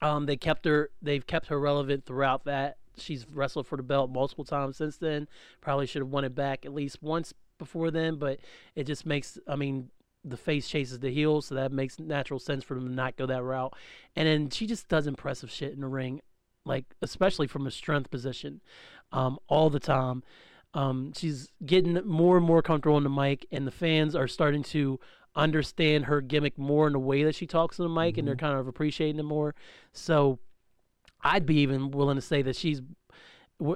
um, 0.00 0.26
they 0.26 0.36
kept 0.36 0.64
her. 0.64 0.90
They've 1.00 1.26
kept 1.26 1.46
her 1.46 1.58
relevant 1.58 2.04
throughout 2.04 2.44
that. 2.44 2.76
She's 2.96 3.26
wrestled 3.28 3.66
for 3.66 3.76
the 3.76 3.82
belt 3.82 4.10
multiple 4.10 4.44
times 4.44 4.76
since 4.76 4.98
then. 4.98 5.28
Probably 5.60 5.86
should 5.86 6.02
have 6.02 6.10
won 6.10 6.24
it 6.24 6.34
back 6.34 6.66
at 6.66 6.74
least 6.74 7.02
once 7.02 7.32
before 7.58 7.90
then, 7.90 8.16
but 8.16 8.40
it 8.74 8.84
just 8.84 9.06
makes. 9.06 9.38
I 9.48 9.56
mean, 9.56 9.90
the 10.24 10.36
face 10.36 10.68
chases 10.68 11.00
the 11.00 11.10
heel, 11.10 11.42
so 11.42 11.54
that 11.54 11.72
makes 11.72 11.98
natural 11.98 12.38
sense 12.38 12.64
for 12.64 12.74
them 12.74 12.88
to 12.88 12.94
not 12.94 13.16
go 13.16 13.26
that 13.26 13.42
route. 13.42 13.74
And 14.14 14.28
then 14.28 14.50
she 14.50 14.66
just 14.66 14.88
does 14.88 15.06
impressive 15.06 15.50
shit 15.50 15.72
in 15.72 15.80
the 15.80 15.88
ring, 15.88 16.20
like 16.64 16.84
especially 17.02 17.46
from 17.46 17.66
a 17.66 17.70
strength 17.70 18.10
position, 18.10 18.60
um, 19.12 19.38
all 19.48 19.70
the 19.70 19.80
time. 19.80 20.22
Um, 20.74 21.12
she's 21.16 21.50
getting 21.64 21.94
more 22.06 22.36
and 22.36 22.46
more 22.46 22.62
comfortable 22.62 22.96
on 22.96 23.04
the 23.04 23.10
mic, 23.10 23.46
and 23.50 23.66
the 23.66 23.72
fans 23.72 24.14
are 24.14 24.28
starting 24.28 24.62
to 24.64 24.98
understand 25.34 26.06
her 26.06 26.20
gimmick 26.20 26.56
more 26.56 26.86
in 26.86 26.92
the 26.92 26.98
way 26.98 27.24
that 27.24 27.34
she 27.34 27.46
talks 27.46 27.80
on 27.80 27.84
the 27.84 28.00
mic, 28.00 28.16
and 28.16 28.26
they're 28.26 28.36
kind 28.36 28.58
of 28.58 28.68
appreciating 28.68 29.18
it 29.18 29.24
more. 29.24 29.54
So, 29.92 30.38
I'd 31.22 31.46
be 31.46 31.56
even 31.56 31.90
willing 31.90 32.16
to 32.16 32.22
say 32.22 32.42
that 32.42 32.56
she's 32.56 32.80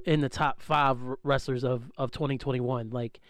in 0.05 0.21
the 0.21 0.29
top 0.29 0.63
five 0.63 0.99
wrestlers 1.23 1.65
of 1.65 1.91
of 1.97 2.11
2021. 2.13 2.91
Like, 2.91 3.21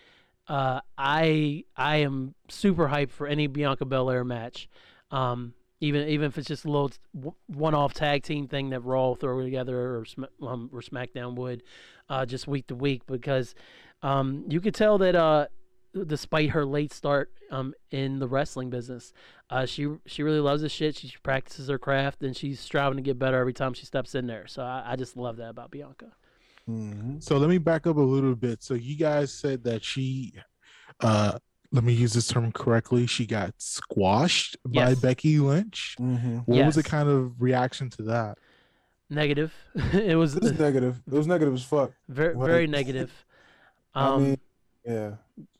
Uh, 0.48 0.80
I 0.96 1.64
I 1.76 1.96
am 1.96 2.34
super 2.48 2.88
hyped 2.88 3.10
for 3.10 3.26
any 3.26 3.46
Bianca 3.46 3.84
Belair 3.84 4.24
match. 4.24 4.68
Um, 5.10 5.54
even 5.80 6.08
even 6.08 6.26
if 6.26 6.38
it's 6.38 6.48
just 6.48 6.64
a 6.64 6.70
little 6.70 6.92
one-off 7.46 7.92
tag 7.92 8.22
team 8.22 8.48
thing 8.48 8.70
that 8.70 8.80
Raw 8.80 9.14
throw 9.14 9.42
together 9.42 9.78
or 9.78 10.04
um, 10.46 10.70
or 10.72 10.80
SmackDown 10.80 11.34
would, 11.34 11.62
uh, 12.08 12.24
just 12.24 12.46
week 12.46 12.68
to 12.68 12.74
week 12.74 13.02
because 13.06 13.54
um, 14.02 14.44
you 14.48 14.60
could 14.60 14.74
tell 14.74 14.98
that 14.98 15.14
uh, 15.14 15.46
despite 16.06 16.50
her 16.50 16.64
late 16.64 16.92
start 16.92 17.30
um, 17.50 17.74
in 17.90 18.18
the 18.18 18.28
wrestling 18.28 18.70
business, 18.70 19.12
uh, 19.50 19.66
she 19.66 19.88
she 20.06 20.22
really 20.22 20.40
loves 20.40 20.62
this 20.62 20.72
shit. 20.72 20.96
She 20.96 21.12
practices 21.22 21.68
her 21.68 21.78
craft 21.78 22.22
and 22.22 22.36
she's 22.36 22.60
striving 22.60 22.96
to 22.96 23.02
get 23.02 23.18
better 23.18 23.38
every 23.38 23.52
time 23.52 23.74
she 23.74 23.84
steps 23.84 24.14
in 24.14 24.26
there. 24.26 24.46
So 24.46 24.62
I, 24.62 24.92
I 24.92 24.96
just 24.96 25.16
love 25.16 25.36
that 25.36 25.50
about 25.50 25.70
Bianca. 25.70 26.12
Mhm. 26.68 27.22
So 27.22 27.38
let 27.38 27.48
me 27.48 27.58
back 27.58 27.86
up 27.86 27.96
a 27.96 28.00
little 28.00 28.34
bit. 28.34 28.62
So 28.62 28.74
you 28.74 28.96
guys 28.96 29.32
said 29.32 29.62
that 29.64 29.84
she, 29.84 30.32
uh, 31.00 31.38
let 31.72 31.84
me 31.84 31.92
use 31.92 32.12
this 32.12 32.28
term 32.28 32.50
correctly. 32.52 33.06
She 33.06 33.26
got 33.26 33.54
squashed 33.58 34.56
by 34.64 34.94
Becky 34.94 35.38
Lynch. 35.38 35.96
Mhm. 36.00 36.42
What 36.46 36.66
was 36.66 36.74
the 36.74 36.82
kind 36.82 37.08
of 37.08 37.40
reaction 37.40 37.90
to 37.90 38.02
that? 38.04 38.38
Negative. 39.08 39.52
it 39.94 40.16
was 40.16 40.34
It 40.36 40.42
was 40.42 40.58
negative. 40.58 41.00
It 41.06 41.12
was 41.14 41.26
negative 41.26 41.54
as 41.54 41.62
fuck. 41.64 41.92
very 42.08 42.34
Like- 42.34 42.46
very 42.48 42.66
negative. 42.66 43.24
I 43.94 44.06
Um, 44.08 44.22
mean, 44.24 44.38
yeah. 44.84 45.12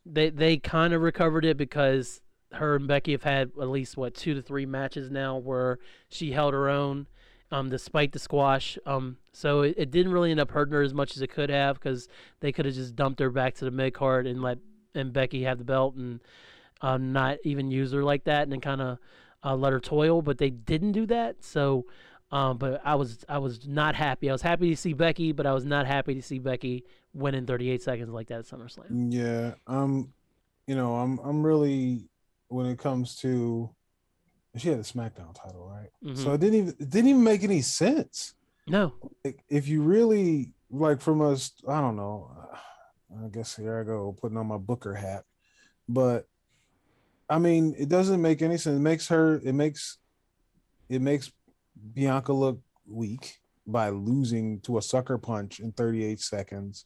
they 0.05 0.31
they 0.31 0.57
kind 0.59 0.93
of 0.93 1.01
recovered 1.03 1.45
it 1.45 1.57
because 1.57 2.21
her 2.53 2.77
and 2.77 2.87
Becky 2.89 3.13
have 3.13 3.23
had 3.23 3.51
at 3.61 3.69
least 3.69 3.97
what 3.97 4.15
two 4.15 4.35
to 4.35 4.43
three 4.43 4.67
matches 4.67 5.11
now 5.11 5.37
where 5.37 5.79
she 6.09 6.33
held 6.33 6.55
her 6.55 6.69
own, 6.69 7.07
um, 7.51 7.71
despite 7.71 8.13
the 8.13 8.19
squash. 8.19 8.79
Um, 8.87 9.19
so 9.33 9.63
it, 9.63 9.75
it 9.77 9.91
didn't 9.91 10.13
really 10.13 10.31
end 10.31 10.41
up 10.41 10.51
hurting 10.51 10.75
her 10.75 10.83
as 10.83 10.95
much 10.95 11.17
as 11.17 11.23
it 11.23 11.29
could 11.29 11.51
have 11.51 11.77
because 11.77 12.09
they 12.41 12.53
could 12.53 12.65
have 12.65 12.75
just 12.75 12.97
dumped 12.97 13.21
her 13.21 13.31
back 13.31 13.55
to 13.57 13.65
the 13.65 13.71
mid 13.71 13.95
card 13.95 14.27
and 14.27 14.43
let 14.43 14.59
and 14.95 15.13
Becky 15.13 15.43
have 15.45 15.59
the 15.59 15.65
belt 15.65 15.95
and 15.97 16.21
uh, 16.81 16.97
not 16.97 17.39
even 17.45 17.71
use 17.71 17.93
her 17.93 18.03
like 18.03 18.25
that 18.25 18.43
and 18.43 18.53
then 18.53 18.61
kind 18.61 18.81
of 18.81 18.99
uh, 19.45 19.55
let 19.55 19.73
her 19.73 19.81
toil. 19.81 20.23
But 20.23 20.39
they 20.39 20.51
didn't 20.51 20.93
do 20.93 21.07
that. 21.07 21.45
So. 21.45 21.87
Um, 22.33 22.59
but 22.59 22.83
I 22.85 22.97
was 22.97 23.25
I 23.29 23.39
was 23.39 23.69
not 23.69 23.95
happy. 23.95 24.29
I 24.29 24.33
was 24.33 24.43
happy 24.43 24.71
to 24.71 24.77
see 24.77 24.95
Becky, 24.95 25.31
but 25.31 25.47
I 25.47 25.53
was 25.53 25.65
not 25.65 25.87
happy 25.87 26.13
to 26.17 26.23
see 26.23 26.41
Becky 26.41 26.85
win 27.15 27.37
in 27.37 27.47
38 27.47 27.81
seconds 27.81 28.11
like 28.11 28.27
that 28.27 28.41
at 28.41 28.47
SummerSlam. 28.47 29.13
Yeah, 29.13 29.55
um, 29.69 30.13
you 30.67 30.75
know, 30.75 30.97
I'm 30.97 31.19
I'm 31.21 31.47
really 31.47 32.09
when 32.49 32.67
it 32.67 32.81
comes 32.81 33.15
to 33.17 33.71
she 34.61 34.69
had 34.69 34.79
the 34.79 34.83
SmackDown 34.83 35.35
title, 35.35 35.69
right? 35.69 35.91
Mhm. 36.05 36.17
So 36.19 36.33
it 36.33 36.41
didn't 36.41 36.55
even 36.55 36.75
it 36.79 36.91
didn't 36.91 37.09
even 37.11 37.25
make 37.25 37.43
any 37.45 37.63
sense. 37.63 38.35
No, 38.69 38.95
Like, 39.25 39.45
if 39.49 39.69
you 39.69 39.83
really 39.83 40.53
like 40.71 41.01
from 41.01 41.21
us, 41.21 41.53
I 41.69 41.81
don't 41.81 41.97
know. 41.97 42.31
I 43.25 43.29
guess 43.29 43.55
here 43.55 43.79
I 43.81 43.85
go 43.85 44.13
putting 44.21 44.37
on 44.37 44.49
my 44.49 44.57
Booker 44.57 44.95
hat, 44.95 45.25
but 45.89 46.27
I 47.29 47.39
mean, 47.39 47.75
it 47.79 47.89
doesn't 47.89 48.21
make 48.21 48.43
any 48.43 48.57
sense. 48.57 48.77
It 48.77 48.83
makes 48.83 49.09
her. 49.09 49.41
It 49.45 49.55
makes 49.55 49.99
it 50.89 51.01
makes 51.03 51.33
Bianca 51.95 52.33
look 52.33 52.61
weak 52.89 53.39
by 53.67 53.91
losing 53.91 54.61
to 54.61 54.79
a 54.79 54.83
sucker 54.83 55.19
punch 55.19 55.59
in 55.61 55.73
38 55.73 56.21
seconds 56.21 56.85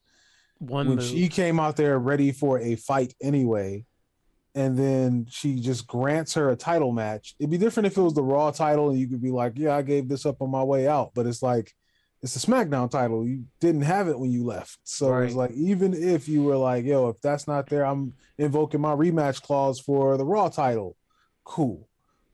one 0.59 0.87
when 0.89 0.97
move. 0.97 1.05
she 1.05 1.29
came 1.29 1.61
out 1.61 1.77
there 1.77 1.99
ready 1.99 2.33
for 2.33 2.59
a 2.59 2.75
fight 2.77 3.15
anyway, 3.23 3.85
and 4.55 4.77
then 4.79 5.27
she 5.31 5.61
just 5.61 5.87
grants 5.87 6.35
her 6.35 6.51
a 6.51 6.57
title 6.57 6.93
match. 6.93 7.35
It'd 7.39 7.51
be 7.51 7.59
different 7.59 7.87
if 7.87 7.97
it 7.97 8.03
was 8.03 8.15
the 8.15 8.23
Raw 8.23 8.51
title 8.51 8.91
and 8.91 8.99
you 8.99 9.09
could 9.09 9.23
be 9.23 9.31
like, 9.31 9.53
"Yeah, 9.57 9.77
I 9.77 9.83
gave 9.83 10.09
this 10.09 10.27
up 10.27 10.43
on 10.43 10.51
my 10.51 10.63
way 10.63 10.89
out," 10.89 11.13
but 11.15 11.27
it's 11.27 11.43
like 11.43 11.73
it's 12.23 12.35
the 12.35 12.53
SmackDown 12.53 12.91
title. 12.91 13.27
You 13.27 13.45
didn't 13.61 13.83
have 13.83 14.09
it 14.09 14.19
when 14.19 14.31
you 14.31 14.45
left, 14.45 14.79
so 14.85 15.17
it's 15.19 15.35
like 15.35 15.53
even 15.53 15.95
if 15.95 16.29
you 16.29 16.43
were 16.43 16.57
like, 16.57 16.85
"Yo, 16.85 17.09
if 17.09 17.21
that's 17.21 17.47
not 17.47 17.69
there, 17.69 17.85
I'm 17.87 18.15
invoking 18.39 18.81
my 18.81 18.95
rematch 18.95 19.43
clause 19.43 19.81
for 19.81 20.17
the 20.17 20.27
Raw 20.27 20.49
title." 20.49 20.97
Cool, 21.45 21.89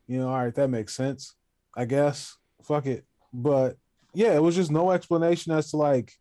you 0.07 0.19
know, 0.19 0.29
all 0.29 0.45
right, 0.45 0.55
that 0.55 0.71
makes 0.71 0.97
sense, 0.97 1.35
I 1.75 1.85
guess. 1.85 2.37
Fuck 2.63 2.87
it, 2.87 3.05
but 3.33 3.77
yeah, 4.15 4.35
it 4.35 4.43
was 4.43 4.57
just 4.57 4.71
no 4.71 4.91
explanation 4.91 5.53
as 5.53 5.71
to 5.71 5.77
like 5.77 6.13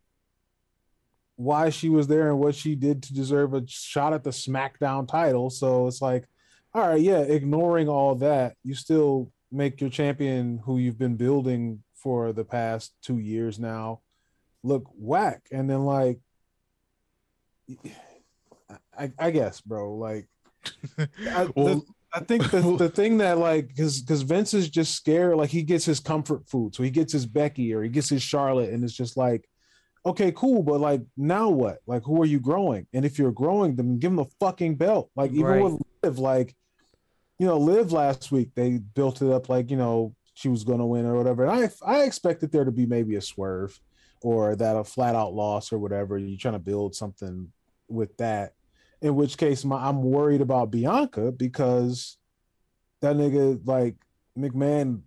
why 1.35 1.69
she 1.69 1.89
was 1.89 2.07
there 2.07 2.29
and 2.29 2.39
what 2.39 2.55
she 2.55 2.75
did 2.75 3.03
to 3.03 3.13
deserve 3.13 3.53
a 3.53 3.65
shot 3.67 4.13
at 4.13 4.23
the 4.23 4.29
SmackDown 4.29 5.07
title. 5.07 5.49
So 5.49 5.87
it's 5.87 6.01
like, 6.01 6.25
all 6.73 6.87
right, 6.87 7.01
yeah, 7.01 7.19
ignoring 7.19 7.87
all 7.89 8.15
that, 8.15 8.55
you 8.63 8.73
still 8.75 9.31
make 9.51 9.79
your 9.81 9.89
champion 9.89 10.59
who 10.65 10.77
you've 10.77 10.97
been 10.97 11.15
building 11.15 11.83
for 11.93 12.33
the 12.33 12.43
past 12.45 12.93
two 13.01 13.19
years 13.19 13.59
now 13.59 14.01
look 14.63 14.83
whack. 14.97 15.43
And 15.51 15.69
then 15.69 15.85
like 15.85 16.19
I, 18.97 19.11
I 19.17 19.31
guess, 19.31 19.61
bro, 19.61 19.95
like 19.95 20.27
I, 20.97 21.47
Well- 21.55 21.75
the- 21.75 21.81
I 22.13 22.21
think 22.21 22.49
the, 22.49 22.61
the 22.77 22.87
thing 22.87 23.17
that 23.17 23.37
like 23.39 23.67
because 23.67 23.99
because 24.01 24.21
Vince 24.21 24.53
is 24.53 24.69
just 24.69 24.95
scared, 24.95 25.35
like 25.35 25.49
he 25.49 25.63
gets 25.63 25.83
his 25.83 25.99
comfort 25.99 26.47
food. 26.47 26.73
So 26.73 26.81
he 26.81 26.89
gets 26.89 27.11
his 27.11 27.25
Becky 27.25 27.73
or 27.73 27.83
he 27.83 27.89
gets 27.89 28.07
his 28.07 28.23
Charlotte, 28.23 28.69
and 28.69 28.85
it's 28.85 28.93
just 28.93 29.17
like, 29.17 29.49
okay, 30.05 30.31
cool, 30.33 30.61
but 30.63 30.79
like 30.79 31.01
now 31.17 31.49
what? 31.49 31.79
Like 31.87 32.03
who 32.03 32.21
are 32.21 32.25
you 32.25 32.39
growing? 32.39 32.87
And 32.93 33.05
if 33.05 33.17
you're 33.17 33.31
growing, 33.31 33.75
then 33.75 33.97
give 33.99 34.11
them 34.11 34.19
a 34.19 34.27
fucking 34.39 34.75
belt. 34.75 35.09
Like 35.15 35.31
even 35.31 35.45
Right. 35.45 35.63
with 35.63 35.81
Liv, 36.03 36.19
like 36.19 36.55
you 37.39 37.45
know, 37.45 37.57
Liv 37.57 37.91
last 37.91 38.31
week 38.31 38.51
they 38.55 38.77
built 38.77 39.21
it 39.21 39.31
up 39.31 39.49
like 39.49 39.69
you 39.69 39.77
know 39.77 40.15
she 40.33 40.47
was 40.49 40.63
gonna 40.63 40.85
win 40.85 41.05
or 41.05 41.15
whatever. 41.15 41.45
And 41.45 41.51
I 41.51 41.69
I 41.85 42.03
expected 42.03 42.51
there 42.51 42.65
to 42.65 42.71
be 42.71 42.85
maybe 42.85 43.15
a 43.15 43.21
swerve 43.21 43.79
or 44.21 44.55
that 44.55 44.75
a 44.75 44.83
flat 44.83 45.15
out 45.15 45.33
loss 45.33 45.71
or 45.73 45.79
whatever. 45.79 46.17
You're 46.17 46.37
trying 46.37 46.53
to 46.53 46.59
build 46.59 46.95
something 46.95 47.51
with 47.87 48.15
that. 48.17 48.53
In 49.01 49.15
which 49.15 49.37
case, 49.37 49.63
my, 49.65 49.87
I'm 49.87 50.01
worried 50.01 50.41
about 50.41 50.71
Bianca 50.71 51.31
because 51.31 52.17
that 53.01 53.15
nigga 53.15 53.59
like 53.65 53.95
McMahon 54.37 55.01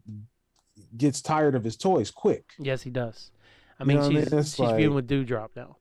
gets 0.97 1.21
tired 1.21 1.55
of 1.55 1.65
his 1.65 1.77
toys 1.77 2.11
quick. 2.11 2.45
yes, 2.59 2.83
he 2.83 2.91
does. 2.91 3.31
I 3.79 3.85
You 3.85 3.89
mean, 3.89 3.97
know 3.97 4.03
what 4.03 4.17
I 4.17 4.21
she's 4.21 4.33
mean? 4.33 4.43
She's 4.43 4.59
like- 4.59 4.91
with 4.91 5.09
Doudrop 5.09 5.49
now. 5.57 5.77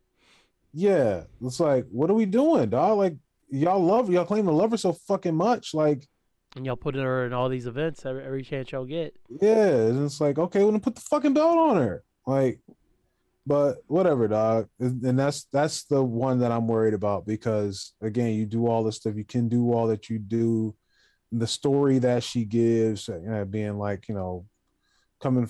Yeah, 0.74 1.24
it's 1.41 1.60
like, 1.60 1.86
what 1.91 2.10
are 2.10 2.14
we 2.14 2.26
doing, 2.26 2.70
dog? 2.70 2.98
Like, 2.98 3.16
y'all 3.50 3.84
love 3.84 4.10
y'all 4.12 4.26
claim 4.26 4.45
to 4.45 4.52
love 4.52 4.72
her 4.72 4.78
so 4.78 4.93
fucking 4.93 5.34
much. 5.36 5.74
Like, 5.74 6.08
And 6.56 6.66
y'all 6.66 6.76
put 6.76 6.93
her 6.95 7.26
in 7.26 7.34
all 7.34 7.50
these 7.50 7.66
events 7.66 8.06
every, 8.06 8.24
every 8.24 8.43
chance 8.43 8.72
y'all 8.72 8.86
get. 8.86 9.16
yeah, 9.41 9.70
and 9.88 10.06
it's 10.06 10.22
like, 10.22 10.38
okay, 10.38 10.60
well, 10.64 10.72
then 10.72 10.82
put 10.82 10.95
the 10.95 11.02
fucking 11.02 11.34
belt 11.34 11.58
on 11.58 11.78
her. 11.78 12.04
Like, 12.28 12.60
but 13.45 13.78
whatever, 13.88 14.28
dog. 14.28 14.68
And 14.80 15.18
that's 15.18 15.45
that's 15.54 15.86
the 15.86 16.04
one 16.04 16.39
that 16.39 16.52
I'm 16.52 16.68
worried 16.68 16.93
about 16.93 17.26
because 17.26 17.93
again, 18.02 18.34
you 18.34 18.45
do 18.45 18.68
all 18.68 18.84
this 18.84 18.98
stuff, 18.98 19.16
you 19.16 19.24
can 19.24 19.48
do 19.48 19.72
all 19.74 19.88
that 19.88 20.10
you 20.10 20.20
do. 20.20 20.76
The 21.32 21.48
story 21.48 22.00
that 22.00 22.24
she 22.24 22.43
gives, 22.45 23.08
you 23.08 23.20
know, 23.22 23.45
being 23.45 23.78
like, 23.78 24.08
you 24.10 24.16
know, 24.16 24.45
coming 25.22 25.50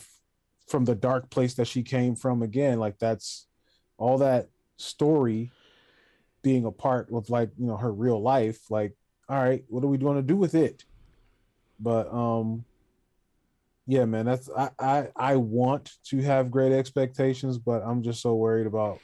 from 0.68 0.86
the 0.86 0.96
dark 0.96 1.30
place 1.30 1.54
that 1.56 1.68
she 1.68 1.84
came 1.84 2.16
from 2.16 2.42
again, 2.42 2.80
like 2.80 3.00
that's 3.00 3.48
all 3.98 4.18
that 4.20 4.48
story 4.78 5.52
being 6.44 6.66
a 6.66 6.72
part 6.72 7.10
of 7.12 7.30
like, 7.30 7.50
you 7.58 7.66
know, 7.66 7.78
her 7.78 7.92
real 7.92 8.22
life. 8.22 8.70
Like, 8.70 8.94
all 9.30 9.42
right, 9.42 9.64
what 9.70 9.84
are 9.84 9.88
we 9.88 9.98
going 9.98 10.18
to 10.18 10.22
do 10.22 10.36
with 10.36 10.56
it? 10.56 10.84
But 11.80 12.12
um 12.14 12.66
yeah, 13.90 14.04
man, 14.04 14.26
that's 14.26 14.50
I, 14.56 14.70
I 14.80 15.08
I 15.16 15.36
want 15.38 15.94
to 16.08 16.22
have 16.22 16.52
great 16.52 16.74
expectations, 16.74 17.58
but 17.58 17.82
I'm 17.84 18.04
just 18.04 18.22
so 18.22 18.36
worried 18.36 18.68
about 18.68 19.00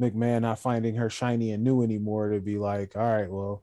McMahon 0.00 0.42
not 0.42 0.58
finding 0.58 0.96
her 0.96 1.08
shiny 1.08 1.52
and 1.52 1.62
new 1.62 1.82
anymore 1.82 2.30
to 2.30 2.40
be 2.40 2.58
like, 2.58 2.96
all 2.96 3.02
right, 3.02 3.30
well, 3.30 3.62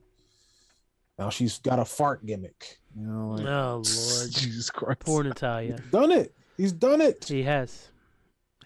now 1.18 1.28
she's 1.28 1.58
got 1.58 1.78
a 1.78 1.84
fart 1.84 2.24
gimmick. 2.24 2.78
You 2.96 3.06
know, 3.06 3.30
like, 3.30 3.46
Oh 3.46 3.82
Lord, 3.84 3.84
Jesus 4.30 4.70
Christ. 4.70 5.00
poor 5.00 5.22
Natalya. 5.22 5.78
done 5.90 6.10
it. 6.10 6.34
He's 6.56 6.72
done 6.72 7.00
it. 7.00 7.24
He 7.24 7.42
has. 7.42 7.88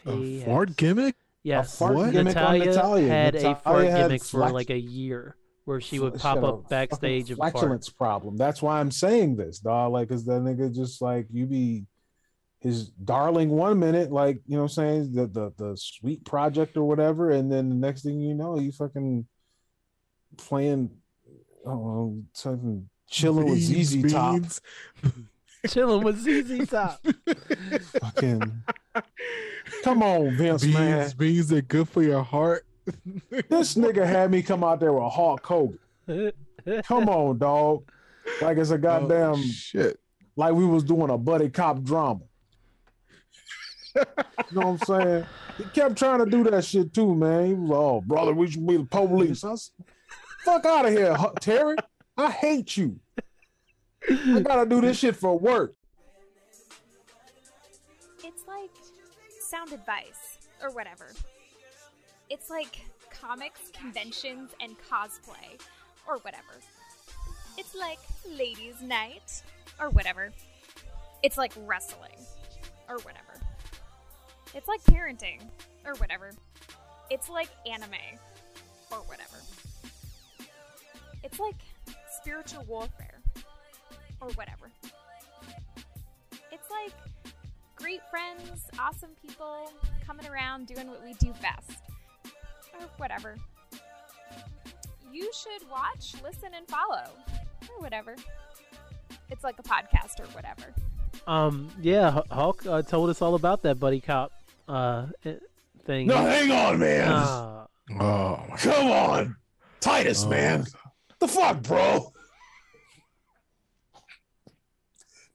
a 0.07 0.41
fart 0.45 0.68
has. 0.70 0.76
gimmick? 0.76 1.16
Yes, 1.43 1.78
fart 1.78 1.95
What? 1.95 2.12
gimmick 2.12 2.36
on 2.36 2.59
Natalya, 2.59 2.64
Natalya. 2.66 3.09
had 3.09 3.34
a 3.36 3.55
fart 3.57 3.86
had 3.86 4.03
gimmick 4.09 4.22
for 4.24 4.39
flat- 4.41 4.55
like 4.55 4.70
a 4.70 4.78
year, 4.78 5.36
where 5.64 5.80
she 5.80 5.99
would 5.99 6.14
pop 6.18 6.43
up 6.43 6.68
backstage 6.68 7.28
fucking 7.28 7.32
and 7.32 7.39
fart. 7.39 7.53
flatulence 7.53 7.89
problem. 7.89 8.36
That's 8.36 8.61
why 8.61 8.80
I'm 8.80 8.91
saying 8.91 9.36
this, 9.36 9.59
dog. 9.59 9.93
Like, 9.93 10.09
cause 10.09 10.24
that 10.26 10.43
nigga 10.43 10.74
just 10.74 11.01
like 11.01 11.26
you 11.32 11.47
be 11.47 11.86
his 12.61 12.89
darling 12.91 13.51
one 13.51 13.78
minute, 13.78 14.11
like 14.11 14.41
you 14.47 14.57
know 14.57 14.64
what 14.64 14.76
I'm 14.78 14.84
saying, 15.05 15.12
the 15.14 15.26
the 15.26 15.53
the 15.57 15.76
sweet 15.76 16.24
project 16.24 16.76
or 16.76 16.84
whatever, 16.84 17.30
and 17.30 17.51
then 17.51 17.68
the 17.68 17.74
next 17.76 18.03
thing 18.03 18.20
you 18.20 18.34
know, 18.34 18.59
you 18.59 18.72
fucking 18.72 19.26
playing 20.36 20.91
I 21.66 21.70
don't 21.70 21.84
know, 21.84 22.22
something 22.32 22.89
chilling 23.09 23.47
with 23.49 23.59
Beans, 23.70 23.89
ZZ 23.91 24.12
Top. 24.12 24.43
beans. 25.63 25.75
Chilling 25.75 26.03
with 26.03 26.19
ZZ 26.19 26.69
Top. 26.69 27.01
Fucking 28.01 28.63
come 29.85 30.03
on, 30.03 30.37
Vince 30.37 30.65
man. 30.65 31.01
Beans, 31.01 31.15
beans 31.15 31.53
are 31.53 31.63
good 31.63 31.89
for 31.89 32.03
your 32.03 32.23
heart. 32.23 32.65
This 33.31 33.75
nigga 33.75 34.07
had 34.07 34.31
me 34.31 34.43
come 34.43 34.65
out 34.65 34.81
there 34.81 34.93
with 34.93 35.13
Hulk 35.13 35.45
Hogan. 35.45 35.79
Come 36.85 37.09
on, 37.09 37.39
dog. 37.39 37.91
Like 38.41 38.57
it's 38.59 38.71
a 38.71 38.75
oh, 38.75 38.79
goddamn 38.79 39.33
Oh, 39.35 39.43
shit. 39.43 39.99
like 40.37 40.55
we 40.55 40.65
was 40.65 40.85
doing 40.85 41.11
a 41.11 41.19
buddy 41.19 41.51
cop 41.51 41.83
drama. 41.83 42.21
you 43.95 44.03
know 44.53 44.73
what 44.73 44.91
I'm 44.91 45.01
saying? 45.01 45.27
He 45.59 45.65
kept 45.65 45.97
trying 45.97 46.25
to 46.25 46.31
do 46.31 46.45
that 46.45 46.65
shit 46.65 46.95
too, 46.95 47.15
man. 47.15 47.47
He 47.47 47.55
was 47.55 47.71
like, 47.71 47.79
oh, 47.79 48.01
brother, 48.01 48.33
we 48.35 48.51
should 48.51 48.67
be 48.67 48.77
the 48.77 48.85
police. 48.85 49.45
I 49.45 49.51
was, 49.51 49.71
fuck 50.45 50.65
out 50.65 50.87
of 50.87 50.93
here, 50.93 51.17
Terry. 51.41 51.77
I 52.17 52.31
hate 52.31 52.77
you. 52.77 52.99
I 54.09 54.41
gotta 54.41 54.69
do 54.69 54.81
this 54.81 54.99
shit 54.99 55.17
for 55.17 55.39
work. 55.39 55.75
It's 58.25 58.47
like 58.47 58.71
sound 59.41 59.73
advice 59.73 60.39
or 60.63 60.71
whatever. 60.71 61.07
It's 62.31 62.51
like 62.51 62.81
comics, 63.11 63.61
conventions, 63.73 64.51
and 64.61 64.77
cosplay 64.91 65.61
or 66.07 66.19
whatever. 66.19 66.61
It's 67.57 67.75
like 67.75 67.99
ladies' 68.29 68.81
night 68.83 69.43
or 69.81 69.91
whatever. 69.91 70.31
It's 71.23 71.37
like 71.37 71.53
wrestling 71.67 72.19
or 72.89 72.99
whatever. 72.99 73.35
It's 74.55 74.69
like 74.69 74.83
parenting 74.85 75.41
or 75.85 75.95
whatever. 75.95 76.31
It's 77.11 77.29
like 77.29 77.49
anime 77.71 78.19
or 78.91 78.99
whatever. 78.99 79.39
It's 81.25 81.39
like 81.41 81.57
spiritual 82.21 82.65
warfare 82.69 83.18
or 84.21 84.29
whatever. 84.31 84.71
It's 86.51 86.71
like 86.71 86.93
great 87.77 88.01
friends, 88.11 88.64
awesome 88.79 89.11
people 89.21 89.73
coming 90.07 90.27
around 90.29 90.66
doing 90.66 90.89
what 90.89 91.05
we 91.05 91.14
do 91.14 91.33
best. 91.41 91.81
Or 92.81 92.87
whatever. 92.97 93.37
You 95.12 95.31
should 95.33 95.69
watch, 95.71 96.14
listen, 96.23 96.51
and 96.55 96.66
follow. 96.69 97.11
Or 97.71 97.81
whatever. 97.81 98.14
It's 99.31 99.45
like 99.45 99.59
a 99.59 99.62
podcast 99.62 100.21
or 100.21 100.27
whatever. 100.33 100.75
Um, 101.27 101.69
yeah, 101.81 102.21
Hulk 102.31 102.64
uh, 102.66 102.83
told 102.83 103.11
us 103.11 103.21
all 103.21 103.35
about 103.35 103.62
that 103.62 103.79
buddy 103.79 104.01
cop 104.01 104.33
uh 104.69 105.07
eh, 105.25 105.35
thing. 105.85 106.07
No, 106.07 106.16
hang 106.16 106.51
on, 106.53 106.79
man. 106.79 107.09
Uh, 107.09 107.66
Oh 107.99 108.45
Come 108.59 108.91
on, 108.91 109.37
Titus, 109.81 110.25
Oh, 110.25 110.29
man. 110.29 110.66
The 111.21 111.29
fuck, 111.29 111.62
bro? 111.62 112.12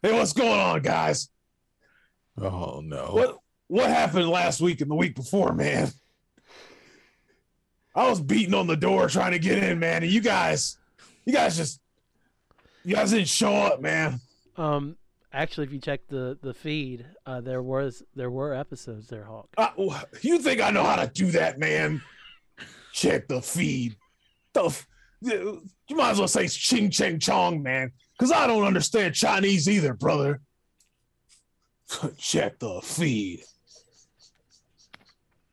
Hey, 0.03 0.11
what's 0.11 0.33
going 0.33 0.59
on, 0.59 0.81
guys? 0.81 1.29
Oh 2.37 2.81
no. 2.83 3.11
What 3.13 3.37
what 3.67 3.89
happened 3.89 4.27
last 4.27 4.59
week 4.59 4.81
and 4.81 4.91
the 4.91 4.95
week 4.95 5.15
before, 5.15 5.53
man? 5.53 5.89
I 7.95 8.09
was 8.09 8.19
beating 8.19 8.53
on 8.53 8.67
the 8.67 8.75
door 8.75 9.07
trying 9.07 9.31
to 9.31 9.39
get 9.39 9.63
in, 9.63 9.79
man, 9.79 10.03
and 10.03 10.11
you 10.11 10.19
guys, 10.19 10.77
you 11.25 11.31
guys 11.31 11.55
just, 11.55 11.79
you 12.83 12.95
guys 12.95 13.11
didn't 13.11 13.27
show 13.29 13.53
up, 13.53 13.81
man. 13.81 14.19
um, 14.57 14.97
actually, 15.31 15.67
if 15.67 15.73
you 15.73 15.79
check 15.79 16.01
the 16.09 16.37
the 16.41 16.53
feed, 16.53 17.05
uh, 17.25 17.39
there 17.39 17.61
was 17.61 18.03
there 18.13 18.29
were 18.29 18.53
episodes 18.53 19.07
there, 19.07 19.23
Hulk. 19.23 19.47
Uh, 19.57 19.69
you 20.21 20.39
think 20.39 20.59
I 20.59 20.69
know 20.71 20.83
how 20.83 20.97
to 20.97 21.07
do 21.07 21.31
that, 21.31 21.59
man? 21.59 22.01
Check 22.91 23.29
the 23.29 23.41
feed. 23.41 23.95
The 24.53 24.65
f- 24.65 24.85
you 25.21 25.61
might 25.91 26.11
as 26.11 26.19
well 26.19 26.27
say 26.27 26.47
ching 26.49 26.89
ching 26.89 27.19
chong, 27.19 27.63
man, 27.63 27.93
because 28.17 28.31
I 28.31 28.47
don't 28.47 28.63
understand 28.63 29.15
Chinese 29.15 29.67
either, 29.67 29.93
brother. 29.93 30.41
Check 32.17 32.59
the 32.59 32.81
feed. 32.81 33.43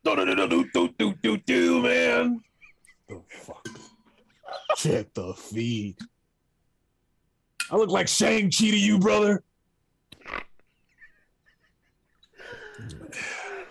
Do, 0.03 0.15
do, 0.15 0.25
do, 0.25 0.47
do, 0.47 0.65
do, 0.73 0.89
do, 0.97 1.13
do, 1.21 1.37
do, 1.37 1.81
man. 1.81 2.41
The 3.07 3.21
fuck? 3.29 3.67
Check 4.77 5.13
the 5.13 5.33
feed. 5.33 5.97
I 7.69 7.75
look 7.75 7.89
like 7.89 8.07
Shang-Chi 8.07 8.71
to 8.71 8.77
you, 8.77 8.99
brother. 8.99 9.43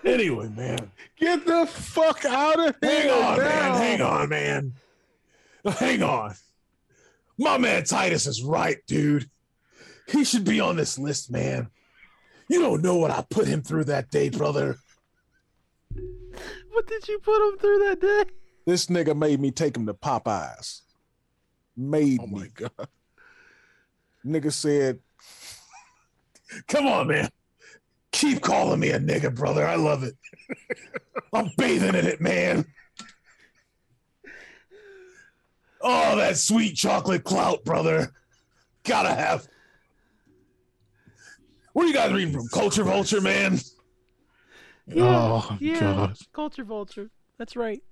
Anyway, 0.04 0.48
man. 0.48 0.90
Get 1.18 1.44
the 1.44 1.66
fuck 1.66 2.24
out 2.24 2.58
of 2.58 2.76
here. 2.80 2.90
Hang 2.90 3.10
on, 3.10 3.38
now. 3.38 3.44
man. 3.44 3.76
Hang 3.76 4.02
on, 4.02 4.28
man. 4.28 4.72
Hang 5.78 6.02
on. 6.02 6.34
My 7.40 7.56
man 7.56 7.84
Titus 7.84 8.26
is 8.26 8.42
right, 8.42 8.76
dude. 8.86 9.30
He 10.06 10.24
should 10.24 10.44
be 10.44 10.60
on 10.60 10.76
this 10.76 10.98
list, 10.98 11.30
man. 11.30 11.68
You 12.50 12.60
don't 12.60 12.82
know 12.82 12.96
what 12.96 13.10
I 13.10 13.24
put 13.30 13.48
him 13.48 13.62
through 13.62 13.84
that 13.84 14.10
day, 14.10 14.28
brother. 14.28 14.76
What 16.70 16.86
did 16.86 17.08
you 17.08 17.18
put 17.20 17.48
him 17.48 17.58
through 17.58 17.78
that 17.88 18.00
day? 18.00 18.24
This 18.66 18.86
nigga 18.86 19.16
made 19.16 19.40
me 19.40 19.50
take 19.50 19.74
him 19.74 19.86
to 19.86 19.94
Popeyes. 19.94 20.82
Made 21.78 22.20
Oh 22.22 22.26
me. 22.26 22.40
my 22.40 22.48
god. 22.54 22.88
Nigga 24.24 24.52
said, 24.52 24.98
Come 26.68 26.86
on, 26.88 27.08
man. 27.08 27.30
Keep 28.12 28.42
calling 28.42 28.80
me 28.80 28.90
a 28.90 29.00
nigga, 29.00 29.34
brother. 29.34 29.66
I 29.66 29.76
love 29.76 30.02
it. 30.02 30.14
I'm 31.32 31.50
bathing 31.56 31.94
in 31.94 32.06
it, 32.06 32.20
man. 32.20 32.66
Oh, 35.80 36.16
that 36.16 36.36
sweet 36.36 36.74
chocolate 36.74 37.24
clout, 37.24 37.64
brother. 37.64 38.12
Gotta 38.84 39.14
have. 39.14 39.46
What 41.72 41.84
are 41.84 41.88
you 41.88 41.94
guys 41.94 42.12
reading 42.12 42.34
from? 42.34 42.48
Culture 42.48 42.84
Vulture, 42.84 43.20
man? 43.20 43.58
Yeah, 44.86 45.04
oh 45.04 45.56
yeah, 45.60 45.80
god. 45.80 46.16
Culture 46.32 46.64
Vulture. 46.64 47.10
That's 47.38 47.56
right. 47.56 47.82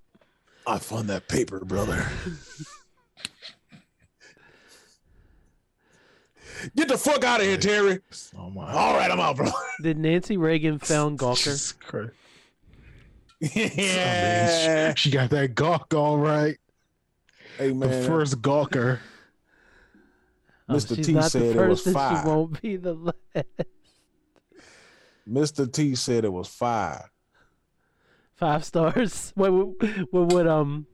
I 0.66 0.78
found 0.78 1.08
that 1.08 1.28
paper, 1.28 1.64
brother. 1.64 2.06
Get 6.76 6.88
the 6.88 6.98
fuck 6.98 7.22
out 7.24 7.40
of 7.40 7.46
here, 7.46 7.56
Terry. 7.56 8.00
Oh 8.36 8.50
my. 8.50 8.72
All 8.72 8.94
right, 8.94 9.10
I'm 9.10 9.20
out, 9.20 9.36
bro. 9.36 9.48
Did 9.82 9.98
Nancy 9.98 10.36
Reagan 10.36 10.78
found 10.78 11.18
Gawker? 11.18 11.36
Jesus 11.44 11.72
Christ. 11.72 12.12
yeah. 13.40 14.92
She 14.94 15.10
got 15.10 15.30
that 15.30 15.54
gawk 15.54 15.94
all 15.94 16.18
right. 16.18 16.58
"Hey 17.58 17.72
The 17.72 18.04
first 18.06 18.40
gawker. 18.40 19.00
Oh, 20.70 20.74
Mr. 20.74 20.96
she's 20.96 21.06
T 21.06 21.12
not 21.14 21.30
said 21.32 21.40
the 21.40 21.50
it 21.50 21.54
first 21.54 21.70
was 21.70 21.86
and 21.86 21.94
five. 21.94 22.22
She 22.22 22.28
won't 22.28 22.60
be 22.60 22.76
the 22.76 22.92
last. 22.92 23.46
Mr. 25.26 25.72
T 25.72 25.94
said 25.94 26.26
it 26.26 26.32
was 26.32 26.46
five. 26.46 27.08
Five 28.34 28.64
stars. 28.66 29.32
What 29.34 29.52
would 29.52 30.06
what 30.10 30.32
would 30.34 30.46
um 30.46 30.86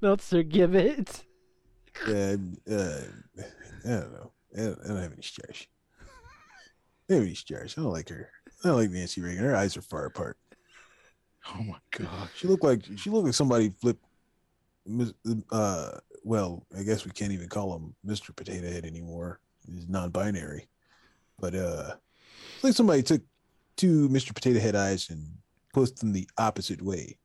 Meltzer 0.00 0.44
give 0.44 0.76
it? 0.76 1.24
Yeah, 2.06 2.36
uh, 2.70 3.00
I 3.84 3.88
don't 3.88 4.12
know. 4.12 4.32
I 4.56 4.60
don't, 4.60 4.78
I 4.84 4.88
don't 4.88 5.02
have 5.02 5.12
any 5.12 5.22
stars. 5.22 5.66
I 7.10 7.14
don't 7.14 7.36
stars. 7.36 7.74
I 7.76 7.82
don't 7.82 7.90
like 7.92 8.08
her. 8.08 8.30
I 8.64 8.68
don't 8.68 8.76
like 8.78 8.90
Nancy 8.90 9.20
Reagan. 9.20 9.44
Her 9.44 9.56
eyes 9.56 9.76
are 9.76 9.82
far 9.82 10.06
apart. 10.06 10.38
Oh 11.48 11.62
my 11.62 11.76
god. 11.90 12.28
She 12.36 12.46
looked 12.46 12.64
like 12.64 12.82
she 12.96 13.10
looked 13.10 13.26
like 13.26 13.34
somebody 13.34 13.70
flipped. 13.70 14.04
Mis- 14.86 15.14
Uh, 15.50 15.90
well, 16.22 16.66
I 16.78 16.82
guess 16.82 17.04
we 17.04 17.10
can't 17.10 17.32
even 17.32 17.48
call 17.48 17.74
him 17.76 17.94
Mr. 18.06 18.34
Potato 18.34 18.70
Head 18.70 18.84
anymore. 18.84 19.40
He's 19.70 19.88
non-binary, 19.88 20.68
but 21.38 21.54
uh, 21.54 21.94
it's 22.56 22.64
like 22.64 22.74
somebody 22.74 23.02
took 23.02 23.22
two 23.76 24.08
Mr. 24.10 24.34
Potato 24.34 24.60
Head 24.60 24.76
eyes 24.76 25.08
and 25.10 25.26
pushed 25.72 25.98
them 26.00 26.12
the 26.12 26.28
opposite 26.38 26.82
way. 26.82 27.16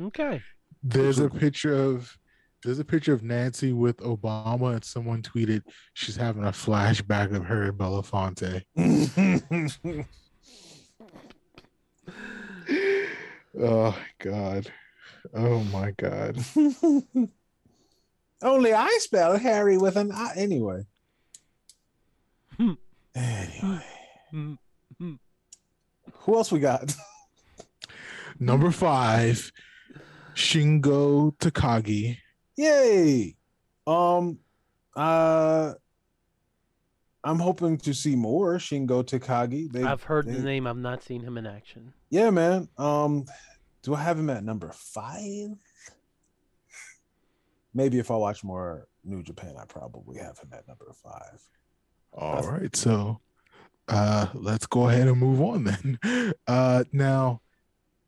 Okay. 0.00 0.42
There's 0.82 1.18
a 1.18 1.28
picture 1.28 1.74
of 1.74 2.16
there's 2.64 2.78
a 2.78 2.84
picture 2.84 3.12
of 3.12 3.22
Nancy 3.22 3.72
with 3.72 3.96
Obama, 3.98 4.74
and 4.74 4.84
someone 4.84 5.22
tweeted 5.22 5.62
she's 5.94 6.16
having 6.16 6.44
a 6.44 6.48
flashback 6.52 7.34
of 7.34 7.44
her 7.44 7.64
and 7.64 7.78
Belafonte. 7.78 8.62
Oh 13.60 13.96
god. 14.18 14.70
Oh 15.34 15.60
my 15.64 15.92
god. 15.92 16.38
Only 18.42 18.72
I 18.72 18.98
spell 19.00 19.36
Harry 19.36 19.76
with 19.78 19.96
an 19.96 20.12
I. 20.12 20.32
Anyway. 20.36 20.86
Hmm. 22.56 22.72
anyway. 23.14 23.84
Who 24.98 26.36
else 26.36 26.52
we 26.52 26.60
got? 26.60 26.94
Number 28.40 28.70
five, 28.70 29.50
Shingo 30.34 31.36
Takagi. 31.38 32.18
Yay! 32.56 33.36
Um, 33.86 34.38
uh, 34.94 35.74
I'm 37.24 37.38
hoping 37.38 37.78
to 37.78 37.94
see 37.94 38.14
more 38.14 38.56
Shingo 38.56 39.02
Takagi. 39.02 39.70
They, 39.72 39.82
I've 39.82 40.02
heard 40.02 40.26
the 40.26 40.38
name. 40.38 40.66
I've 40.66 40.76
not 40.76 41.02
seen 41.02 41.22
him 41.22 41.38
in 41.38 41.46
action. 41.46 41.92
Yeah, 42.10 42.30
man. 42.30 42.68
Um, 42.78 43.24
do 43.82 43.94
I 43.94 44.02
have 44.02 44.18
him 44.18 44.30
at 44.30 44.44
number 44.44 44.70
five? 44.72 45.50
Maybe 47.74 47.98
if 47.98 48.10
I 48.10 48.16
watch 48.16 48.42
more 48.44 48.88
New 49.04 49.22
Japan, 49.22 49.54
I 49.60 49.64
probably 49.66 50.18
have 50.18 50.38
him 50.38 50.48
at 50.52 50.66
number 50.66 50.92
five. 51.02 51.40
All 52.12 52.42
right, 52.42 52.74
so 52.74 53.20
uh 53.88 54.26
let's 54.34 54.66
go 54.66 54.88
ahead 54.88 55.08
and 55.08 55.18
move 55.18 55.40
on 55.40 55.64
then. 55.64 55.98
Uh 56.46 56.84
now 56.92 57.40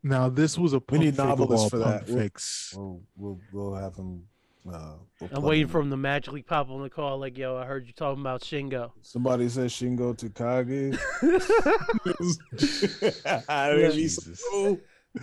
now 0.02 0.28
this 0.28 0.58
was 0.58 0.72
a 0.72 0.76
We 0.78 0.80
pump 0.80 1.02
need 1.02 1.16
fake 1.16 1.26
novelists 1.26 1.70
for 1.70 1.78
that. 1.78 2.06
We'll- 2.08 2.28
We'll 2.74 3.02
we'll 3.16 3.40
we'll 3.52 3.74
have 3.74 3.94
him. 3.96 4.24
Uh, 4.70 4.92
we'll 5.20 5.30
I'm 5.32 5.42
waiting 5.42 5.62
him. 5.64 5.68
for 5.70 5.80
him 5.80 5.88
to 5.90 5.96
magically 5.96 6.42
pop 6.42 6.68
on 6.68 6.82
the 6.82 6.90
call. 6.90 7.18
Like, 7.18 7.38
yo, 7.38 7.56
I 7.56 7.64
heard 7.64 7.86
you 7.86 7.94
talking 7.94 8.20
about 8.20 8.42
Shingo. 8.42 8.90
Somebody 9.00 9.48
says 9.48 9.72
Shingo 9.72 10.14
Takagi. 10.14 10.98
That'd 13.46 13.94
be 13.94 14.08
so 14.08 14.22
Jesus. 14.22 14.42
cool. 14.50 14.78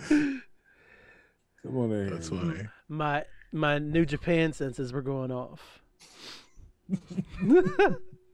Come 0.08 0.42
on 1.76 1.92
in. 1.92 2.10
That's 2.10 2.28
here. 2.28 2.38
funny. 2.38 2.68
My 2.88 3.24
my 3.52 3.78
New 3.78 4.04
Japan 4.04 4.52
senses 4.52 4.92
were 4.92 5.02
going 5.02 5.30
off. 5.32 5.80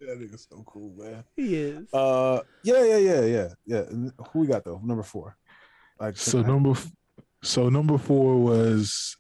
That 0.07 0.20
nigga's 0.20 0.46
so 0.50 0.62
cool, 0.66 0.92
man. 0.98 1.24
He 1.34 1.55
is. 1.57 1.92
Uh, 1.92 2.40
yeah, 2.62 2.84
yeah, 2.84 2.96
yeah, 2.98 3.20
yeah, 3.24 3.48
yeah. 3.64 3.82
Who 4.32 4.40
we 4.40 4.46
got 4.46 4.62
though? 4.62 4.78
Number 4.84 5.02
four. 5.02 5.36
Like 5.98 6.18
So 6.18 6.42
number, 6.42 6.72
f- 6.72 6.92
so 7.42 7.70
number 7.70 7.96
four 7.96 8.36
was, 8.36 9.16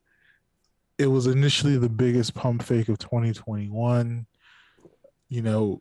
it 0.98 1.06
was 1.06 1.26
initially 1.26 1.78
the 1.78 1.88
biggest 1.88 2.34
pump 2.34 2.62
fake 2.62 2.90
of 2.90 2.98
2021. 2.98 4.26
You 5.30 5.42
know, 5.42 5.80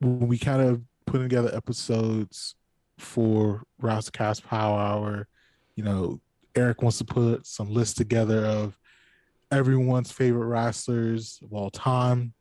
when 0.00 0.28
we 0.28 0.36
kind 0.36 0.60
of 0.60 0.82
put 1.06 1.20
together 1.20 1.50
episodes 1.54 2.54
for 2.98 3.62
Rouse 3.78 4.10
Cast 4.10 4.44
Power 4.44 4.78
Hour, 4.78 5.28
you 5.76 5.84
know, 5.84 6.20
Eric 6.54 6.82
wants 6.82 6.98
to 6.98 7.04
put 7.04 7.46
some 7.46 7.72
lists 7.72 7.94
together 7.94 8.44
of 8.44 8.78
everyone's 9.50 10.12
favorite 10.12 10.46
wrestlers 10.46 11.38
of 11.42 11.52
all 11.52 11.70
time. 11.70 12.34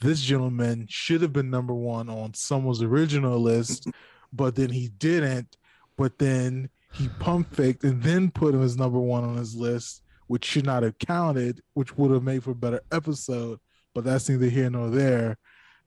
This 0.00 0.20
gentleman 0.20 0.86
should 0.88 1.22
have 1.22 1.32
been 1.32 1.50
number 1.50 1.74
one 1.74 2.08
on 2.10 2.34
someone's 2.34 2.82
original 2.82 3.38
list, 3.40 3.88
but 4.32 4.54
then 4.54 4.70
he 4.70 4.88
didn't. 4.88 5.56
But 5.96 6.18
then 6.18 6.68
he 6.92 7.08
pump 7.18 7.54
faked 7.54 7.84
and 7.84 8.02
then 8.02 8.30
put 8.30 8.54
him 8.54 8.62
as 8.62 8.76
number 8.76 8.98
one 8.98 9.24
on 9.24 9.36
his 9.36 9.54
list, 9.54 10.02
which 10.26 10.44
should 10.44 10.66
not 10.66 10.82
have 10.82 10.98
counted, 10.98 11.62
which 11.74 11.96
would 11.96 12.10
have 12.10 12.22
made 12.22 12.44
for 12.44 12.50
a 12.50 12.54
better 12.54 12.82
episode. 12.92 13.58
But 13.94 14.04
that's 14.04 14.28
neither 14.28 14.48
here 14.48 14.68
nor 14.68 14.90
there. 14.90 15.38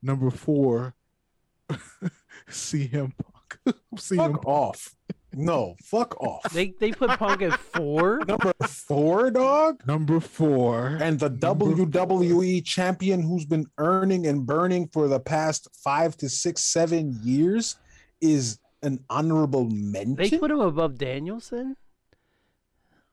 Number 0.01 0.31
four, 0.31 0.95
CM 2.49 3.13
Punk. 3.17 3.77
CM 3.95 4.31
fuck 4.33 4.45
off. 4.47 4.95
No, 5.33 5.75
fuck 5.83 6.19
off. 6.21 6.43
They 6.51 6.73
they 6.79 6.91
put 6.91 7.11
Punk 7.19 7.41
at 7.43 7.59
four. 7.59 8.19
Number 8.27 8.51
four, 8.67 9.29
dog. 9.29 9.85
Number 9.85 10.19
four. 10.19 10.97
And 10.99 11.19
the 11.19 11.29
Number 11.29 11.65
WWE 11.65 12.65
champion 12.65 13.21
who's 13.21 13.45
been 13.45 13.67
earning 13.77 14.25
and 14.25 14.45
burning 14.45 14.87
for 14.87 15.07
the 15.07 15.19
past 15.19 15.67
five 15.83 16.17
to 16.17 16.29
six, 16.29 16.63
seven 16.63 17.19
years 17.23 17.75
is 18.21 18.59
an 18.81 19.03
honorable 19.09 19.69
mention. 19.69 20.15
They 20.15 20.37
put 20.37 20.51
him 20.51 20.61
above 20.61 20.97
Danielson. 20.97 21.75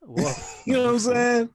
Whoa. 0.01 0.33
you 0.65 0.75
know 0.75 0.85
what 0.85 0.93
I'm 0.93 0.99
saying? 0.99 1.49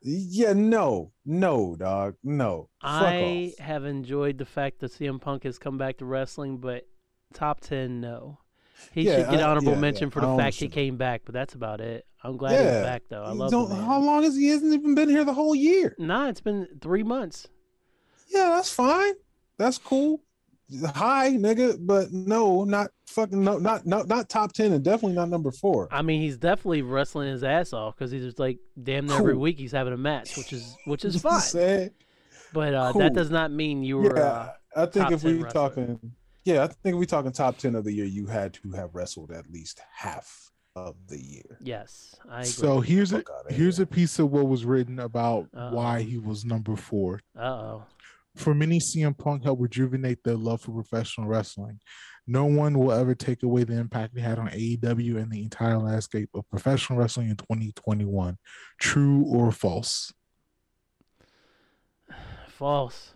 Yeah, 0.00 0.52
no, 0.52 1.12
no, 1.24 1.74
dog, 1.76 2.14
no. 2.22 2.68
Fuck 2.80 2.90
I 2.90 3.52
off. 3.52 3.64
have 3.64 3.84
enjoyed 3.84 4.38
the 4.38 4.44
fact 4.44 4.80
that 4.80 4.92
CM 4.92 5.20
Punk 5.20 5.42
has 5.44 5.58
come 5.58 5.76
back 5.76 5.98
to 5.98 6.04
wrestling, 6.04 6.58
but 6.58 6.86
top 7.32 7.60
ten, 7.60 8.00
no. 8.00 8.38
He 8.92 9.02
Yeah, 9.02 9.16
should 9.16 9.30
get 9.30 9.40
I- 9.40 9.50
honorable 9.50 9.72
yeah, 9.72 9.78
mention 9.80 10.08
yeah, 10.08 10.12
for 10.12 10.20
the 10.20 10.36
fact 10.36 10.56
he 10.56 10.68
came 10.68 10.96
back, 10.96 11.22
but 11.24 11.32
that's 11.34 11.54
about 11.54 11.80
it. 11.80 12.06
I'm 12.22 12.36
glad 12.36 12.52
he's 12.52 12.82
back 12.84 13.02
though. 13.08 13.22
I 13.22 13.30
love 13.32 13.52
man. 13.70 13.80
How 13.84 14.00
long 14.00 14.22
has 14.24 14.36
he 14.36 14.48
hasn't 14.48 14.72
even 14.74 14.94
been 14.94 15.08
here 15.08 15.24
the 15.24 15.32
whole 15.34 15.54
year? 15.54 15.94
Nah, 15.98 16.28
it's 16.28 16.40
been 16.40 16.66
three 16.80 17.02
months. 17.02 17.48
Yeah, 18.28 18.50
that's 18.56 18.70
fine. 18.72 19.14
That's 19.56 19.78
cool. 19.78 20.20
Hi, 20.84 21.30
nigga, 21.30 21.78
but 21.80 22.12
no, 22.12 22.64
not 22.64 22.90
fucking 23.06 23.42
no, 23.42 23.56
not 23.58 23.86
not 23.86 24.06
not 24.06 24.28
top 24.28 24.52
ten, 24.52 24.72
and 24.72 24.84
definitely 24.84 25.14
not 25.16 25.30
number 25.30 25.50
four. 25.50 25.88
I 25.90 26.02
mean, 26.02 26.20
he's 26.20 26.36
definitely 26.36 26.82
wrestling 26.82 27.30
his 27.30 27.42
ass 27.42 27.72
off 27.72 27.96
because 27.96 28.10
he's 28.10 28.22
just 28.22 28.38
like 28.38 28.58
damn 28.82 29.06
near 29.06 29.16
every 29.16 29.36
week 29.36 29.58
he's 29.58 29.72
having 29.72 29.94
a 29.94 29.96
match, 29.96 30.36
which 30.36 30.52
is 30.52 30.76
which 30.84 31.04
is 31.06 31.22
fine. 31.22 31.90
But 32.52 32.74
uh, 32.74 32.92
Cool. 32.92 33.00
that 33.00 33.14
does 33.14 33.30
not 33.30 33.50
mean 33.50 33.82
you 33.82 33.96
were. 33.98 34.18
Uh, 34.18 34.50
I 34.76 34.86
think 34.86 35.10
if 35.10 35.22
10 35.22 35.36
we 35.36 35.42
wrestler. 35.42 35.68
talking, 35.70 36.12
yeah, 36.44 36.64
I 36.64 36.66
think 36.68 36.94
if 36.94 36.96
we 36.96 37.06
talking 37.06 37.32
top 37.32 37.58
ten 37.58 37.74
of 37.74 37.84
the 37.84 37.92
year, 37.92 38.06
you 38.06 38.26
had 38.26 38.54
to 38.54 38.72
have 38.72 38.94
wrestled 38.94 39.30
at 39.30 39.50
least 39.50 39.80
half 39.94 40.50
of 40.76 40.94
the 41.08 41.20
year. 41.20 41.58
yes, 41.60 42.14
I 42.30 42.40
agree. 42.40 42.50
So 42.50 42.80
here's 42.80 43.12
a 43.12 43.22
here's 43.48 43.78
here. 43.78 43.84
a 43.84 43.86
piece 43.86 44.18
of 44.18 44.30
what 44.30 44.46
was 44.48 44.64
written 44.64 45.00
about 45.00 45.48
Uh-oh. 45.56 45.74
why 45.74 46.02
he 46.02 46.18
was 46.18 46.44
number 46.44 46.76
four. 46.76 47.20
uh 47.36 47.42
oh. 47.42 47.82
For 48.36 48.54
many, 48.54 48.78
CM 48.78 49.18
Punk 49.18 49.42
helped 49.42 49.60
rejuvenate 49.60 50.22
their 50.22 50.36
love 50.36 50.60
for 50.60 50.70
professional 50.70 51.26
wrestling. 51.26 51.80
No 52.28 52.44
one 52.44 52.78
will 52.78 52.92
ever 52.92 53.14
take 53.16 53.42
away 53.42 53.64
the 53.64 53.72
impact 53.76 54.14
he 54.14 54.20
had 54.20 54.38
on 54.38 54.48
AEW 54.50 55.16
and 55.20 55.32
the 55.32 55.42
entire 55.42 55.78
landscape 55.78 56.28
of 56.34 56.48
professional 56.48 57.00
wrestling 57.00 57.30
in 57.30 57.36
2021. 57.36 58.36
True 58.78 59.24
or 59.24 59.50
false? 59.50 60.12
False. 62.48 63.12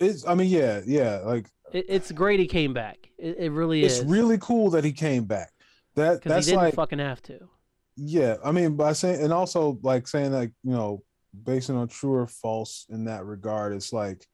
It's, 0.00 0.26
I 0.26 0.34
mean, 0.34 0.48
yeah, 0.50 0.80
yeah, 0.84 1.18
like 1.24 1.46
It, 1.72 1.86
it's 1.88 2.12
great 2.12 2.40
he 2.40 2.46
came 2.46 2.72
back. 2.72 3.08
It, 3.18 3.36
it 3.38 3.50
really 3.50 3.84
it's 3.84 3.94
is. 3.94 4.00
It's 4.00 4.10
really 4.10 4.38
cool 4.38 4.70
that 4.70 4.84
he 4.84 4.92
came 4.92 5.24
back. 5.24 5.52
That 5.94 6.14
because 6.14 6.22
he 6.22 6.28
that's 6.28 6.46
didn't 6.46 6.62
like 6.62 6.74
fucking 6.74 6.98
have 6.98 7.22
to. 7.22 7.48
Yeah, 7.96 8.36
I 8.44 8.52
mean, 8.52 8.76
by 8.76 8.92
saying 8.92 9.22
and 9.22 9.32
also 9.32 9.78
like 9.82 10.08
saying 10.08 10.32
like 10.32 10.52
you 10.62 10.72
know, 10.72 11.02
basing 11.44 11.76
on 11.76 11.88
true 11.88 12.14
or 12.14 12.26
false 12.26 12.86
in 12.88 13.04
that 13.04 13.24
regard, 13.24 13.74
it's 13.74 13.92
like 13.92 14.26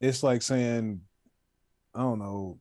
it's 0.00 0.22
like 0.22 0.42
saying, 0.42 1.00
I 1.94 2.00
don't 2.00 2.18
know, 2.18 2.58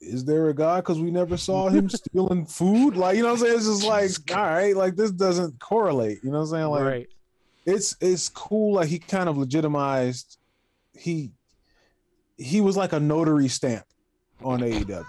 is 0.00 0.24
there 0.24 0.48
a 0.48 0.54
God? 0.54 0.84
Because 0.84 1.00
we 1.00 1.10
never 1.10 1.36
saw 1.36 1.68
him 1.68 1.88
stealing 1.88 2.46
food. 2.46 2.96
Like 2.96 3.16
you 3.16 3.22
know, 3.22 3.28
what 3.28 3.40
I'm 3.40 3.46
saying 3.46 3.56
it's 3.56 3.66
just 3.66 3.84
like 3.84 4.36
all 4.36 4.44
right, 4.44 4.76
like 4.76 4.96
this 4.96 5.10
doesn't 5.10 5.58
correlate. 5.58 6.18
You 6.22 6.30
know, 6.30 6.38
what 6.38 6.44
I'm 6.44 6.50
saying 6.50 6.66
like 6.66 6.84
right. 6.84 7.08
it's 7.64 7.96
it's 8.00 8.28
cool. 8.28 8.74
Like 8.74 8.88
he 8.88 8.98
kind 8.98 9.28
of 9.28 9.36
legitimized. 9.38 10.38
He 10.94 11.32
he 12.38 12.60
was 12.60 12.76
like 12.76 12.92
a 12.92 13.00
notary 13.00 13.48
stamp 13.48 13.84
on 14.42 14.60
AEW. 14.60 15.04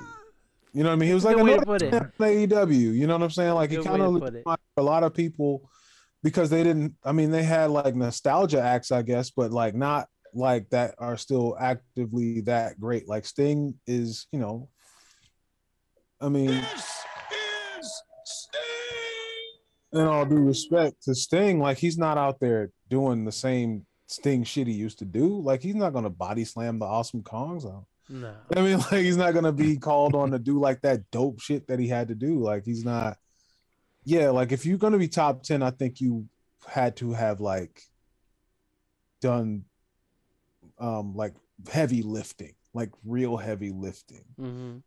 You 0.73 0.83
know 0.83 0.89
what 0.89 0.93
I 0.93 0.95
mean? 0.97 1.07
He 1.07 1.13
was 1.13 1.23
like 1.23 1.37
good 1.37 1.47
a 1.47 1.65
notary 1.65 1.87
stamp 1.87 2.13
on 2.19 2.27
AEW. 2.27 2.95
You 2.95 3.07
know 3.07 3.13
what 3.13 3.23
I'm 3.23 3.31
saying? 3.31 3.53
Like 3.53 3.69
he 3.69 3.77
kind 3.77 4.01
of 4.01 4.13
to 4.15 4.19
put 4.19 4.27
it. 4.29 4.45
legitimized 4.45 4.61
a 4.77 4.83
lot 4.83 5.03
of 5.03 5.13
people 5.13 5.69
because 6.23 6.49
they 6.49 6.63
didn't. 6.63 6.95
I 7.03 7.11
mean, 7.11 7.31
they 7.31 7.43
had 7.43 7.69
like 7.69 7.95
nostalgia 7.95 8.61
acts, 8.61 8.91
I 8.91 9.03
guess, 9.03 9.29
but 9.29 9.51
like 9.51 9.75
not 9.75 10.07
like 10.33 10.69
that 10.69 10.95
are 10.97 11.17
still 11.17 11.55
actively 11.59 12.41
that 12.41 12.79
great. 12.79 13.07
Like 13.07 13.25
Sting 13.25 13.75
is, 13.87 14.27
you 14.31 14.39
know. 14.39 14.69
I 16.21 16.27
mean, 16.27 16.61
in 19.93 20.01
all 20.01 20.25
due 20.25 20.35
respect 20.35 21.03
to 21.03 21.15
Sting, 21.15 21.59
like 21.59 21.77
he's 21.77 21.97
not 21.97 22.17
out 22.17 22.39
there 22.39 22.71
doing 22.89 23.25
the 23.25 23.31
same 23.31 23.85
Sting 24.09 24.43
shit 24.43 24.65
he 24.67 24.73
used 24.73 24.99
to 24.99 25.05
do. 25.05 25.39
Like 25.39 25.61
he's 25.61 25.75
not 25.75 25.93
gonna 25.93 26.09
body 26.09 26.43
slam 26.43 26.79
the 26.79 26.85
Awesome 26.85 27.21
Kongs. 27.21 27.63
out. 27.65 27.85
No. 28.09 28.33
I 28.55 28.61
mean, 28.61 28.79
like 28.79 29.03
he's 29.03 29.17
not 29.17 29.35
gonna 29.35 29.51
be 29.51 29.77
called 29.77 30.15
on 30.15 30.31
to 30.31 30.39
do 30.39 30.59
like 30.59 30.81
that 30.81 31.09
dope 31.11 31.39
shit 31.39 31.67
that 31.67 31.77
he 31.79 31.87
had 31.87 32.07
to 32.07 32.15
do. 32.15 32.39
Like 32.39 32.65
he's 32.65 32.83
not. 32.83 33.17
Yeah, 34.03 34.29
like 34.31 34.51
if 34.51 34.65
you're 34.65 34.79
gonna 34.79 34.97
be 34.97 35.07
top 35.07 35.43
ten, 35.43 35.61
I 35.61 35.69
think 35.69 36.01
you 36.01 36.27
had 36.67 36.95
to 36.97 37.13
have 37.13 37.39
like 37.39 37.83
done, 39.21 39.65
um, 40.79 41.15
like 41.15 41.35
heavy 41.71 42.01
lifting, 42.01 42.55
like 42.73 42.89
real 43.05 43.37
heavy 43.37 43.69
lifting. 43.71 44.23
hmm 44.37 44.77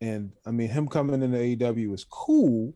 And 0.00 0.30
I 0.46 0.52
mean, 0.52 0.68
him 0.68 0.86
coming 0.86 1.22
into 1.22 1.36
AEW 1.38 1.92
is 1.94 2.04
cool. 2.04 2.74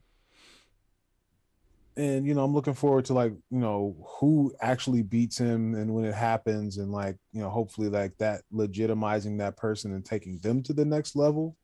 And 1.99 2.24
you 2.26 2.32
know, 2.32 2.44
I'm 2.44 2.55
looking 2.55 2.74
forward 2.74 3.05
to 3.07 3.12
like, 3.14 3.32
you 3.51 3.59
know, 3.59 3.96
who 4.20 4.55
actually 4.61 5.03
beats 5.03 5.36
him 5.36 5.74
and 5.74 5.92
when 5.92 6.05
it 6.05 6.14
happens, 6.14 6.78
and 6.78 6.92
like, 6.92 7.16
you 7.32 7.40
know, 7.42 7.51
hopefully 7.51 7.88
like 7.88 8.16
that 8.18 8.42
legitimizing 8.53 9.38
that 9.38 9.57
person 9.57 9.92
and 9.92 10.05
taking 10.05 10.38
them 10.38 10.62
to 10.62 10.72
the 10.72 10.84
next 10.84 11.16
level. 11.16 11.57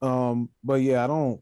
Um, 0.00 0.48
but 0.64 0.80
yeah, 0.80 1.04
I 1.04 1.06
don't 1.06 1.40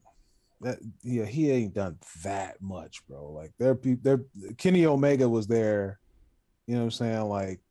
that 0.61 0.77
yeah, 1.01 1.25
he 1.25 1.49
ain't 1.49 1.73
done 1.73 1.97
that 2.23 2.61
much, 2.61 3.07
bro. 3.07 3.31
Like 3.31 3.51
there 3.57 3.73
people 3.73 4.01
there 4.03 4.25
Kenny 4.57 4.85
Omega 4.85 5.27
was 5.27 5.47
there, 5.47 5.99
you 6.67 6.75
know 6.75 6.81
what 6.81 6.85
I'm 6.85 6.91
saying? 6.91 7.21
Like 7.21 7.61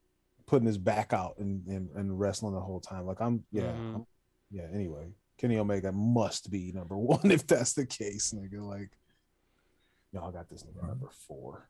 putting 0.46 0.66
his 0.66 0.78
back 0.78 1.12
out 1.12 1.34
and 1.38 1.64
and, 1.66 1.90
and 1.94 2.18
wrestling 2.18 2.55
the 2.55 2.61
whole 2.61 2.80
time. 2.80 3.07
Like 3.07 3.20
I'm 3.20 3.44
yeah, 3.53 3.64
Mhm. 3.64 3.92
I'm- 3.92 4.07
yeah, 4.51 4.66
anyway, 4.74 5.12
Kenny 5.38 5.59
Omega 5.59 5.92
must 5.92 6.51
be 6.51 6.72
number 6.72 6.96
one 7.14 7.30
if 7.30 7.46
that's 7.46 7.74
the 7.74 7.86
case, 7.86 8.34
nigga. 8.36 8.61
Like, 8.61 8.90
y'all 10.12 10.30
got 10.32 10.48
this 10.48 10.62
nigga 10.64 10.86
number 10.86 11.08
four. 11.26 11.68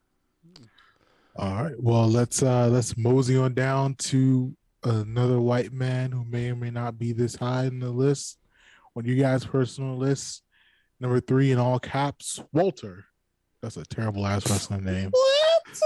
All 1.36 1.62
right. 1.62 1.74
Well, 1.78 2.08
let's 2.08 2.42
uh 2.42 2.68
let's 2.68 2.96
mosey 2.96 3.36
on 3.36 3.54
down 3.54 3.94
to 3.96 4.54
another 4.84 5.40
white 5.40 5.72
man 5.72 6.10
who 6.12 6.24
may 6.24 6.50
or 6.50 6.56
may 6.56 6.70
not 6.70 6.98
be 6.98 7.12
this 7.12 7.34
high 7.36 7.64
in 7.66 7.78
the 7.78 7.90
list. 7.90 8.38
On 8.96 9.04
you 9.04 9.14
guys' 9.16 9.44
personal 9.44 9.96
list, 9.96 10.42
number 10.98 11.20
three 11.20 11.52
in 11.52 11.58
all 11.58 11.78
caps, 11.78 12.42
Walter. 12.52 13.04
That's 13.62 13.76
a 13.76 13.84
terrible 13.84 14.26
ass 14.26 14.48
wrestling 14.50 14.84
name. 14.84 15.10
What? 15.70 15.80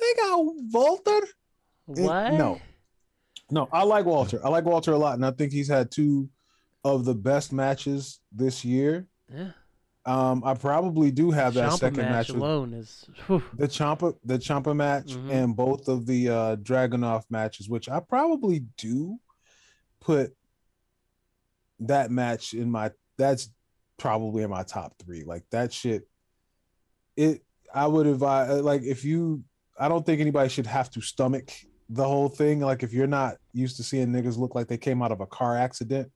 They 0.00 0.14
got 0.22 0.38
Walter? 0.72 1.18
It- 1.18 1.28
What? 1.86 2.32
no. 2.34 2.60
No, 3.50 3.68
I 3.72 3.82
like 3.84 4.06
Walter. 4.06 4.40
I 4.44 4.48
like 4.48 4.64
Walter 4.64 4.92
a 4.92 4.96
lot, 4.98 5.14
and 5.14 5.24
I 5.26 5.30
think 5.30 5.52
he's 5.52 5.68
had 5.68 5.90
two 5.90 6.30
of 6.82 7.04
the 7.04 7.14
best 7.14 7.52
matches 7.52 8.20
this 8.32 8.64
year. 8.64 9.06
Yeah. 9.32 9.50
Um, 10.06 10.42
I 10.44 10.52
probably 10.54 11.10
do 11.10 11.30
have 11.30 11.54
that 11.54 11.70
Ciampa 11.70 11.78
second 11.78 11.96
match, 12.02 12.10
match 12.12 12.28
with 12.28 12.36
alone 12.36 12.74
is. 12.74 13.06
whew. 13.26 13.42
the 13.54 13.66
Ciampa, 13.68 14.14
the 14.24 14.38
Ciampa 14.38 14.76
match, 14.76 15.06
Mhm. 15.14 15.30
and 15.30 15.56
both 15.56 15.88
of 15.88 16.04
the 16.06 16.28
uh 16.28 16.56
Dragunov 16.56 17.24
matches, 17.30 17.68
which 17.70 17.88
I 17.88 18.00
probably 18.00 18.66
do 18.76 19.18
put 20.00 20.34
that 21.80 22.10
match 22.10 22.52
in 22.54 22.70
my. 22.70 22.90
That's 23.16 23.48
probably 23.96 24.42
in 24.42 24.50
my 24.50 24.62
top 24.62 24.94
three. 25.02 25.24
Like 25.24 25.44
that 25.50 25.72
shit. 25.72 26.06
It. 27.16 27.42
I 27.74 27.86
would 27.86 28.06
advise 28.06 28.50
uh, 28.50 28.62
like 28.62 28.82
if 28.82 29.04
you 29.04 29.42
I 29.78 29.88
don't 29.88 30.04
think 30.06 30.20
anybody 30.20 30.48
should 30.48 30.66
have 30.66 30.90
to 30.90 31.00
stomach 31.00 31.50
the 31.88 32.04
whole 32.06 32.28
thing. 32.28 32.60
Like 32.60 32.82
if 32.82 32.92
you're 32.92 33.06
not 33.06 33.36
used 33.52 33.76
to 33.78 33.82
seeing 33.82 34.08
niggas 34.08 34.36
look 34.38 34.54
like 34.54 34.68
they 34.68 34.76
came 34.78 35.02
out 35.02 35.12
of 35.12 35.20
a 35.20 35.26
car 35.26 35.56
accident 35.56 36.12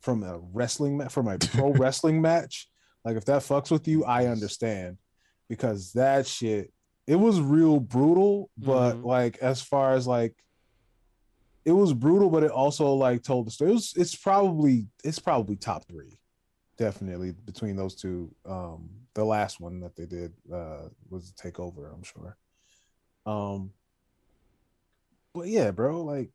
from 0.00 0.22
a 0.22 0.38
wrestling 0.52 0.96
ma- 0.98 1.08
from 1.08 1.28
a 1.28 1.38
pro 1.38 1.72
wrestling 1.74 2.20
match, 2.20 2.68
like 3.04 3.16
if 3.16 3.24
that 3.26 3.42
fucks 3.42 3.70
with 3.70 3.86
you, 3.88 4.04
I 4.04 4.26
understand 4.26 4.98
because 5.48 5.92
that 5.92 6.26
shit 6.26 6.72
it 7.06 7.16
was 7.16 7.40
real 7.40 7.80
brutal, 7.80 8.50
but 8.58 8.96
Mhm. 8.96 9.04
like 9.04 9.38
as 9.38 9.62
far 9.62 9.94
as 9.94 10.06
like 10.06 10.36
it 11.64 11.72
was 11.72 11.92
brutal, 11.92 12.30
but 12.30 12.42
it 12.44 12.50
also 12.50 12.92
like 12.94 13.22
told 13.22 13.46
the 13.46 13.50
story. 13.50 13.70
It 13.70 13.74
was, 13.74 13.92
it's 13.96 14.14
probably 14.14 14.88
it's 15.04 15.18
probably 15.18 15.56
top 15.56 15.86
three, 15.86 16.18
definitely 16.76 17.32
between 17.32 17.76
those 17.76 17.94
two. 17.94 18.34
Um, 18.46 18.90
the 19.14 19.24
last 19.24 19.58
one 19.60 19.80
that 19.80 19.96
they 19.96 20.06
did 20.06 20.32
uh 20.52 20.88
was 21.08 21.32
takeover, 21.32 21.92
I'm 21.92 22.02
sure. 22.02 22.36
Um, 23.26 23.72
but 25.34 25.46
yeah, 25.48 25.70
bro, 25.70 26.02
like, 26.04 26.30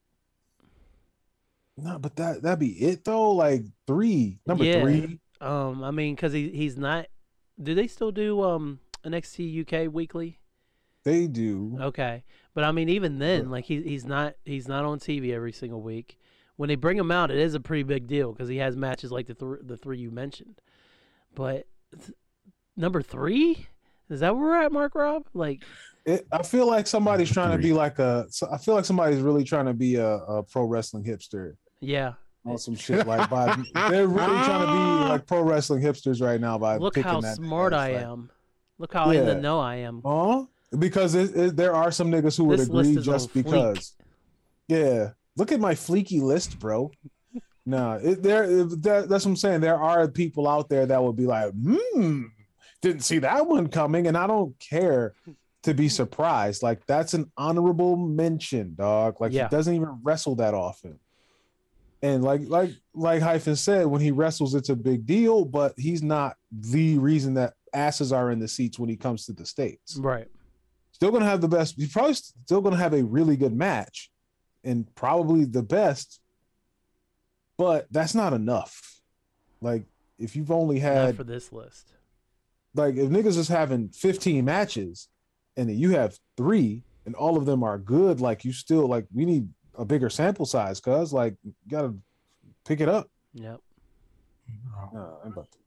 no, 1.78 1.98
but 1.98 2.16
that 2.18 2.42
that'd 2.44 2.60
be 2.60 2.74
it 2.74 3.04
though. 3.04 3.32
Like 3.32 3.64
three, 3.88 4.40
number 4.46 4.66
Yeah. 4.66 4.82
three. 4.82 5.20
Um, 5.42 5.84
I 5.84 5.92
mean, 5.92 6.16
because 6.16 6.34
he 6.34 6.50
he's 6.50 6.78
not. 6.78 7.08
Do 7.62 7.76
they 7.76 7.88
still 7.88 8.12
do 8.12 8.42
um 8.44 8.80
NXT 9.06 9.88
UK 9.88 9.94
weekly? 9.94 10.40
They 11.04 11.28
do. 11.28 11.78
Okay, 11.80 12.24
but 12.54 12.64
I 12.64 12.72
mean, 12.72 12.90
even 12.90 13.20
then, 13.20 13.50
like 13.50 13.66
he 13.66 13.82
he's 13.82 14.06
not 14.06 14.36
he's 14.46 14.68
not 14.68 14.86
on 14.86 15.00
TV 15.00 15.34
every 15.34 15.52
single 15.52 15.82
week. 15.82 16.18
When 16.56 16.70
they 16.70 16.76
bring 16.76 16.98
him 16.98 17.12
out, 17.12 17.32
it 17.32 17.38
is 17.38 17.56
a 17.56 17.60
pretty 17.60 17.84
big 17.84 18.08
deal 18.08 18.32
because 18.32 18.48
he 18.48 18.58
has 18.58 18.76
matches 18.76 19.12
like 19.12 19.28
the 19.28 19.34
th- 19.34 19.62
the 19.64 19.78
three 19.78 19.98
you 19.98 20.12
mentioned. 20.12 20.62
But 21.36 21.68
th- 21.92 22.16
number 22.78 23.02
three 23.02 23.68
is 24.10 24.20
that 24.20 24.36
where 24.36 24.46
we're 24.46 24.62
at, 24.62 24.72
Mark 24.72 24.96
Rob? 24.96 25.26
Like, 25.34 25.64
It, 26.06 26.28
I 26.32 26.44
feel 26.44 26.68
like 26.68 26.86
somebody's 26.86 27.32
trying 27.32 27.52
to 27.52 27.58
be 27.58 27.74
like 27.74 27.98
a. 28.00 28.28
So 28.30 28.48
I 28.52 28.58
feel 28.58 28.76
like 28.76 28.86
somebody's 28.86 29.22
really 29.22 29.44
trying 29.44 29.66
to 29.66 29.74
be 29.74 29.96
a, 29.96 30.08
a 30.08 30.44
pro 30.44 30.66
wrestling 30.66 31.04
hipster 31.04 31.56
yeah, 31.84 32.14
on 32.46 32.58
some 32.58 32.76
shit. 32.86 33.06
Like 33.08 33.30
by 33.30 33.56
they're 33.90 34.08
really 34.08 34.26
trying 34.44 34.66
to 34.66 34.74
be 35.06 35.10
like 35.10 35.26
pro 35.28 35.42
wrestling 35.42 35.82
hipsters 35.82 36.22
right 36.22 36.40
now 36.40 36.58
by 36.58 36.78
look 36.78 36.96
picking 36.96 37.10
how 37.12 37.22
that 37.22 37.36
smart 37.38 37.72
name. 37.72 37.80
I 37.80 37.92
like, 37.94 38.02
am. 38.04 38.30
Look 38.80 38.94
how 38.94 39.10
in 39.12 39.26
the 39.26 39.36
know 39.36 39.60
I 39.60 39.76
am. 39.78 40.02
Huh? 40.06 40.46
Because 40.78 41.14
it, 41.16 41.36
it, 41.38 41.56
there 41.56 41.76
are 41.76 41.92
some 41.92 42.12
niggas 42.12 42.36
who 42.36 42.46
would 42.46 42.60
This 42.60 42.70
list 42.70 42.90
agree 42.92 43.04
just 43.04 43.36
on 43.36 43.44
fleek. 43.44 43.46
because. 43.46 43.96
Yeah, 44.68 45.10
look 45.38 45.52
at 45.52 45.60
my 45.60 45.74
fleeky 45.76 46.22
list, 46.22 46.58
bro. 46.58 46.90
no, 47.66 48.00
it, 48.02 48.24
there. 48.24 48.44
it- 48.46 48.82
That, 48.84 49.10
that's 49.10 49.26
what 49.26 49.32
I'm 49.32 49.36
saying. 49.38 49.62
There 49.62 49.80
are 49.80 50.08
people 50.08 50.48
out 50.48 50.70
there 50.70 50.86
that 50.86 51.04
would 51.04 51.16
be 51.16 51.26
like, 51.28 51.52
"Hmm, 51.54 52.24
didn't 52.82 53.02
see 53.04 53.20
that 53.20 53.46
one 53.46 53.68
coming," 53.68 54.08
and 54.08 54.18
I 54.18 54.26
don't 54.26 54.58
care 54.60 55.14
to 55.64 55.74
be 55.74 55.90
surprised. 55.90 56.64
Like 56.64 56.86
that's 56.88 57.14
an 57.14 57.30
honorable 57.38 57.96
mention, 57.98 58.74
dog. 58.76 59.20
Like 59.22 59.32
Yeah. 59.34 59.48
he 59.50 59.56
doesn't 59.56 59.76
even 59.76 60.00
wrestle 60.02 60.36
that 60.38 60.54
often. 60.54 60.98
And 62.04 62.24
like 62.24 62.42
like 62.48 62.72
like 62.94 63.22
Hyphen 63.22 63.56
said, 63.56 63.88
when 63.88 64.02
he 64.02 64.12
wrestles, 64.12 64.54
it's 64.54 64.70
a 64.70 64.76
big 64.76 65.06
deal, 65.08 65.46
but 65.46 65.74
he's 65.78 66.04
not 66.04 66.36
the 66.52 66.98
reason 67.00 67.34
that 67.36 67.54
asses 67.74 68.12
are 68.12 68.30
in 68.30 68.38
the 68.40 68.48
seats 68.48 68.78
when 68.78 68.90
he 68.90 68.96
comes 68.96 69.26
to 69.26 69.34
the 69.34 69.46
states 69.46 69.98
Right. 69.98 70.28
still 70.92 71.10
gonna 71.12 71.26
have 71.26 71.42
the 71.42 71.48
best. 71.48 71.76
He's 71.78 71.92
probably 71.92 72.14
still 72.14 72.62
gonna 72.62 72.76
have 72.78 72.94
a 72.94 73.04
really 73.04 73.36
good 73.38 73.54
match, 73.56 74.12
and 74.64 74.94
probably 74.96 75.46
the 75.46 75.64
best. 75.64 76.20
But 77.58 77.88
that's 77.90 78.14
not 78.14 78.34
enough. 78.34 79.02
Like 79.62 79.86
if 80.20 80.36
you've 80.36 80.52
only 80.52 80.76
Not 80.80 80.84
had 80.84 81.16
for 81.18 81.24
this 81.24 81.52
list. 81.54 81.94
like 82.76 82.96
if 82.96 83.10
niggas 83.10 83.38
is 83.38 83.48
having 83.48 83.90
15 83.90 84.44
matches, 84.44 85.08
and 85.56 85.70
then 85.70 85.78
you 85.78 85.92
have 85.92 86.20
three, 86.36 86.84
and 87.06 87.16
all 87.16 87.38
of 87.38 87.46
them 87.46 87.64
are 87.64 87.78
good, 87.78 88.20
like 88.20 88.44
you 88.44 88.52
still 88.52 88.88
like 88.88 89.06
we 89.14 89.24
need 89.26 89.48
a 89.76 89.86
bigger 89.86 90.10
sample 90.10 90.46
size, 90.46 90.80
cuz 90.80 91.14
like 91.14 91.36
you 91.44 91.54
gotta 91.68 91.94
pick 92.66 92.82
it 92.82 92.90
up. 92.90 93.10
Yep. 93.34 93.60
No, 94.94 95.20
I'm 95.24 95.32
about 95.32 95.52
to 95.52 95.58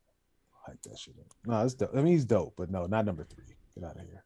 hype 0.66 0.82
that 0.82 0.98
shit 0.98 1.14
up. 1.18 1.26
No, 1.44 1.64
it's 1.64 1.74
dope. 1.74 1.90
I 1.92 1.96
mean 1.96 2.12
he's 2.12 2.24
dope, 2.24 2.54
but 2.56 2.70
no, 2.70 2.86
not 2.86 3.04
number 3.04 3.24
three. 3.24 3.44
Get 3.74 3.84
out 3.84 3.96
of 3.96 4.02
here. 4.02 4.24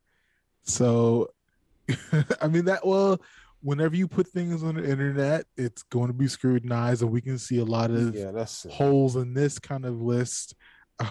So, 0.63 1.31
I 2.41 2.49
mean 2.49 2.67
that 2.67 2.87
well, 2.87 3.21
whenever 3.63 3.97
you 3.97 4.09
put 4.09 4.29
things 4.29 4.63
on 4.63 4.77
the 4.77 4.89
internet, 4.89 5.45
it's 5.57 5.83
going 5.85 6.09
to 6.09 6.13
be 6.13 6.29
scrutinized, 6.29 7.03
and 7.03 7.11
we 7.11 7.21
can 7.21 7.39
see 7.39 7.59
a 7.59 7.65
lot 7.65 7.91
of 7.91 8.15
Yeah, 8.15 8.31
that's 8.31 8.67
holes 8.71 9.17
in 9.17 9.35
this 9.35 9.59
kind 9.59 9.85
of 9.85 10.01
list. 10.01 10.55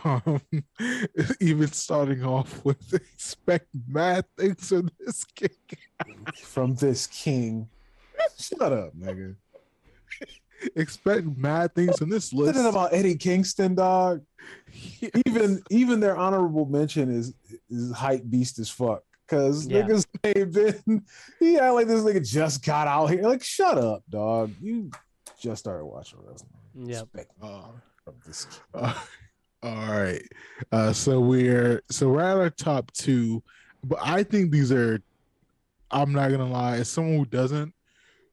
Um, 0.05 0.39
even 1.41 1.71
starting 1.71 2.23
off 2.23 2.63
with 2.63 2.93
expect 2.93 3.65
mad 3.87 4.23
things 4.37 4.69
from 4.69 4.91
this 4.99 5.23
game. 5.23 5.49
from 6.43 6.75
this 6.75 7.07
king. 7.07 7.67
Shut 8.37 8.71
up, 8.73 8.95
nigga. 8.97 9.35
Expect 10.75 11.25
mad 11.37 11.73
things 11.73 11.97
from 11.97 12.09
this 12.09 12.33
What 12.33 12.47
list. 12.47 12.59
is 12.59 12.65
it 12.65 12.69
about 12.69 12.93
Eddie 12.93 13.15
Kingston, 13.15 13.75
dog? 13.75 14.21
Even 15.25 15.61
even 15.69 15.99
their 15.99 16.17
honorable 16.17 16.65
mention 16.65 17.09
is 17.09 17.33
is 17.69 17.91
hype 17.93 18.23
beast 18.29 18.59
as 18.59 18.69
fuck. 18.69 19.03
Cause 19.27 19.67
Yeah. 19.67 19.83
niggas 19.83 20.05
ain't 20.23 20.53
been 20.53 21.05
yeah, 21.39 21.69
like 21.71 21.87
this 21.87 22.01
nigga 22.03 22.27
just 22.27 22.65
got 22.65 22.87
out 22.87 23.07
here. 23.07 23.21
Like, 23.21 23.43
shut 23.43 23.77
up, 23.77 24.03
dog. 24.09 24.51
You 24.61 24.91
just 25.39 25.59
started 25.59 25.85
watching 25.85 26.19
wrestling. 26.25 26.49
Yeah. 26.75 26.99
Respect 27.01 27.31
Uh, 27.41 27.61
from 28.03 28.15
this 28.25 28.45
king. 28.45 28.59
Uh, 28.73 28.93
all 29.63 29.75
right. 29.91 30.21
Uh, 30.73 30.91
so 30.91 31.19
we're 31.21 31.83
so 31.89 32.09
we're 32.09 32.21
at 32.21 32.35
our 32.37 32.49
top 32.49 32.91
two, 32.91 33.41
but 33.83 33.99
I 34.01 34.23
think 34.23 34.51
these 34.51 34.71
are. 34.73 34.99
I'm 35.91 36.11
not 36.11 36.31
gonna 36.31 36.49
lie. 36.49 36.77
As 36.77 36.89
someone 36.89 37.17
who 37.17 37.25
doesn't 37.25 37.73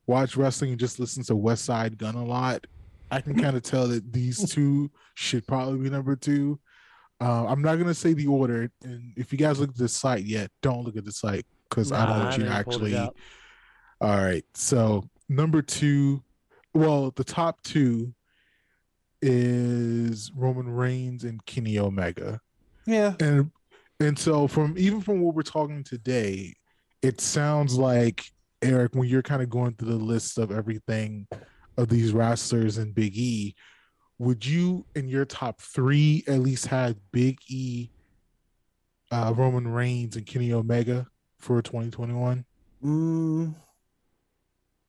watch 0.07 0.36
wrestling 0.36 0.70
and 0.70 0.80
just 0.80 0.98
listen 1.00 1.22
to 1.24 1.34
Westside 1.34 1.96
Gunn 1.96 2.14
a 2.14 2.24
lot, 2.24 2.66
I 3.11 3.20
can 3.20 3.40
kind 3.40 3.57
of 3.57 3.62
tell 3.62 3.88
that 3.88 4.12
these 4.12 4.50
two 4.52 4.90
should 5.14 5.46
probably 5.46 5.78
be 5.78 5.90
number 5.90 6.16
two. 6.16 6.59
Uh, 7.20 7.46
I'm 7.46 7.62
not 7.62 7.76
gonna 7.76 7.94
say 7.94 8.12
the 8.12 8.26
order, 8.26 8.70
and 8.84 9.12
if 9.16 9.32
you 9.32 9.38
guys 9.38 9.59
look 9.59 9.70
at 9.70 9.76
the 9.76 9.88
site 9.88 10.24
yet, 10.24 10.50
don't 10.61 10.84
look 10.84 10.96
at 10.96 11.04
the 11.04 11.12
site 11.12 11.46
because 11.68 11.92
I 11.92 12.07
don't 12.07 12.18
want 12.18 12.38
you 12.38 12.44
to 12.44 12.50
haven't 12.50 12.70
pulled 12.70 12.82
it 12.82 12.94
actually. 12.94 13.22
All 14.00 14.16
right. 14.16 14.44
So 14.54 15.09
number 15.28 15.62
two, 15.62 16.22
well, 16.74 17.12
the 17.16 17.24
top 17.24 17.62
two 17.62 18.12
is 19.22 20.30
Roman 20.34 20.68
Reigns 20.68 21.24
and 21.24 21.44
Kenny 21.46 21.78
Omega. 21.78 22.40
Yeah. 22.86 23.14
And 23.20 23.50
and 24.00 24.18
so 24.18 24.46
from 24.46 24.74
even 24.76 25.00
from 25.00 25.20
what 25.20 25.34
we're 25.34 25.42
talking 25.42 25.82
today, 25.82 26.54
it 27.02 27.20
sounds 27.20 27.76
like 27.76 28.30
Eric, 28.66 28.94
when 28.94 29.08
you're 29.08 29.22
kind 29.22 29.42
of 29.42 29.48
going 29.50 29.74
through 29.74 29.88
the 29.88 29.96
list 30.04 30.38
of 30.38 30.50
everything 30.50 31.26
of 31.76 31.88
these 31.88 32.12
wrestlers 32.12 32.78
and 32.78 32.94
Big 32.94 33.16
E, 33.16 33.54
would 34.18 34.44
you 34.44 34.84
in 34.94 35.08
your 35.08 35.24
top 35.24 35.60
three 35.60 36.24
at 36.26 36.40
least 36.40 36.66
have 36.66 36.96
Big 37.12 37.38
E, 37.48 37.90
uh, 39.10 39.32
Roman 39.36 39.68
Reigns, 39.68 40.16
and 40.16 40.26
Kenny 40.26 40.52
Omega 40.52 41.06
for 41.38 41.60
2021? 41.62 42.44
Mm, 42.84 43.54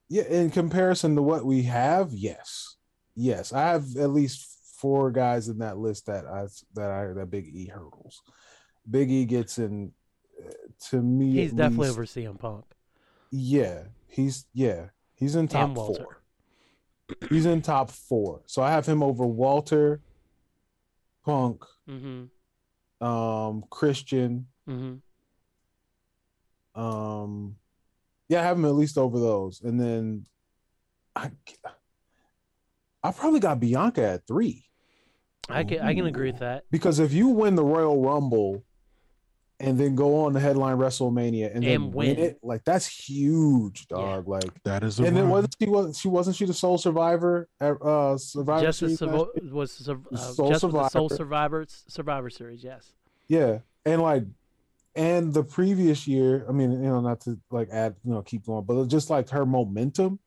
yeah, 0.08 0.22
in 0.24 0.50
comparison 0.50 1.14
to 1.16 1.22
what 1.22 1.44
we 1.44 1.62
have, 1.64 2.12
yes. 2.12 2.76
Yes. 3.14 3.52
I 3.52 3.68
have 3.68 3.96
at 3.96 4.10
least 4.10 4.56
four 4.76 5.10
guys 5.10 5.48
in 5.48 5.58
that 5.58 5.76
list 5.76 6.06
that 6.06 6.24
I 6.26 6.46
that 6.74 6.90
I 6.90 7.12
that 7.12 7.30
Big 7.30 7.48
E 7.54 7.66
hurdles. 7.66 8.22
Big 8.88 9.10
E 9.10 9.24
gets 9.26 9.58
in 9.58 9.92
uh, 10.42 10.50
to 10.90 11.02
me. 11.02 11.32
He's 11.32 11.50
at 11.50 11.56
definitely 11.56 11.88
least- 11.88 11.98
over 11.98 12.06
CM 12.06 12.38
Punk. 12.38 12.64
Yeah, 13.30 13.82
he's 14.06 14.46
yeah, 14.54 14.86
he's 15.14 15.34
in 15.36 15.48
top 15.48 15.74
four. 15.74 16.22
He's 17.30 17.46
in 17.46 17.62
top 17.62 17.90
four. 17.90 18.42
So 18.46 18.62
I 18.62 18.70
have 18.70 18.84
him 18.86 19.02
over 19.02 19.26
Walter, 19.26 20.00
Punk, 21.24 21.64
Mm-hmm. 21.88 23.06
um, 23.06 23.64
Christian. 23.70 24.46
Mm-hmm. 24.68 24.94
Um, 26.80 27.56
yeah, 28.28 28.40
I 28.40 28.44
have 28.44 28.56
him 28.58 28.64
at 28.66 28.74
least 28.74 28.98
over 28.98 29.18
those, 29.18 29.60
and 29.62 29.80
then 29.80 30.26
I, 31.16 31.30
I 33.02 33.10
probably 33.12 33.40
got 33.40 33.58
Bianca 33.58 34.02
at 34.04 34.26
three 34.26 34.64
I 35.48 35.64
can 35.64 35.80
I 35.80 35.94
can 35.94 36.06
agree 36.06 36.30
with 36.30 36.40
that. 36.40 36.64
because 36.70 36.98
if 36.98 37.12
you 37.12 37.28
win 37.28 37.54
the 37.54 37.64
Royal 37.64 38.00
Rumble, 38.02 38.62
and 39.60 39.76
then 39.78 39.94
go 39.96 40.24
on 40.24 40.34
to 40.34 40.40
headline 40.40 40.76
WrestleMania 40.76 41.52
and 41.54 41.64
then 41.64 41.70
And 41.82 41.94
win. 41.94 42.16
win. 42.16 42.18
it, 42.18 42.38
like 42.42 42.64
that's 42.64 42.86
huge, 42.86 43.88
dog. 43.88 44.28
Like, 44.28 44.44
That 44.64 44.84
is 44.84 45.00
a 45.00 45.04
and 45.04 45.16
then 45.16 45.28
wasn't 45.28 45.54
she 45.60 45.68
was 45.68 45.98
she 45.98 46.08
wasn't 46.08 46.36
she 46.36 46.44
the 46.44 46.54
sole 46.54 46.78
survivor 46.78 47.48
uh 47.60 48.16
Survivor 48.16 48.62
Justice 48.66 48.98
Series 48.98 49.14
last 49.14 49.52
was 49.52 49.72
sur- 49.72 50.00
uh, 50.12 50.16
Soul 50.16 50.48
just 50.50 50.62
with 50.64 50.72
the 50.72 50.88
Soul 50.88 51.08
Survivor. 51.08 51.66
Survivor 51.66 51.66
Survivor 51.88 52.30
Series. 52.30 52.62
Yes. 52.64 52.92
Yeah, 53.26 53.58
and 53.84 54.00
like, 54.00 54.24
and 54.94 55.34
the 55.34 55.42
previous 55.44 56.08
year, 56.08 56.46
I 56.48 56.52
mean, 56.52 56.72
you 56.72 56.78
know, 56.88 57.00
not 57.00 57.20
to 57.22 57.38
like 57.50 57.68
add, 57.70 57.96
you 58.04 58.12
know, 58.12 58.22
keep 58.22 58.46
going, 58.46 58.64
but 58.64 58.86
just 58.86 59.10
like 59.10 59.28
her 59.30 59.44
momentum, 59.44 60.18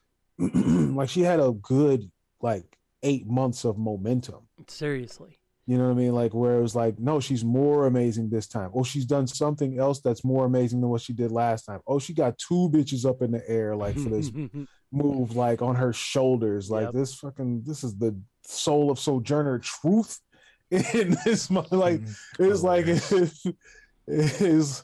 like 0.38 1.08
she 1.08 1.22
had 1.22 1.40
a 1.40 1.52
good 1.52 2.10
like 2.40 2.78
eight 3.02 3.26
months 3.26 3.64
of 3.64 3.76
momentum. 3.76 4.48
Seriously. 4.66 5.38
You 5.68 5.76
know 5.76 5.84
what 5.84 5.90
I 5.90 5.94
mean? 5.96 6.14
Like 6.14 6.32
where 6.32 6.56
it 6.56 6.62
was 6.62 6.74
like, 6.74 6.98
no, 6.98 7.20
she's 7.20 7.44
more 7.44 7.86
amazing 7.86 8.30
this 8.30 8.46
time. 8.46 8.70
Oh, 8.72 8.84
she's 8.84 9.04
done 9.04 9.26
something 9.26 9.78
else 9.78 10.00
that's 10.00 10.24
more 10.24 10.46
amazing 10.46 10.80
than 10.80 10.88
what 10.88 11.02
she 11.02 11.12
did 11.12 11.30
last 11.30 11.66
time. 11.66 11.80
Oh, 11.86 11.98
she 11.98 12.14
got 12.14 12.38
two 12.38 12.70
bitches 12.72 13.04
up 13.04 13.20
in 13.20 13.32
the 13.32 13.46
air 13.46 13.76
like 13.76 13.94
for 13.98 14.08
this 14.08 14.32
move, 14.90 15.36
like 15.36 15.60
on 15.60 15.76
her 15.76 15.92
shoulders. 15.92 16.70
Like 16.70 16.86
Yep. 16.86 16.94
this 16.94 17.14
fucking 17.16 17.64
this 17.66 17.84
is 17.84 17.94
the 17.98 18.18
soul 18.46 18.90
of 18.90 18.98
Sojourner 18.98 19.58
Truth 19.58 20.18
in 20.70 21.18
this 21.26 21.50
like 21.50 22.00
mm-hmm. 22.00 22.44
it's 22.44 22.62
like 22.62 22.86
Hilarious. 22.86 23.44
it 24.06 24.40
is 24.40 24.82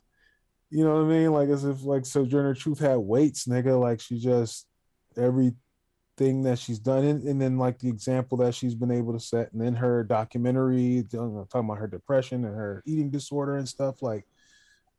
you 0.68 0.84
know 0.84 0.96
what 0.96 1.04
I 1.04 1.08
mean? 1.08 1.32
Like 1.32 1.48
as 1.48 1.64
if 1.64 1.82
like 1.82 2.04
Sojourner 2.04 2.52
Truth 2.52 2.80
had 2.80 2.96
weights, 2.96 3.46
nigga. 3.46 3.80
Like 3.80 4.00
she 4.00 4.18
just 4.18 4.66
everything 6.16 6.42
that 6.42 6.58
she's 6.58 6.78
done, 6.78 7.04
and, 7.04 7.22
and 7.24 7.40
then 7.40 7.58
like 7.58 7.78
the 7.78 7.88
example 7.88 8.38
that 8.38 8.54
she's 8.54 8.74
been 8.74 8.90
able 8.90 9.12
to 9.12 9.20
set, 9.20 9.52
and 9.52 9.60
then 9.60 9.74
her 9.74 10.04
documentary 10.04 11.04
talking 11.10 11.46
about 11.52 11.78
her 11.78 11.86
depression 11.86 12.44
and 12.44 12.54
her 12.54 12.82
eating 12.86 13.10
disorder 13.10 13.56
and 13.56 13.68
stuff. 13.68 14.02
Like 14.02 14.24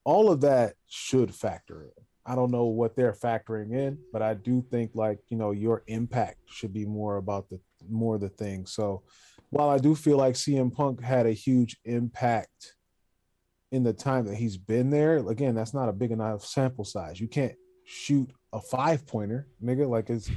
all 0.03 0.31
of 0.31 0.41
that 0.41 0.73
should 0.87 1.33
factor 1.33 1.83
in. 1.83 2.03
I 2.25 2.35
don't 2.35 2.51
know 2.51 2.65
what 2.65 2.95
they're 2.95 3.13
factoring 3.13 3.73
in, 3.73 3.99
but 4.11 4.21
I 4.21 4.33
do 4.33 4.63
think 4.71 4.91
like 4.93 5.19
you 5.29 5.37
know 5.37 5.51
your 5.51 5.83
impact 5.87 6.37
should 6.47 6.73
be 6.73 6.85
more 6.85 7.17
about 7.17 7.49
the 7.49 7.59
more 7.89 8.17
the 8.17 8.29
thing. 8.29 8.65
So 8.65 9.03
while 9.51 9.69
I 9.69 9.77
do 9.77 9.95
feel 9.95 10.17
like 10.17 10.35
CM 10.35 10.73
Punk 10.73 11.01
had 11.01 11.25
a 11.25 11.31
huge 11.31 11.77
impact 11.85 12.75
in 13.71 13.83
the 13.83 13.93
time 13.93 14.25
that 14.25 14.35
he's 14.35 14.57
been 14.57 14.89
there, 14.89 15.17
again, 15.17 15.55
that's 15.55 15.73
not 15.73 15.89
a 15.89 15.93
big 15.93 16.11
enough 16.11 16.43
sample 16.43 16.83
size. 16.83 17.19
You 17.19 17.27
can't 17.27 17.53
shoot 17.85 18.31
a 18.51 18.59
five 18.59 19.05
pointer, 19.05 19.47
nigga. 19.63 19.87
Like 19.87 20.09
it's 20.09 20.29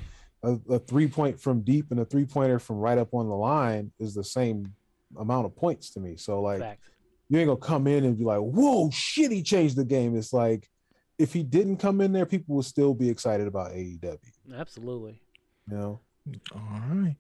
a, 0.43 0.57
a 0.71 0.79
three 0.79 1.09
point 1.09 1.41
from 1.41 1.63
deep 1.63 1.91
and 1.91 2.01
a 2.01 2.05
three 2.05 2.25
pointer 2.25 2.59
from 2.59 2.77
right 2.77 2.99
up 2.99 3.15
on 3.15 3.29
the 3.29 3.35
line 3.35 3.93
is 3.99 4.15
the 4.15 4.25
same 4.25 4.73
amount 5.19 5.47
of 5.47 5.57
points 5.57 5.91
to 5.91 6.01
me. 6.01 6.17
So 6.17 6.41
like 6.41 6.61
Fact. 6.61 6.91
you 7.29 7.39
ain't 7.39 7.49
gonna 7.49 7.59
come 7.59 7.87
in 7.87 8.05
and 8.05 8.17
be 8.17 8.25
like, 8.25 8.41
whoa, 8.41 8.91
shit, 8.91 9.33
he 9.33 9.43
changed 9.43 9.77
the 9.77 9.85
game. 9.85 10.17
It's 10.17 10.33
like 10.33 10.69
if 11.19 11.33
he 11.33 11.43
didn't 11.43 11.79
come 11.79 12.01
in 12.01 12.13
there, 12.13 12.27
people 12.27 12.55
would 12.57 12.65
still 12.65 12.95
be 12.95 13.09
excited 13.09 13.47
about 13.47 13.73
AEW. 13.73 14.19
Absolutely. 14.57 15.21
You 15.69 15.77
know, 15.77 16.01
All 16.55 16.81
right. 16.91 17.17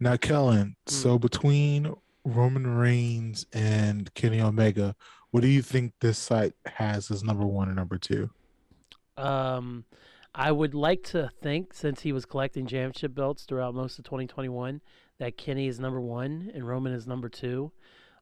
Now, 0.00 0.16
Kellen, 0.16 0.76
so 0.86 1.18
between 1.18 1.94
Roman 2.24 2.66
Reigns 2.66 3.46
and 3.52 4.12
Kenny 4.14 4.40
Omega, 4.40 4.96
what 5.30 5.42
do 5.42 5.48
you 5.48 5.62
think 5.62 5.92
this 6.00 6.18
site 6.18 6.54
has 6.66 7.10
as 7.10 7.22
number 7.22 7.46
one 7.46 7.68
and 7.68 7.76
number 7.76 7.98
two? 7.98 8.30
Um, 9.16 9.84
I 10.38 10.52
would 10.52 10.74
like 10.74 11.02
to 11.04 11.30
think, 11.40 11.72
since 11.72 12.02
he 12.02 12.12
was 12.12 12.26
collecting 12.26 12.66
championship 12.66 13.14
belts 13.14 13.44
throughout 13.44 13.74
most 13.74 13.98
of 13.98 14.04
2021, 14.04 14.82
that 15.18 15.38
Kenny 15.38 15.66
is 15.66 15.80
number 15.80 16.00
one 16.00 16.50
and 16.54 16.68
Roman 16.68 16.92
is 16.92 17.06
number 17.06 17.30
two, 17.30 17.72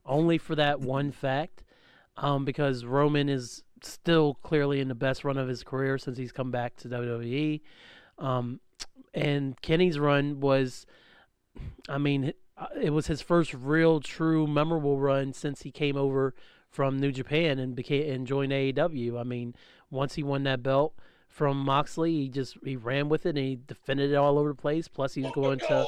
only 0.05 0.37
for 0.37 0.55
that 0.55 0.79
one 0.79 1.11
fact, 1.11 1.65
um, 2.15 2.45
because 2.45 2.85
Roman 2.85 3.27
is 3.27 3.63
still 3.83 4.35
clearly 4.35 4.79
in 4.79 4.87
the 4.87 4.95
best 4.95 5.25
run 5.25 5.37
of 5.37 5.49
his 5.49 5.61
career 5.61 5.97
since 5.97 6.17
he's 6.17 6.31
come 6.31 6.51
back 6.51 6.77
to 6.77 6.87
WWE, 6.87 7.59
um, 8.17 8.61
and 9.13 9.61
Kenny's 9.61 9.99
run 9.99 10.39
was, 10.39 10.85
I 11.89 11.97
mean, 11.97 12.31
uh, 12.57 12.67
it 12.81 12.91
was 12.91 13.07
his 13.07 13.21
first 13.21 13.53
real, 13.53 13.99
true, 13.99 14.47
memorable 14.47 14.97
run 14.99 15.33
since 15.33 15.63
he 15.63 15.71
came 15.71 15.97
over 15.97 16.33
from 16.69 16.97
New 16.97 17.11
Japan 17.11 17.59
and 17.59 17.75
became 17.75 18.09
and 18.09 18.25
joined 18.25 18.53
AEW. 18.53 19.19
I 19.19 19.23
mean, 19.23 19.53
once 19.89 20.15
he 20.15 20.23
won 20.23 20.43
that 20.43 20.63
belt 20.63 20.93
from 21.35 21.57
Moxley, 21.57 22.13
he 22.13 22.29
just 22.29 22.57
he 22.63 22.77
ran 22.77 23.09
with 23.09 23.25
it 23.25 23.37
and 23.37 23.37
he 23.37 23.59
defended 23.67 24.11
it 24.11 24.15
all 24.15 24.39
over 24.39 24.49
the 24.49 24.55
place. 24.55 24.87
Plus, 24.87 25.13
he's 25.13 25.29
going 25.31 25.59
to 25.59 25.85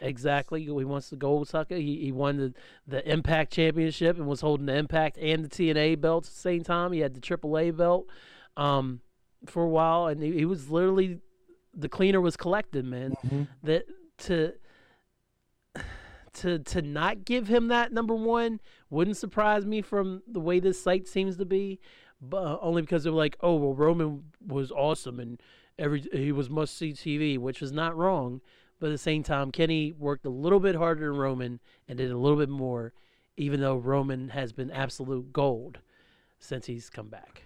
exactly 0.00 0.64
he 0.64 0.70
wants 0.70 1.08
the 1.08 1.14
gold 1.14 1.46
sucker. 1.46 1.76
He 1.76 2.00
he 2.00 2.10
won 2.10 2.36
the 2.36 2.52
the 2.88 3.08
Impact 3.08 3.52
Championship 3.52 4.18
and 4.18 4.26
was 4.26 4.40
holding 4.40 4.66
the 4.66 4.74
Impact 4.74 5.18
and 5.18 5.44
the 5.44 5.48
TNA 5.48 6.00
belts 6.00 6.28
at 6.28 6.34
the 6.34 6.40
same 6.40 6.64
time. 6.64 6.90
He 6.90 6.98
had 6.98 7.14
the 7.14 7.20
AAA 7.20 7.76
belt 7.76 8.08
um, 8.56 9.02
for 9.46 9.62
a 9.62 9.68
while, 9.68 10.08
and 10.08 10.20
he, 10.20 10.32
he 10.32 10.44
was 10.44 10.68
literally 10.68 11.20
the 11.72 11.88
cleaner 11.88 12.20
was 12.20 12.36
collected, 12.36 12.84
man. 12.84 13.14
That 13.62 13.84
to 14.18 14.52
to 16.32 16.58
to 16.58 16.82
not 16.82 17.24
give 17.24 17.46
him 17.46 17.68
that 17.68 17.92
number 17.92 18.16
one 18.16 18.58
wouldn't 18.90 19.16
surprise 19.16 19.64
me 19.64 19.80
from 19.80 20.24
the 20.26 20.40
way 20.40 20.58
this 20.58 20.82
site 20.82 21.06
seems 21.06 21.36
to 21.36 21.44
be, 21.44 21.78
but 22.22 22.44
uh, 22.44 22.58
only 22.62 22.82
because 22.82 23.02
they're 23.02 23.12
like, 23.12 23.36
oh 23.40 23.56
well, 23.56 23.74
Roman 23.74 24.22
was 24.46 24.70
awesome 24.70 25.18
and 25.20 25.40
every 25.78 26.00
he 26.12 26.32
was 26.32 26.48
must 26.48 26.76
see 26.78 26.92
TV, 26.92 27.36
which 27.38 27.60
is 27.60 27.72
not 27.72 27.96
wrong. 27.96 28.40
But 28.78 28.88
at 28.88 28.92
the 28.92 28.98
same 28.98 29.22
time, 29.22 29.50
Kenny 29.52 29.92
worked 29.92 30.24
a 30.26 30.30
little 30.30 30.58
bit 30.60 30.74
harder 30.74 31.06
than 31.06 31.16
Roman 31.16 31.60
and 31.88 31.98
did 31.98 32.10
a 32.10 32.16
little 32.16 32.38
bit 32.38 32.48
more, 32.48 32.92
even 33.36 33.60
though 33.60 33.76
Roman 33.76 34.30
has 34.30 34.52
been 34.52 34.70
absolute 34.70 35.32
gold 35.32 35.78
since 36.40 36.66
he's 36.66 36.90
come 36.90 37.08
back. 37.08 37.42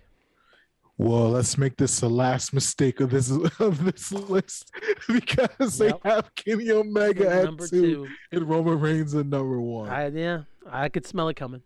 Well, 0.99 1.29
let's 1.31 1.59
make 1.59 1.77
this 1.77 2.01
the 2.01 2.09
last 2.09 2.55
mistake 2.55 3.01
of 3.01 3.11
this 3.11 3.31
of 3.61 3.85
this 3.85 4.12
list 4.12 4.70
because 5.09 5.79
Yep. 5.79 6.03
they 6.03 6.09
have 6.11 6.35
Kenny 6.37 6.70
Omega 6.70 7.29
at 7.31 7.45
number 7.45 7.68
two, 7.68 8.07
two, 8.07 8.09
and 8.33 8.49
Roman 8.49 8.81
Reigns 8.81 9.14
at 9.14 9.27
number 9.27 9.61
one. 9.61 9.91
I 9.91 10.09
yeah, 10.09 10.43
I 10.70 10.89
could 10.89 11.07
smell 11.07 11.29
it 11.29 11.37
coming. 11.37 11.62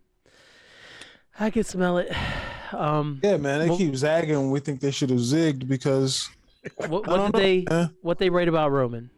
I 1.38 1.50
could 1.50 1.64
smell 1.66 1.98
it. 1.98 2.12
Um, 2.72 3.20
yeah, 3.22 3.36
man, 3.36 3.60
they 3.60 3.68
Well- 3.68 3.78
keep 3.78 3.94
zagging. 3.96 4.50
We 4.50 4.60
think 4.60 4.80
they 4.80 4.90
should 4.90 5.10
have 5.10 5.18
zigged 5.20 5.68
because 5.68 6.28
what, 6.76 6.90
what 6.90 7.06
don't 7.06 7.32
did 7.34 7.40
they 7.40 7.64
man. 7.68 7.94
what 8.02 8.18
they 8.18 8.30
write 8.30 8.48
about 8.48 8.70
Roman? 8.70 9.10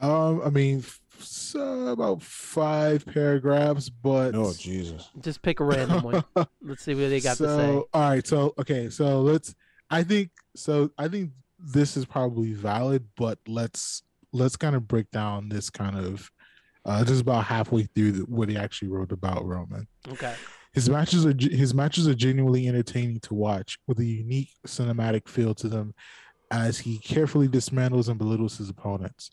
Um, 0.00 0.40
I 0.42 0.48
mean, 0.50 0.78
f- 0.78 1.00
so 1.18 1.88
about 1.88 2.22
five 2.22 3.04
paragraphs, 3.04 3.90
but 3.90 4.34
oh 4.34 4.52
Jesus, 4.54 5.10
Just 5.20 5.42
pick 5.42 5.60
a 5.60 5.64
random 5.64 6.02
one. 6.02 6.24
Let's 6.62 6.82
see 6.84 6.94
what 6.94 7.10
they 7.10 7.20
got 7.20 7.36
so, 7.36 7.44
to 7.46 7.56
say. 7.56 7.88
All 7.92 8.10
right, 8.10 8.26
so 8.26 8.54
okay, 8.58 8.88
so 8.90 9.20
let's. 9.20 9.54
I 9.90 10.02
think 10.04 10.30
so. 10.56 10.90
I 10.96 11.08
think 11.08 11.32
this 11.58 11.96
is 11.96 12.06
probably 12.06 12.52
valid, 12.54 13.04
but 13.16 13.38
let's 13.46 14.02
let's 14.32 14.56
kind 14.56 14.74
of 14.76 14.88
break 14.88 15.10
down 15.10 15.48
this 15.48 15.68
kind 15.68 15.98
of 15.98 16.30
uh, 16.84 17.04
just 17.04 17.20
about 17.20 17.44
halfway 17.44 17.82
through 17.82 18.12
the, 18.12 18.22
what 18.22 18.48
he 18.48 18.56
actually 18.56 18.88
wrote 18.88 19.12
about 19.12 19.44
Roman. 19.44 19.86
Okay. 20.08 20.34
His 20.72 20.88
matches 20.88 21.26
are 21.26 21.34
his 21.36 21.74
matches 21.74 22.06
are 22.06 22.14
genuinely 22.14 22.68
entertaining 22.68 23.20
to 23.20 23.34
watch 23.34 23.78
with 23.86 23.98
a 23.98 24.04
unique 24.04 24.50
cinematic 24.66 25.28
feel 25.28 25.54
to 25.56 25.68
them 25.68 25.94
as 26.50 26.78
he 26.78 26.98
carefully 26.98 27.48
dismantles 27.48 28.08
and 28.08 28.18
belittles 28.18 28.58
his 28.58 28.70
opponents. 28.70 29.30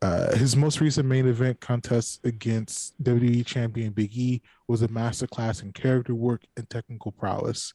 Uh, 0.00 0.34
his 0.34 0.56
most 0.56 0.80
recent 0.80 1.08
main 1.08 1.28
event 1.28 1.60
contest 1.60 2.20
against 2.24 3.00
WWE 3.04 3.46
champion 3.46 3.92
Big 3.92 4.16
E 4.16 4.42
was 4.66 4.82
a 4.82 4.88
masterclass 4.88 5.62
in 5.62 5.72
character 5.72 6.12
work 6.12 6.42
and 6.56 6.68
technical 6.68 7.12
prowess. 7.12 7.72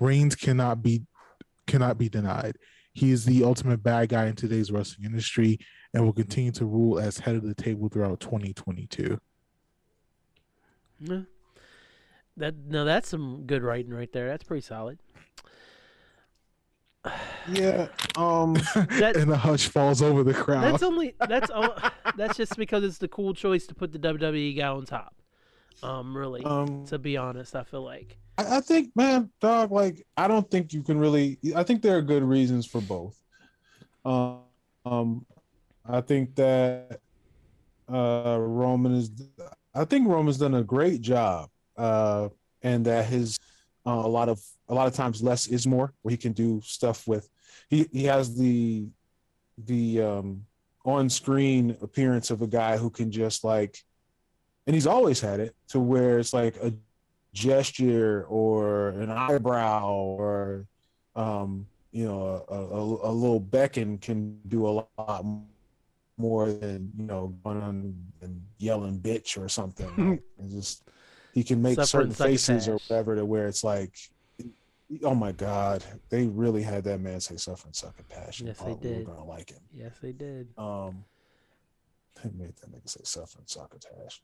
Reigns 0.00 0.34
cannot 0.34 0.82
be 0.82 1.02
cannot 1.66 1.98
be 1.98 2.08
denied. 2.08 2.56
He 2.94 3.10
is 3.10 3.26
the 3.26 3.44
ultimate 3.44 3.82
bad 3.82 4.08
guy 4.08 4.26
in 4.26 4.34
today's 4.34 4.72
wrestling 4.72 5.04
industry 5.04 5.58
and 5.92 6.02
will 6.02 6.14
continue 6.14 6.52
to 6.52 6.64
rule 6.64 6.98
as 6.98 7.18
head 7.18 7.36
of 7.36 7.42
the 7.42 7.54
table 7.54 7.90
throughout 7.90 8.20
2022. 8.20 9.20
Yeah. 11.00 11.20
That 12.38 12.54
no, 12.56 12.84
that's 12.84 13.08
some 13.08 13.44
good 13.46 13.62
writing 13.62 13.92
right 13.92 14.12
there. 14.12 14.28
That's 14.28 14.44
pretty 14.44 14.62
solid. 14.62 14.98
yeah. 17.50 17.88
Um, 18.16 18.54
That- 18.74 19.16
and 19.16 19.30
the 19.30 19.36
hush 19.36 19.68
falls 19.68 20.02
over 20.02 20.22
the 20.22 20.34
crowd. 20.34 20.64
That's 20.64 20.82
only 20.82 21.14
that's 21.28 21.50
all, 21.50 21.76
that's 22.16 22.36
just 22.36 22.56
because 22.56 22.84
it's 22.84 22.98
the 22.98 23.08
cool 23.08 23.34
choice 23.34 23.66
to 23.66 23.74
put 23.74 23.92
the 23.92 23.98
WWE 23.98 24.56
guy 24.56 24.68
on 24.68 24.84
top. 24.84 25.14
Um, 25.82 26.16
really, 26.16 26.42
um, 26.44 26.84
to 26.86 26.98
be 26.98 27.16
honest, 27.16 27.54
I 27.54 27.62
feel 27.62 27.82
like 27.82 28.18
I, 28.36 28.56
I 28.56 28.60
think, 28.60 28.94
man, 28.96 29.30
dog, 29.40 29.70
like 29.70 30.04
I 30.16 30.26
don't 30.26 30.50
think 30.50 30.72
you 30.72 30.82
can 30.82 30.98
really. 30.98 31.38
I 31.54 31.62
think 31.62 31.82
there 31.82 31.96
are 31.96 32.02
good 32.02 32.24
reasons 32.24 32.66
for 32.66 32.80
both. 32.80 33.20
Um, 34.04 34.40
um 34.84 35.26
I 35.88 36.00
think 36.00 36.34
that 36.34 37.00
uh 37.92 38.38
Roman 38.40 38.92
is. 38.94 39.10
I 39.74 39.84
think 39.84 40.08
Roman's 40.08 40.38
done 40.38 40.54
a 40.54 40.64
great 40.64 41.00
job, 41.00 41.48
uh, 41.78 42.28
and 42.62 42.84
that 42.84 43.06
his 43.06 43.38
uh, 43.86 43.90
a 43.90 44.08
lot 44.08 44.28
of 44.28 44.42
a 44.68 44.74
lot 44.74 44.86
of 44.86 44.94
times 44.94 45.22
less 45.22 45.46
is 45.46 45.66
more, 45.66 45.94
where 46.02 46.10
he 46.10 46.18
can 46.18 46.32
do 46.32 46.60
stuff 46.62 47.06
with. 47.06 47.28
He 47.70 47.88
he 47.92 48.04
has 48.04 48.36
the 48.36 48.86
the 49.64 50.02
um 50.02 50.44
on 50.84 51.08
screen 51.08 51.76
appearance 51.82 52.30
of 52.30 52.42
a 52.42 52.46
guy 52.46 52.76
who 52.76 52.90
can 52.90 53.10
just 53.10 53.44
like, 53.44 53.82
and 54.66 54.74
he's 54.74 54.86
always 54.86 55.20
had 55.20 55.40
it 55.40 55.54
to 55.68 55.80
where 55.80 56.18
it's 56.18 56.32
like 56.32 56.56
a 56.56 56.72
gesture 57.32 58.24
or 58.24 58.90
an 58.90 59.10
eyebrow 59.10 59.90
or 59.90 60.66
um, 61.14 61.66
you 61.92 62.04
know 62.04 62.44
a, 62.48 62.54
a, 62.54 63.10
a 63.10 63.12
little 63.12 63.40
beckon 63.40 63.98
can 63.98 64.38
do 64.48 64.66
a 64.66 64.84
lot 64.98 65.24
more 66.16 66.50
than 66.50 66.90
you 66.96 67.04
know 67.04 67.34
going 67.44 67.62
on 67.62 67.94
and 68.22 68.42
yelling 68.58 68.98
bitch 68.98 69.40
or 69.42 69.48
something 69.48 69.88
like, 70.10 70.22
it's 70.38 70.52
just 70.52 70.88
he 71.38 71.44
can 71.44 71.62
make 71.62 71.80
certain 71.82 72.10
faces 72.10 72.66
or 72.66 72.74
whatever 72.88 73.14
to 73.14 73.24
where 73.24 73.46
it's 73.46 73.62
like 73.62 73.96
oh 75.04 75.14
my 75.14 75.30
god 75.30 75.84
they 76.10 76.26
really 76.26 76.62
had 76.62 76.82
that 76.82 77.00
man 77.00 77.20
say 77.20 77.36
suffer 77.36 77.66
and 77.68 77.76
succotash 77.76 78.40
and 78.40 78.48
Yes, 78.48 78.58
they 78.58 78.74
did. 78.74 79.06
were 79.06 79.14
gonna 79.14 79.24
like 79.24 79.50
him 79.50 79.60
yes, 79.72 79.92
they 80.02 80.10
did. 80.10 80.48
um, 80.58 81.04
they 82.20 82.30
made 82.36 82.56
that 82.56 82.72
nigga 82.72 82.88
say 82.88 83.00
suffer 83.04 83.38
and 83.38 83.48
succotash. 83.48 84.20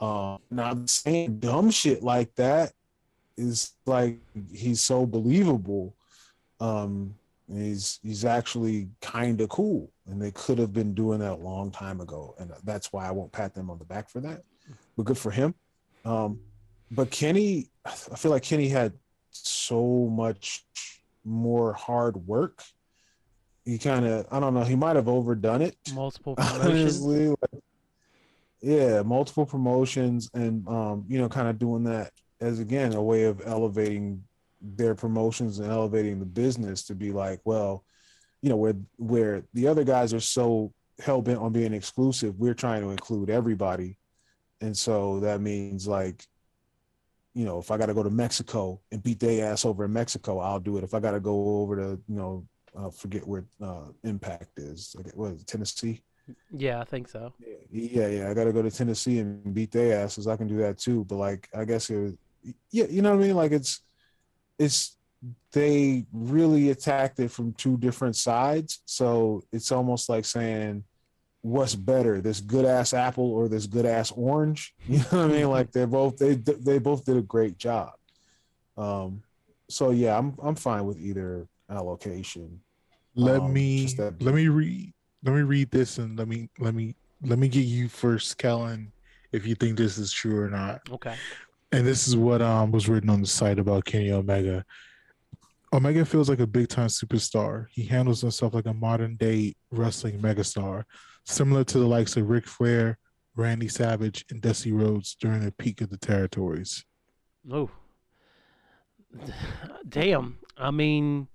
Um, 0.00 0.38
now 0.50 0.76
saying 0.86 1.38
dumb 1.38 1.70
shit 1.70 2.02
like 2.02 2.34
that 2.34 2.72
is 3.36 3.74
like 3.86 4.18
he's 4.52 4.80
so 4.80 5.06
believable. 5.06 5.94
Um, 6.58 7.14
he's 7.48 8.00
he's 8.02 8.24
actually 8.24 8.88
kind 9.00 9.40
of 9.40 9.48
cool, 9.50 9.92
and 10.08 10.20
they 10.20 10.32
could 10.32 10.58
have 10.58 10.72
been 10.72 10.94
doing 10.94 11.20
that 11.20 11.32
a 11.34 11.36
long 11.36 11.70
time 11.70 12.00
ago, 12.00 12.34
and 12.40 12.50
that's 12.64 12.92
why 12.92 13.06
I 13.06 13.12
won't 13.12 13.30
pat 13.30 13.54
them 13.54 13.70
on 13.70 13.78
the 13.78 13.84
back 13.84 14.10
for 14.10 14.20
that. 14.20 14.42
But 14.96 15.04
good 15.06 15.18
for 15.18 15.30
him. 15.30 15.54
Um, 16.04 16.40
but 16.90 17.10
Kenny, 17.10 17.70
I 17.84 17.90
feel 17.90 18.30
like 18.30 18.42
Kenny 18.42 18.68
had 18.68 18.92
so 19.30 20.08
much 20.10 20.64
more 21.24 21.72
hard 21.72 22.16
work. 22.16 22.62
He 23.64 23.78
kind 23.78 24.06
of, 24.06 24.26
I 24.30 24.40
don't 24.40 24.54
know, 24.54 24.64
he 24.64 24.76
might 24.76 24.96
have 24.96 25.08
overdone 25.08 25.62
it. 25.62 25.76
Multiple 25.94 26.34
promotions. 26.36 27.02
Honestly, 27.02 27.28
like, 27.28 27.62
yeah, 28.60 29.02
multiple 29.02 29.46
promotions, 29.46 30.30
and 30.34 30.66
um, 30.68 31.04
you 31.08 31.18
know, 31.18 31.28
kind 31.28 31.48
of 31.48 31.58
doing 31.58 31.84
that 31.84 32.12
as 32.40 32.60
again 32.60 32.92
a 32.94 33.02
way 33.02 33.24
of 33.24 33.42
elevating 33.44 34.22
their 34.60 34.94
promotions 34.94 35.58
and 35.58 35.70
elevating 35.70 36.20
the 36.20 36.26
business 36.26 36.84
to 36.84 36.94
be 36.94 37.12
like, 37.12 37.40
well, 37.44 37.84
you 38.40 38.48
know, 38.48 38.56
where 38.56 38.74
where 38.96 39.44
the 39.54 39.66
other 39.66 39.84
guys 39.84 40.14
are 40.14 40.20
so 40.20 40.72
hell 41.00 41.22
bent 41.22 41.38
on 41.38 41.52
being 41.52 41.74
exclusive, 41.74 42.38
we're 42.38 42.54
trying 42.54 42.82
to 42.82 42.90
include 42.90 43.30
everybody, 43.30 43.96
and 44.62 44.76
so 44.76 45.20
that 45.20 45.40
means 45.40 45.86
like, 45.86 46.26
you 47.34 47.44
know, 47.44 47.58
if 47.58 47.70
I 47.70 47.76
got 47.76 47.86
to 47.86 47.94
go 47.94 48.02
to 48.02 48.10
Mexico 48.10 48.80
and 48.90 49.02
beat 49.02 49.20
their 49.20 49.52
ass 49.52 49.64
over 49.64 49.84
in 49.84 49.92
Mexico, 49.92 50.38
I'll 50.38 50.60
do 50.60 50.78
it. 50.78 50.84
If 50.84 50.94
I 50.94 51.00
got 51.00 51.12
to 51.12 51.20
go 51.20 51.60
over 51.60 51.76
to, 51.76 52.00
you 52.08 52.16
know, 52.16 52.46
uh, 52.76 52.90
forget 52.90 53.26
where 53.26 53.44
uh, 53.62 53.86
Impact 54.04 54.58
is, 54.58 54.94
like, 54.96 55.12
what 55.14 55.32
is 55.32 55.42
it, 55.42 55.46
Tennessee? 55.46 56.02
Yeah, 56.56 56.80
I 56.80 56.84
think 56.84 57.08
so. 57.08 57.32
Yeah, 57.70 58.06
yeah, 58.06 58.30
I 58.30 58.34
got 58.34 58.44
to 58.44 58.52
go 58.52 58.62
to 58.62 58.70
Tennessee 58.70 59.18
and 59.18 59.52
beat 59.52 59.72
their 59.72 60.02
asses. 60.02 60.26
I 60.26 60.36
can 60.36 60.46
do 60.46 60.58
that 60.58 60.78
too. 60.78 61.04
But 61.04 61.16
like, 61.16 61.48
I 61.54 61.64
guess 61.64 61.90
it 61.90 61.98
was, 61.98 62.12
yeah, 62.70 62.86
you 62.88 63.02
know 63.02 63.10
what 63.16 63.22
I 63.22 63.26
mean? 63.26 63.36
Like, 63.36 63.52
it's, 63.52 63.80
it's, 64.58 64.96
they 65.52 66.06
really 66.12 66.70
attacked 66.70 67.18
it 67.20 67.30
from 67.30 67.52
two 67.54 67.76
different 67.76 68.16
sides. 68.16 68.82
So 68.86 69.42
it's 69.52 69.72
almost 69.72 70.08
like 70.08 70.24
saying, 70.24 70.84
what's 71.42 71.74
better, 71.74 72.20
this 72.20 72.40
good 72.40 72.64
ass 72.64 72.94
apple 72.94 73.30
or 73.32 73.48
this 73.48 73.66
good 73.66 73.84
ass 73.86 74.10
orange? 74.12 74.74
You 74.88 74.98
know 74.98 75.04
what 75.10 75.14
I 75.14 75.26
mean? 75.26 75.48
Like, 75.50 75.72
they're 75.72 75.86
both, 75.86 76.16
they, 76.16 76.34
they 76.34 76.78
both 76.78 77.04
did 77.04 77.16
a 77.16 77.22
great 77.22 77.58
job. 77.58 77.92
Um, 78.76 79.22
so 79.68 79.90
yeah, 79.90 80.16
I'm, 80.18 80.34
I'm 80.42 80.54
fine 80.54 80.84
with 80.86 80.98
either 81.00 81.46
allocation. 81.70 82.60
Let 83.14 83.40
Um, 83.40 83.52
me 83.52 83.86
that- 83.94 84.22
let 84.22 84.34
me 84.34 84.48
read 84.48 84.92
let 85.24 85.34
me 85.34 85.42
read 85.42 85.70
this 85.70 85.98
and 85.98 86.18
let 86.18 86.26
me 86.26 86.48
let 86.58 86.74
me 86.74 86.96
let 87.22 87.38
me 87.38 87.46
get 87.48 87.64
you 87.66 87.88
first, 87.88 88.38
Kellen, 88.38 88.90
if 89.32 89.46
you 89.46 89.54
think 89.54 89.76
this 89.78 89.98
is 89.98 90.10
true 90.12 90.40
or 90.40 90.48
not. 90.50 90.80
Okay. 90.90 91.14
And 91.72 91.86
this 91.86 92.08
is 92.08 92.16
what 92.16 92.40
um 92.42 92.72
was 92.72 92.88
written 92.88 93.08
on 93.10 93.20
the 93.20 93.26
site 93.26 93.58
about 93.58 93.84
Kenny 93.84 94.10
Omega. 94.10 94.64
Omega 95.72 96.04
feels 96.04 96.28
like 96.28 96.40
a 96.40 96.46
big 96.46 96.68
time 96.68 96.88
superstar. 96.88 97.66
He 97.70 97.84
handles 97.84 98.20
himself 98.20 98.52
like 98.54 98.66
a 98.66 98.74
modern 98.74 99.16
day 99.16 99.54
wrestling 99.70 100.18
megastar, 100.20 100.84
similar 101.24 101.64
to 101.64 101.78
the 101.78 101.86
likes 101.86 102.16
of 102.16 102.28
Ric 102.28 102.46
Flair, 102.46 102.98
Randy 103.36 103.68
Savage, 103.68 104.24
and 104.30 104.40
Dusty 104.40 104.72
Rhodes 104.72 105.14
during 105.20 105.40
the 105.44 105.52
peak 105.52 105.80
of 105.80 105.90
the 105.90 105.96
territories. 105.98 106.84
Oh. 107.50 107.70
Damn. 109.88 110.38
I 110.56 110.70
mean, 110.70 111.28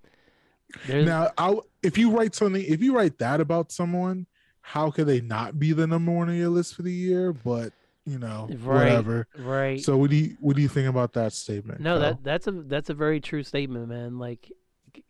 there's 0.87 1.05
Now, 1.05 1.31
I 1.37 1.57
if 1.83 1.97
you 1.97 2.11
write 2.11 2.35
something, 2.35 2.63
if 2.63 2.81
you 2.81 2.95
write 2.95 3.17
that 3.19 3.39
about 3.41 3.71
someone, 3.71 4.25
how 4.61 4.91
could 4.91 5.07
they 5.07 5.21
not 5.21 5.59
be 5.59 5.73
the 5.73 5.87
number 5.87 6.11
one 6.11 6.29
on 6.29 6.35
your 6.35 6.49
list 6.49 6.75
for 6.75 6.81
the 6.83 6.91
year? 6.93 7.33
But 7.33 7.73
you 8.05 8.17
know, 8.19 8.47
Right. 8.61 8.85
whatever. 8.85 9.27
right. 9.37 9.81
So, 9.81 9.97
what 9.97 10.09
do 10.09 10.15
you 10.15 10.37
what 10.39 10.55
do 10.55 10.61
you 10.61 10.67
think 10.69 10.87
about 10.87 11.13
that 11.13 11.33
statement? 11.33 11.81
No, 11.81 11.93
Kel? 11.93 11.99
that 11.99 12.23
that's 12.23 12.47
a 12.47 12.51
that's 12.51 12.89
a 12.89 12.93
very 12.93 13.19
true 13.19 13.43
statement, 13.43 13.89
man. 13.89 14.17
Like 14.17 14.51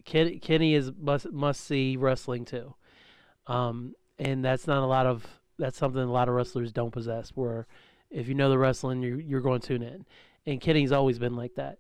Ken, 0.04 0.40
Kenny 0.40 0.74
is 0.74 0.92
must 1.00 1.32
must 1.32 1.62
see 1.62 1.96
wrestling 1.96 2.46
too, 2.46 2.74
um, 3.48 3.94
and 4.20 4.44
that's 4.44 4.68
not 4.68 4.84
a 4.84 4.86
lot 4.86 5.06
of 5.06 5.26
that's 5.60 5.78
something 5.78 6.02
a 6.02 6.12
lot 6.12 6.30
of 6.30 6.36
wrestlers 6.36 6.72
don't 6.72 6.92
possess. 6.92 7.32
Where 7.36 7.68
if 8.12 8.28
you 8.28 8.34
know 8.36 8.50
the 8.50 8.58
wrestling, 8.58 9.02
you're 9.02 9.20
you're 9.20 9.42
going 9.42 9.60
to 9.62 9.68
tune 9.68 9.84
in, 9.84 10.06
and 10.46 10.62
Kenny's 10.62 10.92
always 10.92 11.20
been 11.20 11.36
like 11.36 11.56
that, 11.56 11.80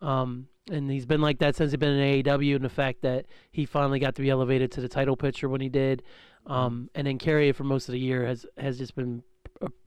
um, 0.00 0.48
and 0.70 0.90
he's 0.90 1.06
been 1.06 1.20
like 1.20 1.38
that 1.38 1.56
since 1.56 1.70
he's 1.72 1.78
been 1.78 1.96
in 1.98 2.22
AEW. 2.24 2.56
And 2.56 2.64
the 2.64 2.68
fact 2.68 3.02
that 3.02 3.26
he 3.50 3.64
finally 3.66 3.98
got 3.98 4.14
to 4.16 4.22
be 4.22 4.30
elevated 4.30 4.70
to 4.72 4.80
the 4.80 4.88
title 4.88 5.16
picture 5.16 5.48
when 5.48 5.60
he 5.60 5.68
did, 5.68 6.02
um, 6.46 6.90
and 6.94 7.06
then 7.06 7.18
carry 7.18 7.48
it 7.48 7.56
for 7.56 7.64
most 7.64 7.88
of 7.88 7.92
the 7.92 8.00
year 8.00 8.26
has 8.26 8.46
has 8.58 8.78
just 8.78 8.94
been 8.94 9.22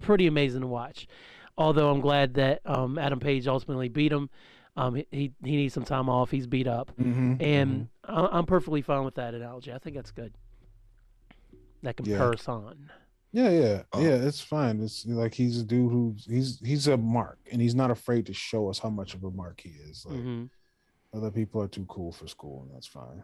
pretty 0.02 0.28
amazing 0.28 0.62
to 0.62 0.68
watch. 0.68 1.08
Although 1.58 1.90
I'm 1.90 2.02
glad 2.02 2.34
that 2.34 2.62
um, 2.66 2.98
Adam 2.98 3.20
Page 3.20 3.48
ultimately 3.48 3.88
beat 3.90 4.12
him. 4.12 4.30
Um, 4.78 4.96
he, 4.96 5.06
he 5.12 5.32
needs 5.56 5.74
some 5.74 5.86
time 5.86 6.10
off. 6.10 6.32
He's 6.32 6.48
beat 6.48 6.68
up, 6.68 6.92
Mhm, 7.02 7.42
and 7.42 7.88
I, 8.04 8.28
I'm 8.30 8.46
perfectly 8.46 8.82
fine 8.82 9.06
with 9.06 9.16
that 9.16 9.34
analogy. 9.34 9.72
I 9.72 9.78
think 9.78 9.96
that's 9.96 10.12
good. 10.12 10.34
That 11.86 11.98
can 11.98 12.06
Yeah. 12.06 12.18
on. 12.48 12.90
Yeah, 13.32 13.50
yeah, 13.50 13.84
Oh. 13.94 14.02
yeah. 14.02 14.16
It's 14.16 14.42
fine. 14.42 14.82
It's 14.82 15.06
like 15.06 15.34
he's 15.36 15.60
a 15.60 15.64
dude 15.64 15.92
who's 15.92 16.26
he's 16.26 16.60
he's 16.62 16.88
a 16.88 16.98
mark, 16.98 17.38
and 17.52 17.62
he's 17.62 17.76
not 17.76 17.92
afraid 17.92 18.26
to 18.26 18.34
show 18.34 18.70
us 18.70 18.80
how 18.80 18.90
much 18.90 19.14
of 19.14 19.24
a 19.24 19.30
mark 19.30 19.62
he 19.62 19.70
is. 19.70 20.06
Like 20.06 20.18
hmm 20.20 20.46
other 21.14 21.32
people 21.32 21.62
are 21.62 21.68
too 21.68 21.86
cool 21.86 22.12
for 22.12 22.28
school, 22.28 22.64
and 22.64 22.76
that's 22.76 22.88
fine. 22.88 23.24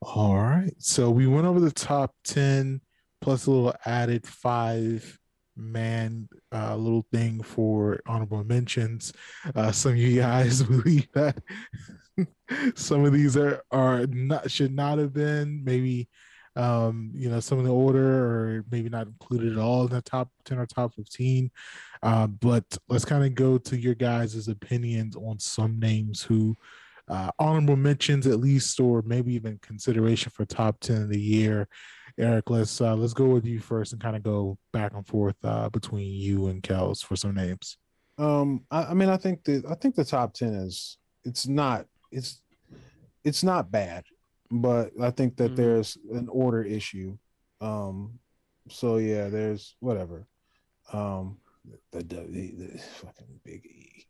All 0.00 0.36
right. 0.36 0.74
So 0.78 1.10
we 1.10 1.26
went 1.26 1.46
over 1.46 1.60
the 1.60 1.70
top 1.70 2.14
10 2.24 2.80
plus 3.20 3.46
a 3.46 3.50
little 3.50 3.74
added 3.84 4.26
five 4.26 5.18
man 5.56 6.28
uh, 6.52 6.74
little 6.76 7.06
thing 7.12 7.42
for 7.42 8.00
honorable 8.06 8.44
mentions. 8.44 9.12
Uh, 9.54 9.72
some 9.72 9.92
of 9.92 9.98
you 9.98 10.20
guys 10.20 10.62
believe 10.74 11.06
that 11.12 11.40
some 12.76 13.04
of 13.04 13.12
these 13.12 13.36
are, 13.36 13.62
are 13.70 14.06
not 14.06 14.50
should 14.50 14.72
not 14.72 14.98
have 14.98 15.12
been 15.12 15.62
maybe 15.64 16.08
um 16.58 17.10
you 17.14 17.30
know 17.30 17.40
some 17.40 17.58
of 17.58 17.64
the 17.64 17.72
order 17.72 18.24
or 18.24 18.64
maybe 18.70 18.88
not 18.88 19.06
included 19.06 19.52
at 19.52 19.58
all 19.58 19.86
in 19.86 19.92
the 19.92 20.02
top 20.02 20.28
10 20.44 20.58
or 20.58 20.66
top 20.66 20.94
15 20.94 21.50
uh, 22.02 22.26
but 22.26 22.64
let's 22.88 23.04
kind 23.04 23.24
of 23.24 23.34
go 23.34 23.58
to 23.58 23.76
your 23.76 23.94
guys' 23.94 24.48
opinions 24.48 25.16
on 25.16 25.38
some 25.38 25.78
names 25.78 26.22
who 26.22 26.56
uh, 27.08 27.30
honorable 27.38 27.76
mentions 27.76 28.26
at 28.26 28.38
least, 28.38 28.78
or 28.80 29.02
maybe 29.02 29.34
even 29.34 29.58
consideration 29.62 30.30
for 30.30 30.44
top 30.44 30.78
ten 30.80 31.02
of 31.02 31.08
the 31.08 31.20
year. 31.20 31.68
Eric, 32.18 32.50
let's 32.50 32.80
uh, 32.80 32.94
let's 32.94 33.14
go 33.14 33.26
with 33.26 33.46
you 33.46 33.60
first 33.60 33.92
and 33.92 34.02
kind 34.02 34.16
of 34.16 34.22
go 34.22 34.58
back 34.72 34.92
and 34.94 35.06
forth 35.06 35.36
uh, 35.44 35.68
between 35.70 36.12
you 36.12 36.48
and 36.48 36.62
Kels 36.62 37.04
for 37.04 37.16
some 37.16 37.34
names. 37.34 37.78
Um, 38.18 38.64
I, 38.70 38.84
I 38.84 38.94
mean, 38.94 39.08
I 39.08 39.16
think 39.16 39.44
the 39.44 39.64
I 39.70 39.74
think 39.74 39.94
the 39.94 40.04
top 40.04 40.34
ten 40.34 40.52
is 40.52 40.98
it's 41.24 41.46
not 41.46 41.86
it's 42.12 42.42
it's 43.24 43.42
not 43.42 43.70
bad, 43.70 44.04
but 44.50 44.92
I 45.00 45.10
think 45.10 45.36
that 45.36 45.52
Mhm. 45.52 45.56
there's 45.56 45.98
an 46.12 46.28
order 46.28 46.62
issue. 46.62 47.18
Um, 47.60 48.18
so 48.68 48.96
yeah, 48.98 49.28
there's 49.28 49.74
whatever. 49.80 50.26
Um, 50.92 51.38
the 51.92 51.98
the, 52.02 52.20
the, 52.28 52.50
the 52.52 52.78
fucking 52.78 53.40
big 53.44 53.66
E 53.66 54.04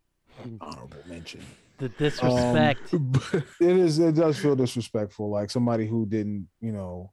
honorable 0.61 1.03
mention. 1.07 1.41
The 1.77 1.89
disrespect. 1.89 2.81
But- 2.91 3.45
It 3.59 3.77
is. 3.77 3.99
It 3.99 4.15
does 4.15 4.37
feel 4.39 4.55
disrespectful. 4.55 5.29
Like 5.29 5.49
somebody 5.49 5.87
who 5.87 6.05
didn't, 6.05 6.47
you 6.61 6.71
know, 6.71 7.11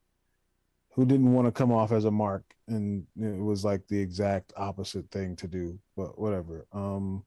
who 0.93 1.05
didn't 1.05 1.31
want 1.33 1.47
to 1.47 1.51
come 1.51 1.71
off 1.71 1.91
as 1.91 2.05
a 2.05 2.11
mark, 2.11 2.43
and 2.67 3.05
it 3.19 3.41
was 3.41 3.63
like 3.63 3.87
the 3.87 3.99
exact 3.99 4.53
opposite 4.57 5.09
thing 5.11 5.35
to 5.37 5.47
do. 5.47 5.79
But 5.95 6.17
whatever. 6.19 6.65
Um, 6.71 7.23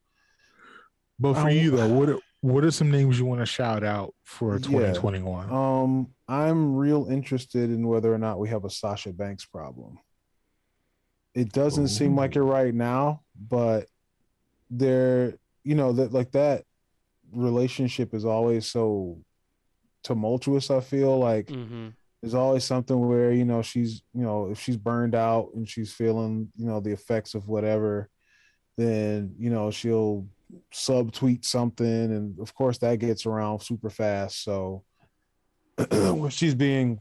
But 1.18 1.34
for 1.34 1.50
you 1.50 1.70
though, 1.72 1.88
what 1.88 2.08
are, 2.08 2.18
what 2.42 2.64
are 2.64 2.70
some 2.70 2.90
names 2.90 3.18
you 3.18 3.26
want 3.26 3.40
to 3.40 3.46
shout 3.46 3.84
out 3.84 4.14
for 4.24 4.54
Yeah. 4.54 4.60
2021? 4.60 5.50
um, 5.50 6.14
I'm 6.28 6.76
real 6.76 7.08
interested 7.10 7.70
in 7.70 7.86
whether 7.86 8.12
or 8.12 8.18
not 8.18 8.38
we 8.38 8.48
have 8.48 8.64
a 8.64 8.70
Sasha 8.70 9.12
Banks 9.12 9.44
problem. 9.44 9.98
It 11.34 11.52
doesn't 11.52 11.88
seem 11.88 12.16
like 12.16 12.34
it 12.36 12.42
right 12.42 12.74
now, 12.74 13.22
but 13.38 13.86
there, 14.68 15.34
you 15.64 15.74
know, 15.74 15.92
that 15.92 16.12
like 16.12 16.32
that 16.32 16.64
relationship 17.32 18.14
is 18.14 18.24
always 18.24 18.66
so 18.66 19.18
tumultuous. 20.02 20.70
I 20.70 20.80
feel 20.80 21.18
like 21.18 21.48
hmm 21.50 21.88
there's 22.22 22.34
always 22.34 22.64
something 22.64 23.08
where 23.08 23.32
you 23.32 23.46
know 23.46 23.62
she's 23.62 24.02
you 24.12 24.22
know 24.22 24.50
if 24.50 24.60
she's 24.60 24.76
burned 24.76 25.14
out 25.14 25.52
and 25.54 25.66
she's 25.66 25.90
feeling 25.90 26.52
you 26.54 26.66
know 26.66 26.78
the 26.78 26.92
effects 26.92 27.34
of 27.34 27.48
whatever 27.48 28.10
then 28.76 29.34
you 29.38 29.48
know 29.48 29.70
she'll 29.70 30.26
subtweet 30.72 31.44
something 31.44 31.86
and 31.86 32.38
of 32.40 32.54
course 32.54 32.78
that 32.78 32.98
gets 32.98 33.26
around 33.26 33.60
super 33.60 33.90
fast. 33.90 34.44
So 34.44 34.84
when 35.90 36.30
she's 36.30 36.54
being 36.54 37.00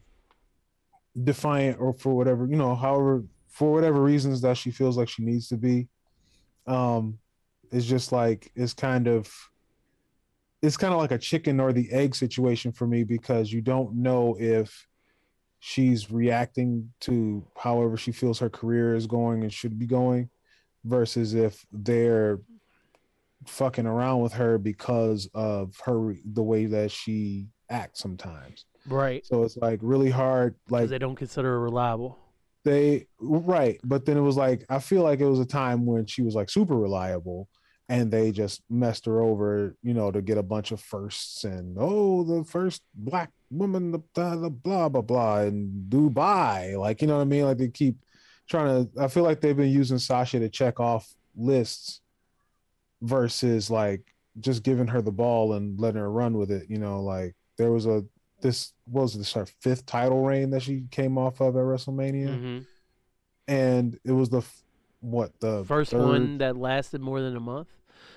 defiant 1.24 1.80
or 1.80 1.94
for 1.94 2.16
whatever 2.16 2.46
you 2.46 2.56
know 2.56 2.76
however 2.76 3.24
for 3.50 3.74
whatever 3.74 4.02
reasons 4.02 4.42
that 4.42 4.56
she 4.56 4.72
feels 4.72 4.98
like 4.98 5.10
she 5.10 5.24
needs 5.24 5.48
to 5.50 5.58
be 5.58 5.88
um 6.68 7.18
it's 7.72 7.86
just 7.86 8.12
like 8.12 8.52
it's 8.56 8.74
kind 8.74 9.08
of 9.08 9.30
it's 10.62 10.78
kind 10.78 10.94
of 10.94 11.00
like 11.00 11.12
a 11.12 11.18
chicken 11.18 11.60
or 11.60 11.74
the 11.74 11.92
egg 11.92 12.16
situation 12.16 12.72
for 12.72 12.86
me 12.86 13.04
because 13.04 13.52
you 13.52 13.62
don't 13.62 13.94
know 13.96 14.36
if 14.40 14.88
she's 15.60 16.12
reacting 16.12 16.92
to 17.02 17.46
however 17.58 17.98
she 17.98 18.12
feels 18.12 18.40
her 18.40 18.50
career 18.50 18.96
is 18.96 19.08
going 19.08 19.42
and 19.44 19.52
should 19.52 19.78
be 19.78 19.86
going 19.86 20.30
versus 20.86 21.34
if 21.34 21.66
they're 21.72 22.40
fucking 23.48 23.86
around 23.86 24.22
with 24.22 24.34
her 24.34 24.58
because 24.58 25.30
of 25.34 25.76
her 25.86 26.16
the 26.34 26.44
way 26.44 26.66
that 26.66 26.92
she 26.92 27.48
acts 27.70 28.00
sometimes. 28.00 28.66
Right. 28.88 29.26
So 29.26 29.44
it's 29.44 29.58
like 29.58 29.80
really 29.82 30.10
hard 30.10 30.56
like 30.70 30.90
they 30.90 30.98
don't 30.98 31.16
consider 31.16 31.50
her 31.50 31.60
reliable. 31.60 32.18
they 32.66 33.08
right 33.20 33.80
but 33.84 34.06
then 34.06 34.18
it 34.18 34.22
was 34.22 34.36
like 34.36 34.66
i 34.70 34.80
feel 34.80 35.02
like 35.04 35.22
it 35.22 35.26
was 35.26 35.40
a 35.40 35.46
time 35.46 35.86
when 35.86 36.06
she 36.06 36.22
was 36.22 36.36
like 36.36 36.50
super 36.50 36.76
reliable 36.76 37.48
and 37.88 38.12
they 38.12 38.32
just 38.32 38.62
messed 38.70 39.06
her 39.06 39.22
over 39.22 39.76
you 39.82 39.94
know 39.94 40.12
to 40.12 40.22
get 40.22 40.38
a 40.38 40.44
bunch 40.44 40.72
of 40.72 40.80
firsts 40.82 41.46
and 41.46 41.78
oh 41.80 42.24
the 42.24 42.44
first 42.44 42.82
black 42.94 43.32
woman 43.50 43.92
the, 43.92 44.00
the, 44.14 44.36
the 44.36 44.50
blah 44.50 44.90
blah 44.90 45.02
blah 45.02 45.40
in 45.42 45.86
dubai 45.88 46.78
like 46.78 47.02
you 47.02 47.08
know 47.08 47.16
what 47.16 47.22
i 47.22 47.26
mean 47.26 47.46
like 47.46 47.58
they 47.58 47.70
keep 47.70 47.96
trying 48.50 48.86
to 48.86 49.02
i 49.02 49.08
feel 49.08 49.24
like 49.24 49.40
they've 49.40 49.58
been 49.58 49.70
using 49.70 49.98
sasha 49.98 50.38
to 50.40 50.50
check 50.50 50.80
off 50.82 51.14
lists 51.38 52.02
versus 53.02 53.70
like 53.70 54.14
just 54.40 54.64
giving 54.64 54.88
her 54.88 55.02
the 55.02 55.12
ball 55.12 55.54
and 55.54 55.80
letting 55.80 56.00
her 56.02 56.12
run 56.12 56.38
with 56.38 56.52
it 56.52 56.70
you 56.70 56.78
know 56.78 57.02
like 57.02 57.36
there 57.58 57.72
was 57.72 57.86
a 57.86 58.04
this 58.42 58.74
what 58.86 59.04
was 59.04 59.18
this 59.18 59.34
her 59.34 59.46
fifth 59.62 59.86
title 59.86 60.24
reign 60.24 60.50
that 60.50 60.62
she 60.62 60.84
came 60.92 61.18
off 61.18 61.42
of 61.42 61.56
at 61.56 61.62
wrestlemania 61.62 62.30
Mhm. 62.30 62.66
and 63.48 64.00
it 64.04 64.12
was 64.12 64.30
the 64.30 64.42
what 65.02 65.32
the 65.40 65.64
First 65.66 65.92
third- 65.92 66.06
one 66.08 66.38
that 66.40 66.58
lasted 66.58 67.02
more 67.02 67.22
than 67.22 67.36
a 67.36 67.40
month. 67.40 67.68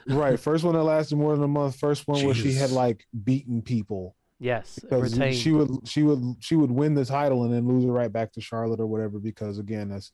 right 0.09 0.39
first 0.39 0.65
one 0.65 0.75
that 0.75 0.83
lasted 0.83 1.17
more 1.17 1.35
than 1.35 1.45
a 1.45 1.49
month 1.49 1.77
first 1.77 2.07
one 2.09 2.25
where 2.25 2.35
she 2.35 2.53
had 2.53 2.71
like 2.71 3.07
beaten 3.25 3.63
people 3.63 4.17
Yes. 4.41 4.81
because 4.81 5.13
Retained. 5.13 5.37
she 5.37 5.53
would 5.53 5.71
she 5.89 6.03
would 6.03 6.37
she 6.41 6.57
would 6.57 6.73
win 6.73 6.95
the 6.95 7.05
title 7.05 7.45
and 7.45 7.53
then 7.55 7.67
lose 7.69 7.85
it 7.85 7.89
right 7.89 8.13
back 8.13 8.33
to 8.33 8.41
charlotte 8.41 8.81
or 8.81 8.87
whatever 8.87 9.21
because 9.21 9.59
again 9.59 9.91
that's 9.91 10.11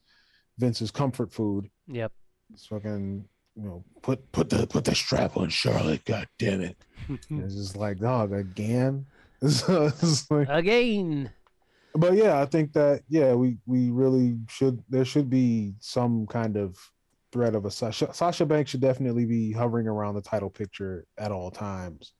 vince's 0.59 0.90
comfort 0.90 1.32
food 1.32 1.70
Yep. 1.86 2.12
it's 2.53 2.66
fucking 2.66 3.27
you 3.59 3.64
know 3.64 3.85
Put 4.02 4.30
put 4.32 4.48
the 4.48 4.66
put 4.66 4.85
the 4.85 4.94
strap 4.94 5.36
on 5.36 5.48
Charlotte. 5.51 6.05
God 6.05 6.28
damn 6.39 6.60
it. 6.62 6.76
it's 7.09 7.55
just 7.55 7.76
like 7.76 7.98
dog 7.98 8.32
again 8.32 9.05
so 9.48 9.90
like, 10.30 10.48
Again. 10.51 11.30
but 11.94 12.14
yeah 12.14 12.40
i 12.40 12.44
think 12.44 12.72
that 12.72 13.02
yeah 13.09 13.35
we 13.35 13.56
we 13.66 13.90
really 13.90 14.36
should 14.48 14.82
there 14.89 15.05
should 15.05 15.30
be 15.30 15.74
some 15.78 16.26
kind 16.26 16.56
of 16.56 16.76
threat 17.32 17.55
of 17.55 17.64
a 17.64 17.70
sasha 17.70 18.12
sasha 18.12 18.44
banks 18.44 18.70
should 18.72 18.80
definitely 18.80 19.24
be 19.24 19.52
hovering 19.52 19.86
around 19.86 20.16
the 20.16 20.20
title 20.22 20.51
picture 20.51 21.06
at 21.18 21.30
all 21.30 21.51
times 21.52 22.12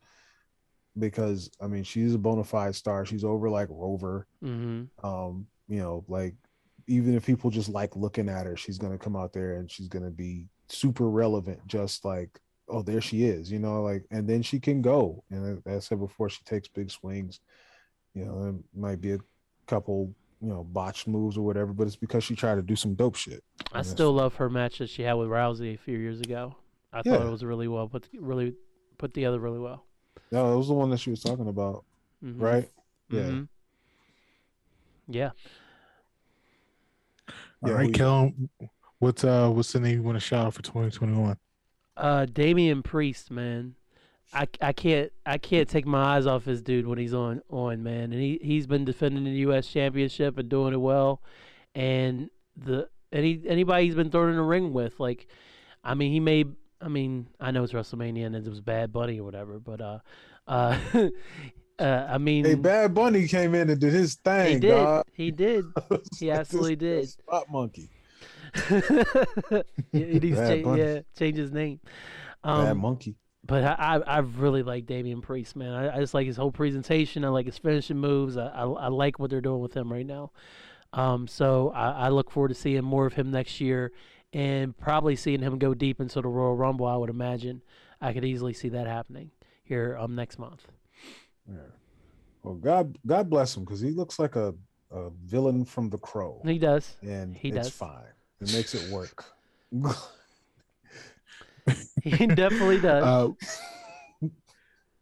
because 0.99 1.51
i 1.61 1.67
mean 1.67 1.83
she's 1.83 2.15
a 2.15 2.19
bona 2.19 2.45
fide 2.45 2.75
star 2.75 3.05
she's 3.05 3.25
over 3.25 3.51
like 3.51 3.69
rover 3.71 4.27
hmm 4.41 4.85
um 5.03 5.45
you 5.69 5.81
know 5.81 6.05
like 6.09 6.35
even 6.87 7.15
if 7.17 7.27
people 7.27 7.51
just 7.51 7.69
like 7.69 7.95
looking 7.97 8.29
at 8.29 8.47
her 8.47 8.57
she's 8.57 8.79
going 8.79 8.93
to 8.93 8.99
come 9.05 9.17
out 9.17 9.33
there 9.33 9.55
and 9.55 9.71
she's 9.71 9.89
going 9.89 10.05
to 10.05 10.11
be 10.11 10.47
super 10.69 11.09
relevant 11.09 11.59
just 11.67 12.05
like 12.05 12.41
oh 12.69 12.83
there 12.83 13.01
she 13.01 13.25
is 13.25 13.51
you 13.51 13.59
know 13.59 13.83
like 13.83 14.05
and 14.11 14.29
then 14.29 14.43
she 14.43 14.61
can 14.61 14.83
go 14.83 15.23
and 15.31 15.63
as 15.67 15.77
i 15.77 15.79
said 15.81 15.99
before 15.99 16.29
she 16.29 16.43
takes 16.45 16.69
big 16.69 16.91
swings 16.91 17.41
you 18.15 18.25
know 18.25 18.49
it 18.49 18.79
might 18.79 19.01
be 19.01 19.13
a 19.13 19.19
couple 19.67 20.13
you 20.43 20.49
know 20.49 20.65
botched 20.65 21.09
moves 21.09 21.37
or 21.39 21.43
whatever 21.47 21.73
but 21.73 21.87
it's 21.87 21.97
because 21.97 22.23
she 22.23 22.35
tried 22.37 22.57
to 22.57 22.63
do 22.63 22.77
some 22.77 22.95
dope 22.95 23.17
shit 23.17 23.43
I 23.73 23.83
still 23.83 24.13
love 24.13 24.35
her 24.37 24.49
match 24.49 24.79
that 24.79 24.89
she 24.89 25.03
had 25.03 25.15
with 25.15 25.29
Rousey 25.29 25.75
a 25.75 25.77
few 25.79 25.99
years 25.99 26.21
ago. 26.23 26.57
I 26.91 27.03
thought 27.03 27.27
it 27.27 27.31
was 27.31 27.45
really 27.45 27.69
well 27.69 27.87
put, 27.87 28.09
really 28.19 28.55
put 28.97 29.13
together 29.13 29.39
really 29.39 29.59
well. 29.59 29.85
no 30.31 30.55
it 30.55 30.57
was 30.57 30.69
the 30.69 30.75
one 30.75 30.89
that 30.91 30.99
she 31.01 31.11
was 31.11 31.23
talking 31.23 31.49
about 31.49 31.85
Mhm. 32.25 32.41
right 32.41 32.71
yeah 33.11 33.21
Mhm. 33.23 33.49
Yeah. 35.11 35.31
All 37.63 37.71
Yeah, 37.71 37.75
right, 37.75 37.83
who 37.83 37.89
you- 37.89 37.93
Kellen, 37.95 38.51
what's 38.99 39.25
uh 39.25 39.49
what's 39.49 39.73
the 39.73 39.81
name 39.81 39.97
you 39.97 40.03
want 40.03 40.17
to 40.17 40.21
shout 40.21 40.47
out 40.47 40.55
for 40.55 40.63
2021? 40.63 41.37
Uh, 41.97 42.27
Damian 42.27 42.83
Priest, 42.83 43.31
man. 43.31 43.75
I, 44.33 44.47
I 44.61 44.73
can't 44.73 45.11
I 45.25 45.39
can't 45.39 45.69
take 45.69 45.87
my 45.87 46.17
eyes 46.17 46.27
off 46.27 46.45
this 46.45 46.61
dude 46.61 46.87
when 46.87 46.99
he's 46.99 47.15
on 47.15 47.43
on 47.51 47.83
man, 47.83 48.13
and 48.13 48.15
he 48.15 48.39
he's 48.43 48.67
been 48.67 48.85
defending 48.85 49.25
the 49.25 49.31
U.S. 49.31 49.67
Championship 49.67 50.39
and 50.39 50.49
doing 50.49 50.75
it 50.75 50.81
well, 50.81 51.23
and 51.75 52.29
the 52.57 52.89
any 53.11 53.41
anybody 53.47 53.87
he's 53.87 53.95
been 53.95 54.11
thrown 54.11 54.31
in 54.31 54.37
the 54.37 54.43
ring 54.43 54.73
with, 54.73 55.01
like, 55.01 55.29
I 55.83 55.95
mean 55.95 56.13
he 56.13 56.21
made 56.21 56.53
I 56.81 56.89
mean 56.89 57.29
I 57.41 57.51
know 57.51 57.65
it's 57.65 57.73
WrestleMania 57.73 58.27
and 58.27 58.37
it 58.37 58.47
was 58.47 58.61
Bad 58.61 58.93
Bunny 58.93 59.19
or 59.19 59.25
whatever, 59.25 59.59
but 59.59 59.81
uh, 59.81 59.99
uh, 60.47 60.79
uh 61.79 62.07
I 62.11 62.19
mean 62.19 62.45
hey 62.45 62.55
bad 62.55 62.93
bunny 62.95 63.27
came 63.29 63.55
in 63.55 63.71
and 63.71 63.81
did 63.81 63.95
his 63.95 64.17
thing 64.17 64.55
he 64.55 64.61
did 64.61 64.71
dog. 64.71 65.05
he 65.15 65.31
did 65.31 65.65
He 66.19 66.31
absolutely 66.31 66.77
did. 66.77 67.09
Spot 67.09 67.47
monkey 67.51 67.89
he 69.93 70.05
needs 70.05 70.37
to 70.39 70.63
Bad 70.65 70.79
yeah 70.79 71.01
change 71.19 71.37
his 71.37 71.53
name. 71.53 71.81
bad 72.43 72.71
Um, 72.71 72.79
monkey 72.79 73.17
But 73.45 73.65
I, 73.65 73.75
I, 73.79 73.99
I 73.99 74.19
really 74.19 74.63
like 74.63 74.87
Damian 74.87 75.21
Priest, 75.21 75.57
man. 75.57 75.73
I, 75.73 75.97
I 75.97 76.01
just 76.01 76.15
like 76.15 76.27
his 76.27 76.37
whole 76.37 76.53
presentation. 76.53 77.25
I 77.25 77.29
like 77.29 77.47
his 77.47 77.59
finishing 77.59 77.99
moves. 77.99 78.37
I, 78.37 78.47
I, 78.49 78.65
I 78.65 78.89
like 78.89 79.19
what 79.19 79.31
they're 79.31 79.41
doing 79.41 79.61
with 79.61 79.75
him 79.75 79.93
right 79.93 80.07
now. 80.07 80.33
Um, 80.93 81.27
so 81.27 81.71
I, 81.75 81.91
I 81.91 82.09
look 82.09 82.31
forward 82.31 82.49
to 82.49 82.55
seeing 82.55 82.85
more 82.85 83.07
of 83.07 83.13
him 83.15 83.31
next 83.31 83.61
year, 83.61 83.93
and 84.33 84.77
probably 84.77 85.17
seeing 85.17 85.41
him 85.43 85.59
go 85.59 85.75
deep 85.75 86.01
into 86.01 86.21
the 86.21 86.29
Royal 86.29 86.57
Rumble. 86.57 86.87
I 86.87 86.97
would 86.97 87.11
imagine. 87.11 87.63
I 88.01 88.13
could 88.13 88.25
easily 88.25 88.53
see 88.53 88.69
that 88.71 88.87
happening 88.87 89.31
here 89.65 89.97
um 90.01 90.15
next 90.15 90.39
month. 90.39 90.67
Yeah. 91.49 91.57
Well, 92.43 92.55
God, 92.55 92.97
God 93.07 93.29
bless 93.29 93.57
him 93.57 93.65
because 93.65 93.81
he 93.81 93.91
looks 93.91 94.19
like 94.19 94.37
a, 94.37 94.55
a 94.91 95.11
villain 95.25 95.65
from 95.65 95.91
The 95.91 95.99
Crow, 95.99 96.41
He 96.45 96.59
does. 96.59 96.97
and 97.03 97.35
he 97.35 97.51
does. 97.51 97.71
fine. 97.71 98.13
It 98.41 98.53
makes 98.53 98.75
it 98.75 98.91
work. 98.91 99.25
He 102.03 102.27
definitely 102.27 102.81
does. 102.81 103.05
Uh, 104.23 104.29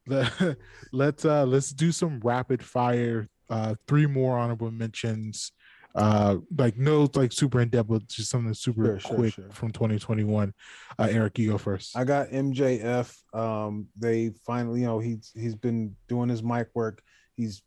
the, 0.06 0.56
let's 0.92 1.24
uh 1.24 1.44
let's 1.44 1.70
do 1.70 1.92
some 1.92 2.20
rapid 2.20 2.62
fire. 2.62 3.28
Uh, 3.48 3.76
three 3.86 4.06
more 4.06 4.36
honorable 4.36 4.70
mentions. 4.70 5.52
Uh, 5.94 6.38
like 6.58 6.76
no 6.76 7.08
like 7.14 7.32
super 7.32 7.60
in 7.60 7.68
depth, 7.70 7.88
but 7.88 8.06
just 8.08 8.30
something 8.30 8.52
super 8.52 8.84
Sure, 8.84 9.00
sure, 9.00 9.16
quick 9.16 9.34
sure. 9.34 9.50
from 9.50 9.70
2021. 9.70 10.52
Uh, 10.98 11.08
Eric, 11.10 11.38
you 11.38 11.50
go 11.50 11.58
first. 11.58 11.96
I 11.96 12.04
got 12.04 12.28
MJF. 12.28 13.16
Um, 13.32 13.86
they 13.96 14.32
finally, 14.44 14.80
you 14.80 14.86
know, 14.86 14.98
he's 14.98 15.32
he's 15.34 15.54
been 15.54 15.96
doing 16.08 16.28
his 16.28 16.42
mic 16.42 16.68
work. 16.74 17.00
He's 17.34 17.62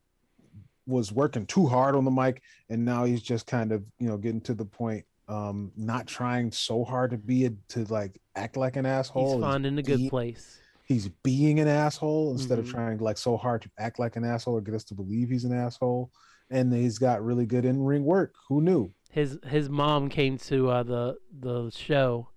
was 0.85 1.11
working 1.11 1.45
too 1.45 1.65
hard 1.67 1.95
on 1.95 2.03
the 2.03 2.11
mic, 2.11 2.41
and 2.69 2.83
now 2.83 3.03
he's 3.05 3.21
just 3.21 3.47
kind 3.47 3.71
of, 3.71 3.83
you 3.99 4.07
know, 4.07 4.17
getting 4.17 4.41
to 4.41 4.53
the 4.53 4.65
point. 4.65 5.05
Um, 5.29 5.71
not 5.77 6.07
trying 6.07 6.51
so 6.51 6.83
hard 6.83 7.11
to 7.11 7.17
be 7.17 7.45
a, 7.45 7.51
to 7.69 7.85
like 7.85 8.19
act 8.35 8.57
like 8.57 8.75
an 8.77 8.85
asshole. 8.85 9.35
He's 9.37 9.41
finding 9.41 9.77
a 9.77 9.83
good 9.83 10.09
place. 10.09 10.59
he's 10.85 11.07
being 11.23 11.59
an 11.59 11.67
asshole 11.67 12.31
instead 12.31 12.57
Mhm. 12.57 12.61
of 12.61 12.67
trying 12.67 12.97
like 12.97 13.17
so 13.19 13.37
hard 13.37 13.61
to 13.61 13.69
act 13.77 13.99
like 13.99 14.15
an 14.15 14.25
asshole 14.25 14.55
or 14.55 14.61
get 14.61 14.73
us 14.73 14.83
to 14.85 14.95
believe 14.95 15.29
he's 15.29 15.43
an 15.45 15.53
asshole. 15.53 16.11
And 16.49 16.73
he's 16.73 16.97
got 16.97 17.23
really 17.23 17.45
good 17.45 17.63
in 17.63 17.79
ring 17.83 18.03
work. 18.03 18.33
Who 18.47 18.59
knew? 18.61 18.91
his 19.11 19.37
his 19.47 19.69
mom 19.69 20.07
came 20.09 20.37
to 20.37 20.69
uh, 20.69 20.83
the 20.83 21.17
the 21.39 21.69
show 21.71 22.29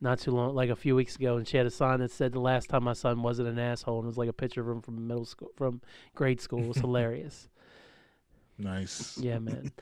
not 0.00 0.18
too 0.18 0.30
long 0.30 0.54
like 0.54 0.70
a 0.70 0.76
few 0.76 0.94
weeks 0.96 1.16
ago 1.16 1.36
and 1.36 1.46
she 1.46 1.56
had 1.56 1.66
a 1.66 1.70
sign 1.70 1.98
that 2.00 2.10
said 2.10 2.32
the 2.32 2.40
last 2.40 2.68
time 2.70 2.82
my 2.84 2.92
son 2.94 3.20
wasn't 3.22 3.46
an 3.48 3.58
asshole 3.58 3.98
and 3.98 4.06
it 4.06 4.08
was 4.08 4.16
like 4.16 4.28
a 4.28 4.32
picture 4.32 4.60
of 4.62 4.68
him 4.68 4.80
from 4.80 5.06
middle 5.08 5.24
school 5.24 5.50
from 5.56 5.80
grade 6.14 6.40
school 6.40 6.60
it 6.62 6.68
was 6.68 6.76
hilarious 6.86 7.48
Nice. 8.58 9.18
yeah 9.18 9.38
man 9.38 9.72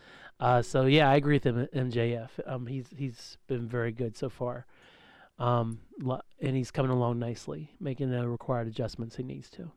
uh, 0.40 0.62
so 0.62 0.86
yeah 0.86 1.10
i 1.10 1.16
agree 1.16 1.36
with 1.36 1.44
him 1.44 1.66
mjf 1.74 2.28
um, 2.46 2.66
he's 2.66 2.86
he's 2.96 3.38
been 3.46 3.66
very 3.66 3.92
good 3.92 4.16
so 4.16 4.28
far 4.28 4.66
um, 5.38 5.78
and 6.40 6.56
he's 6.56 6.70
coming 6.72 6.90
along 6.90 7.18
nicely 7.18 7.70
making 7.80 8.10
the 8.10 8.28
required 8.28 8.66
adjustments 8.66 9.16
he 9.16 9.22
needs 9.22 9.48
to 9.50 9.70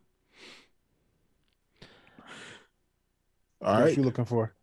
All 3.64 3.74
what 3.74 3.84
right. 3.84 3.96
you 3.96 4.02
looking 4.02 4.24
for? 4.24 4.54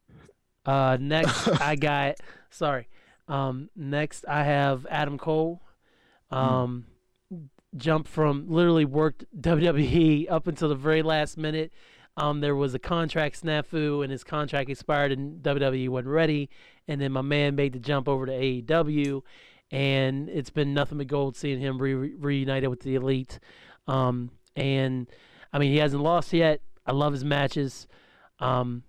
Uh, 0.66 0.98
next 1.00 1.48
I 1.62 1.76
got 1.76 2.16
sorry. 2.50 2.88
Um, 3.28 3.70
next 3.76 4.26
I 4.28 4.44
have 4.44 4.86
Adam 4.90 5.18
Cole. 5.18 5.62
Um, 6.32 6.86
jumped 7.76 8.10
from 8.10 8.50
literally 8.50 8.86
worked 8.86 9.26
WWE 9.40 10.30
up 10.30 10.48
until 10.48 10.70
the 10.70 10.76
very 10.76 11.02
last 11.02 11.38
minute. 11.38 11.72
Um, 12.20 12.42
there 12.42 12.56
was 12.56 12.74
a 12.74 12.80
contract 12.80 13.42
snafu 13.42 14.04
and 14.04 14.12
his 14.12 14.26
contract 14.26 14.70
expired 14.70 15.14
and 15.14 15.42
WWE 15.42 15.88
wasn't 15.88 16.10
ready. 16.10 16.50
And 16.90 17.00
then 17.00 17.14
my 17.14 17.22
man 17.22 17.56
made 17.56 17.72
the 17.72 17.80
jump 17.80 18.10
over 18.10 18.26
to 18.26 18.32
AEW, 18.34 19.22
and 19.72 20.28
it's 20.28 20.50
been 20.50 20.74
nothing 20.74 20.98
but 20.98 21.08
gold 21.08 21.38
seeing 21.38 21.62
him 21.62 21.82
re- 21.82 21.94
reunited 21.94 22.70
with 22.70 22.82
the 22.82 22.96
Elite. 22.96 23.40
Um, 23.88 24.32
and 24.58 25.08
I 25.54 25.60
mean 25.60 25.72
he 25.72 25.78
hasn't 25.78 26.04
lost 26.04 26.34
yet. 26.34 26.60
I 26.86 26.92
love 26.92 27.14
his 27.14 27.24
matches. 27.24 27.88
Um, 28.40 28.84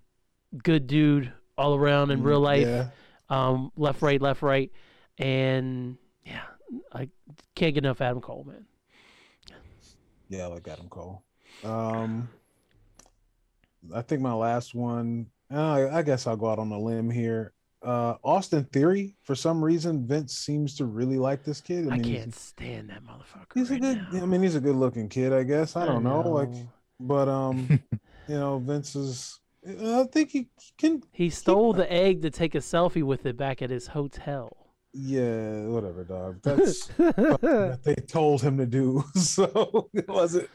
good 0.61 0.87
dude 0.87 1.31
all 1.57 1.75
around 1.75 2.11
in 2.11 2.23
real 2.23 2.41
life. 2.41 2.67
Yeah. 2.67 2.89
Um, 3.29 3.71
left, 3.77 4.01
right, 4.01 4.21
left, 4.21 4.41
right, 4.41 4.69
and 5.17 5.97
yeah, 6.25 6.41
I 6.91 7.07
can't 7.55 7.73
get 7.73 7.85
enough 7.85 8.01
Adam 8.01 8.19
Cole, 8.19 8.43
man. 8.45 8.65
Yeah, 10.27 10.43
I 10.43 10.47
like 10.47 10.67
Adam 10.67 10.89
Cole. 10.89 11.23
Um, 11.63 12.27
I 13.93 14.01
think 14.01 14.21
my 14.21 14.33
last 14.33 14.73
one. 14.75 15.27
Uh, 15.53 15.89
I 15.91 16.01
guess 16.01 16.27
I'll 16.27 16.37
go 16.37 16.49
out 16.49 16.59
on 16.59 16.71
a 16.71 16.79
limb 16.79 17.09
here. 17.09 17.53
uh, 17.83 18.15
Austin 18.23 18.63
Theory, 18.65 19.15
for 19.23 19.35
some 19.35 19.63
reason, 19.63 20.05
Vince 20.07 20.33
seems 20.37 20.75
to 20.77 20.85
really 20.85 21.17
like 21.17 21.43
this 21.43 21.59
kid. 21.61 21.87
I, 21.87 21.91
mean, 21.97 22.03
he's- 22.03 22.19
can't 22.19 22.35
stand 22.35 22.89
that 22.89 23.03
motherfucker. 23.03 23.53
He's, 23.55 23.71
a 23.71 23.79
good. 23.79 24.05
now. 24.13 24.21
I 24.21 24.25
mean, 24.25 24.43
he's 24.43 24.55
a 24.55 24.61
good 24.61 24.75
looking 24.75 25.09
kid. 25.09 25.33
I 25.33 25.43
guess. 25.43 25.75
I 25.75 25.85
don't 25.85 26.03
know. 26.03 26.21
Like, 26.21 26.49
but 26.99 27.27
um, 27.27 27.67
you 28.27 28.35
know, 28.35 28.59
Vince 28.59 28.95
is. 28.95 29.39
I 29.67 30.05
think 30.11 30.29
he 30.31 30.47
can. 30.77 31.03
he 31.11 31.29
stole 31.29 31.73
the 31.73 31.91
egg 31.91 32.21
to 32.23 32.29
take 32.31 32.55
a 32.55 32.59
selfie 32.59 33.03
with 33.03 33.25
it 33.25 33.37
back 33.37 33.61
at 33.61 33.69
his 33.69 33.87
hotel. 33.87 34.55
Yeah, 34.93 35.61
whatever, 35.67 36.03
dog. 36.03 36.39
That's 36.43 36.87
what 36.97 37.83
they 37.83 37.95
told 37.95 38.41
him 38.41 38.57
to 38.57 38.65
do. 38.65 39.03
So 39.15 39.89
it 39.93 40.07
wasn't. 40.07 40.49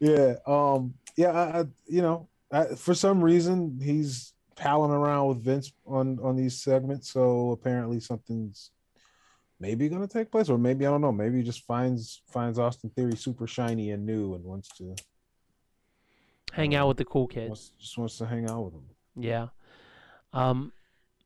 Yeah. 0.00 0.34
Um. 0.46 0.94
Yeah. 1.16 1.30
I. 1.32 1.60
I 1.60 1.64
you 1.86 2.02
know. 2.02 2.28
I, 2.52 2.66
for 2.74 2.94
some 2.94 3.22
reason, 3.22 3.80
he's 3.82 4.34
palling 4.54 4.92
around 4.92 5.28
with 5.28 5.42
Vince 5.42 5.72
on 5.86 6.18
on 6.22 6.36
these 6.36 6.62
segments. 6.62 7.10
So 7.10 7.50
apparently, 7.50 7.98
something's 7.98 8.70
maybe 9.58 9.88
going 9.88 10.06
to 10.06 10.12
take 10.12 10.30
place, 10.30 10.48
or 10.48 10.58
maybe 10.58 10.86
I 10.86 10.90
don't 10.90 11.00
know. 11.00 11.12
Maybe 11.12 11.38
he 11.38 11.42
just 11.42 11.64
finds 11.64 12.22
finds 12.28 12.58
Austin 12.58 12.90
Theory 12.90 13.16
super 13.16 13.46
shiny 13.46 13.90
and 13.90 14.04
new 14.06 14.34
and 14.34 14.44
wants 14.44 14.68
to 14.78 14.94
Hang 16.52 16.74
out 16.74 16.88
with 16.88 16.98
the 16.98 17.04
cool 17.04 17.26
kids. 17.26 17.48
wants, 17.48 17.72
just 17.78 17.98
wants 17.98 18.18
to 18.18 18.26
hang 18.26 18.48
out 18.48 18.64
with 18.64 18.74
him. 18.74 18.84
Yeah. 19.16 19.48
Um, 20.34 20.72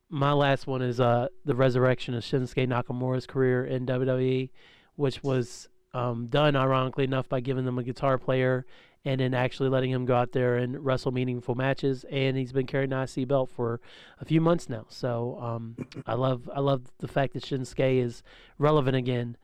my 0.09 0.33
last 0.33 0.69
one 0.69 0.83
is 0.83 1.01
uh 1.01 1.29
the 1.45 1.55
resurrection 1.55 2.15
of 2.15 2.23
Shinsuke 2.23 2.69
Nakamura's 2.69 3.27
career 3.27 3.65
in 3.65 3.87
WWE, 3.87 4.51
which 4.95 5.23
was 5.23 5.69
um 5.95 6.29
done 6.29 6.55
ironically 6.55 7.05
enough 7.05 7.29
by 7.29 7.41
giving 7.41 7.65
them 7.65 7.79
a 7.79 7.83
guitar 7.83 8.19
player 8.19 8.67
and 9.07 9.21
then 9.21 9.35
actually 9.35 9.69
letting 9.69 9.93
him 9.93 10.05
go 10.05 10.17
out 10.17 10.33
there 10.33 10.57
and 10.57 10.85
wrestle 10.85 11.13
meaningful 11.13 11.55
matches. 11.55 12.05
And 12.11 12.37
he's 12.37 12.53
been 12.53 12.67
carrying 12.67 12.91
the 12.91 13.01
IC 13.01 13.29
belt 13.29 13.49
for 13.49 13.81
a 14.21 14.25
few 14.25 14.41
months 14.41 14.69
now. 14.69 14.85
So 14.89 15.39
um, 15.41 15.77
I 16.07 16.15
love 16.15 16.51
I 16.53 16.59
love 16.59 16.83
the 16.99 17.09
fact 17.09 17.35
that 17.35 17.45
Shinsuke 17.45 18.03
is 18.03 18.25
relevant 18.59 18.97
again. 18.97 19.37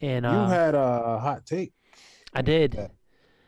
And 0.00 0.24
you 0.24 0.30
uh, 0.30 0.48
had 0.48 0.74
a 0.74 1.18
hot 1.18 1.44
take 1.44 1.74
I 2.32 2.40
did. 2.40 2.72
that 2.72 2.92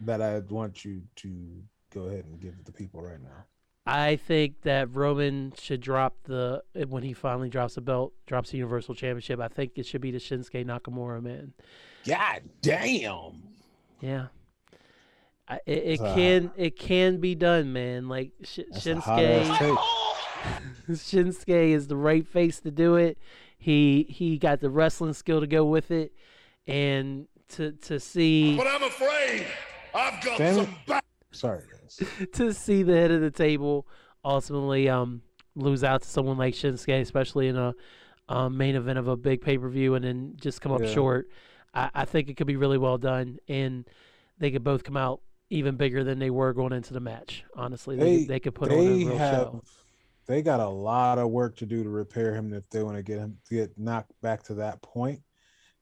that 0.03 0.21
I 0.21 0.39
want 0.41 0.85
you 0.85 1.01
to 1.17 1.63
go 1.95 2.03
ahead 2.03 2.27
and 2.27 2.39
give 2.39 2.59
to 2.59 2.65
the 2.65 2.73
people 2.73 3.01
right 3.01 3.21
now. 3.21 3.47
I 3.87 4.17
think 4.17 4.63
that 4.63 4.95
Roman 4.95 5.55
should 5.59 5.81
drop 5.81 6.17
the 6.25 6.63
when 6.89 7.03
he 7.03 7.15
finally 7.15 7.49
drops 7.49 7.77
the 7.77 7.81
belt, 7.81 8.13
drops 8.27 8.51
the 8.51 8.59
Universal 8.59 8.97
Championship. 8.97 9.41
I 9.41 9.49
think 9.49 9.73
it 9.77 9.87
should 9.87 10.03
be 10.03 10.11
the 10.11 10.19
Shinsuke 10.19 10.67
Nakamura 10.67 11.23
man. 11.23 11.55
God 12.07 12.43
damn. 12.61 13.43
Yeah, 14.01 14.27
I, 15.47 15.61
it, 15.67 15.79
it 15.85 16.01
Uh, 16.01 16.15
can 16.15 16.51
it 16.57 16.79
can 16.79 17.19
be 17.19 17.35
done, 17.35 17.73
man. 17.73 18.09
Like 18.09 18.33
Sh- 18.45 18.61
That's 18.71 18.87
a 18.87 19.01
hot 19.01 19.23
ass 19.23 19.59
Shinsuke. 19.59 19.79
Shinsuke 20.91 21.71
is 21.75 21.87
the 21.87 21.97
right 21.97 22.27
face 22.27 22.61
to 22.61 22.71
do 22.71 22.97
it. 22.97 23.19
He 23.59 24.07
he 24.09 24.39
got 24.39 24.61
the 24.61 24.71
wrestling 24.71 25.13
skill 25.15 25.41
to 25.41 25.47
go 25.47 25.65
with 25.65 25.91
it, 25.91 26.13
and 26.67 27.27
to 27.51 27.73
to 27.73 27.99
see 28.01 28.57
But 28.57 28.67
I'm 28.67 28.83
afraid 28.83 29.47
I've 29.95 30.23
got 30.25 30.39
Damn 30.39 30.55
some 30.57 30.75
back. 30.87 31.05
Sorry, 31.33 31.63
to 32.35 32.53
see 32.53 32.83
the 32.83 32.95
head 32.95 33.11
of 33.11 33.21
the 33.21 33.31
table 33.31 33.87
ultimately 34.25 34.89
um 34.89 35.23
lose 35.57 35.85
out 35.85 36.03
to 36.03 36.09
someone 36.09 36.37
like 36.39 36.55
Shinsuke, 36.55 37.01
especially 37.01 37.49
in 37.49 37.57
a 37.57 37.75
um, 38.29 38.57
main 38.57 38.75
event 38.75 38.99
of 38.99 39.07
a 39.09 39.17
big 39.17 39.41
pay 39.43 39.59
per 39.59 39.69
view, 39.69 39.95
and 39.95 40.05
then 40.05 40.35
just 40.41 40.61
come 40.61 40.73
up 40.73 40.81
Yeah. 40.81 40.93
short. 40.93 41.29
I, 41.75 41.91
I 41.95 42.05
think 42.07 42.29
it 42.29 42.37
could 42.37 42.47
be 42.47 42.57
really 42.57 42.79
well 42.79 42.99
done, 42.99 43.39
and 43.49 43.85
they 44.39 44.51
could 44.51 44.65
both 44.65 44.83
come 44.85 44.97
out 44.97 45.21
even 45.55 45.77
bigger 45.77 46.05
than 46.05 46.19
they 46.19 46.31
were 46.31 46.53
going 46.53 46.73
into 46.73 46.93
the 46.93 47.01
match. 47.01 47.45
Honestly, 47.57 47.97
they, 47.97 48.05
They 48.05 48.25
they 48.25 48.41
could 48.41 48.55
put 48.55 48.71
on 48.71 48.79
a 48.79 48.83
they 48.83 49.05
real 49.05 49.19
have 49.19 49.47
show. 49.47 49.63
they 50.27 50.43
got 50.43 50.61
a 50.61 50.69
lot 50.69 51.19
of 51.19 51.31
work 51.31 51.57
to 51.57 51.67
do 51.67 51.83
to 51.83 51.89
repair 51.89 52.35
him 52.35 52.53
if 52.53 52.69
they 52.71 52.83
want 52.83 52.97
to 52.97 53.03
get 53.03 53.19
him 53.19 53.39
to 53.49 53.55
get 53.55 53.79
knocked 53.79 54.13
back 54.23 54.43
to 54.45 54.55
that 54.55 54.83
point. 54.83 55.21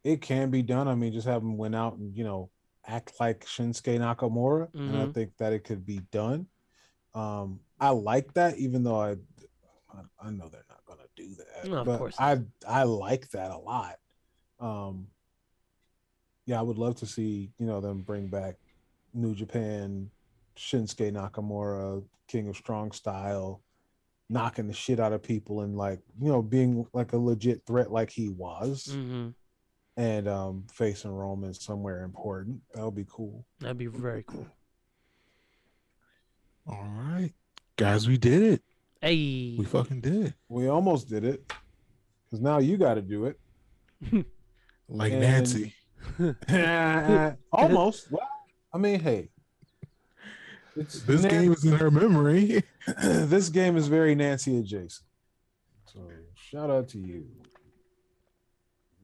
It 0.05 0.21
can 0.21 0.51
be 0.51 0.63
done. 0.63 0.89
I 0.89 0.95
mean, 0.95 1.13
just 1.13 1.27
have 1.29 1.43
him 1.43 1.57
win 1.57 1.75
out 1.75 1.97
and 1.97 2.17
you 2.17 2.25
know 2.25 2.51
act 2.87 3.13
like 3.21 3.45
Shinsuke 3.47 3.99
Nakamura, 3.99 4.69
and 4.75 4.97
I 4.97 5.07
Mhm. 5.07 5.15
think 5.15 5.37
that 5.39 5.53
it 5.53 5.65
could 5.65 5.87
be 5.87 6.01
done. 6.11 6.47
Um, 7.15 7.61
I 7.81 7.91
like 7.91 8.33
that, 8.35 8.59
even 8.59 8.83
though 8.83 9.01
I 9.01 9.17
I- 9.93 10.27
I 10.29 10.31
know 10.31 10.49
they're 10.49 10.65
not 10.71 10.85
gonna 10.87 11.09
do 11.17 11.35
that. 11.37 11.69
No, 11.69 11.79
of 11.79 11.87
but 11.87 11.99
course 11.99 12.17
I 12.19 12.41
I 12.67 12.83
like 12.85 13.29
that 13.31 13.51
a 13.51 13.59
lot. 13.59 13.97
Um, 14.59 15.09
yeah, 16.47 16.59
I 16.59 16.63
would 16.63 16.79
love 16.79 16.97
to 16.97 17.07
see 17.07 17.51
you 17.59 17.67
know 17.67 17.81
them 17.81 18.03
bring 18.03 18.29
back 18.29 18.57
New 19.15 19.35
Japan, 19.35 20.11
Shinsuke 20.57 21.13
Nakamura, 21.13 22.03
King 22.29 22.49
of 22.49 22.57
Strong 22.57 22.93
Style, 22.93 23.63
knocking 24.29 24.67
the 24.69 24.73
shit 24.73 24.99
out 25.01 25.13
of 25.13 25.23
people 25.23 25.61
and 25.63 25.77
like 25.77 26.01
you 26.21 26.29
know 26.29 26.43
being 26.43 26.87
like 26.93 27.13
a 27.13 27.19
legit 27.19 27.63
threat 27.67 27.91
like 27.91 28.11
he 28.11 28.29
was, 28.29 28.87
hmm 28.93 29.29
and 29.99 30.27
um 30.27 30.65
facing 30.73 31.11
Roman 31.11 31.53
somewhere 31.53 32.03
important. 32.05 32.61
That 32.75 32.85
would 32.85 32.95
be 32.95 33.07
cool. 33.11 33.45
That'd 33.61 33.77
be 33.77 33.87
very 33.89 34.25
cool. 34.27 34.47
All 36.67 36.89
right, 36.97 37.33
guys, 37.77 38.07
we 38.09 38.17
did 38.17 38.43
it. 38.43 38.63
Hey, 39.01 39.57
We 39.59 39.65
fucking 39.65 40.01
did 40.01 40.27
it. 40.27 40.35
We 40.49 40.69
almost 40.69 41.09
did 41.09 41.25
it 41.25 41.45
because 42.25 42.41
now 42.41 42.59
you 42.59 42.77
got 42.77 42.95
to 42.95 43.03
do 43.03 43.27
it. 43.27 43.39
Like 44.89 45.13
And- 45.13 45.21
Nancy. 45.23 45.75
almost. 47.53 48.11
Well, 48.11 48.29
I 48.73 48.79
mean, 48.79 49.01
hey, 49.01 49.29
This 50.75 51.07
Nan- 51.07 51.29
game 51.31 51.53
is 51.53 51.65
in 51.65 51.77
her 51.77 51.91
memory. 51.91 52.63
this 53.03 53.49
game 53.51 53.77
is 53.77 53.89
very 53.89 54.15
Nancy 54.15 54.59
adjacent. 54.59 55.07
So 55.93 56.01
shout 56.35 56.71
out 56.71 56.89
to 56.91 56.99
you. 56.99 57.27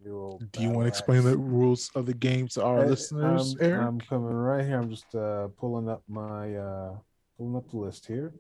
You 0.04 0.38
Do 0.52 0.62
you 0.62 0.70
want 0.70 0.84
to 0.84 0.88
explain 0.88 1.22
the 1.24 1.36
rules 1.36 1.90
of 1.94 2.06
the 2.06 2.14
game 2.14 2.48
to 2.48 2.62
our 2.62 2.84
Hey, 2.84 2.90
listeners, 2.90 3.54
I'm, 3.60 3.66
Eric? 3.66 3.86
I'm 3.86 4.00
coming 4.00 4.32
right 4.32 4.64
here. 4.64 4.78
I'm 4.80 4.88
just 4.90 5.14
uh, 5.14 5.48
pulling 5.58 5.88
up 5.88 6.02
my 6.08 6.54
uh, 6.56 6.96
pulling 7.36 7.56
up 7.56 7.68
the 7.70 7.76
list 7.76 8.06
here. 8.06 8.32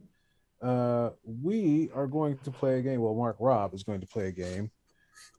Uh, 0.62 1.10
we 1.24 1.90
are 1.94 2.06
going 2.06 2.38
to 2.44 2.50
play 2.50 2.78
a 2.78 2.82
game. 2.82 3.00
Well, 3.00 3.14
Mark 3.14 3.36
Rob 3.38 3.74
is 3.74 3.82
going 3.82 4.00
to 4.00 4.06
play 4.06 4.28
a 4.28 4.32
game 4.32 4.70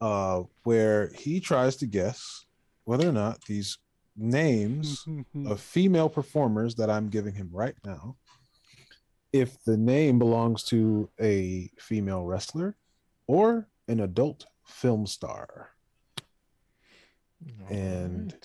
uh, 0.02 0.44
where 0.64 1.07
he 1.16 1.40
tries 1.40 1.76
to 1.78 1.88
guess 1.88 2.45
whether 2.84 3.07
or 3.10 3.11
not 3.11 3.44
these 3.45 3.78
names 4.20 5.06
of 5.46 5.60
female 5.76 6.10
performers 6.10 6.76
that 6.76 6.90
I'm 6.90 7.10
giving 7.10 7.34
him 7.34 7.50
right 7.52 7.76
now, 7.86 8.16
if 9.32 9.64
the 9.64 9.78
name 9.78 10.20
belongs 10.20 10.64
to 10.66 11.10
a 11.22 11.70
female 11.80 12.24
wrestler 12.26 12.76
or 13.28 13.68
an 13.88 14.00
adult 14.02 14.46
film 14.66 15.06
star. 15.08 15.72
and- 17.70 18.36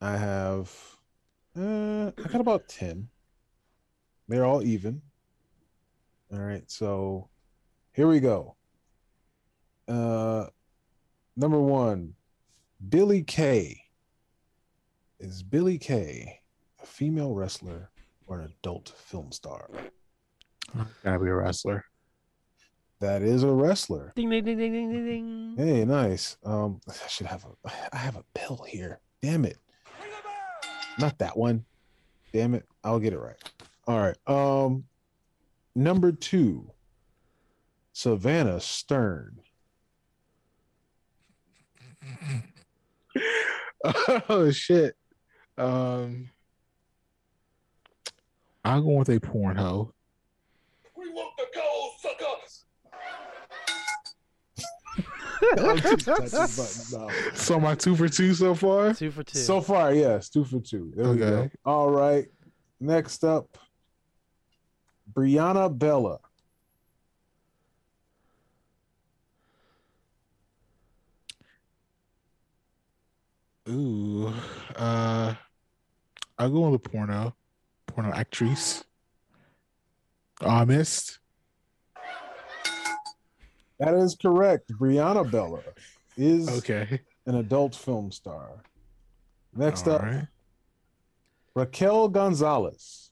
I 0.00 0.16
have, 0.16 0.68
uh, 1.56 2.08
I 2.08 2.28
got 2.28 2.40
about 2.40 2.66
10. 2.68 3.08
They're 4.26 4.44
all 4.44 4.64
even. 4.64 5.00
All 6.32 6.40
right. 6.40 6.68
So 6.68 7.28
here 7.92 8.08
we 8.08 8.18
go. 8.18 8.56
Uh, 9.86 10.46
number 11.36 11.60
one, 11.60 12.14
Billie 12.88 13.22
Kay. 13.22 13.80
Is 15.22 15.42
Billie 15.44 15.78
Kay 15.78 16.40
a 16.82 16.86
female 16.86 17.32
wrestler 17.32 17.90
or 18.26 18.40
an 18.40 18.46
adult 18.46 18.92
film 18.96 19.30
star? 19.30 19.70
gotta 21.04 21.20
be 21.20 21.30
a 21.30 21.34
wrestler. 21.34 21.84
That 22.98 23.22
is 23.22 23.44
a 23.44 23.52
wrestler. 23.52 24.12
ding 24.16 24.30
ding 24.30 24.44
ding 24.44 24.58
ding 24.58 24.72
ding 24.72 24.92
ding 24.92 25.06
ding. 25.06 25.54
Hey, 25.56 25.84
nice. 25.84 26.38
Um, 26.44 26.80
I 26.88 27.06
should 27.06 27.28
have 27.28 27.44
a. 27.44 27.70
I 27.92 27.98
have 27.98 28.16
a 28.16 28.24
pill 28.34 28.66
here. 28.68 28.98
Damn 29.22 29.44
it. 29.44 29.58
Not 30.98 31.18
that 31.18 31.36
one. 31.36 31.66
Damn 32.32 32.54
it. 32.54 32.66
I'll 32.82 32.98
get 32.98 33.12
it 33.12 33.20
right. 33.20 33.36
All 33.86 34.00
right. 34.00 34.16
Um, 34.26 34.86
number 35.76 36.10
two. 36.10 36.68
Savannah 37.92 38.60
Stern. 38.60 39.38
oh 44.28 44.50
shit. 44.50 44.96
Um, 45.58 46.30
I'll 48.64 48.82
go 48.82 48.90
with 48.90 49.08
a 49.10 49.20
porn 49.20 49.56
hoe. 49.56 49.92
We 50.96 51.08
want 51.10 51.32
the 51.36 51.46
gold, 51.54 51.92
suckers. 52.00 52.64
So 57.34 57.58
my 57.58 57.74
two 57.74 57.96
for 57.96 58.08
two 58.08 58.32
so 58.34 58.54
far. 58.54 58.94
Two 58.94 59.10
for 59.10 59.24
two. 59.24 59.38
So 59.38 59.60
far, 59.60 59.92
yes, 59.92 60.28
two 60.28 60.44
for 60.44 60.60
two. 60.60 60.92
There 60.96 61.10
we 61.10 61.16
go. 61.18 61.50
All 61.64 61.90
right. 61.90 62.26
Next 62.80 63.24
up, 63.24 63.58
Brianna 65.12 65.76
Bella. 65.76 66.18
Ooh, 73.68 74.32
uh, 74.76 75.34
I'll 76.38 76.50
go 76.50 76.70
with 76.70 76.84
a 76.84 76.88
porno, 76.88 77.34
porno 77.86 78.12
actress. 78.12 78.82
I 80.40 80.64
missed. 80.64 81.20
That 83.78 83.94
is 83.94 84.16
correct. 84.20 84.72
Brianna 84.72 85.30
Bella 85.30 85.60
is 86.16 86.48
Okay. 86.48 87.00
an 87.26 87.36
adult 87.36 87.74
film 87.74 88.10
star. 88.10 88.62
Next 89.54 89.86
All 89.86 89.94
up, 89.94 90.02
right. 90.02 90.26
Raquel 91.54 92.08
Gonzalez. 92.08 93.10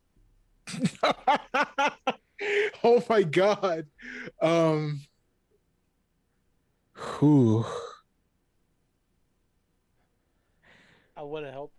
oh 2.82 3.05
my 3.09 3.22
god. 3.22 3.86
Um 4.40 5.01
who 6.93 7.64
I 11.20 11.22
want 11.24 11.44
to 11.44 11.52
help 11.52 11.72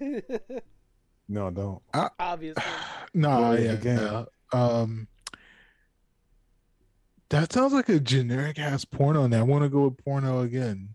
him. 0.00 0.22
No, 1.28 1.50
don't. 1.50 1.82
Obviously. 2.18 2.62
no, 3.14 3.28
Go 3.40 3.52
yeah, 3.62 3.72
again. 3.72 3.98
yeah. 4.00 4.24
Um 4.52 5.08
that 7.28 7.52
sounds 7.52 7.74
like 7.74 7.90
a 7.90 8.00
generic 8.00 8.58
ass 8.58 8.86
porno 8.86 9.24
and 9.24 9.34
I 9.34 9.42
want 9.42 9.62
to 9.64 9.68
go 9.68 9.88
with 9.88 10.02
porno 10.02 10.40
again. 10.40 10.94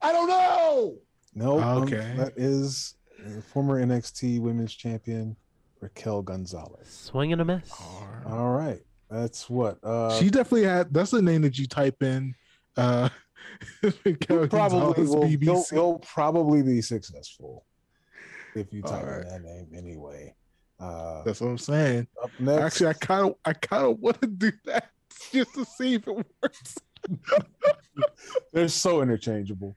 I 0.00 0.12
don't 0.12 0.28
know. 0.28 0.94
No, 1.34 1.58
um, 1.60 1.82
Okay. 1.82 2.14
that 2.16 2.34
is 2.36 2.94
uh, 3.26 3.40
former 3.40 3.84
NXT 3.84 4.40
Women's 4.40 4.72
Champion 4.74 5.34
Raquel 5.80 6.22
Gonzalez. 6.22 6.86
Swinging 6.88 7.40
a 7.40 7.44
miss. 7.44 7.72
All 8.26 8.50
right, 8.52 8.80
that's 9.10 9.50
what. 9.50 9.78
Uh, 9.82 10.16
she 10.20 10.30
definitely 10.30 10.64
had 10.64 10.94
that's 10.94 11.10
the 11.10 11.22
name 11.22 11.42
that 11.42 11.58
you 11.58 11.66
type 11.66 12.00
in 12.04 12.34
uh 12.76 13.08
Raquel 13.08 13.18
probably 14.50 15.06
will. 15.06 15.26
He'll, 15.26 15.64
he'll 15.70 15.98
probably 16.00 16.62
be 16.62 16.80
successful 16.80 17.64
if 18.54 18.72
you 18.72 18.82
type 18.82 19.04
right. 19.04 19.22
in 19.22 19.28
that 19.28 19.42
name 19.42 19.68
anyway. 19.74 20.34
Uh, 20.80 21.22
That's 21.24 21.40
what 21.40 21.48
I'm 21.48 21.58
saying. 21.58 22.06
up 22.22 22.30
next, 22.38 22.62
Actually, 22.62 22.86
I 22.88 22.92
kind 22.94 23.26
of, 23.26 23.34
I 23.44 23.52
kind 23.52 23.86
of 23.86 23.98
want 23.98 24.20
to 24.20 24.28
do 24.28 24.52
that 24.66 24.90
just 25.32 25.54
to 25.54 25.64
see 25.64 25.94
if 25.94 26.06
it 26.06 26.26
works. 26.42 26.76
they're 28.52 28.68
so 28.68 29.02
interchangeable. 29.02 29.76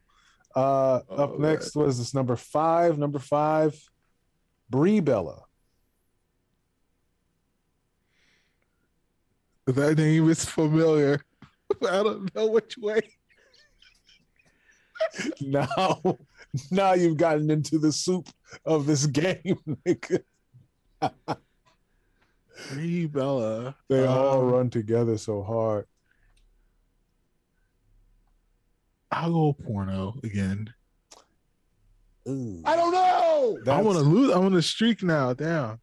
Uh, 0.56 1.00
Oh, 1.10 1.16
up 1.16 1.40
next 1.40 1.76
was 1.76 1.98
this 1.98 2.14
number 2.14 2.36
five. 2.36 2.98
Number 2.98 3.20
five, 3.20 3.80
Brie 4.70 5.00
Bella. 5.00 5.44
That 9.66 9.98
name 9.98 10.30
is 10.30 10.44
familiar. 10.44 11.22
I 11.82 12.04
don't 12.04 12.36
know 12.36 12.48
which 12.48 12.78
way. 12.78 13.02
Now, 15.42 16.02
now 16.72 16.94
you've 16.94 17.18
gotten 17.18 17.50
into 17.52 17.78
the 17.80 17.92
soup 17.92 18.30
of 18.66 18.86
this 18.86 19.06
game. 19.06 19.58
nigga. 19.86 20.22
Brie 22.74 23.08
Bella. 23.08 23.76
they 23.90 24.06
all 24.06 24.42
Um, 24.42 24.52
run 24.52 24.70
together 24.70 25.18
so 25.18 25.42
hard. 25.44 25.86
I'll 29.12 29.32
go 29.32 29.54
porno 29.54 30.16
again. 30.24 30.74
Ooh. 32.28 32.62
I 32.66 32.76
don't 32.76 32.92
know. 32.94 33.58
I 33.74 33.82
want 33.82 33.98
to 33.98 34.04
lose. 34.04 34.32
I 34.34 34.38
want 34.38 34.54
to 34.54 34.62
streak 34.62 35.04
now. 35.04 35.34
Damn. 35.34 35.80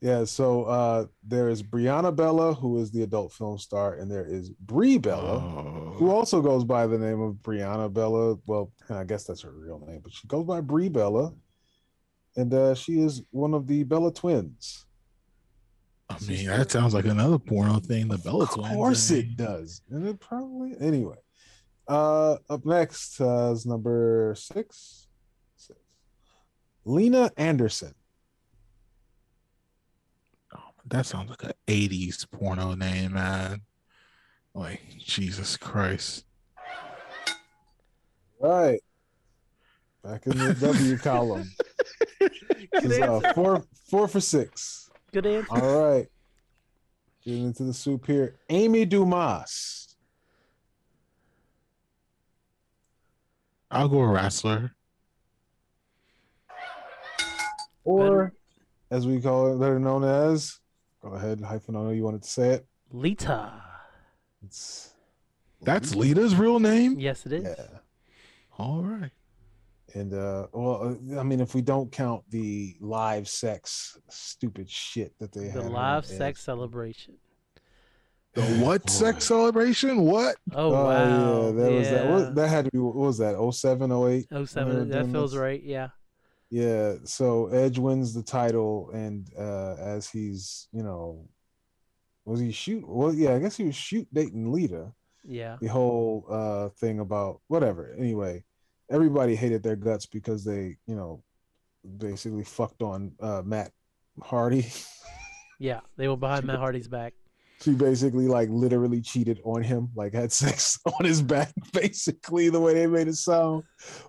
Yeah, 0.00 0.24
so 0.24 0.62
uh 0.64 1.06
there 1.26 1.48
is 1.48 1.62
Brianna 1.62 2.14
Bella, 2.14 2.54
who 2.54 2.78
is 2.80 2.90
the 2.92 3.02
adult 3.02 3.32
film 3.32 3.58
star, 3.58 3.94
and 3.94 4.08
there 4.10 4.24
is 4.26 4.50
Brie 4.50 4.98
Bella, 4.98 5.40
who 5.98 6.10
also 6.10 6.40
goes 6.40 6.64
by 6.64 6.86
the 6.86 6.98
name 6.98 7.20
of 7.20 7.34
Brianna 7.36 7.92
Bella. 7.92 8.36
Well, 8.46 8.72
I 8.88 9.04
guess 9.04 9.24
that's 9.24 9.42
her 9.42 9.50
real 9.50 9.84
name, 9.86 10.00
but 10.02 10.12
she 10.12 10.26
goes 10.28 10.44
by 10.44 10.60
Brie 10.60 10.88
Bella, 10.88 11.34
and 12.36 12.52
uh 12.54 12.74
she 12.74 13.00
is 13.00 13.22
one 13.30 13.54
of 13.54 13.66
the 13.66 13.84
Bella 13.84 14.12
twins. 14.12 14.86
I 16.10 16.18
mean, 16.20 16.46
that 16.46 16.70
sounds 16.70 16.94
like 16.94 17.04
another 17.04 17.38
porno 17.38 17.80
thing. 17.80 18.08
The 18.08 18.18
Bella 18.18 18.44
of 18.44 18.50
twins. 18.50 18.70
Of 18.70 18.76
course 18.76 19.10
I 19.10 19.16
it 19.16 19.36
does, 19.36 19.82
and 19.90 20.06
it 20.06 20.20
probably 20.20 20.74
anyway. 20.80 21.18
Uh 21.86 22.36
Up 22.48 22.64
next 22.64 23.20
uh, 23.20 23.52
is 23.52 23.66
number 23.66 24.34
six. 24.36 25.08
Six. 25.56 25.78
Lena 26.84 27.30
Anderson. 27.36 27.94
Oh, 30.54 30.60
that 30.86 31.06
sounds 31.06 31.30
like 31.30 31.42
an 31.42 31.52
'80s 31.66 32.30
porno 32.30 32.74
name, 32.74 33.14
man. 33.14 33.62
Like 34.58 34.82
Jesus 34.98 35.56
Christ. 35.56 36.24
Right. 38.40 38.80
Back 40.02 40.26
in 40.26 40.36
the 40.36 40.52
W 40.54 40.98
column. 40.98 41.48
This 42.18 42.84
is, 42.84 42.98
uh, 42.98 43.32
four 43.36 43.64
four 43.88 44.08
for 44.08 44.20
six. 44.20 44.90
Good 45.12 45.26
answer. 45.26 45.46
All 45.52 45.92
right. 45.92 46.08
Getting 47.24 47.44
into 47.44 47.62
the 47.62 47.72
soup 47.72 48.04
here. 48.08 48.34
Amy 48.50 48.84
Dumas. 48.84 49.94
I'll 53.70 53.88
go 53.88 54.02
wrestler. 54.02 54.72
Or 57.84 58.32
as 58.90 59.06
we 59.06 59.20
call 59.20 59.54
it, 59.54 59.60
better 59.60 59.78
known 59.78 60.02
as. 60.02 60.58
Go 61.00 61.10
ahead, 61.10 61.42
hyphen. 61.42 61.76
I 61.76 61.82
know 61.82 61.90
you 61.90 62.02
wanted 62.02 62.24
to 62.24 62.28
say 62.28 62.48
it. 62.50 62.66
Lita. 62.90 63.67
It's 64.44 64.94
That's 65.62 65.94
Lita's 65.94 66.34
real 66.36 66.60
name. 66.60 66.98
Yes, 66.98 67.26
it 67.26 67.32
is. 67.32 67.44
yeah. 67.44 67.78
All 68.58 68.82
right. 68.82 69.10
And 69.94 70.12
uh 70.12 70.48
well, 70.52 70.96
uh, 71.16 71.18
I 71.18 71.22
mean, 71.22 71.40
if 71.40 71.54
we 71.54 71.62
don't 71.62 71.90
count 71.90 72.22
the 72.30 72.76
live 72.80 73.26
sex 73.28 73.98
stupid 74.10 74.68
shit 74.68 75.14
that 75.18 75.32
they 75.32 75.44
The 75.44 75.50
had. 75.50 75.62
on 75.64 75.72
live 75.72 76.04
Edge. 76.04 76.10
sex 76.18 76.42
celebration. 76.42 77.14
The 78.34 78.42
what 78.62 78.84
Boy. 78.84 78.92
sex 78.92 79.24
celebration? 79.24 80.02
What? 80.02 80.36
Oh, 80.52 80.68
Oh, 80.68 80.84
wow. 80.84 81.46
yeah, 81.46 81.50
that 81.52 81.72
was 81.72 81.88
that. 81.90 82.10
What, 82.10 82.34
that 82.34 82.48
had 82.48 82.64
to 82.66 82.70
be. 82.70 82.78
What 82.78 82.94
was 82.94 83.18
that? 83.18 83.34
07, 83.52 83.90
08? 83.90 84.26
Oh 84.30 84.36
When 84.36 84.46
seven. 84.46 84.88
That 84.90 85.06
feels 85.10 85.32
this? 85.32 85.40
right. 85.40 85.62
Yeah. 85.62 85.88
Yeah, 86.50 86.94
so 87.04 87.48
Edge 87.48 87.78
wins 87.78 88.14
the 88.14 88.22
title, 88.22 88.90
and 88.92 89.28
uh 89.38 89.74
as 89.78 90.08
he's, 90.08 90.68
you 90.72 90.82
know, 90.82 91.26
was 92.28 92.40
he 92.40 92.52
shoot? 92.52 92.84
Well, 92.86 93.14
yeah, 93.14 93.34
I 93.34 93.38
guess 93.38 93.56
he 93.56 93.64
was 93.64 93.74
shoot 93.74 94.06
dating 94.12 94.52
Lita. 94.52 94.92
Yeah. 95.24 95.56
The 95.60 95.68
whole 95.68 96.24
uh 96.30 96.68
thing 96.80 97.00
about 97.00 97.40
whatever. 97.48 97.94
Anyway, 97.98 98.44
everybody 98.90 99.34
hated 99.34 99.62
their 99.62 99.76
guts 99.76 100.06
because 100.06 100.44
they, 100.44 100.76
you 100.86 100.94
know, 100.94 101.22
basically 101.98 102.44
fucked 102.44 102.82
on 102.82 103.12
uh 103.20 103.42
Matt 103.44 103.72
Hardy. 104.22 104.66
Yeah. 105.60 105.80
They 105.96 106.06
were 106.06 106.16
behind 106.16 106.44
Matt 106.44 106.60
Hardy's 106.60 106.86
back. 106.86 107.14
she 107.60 107.74
basically 107.74 108.28
like 108.28 108.48
literally 108.48 109.00
cheated 109.00 109.40
on 109.44 109.64
him, 109.64 109.88
like 109.96 110.14
had 110.14 110.30
sex 110.30 110.78
on 111.00 111.04
his 111.04 111.20
back, 111.20 111.52
basically 111.72 112.48
the 112.48 112.60
way 112.60 112.74
they 112.74 112.86
made 112.86 113.08
it 113.08 113.16
sound. 113.16 113.64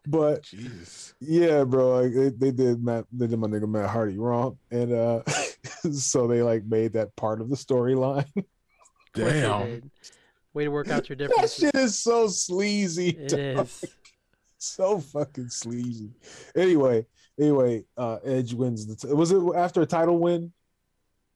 But 0.05 0.43
Jesus. 0.43 1.15
Yeah, 1.19 1.63
bro. 1.63 2.01
Like, 2.01 2.13
they, 2.13 2.29
they 2.29 2.51
did 2.51 2.83
Matt, 2.83 3.05
they 3.11 3.25
did 3.25 3.39
my 3.39 3.47
nigga 3.47 3.67
Matt 3.67 3.89
Hardy 3.89 4.19
wrong, 4.19 4.59
and 4.69 4.93
uh, 4.93 5.23
so 5.91 6.27
they 6.27 6.41
like 6.41 6.65
made 6.65 6.93
that 6.93 7.15
part 7.15 7.41
of 7.41 7.49
the 7.49 7.55
storyline. 7.55 8.25
Of 9.15 9.21
course 9.23 9.33
they 9.33 9.41
Damn. 9.41 9.91
Way 10.53 10.65
to 10.65 10.69
work 10.69 10.89
out 10.89 11.09
your 11.09 11.15
that 11.17 11.29
differences. 11.29 11.57
shit 11.59 11.75
is 11.75 11.97
so 11.97 12.27
sleazy. 12.27 13.09
It 13.09 13.29
dog. 13.55 13.65
is. 13.65 13.85
so 14.59 14.99
fucking 14.99 15.49
sleazy. 15.49 16.11
Anyway, 16.55 17.07
anyway, 17.39 17.85
uh, 17.97 18.17
Edge 18.23 18.53
wins 18.53 18.85
the. 18.85 18.95
T- 18.95 19.11
was 19.13 19.31
it 19.31 19.41
after 19.55 19.81
a 19.81 19.85
title 19.87 20.19
win? 20.19 20.53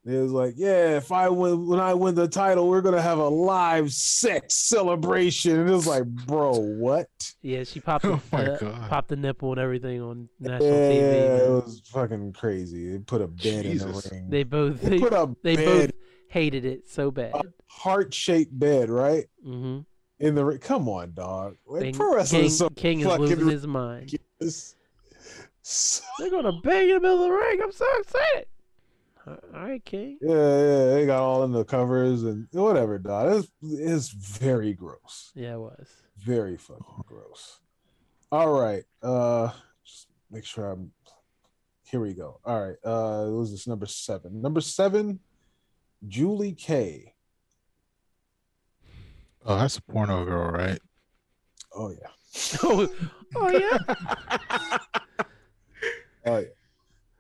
It 0.06 0.18
was 0.18 0.34
like, 0.34 0.56
yeah, 0.58 0.98
if 0.98 1.14
I 1.14 1.30
win, 1.30 1.66
when 1.66 1.80
I 1.80 1.94
win 1.94 2.14
the 2.14 2.28
title, 2.28 2.68
we're 2.68 2.82
gonna 2.82 3.02
have 3.02 3.20
a 3.20 3.28
live 3.28 3.94
sex 3.94 4.56
celebration. 4.56 5.62
And 5.62 5.70
it 5.70 5.74
was 5.74 5.88
like, 5.88 6.04
bro, 6.06 6.52
what? 6.60 7.08
Yeah, 7.42 7.64
she 7.64 7.80
popped 7.80 8.04
the, 8.04 8.12
Oh 8.14 8.22
my 8.34 8.46
uh, 8.46 8.88
popped 8.90 9.08
the 9.08 9.16
nipple 9.16 9.52
and 9.54 9.62
everything 9.62 10.02
on 10.02 10.28
Yeah, 10.40 10.50
national 10.52 10.72
TV. 10.72 11.40
it 11.40 11.50
was 11.50 11.82
fucking 11.86 12.34
crazy. 12.34 12.92
They 12.92 12.98
put 13.00 13.22
a 13.22 13.28
bed 13.28 13.66
in 13.66 13.78
the 13.78 14.10
ring. 14.12 14.30
They 14.30 14.44
both 14.44 14.82
They 14.82 14.90
they, 14.90 15.00
put 15.00 15.14
a 15.14 15.34
they 15.44 15.56
bed, 15.56 15.66
both 15.92 16.02
hated 16.28 16.66
it 16.66 16.90
so 16.90 17.10
bad. 17.10 17.34
heart 17.68 18.14
shaped 18.14 18.58
bed, 18.60 18.90
right? 18.90 19.26
Mm-hmm. 19.48 19.80
In 20.20 20.36
the 20.36 20.44
ring. 20.44 20.58
Come 20.58 20.90
on, 20.90 21.14
dog. 21.14 21.56
Like, 21.66 21.96
pro 21.96 22.14
wrestling 22.16 22.42
King, 22.42 22.48
is 22.48 22.58
so 22.58 22.70
King 22.72 23.00
is 23.00 23.08
fucking 23.08 23.26
losing 23.26 23.48
his 23.50 23.68
mind. 23.68 24.12
ridiculous. 24.12 24.76
So- 25.66 26.04
They're 26.20 26.30
gonna 26.30 26.60
bang 26.62 26.90
in 26.90 26.96
the 26.96 27.00
middle 27.00 27.24
of 27.24 27.30
the 27.30 27.32
ring. 27.32 27.62
I'm 27.64 27.72
so 27.72 27.86
excited. 28.00 28.48
All 29.26 29.38
right, 29.54 29.84
King. 29.86 30.18
yeah, 30.22 30.32
yeah, 30.34 30.86
they 30.94 31.06
got 31.06 31.22
all 31.22 31.44
in 31.46 31.52
the 31.54 31.64
covers 31.64 32.24
and 32.24 32.48
whatever, 32.52 33.00
dog. 33.00 33.34
It's, 33.38 33.52
it's 33.62 34.10
very 34.10 34.74
gross. 34.74 35.32
Yeah, 35.34 35.54
it 35.54 35.60
was. 35.60 35.88
Very 36.18 36.58
fucking 36.58 37.04
gross. 37.06 37.60
All 38.32 38.52
right. 38.60 38.84
Uh 39.02 39.52
just 39.86 40.08
make 40.32 40.44
sure 40.46 40.72
I'm 40.72 40.92
here 41.86 42.00
we 42.02 42.14
go. 42.14 42.40
All 42.44 42.62
right. 42.66 42.76
Uh 42.84 43.26
what 43.26 43.40
was 43.40 43.52
this 43.52 43.68
number 43.68 43.86
seven? 43.86 44.42
Number 44.42 44.60
seven, 44.62 45.20
Julie 46.08 46.54
K. 46.54 47.14
Oh, 49.46 49.58
that's 49.58 49.78
a 49.78 49.82
porno 49.84 50.26
girl, 50.26 50.52
right? 50.52 50.80
Oh 51.76 51.92
yeah. 51.92 52.08
Oh, 52.64 52.90
oh 53.36 53.50
yeah. 53.50 54.78
Oh 56.26 56.38
yeah. 56.38 56.46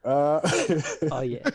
Uh 0.03 0.39
Oh 1.11 1.21
yeah. 1.21 1.47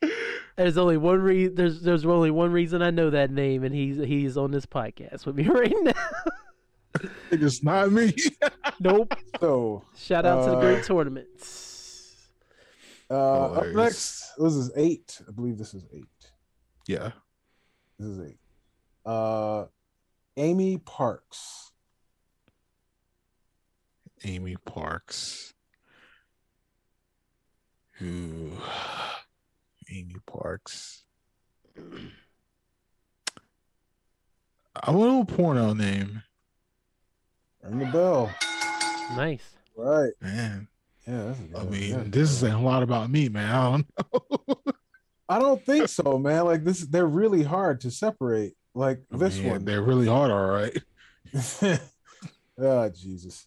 There's 0.56 0.76
only 0.76 0.96
one 0.96 1.20
re- 1.20 1.46
there's 1.48 1.82
there's 1.82 2.04
only 2.04 2.30
one 2.32 2.50
reason 2.50 2.82
I 2.82 2.90
know 2.90 3.10
that 3.10 3.30
name, 3.30 3.62
and 3.62 3.72
he's 3.74 3.96
he's 3.96 4.36
on 4.36 4.50
this 4.50 4.66
podcast 4.66 5.24
with 5.24 5.36
me 5.36 5.44
right 5.48 5.72
now. 5.82 7.02
It's 7.30 7.62
not 7.62 7.92
me. 7.92 8.12
nope. 8.80 9.14
So 9.40 9.84
Shout 9.96 10.26
out 10.26 10.44
to 10.46 10.50
the 10.50 10.60
great 10.60 10.80
Uh, 10.80 10.82
tournaments. 10.82 12.16
uh, 13.08 13.52
up 13.52 13.66
next, 13.68 14.32
this 14.36 14.54
is 14.54 14.72
eight. 14.76 15.20
I 15.28 15.30
believe 15.30 15.58
this 15.58 15.74
is 15.74 15.84
eight. 15.92 16.32
yeah. 16.88 17.12
This 18.00 18.08
is 18.08 18.20
eight. 18.30 18.38
Uh, 19.06 19.66
Amy 20.36 20.78
Parks. 20.78 21.70
Amy 24.24 24.56
Parks. 24.64 25.54
Ooh. 28.02 28.52
Amy 29.90 30.16
Parks. 30.26 31.02
I 34.80 34.90
want 34.90 35.10
a 35.10 35.14
little 35.16 35.24
porno 35.24 35.72
name. 35.72 36.22
Ring 37.62 37.78
the 37.78 37.86
bell. 37.86 38.30
Nice. 39.16 39.42
Right. 39.76 40.12
Man. 40.20 40.68
Yeah. 41.06 41.34
That's 41.52 41.60
I 41.60 41.64
mean, 41.64 41.90
Yeah. 41.90 42.04
this 42.06 42.30
is 42.30 42.42
a 42.42 42.56
lot 42.58 42.82
about 42.82 43.10
me, 43.10 43.28
man. 43.28 43.50
I 43.50 43.70
don't 43.70 43.86
know. 44.46 44.56
I 45.30 45.38
don't 45.38 45.64
think 45.64 45.88
so, 45.88 46.18
man. 46.18 46.44
Like 46.44 46.64
this, 46.64 46.80
they're 46.80 47.06
really 47.06 47.42
hard 47.42 47.80
to 47.82 47.90
separate. 47.90 48.54
Like 48.74 49.02
this 49.10 49.38
mean, 49.38 49.50
one. 49.50 49.64
They're 49.64 49.82
really 49.82 50.06
hard, 50.06 50.30
all 50.30 50.46
right. 50.46 50.76
oh 52.58 52.88
Jesus. 52.94 53.46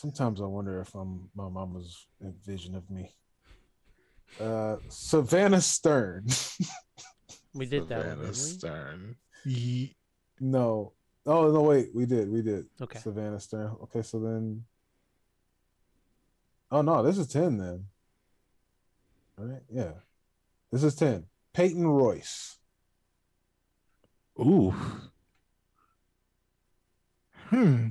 Sometimes 0.00 0.40
I 0.40 0.46
wonder 0.46 0.80
if 0.80 0.94
I'm 0.94 1.28
my 1.34 1.50
mama's 1.50 2.06
vision 2.46 2.74
of 2.74 2.88
me. 2.88 3.14
Uh 4.40 4.76
Savannah 4.88 5.60
Stern. 5.60 6.26
We 7.52 7.66
did 7.66 7.88
that. 7.88 8.02
Savannah? 8.02 8.32
Stern. 8.32 9.16
Ye- 9.44 9.94
no. 10.40 10.92
Oh 11.26 11.50
no, 11.50 11.60
wait, 11.60 11.90
we 11.94 12.06
did, 12.06 12.30
we 12.30 12.40
did. 12.40 12.64
Okay. 12.80 12.98
Savannah 13.00 13.40
Stern. 13.40 13.76
Okay, 13.82 14.00
so 14.00 14.18
then 14.20 14.64
Oh 16.70 16.80
no, 16.80 17.02
this 17.02 17.18
is 17.18 17.26
10 17.28 17.58
then. 17.58 17.84
All 19.38 19.44
right, 19.44 19.62
yeah. 19.70 19.92
This 20.72 20.82
is 20.82 20.94
10. 20.94 21.26
Peyton 21.52 21.86
Royce. 21.86 22.56
Ooh. 24.38 24.74
Hmm. 27.48 27.88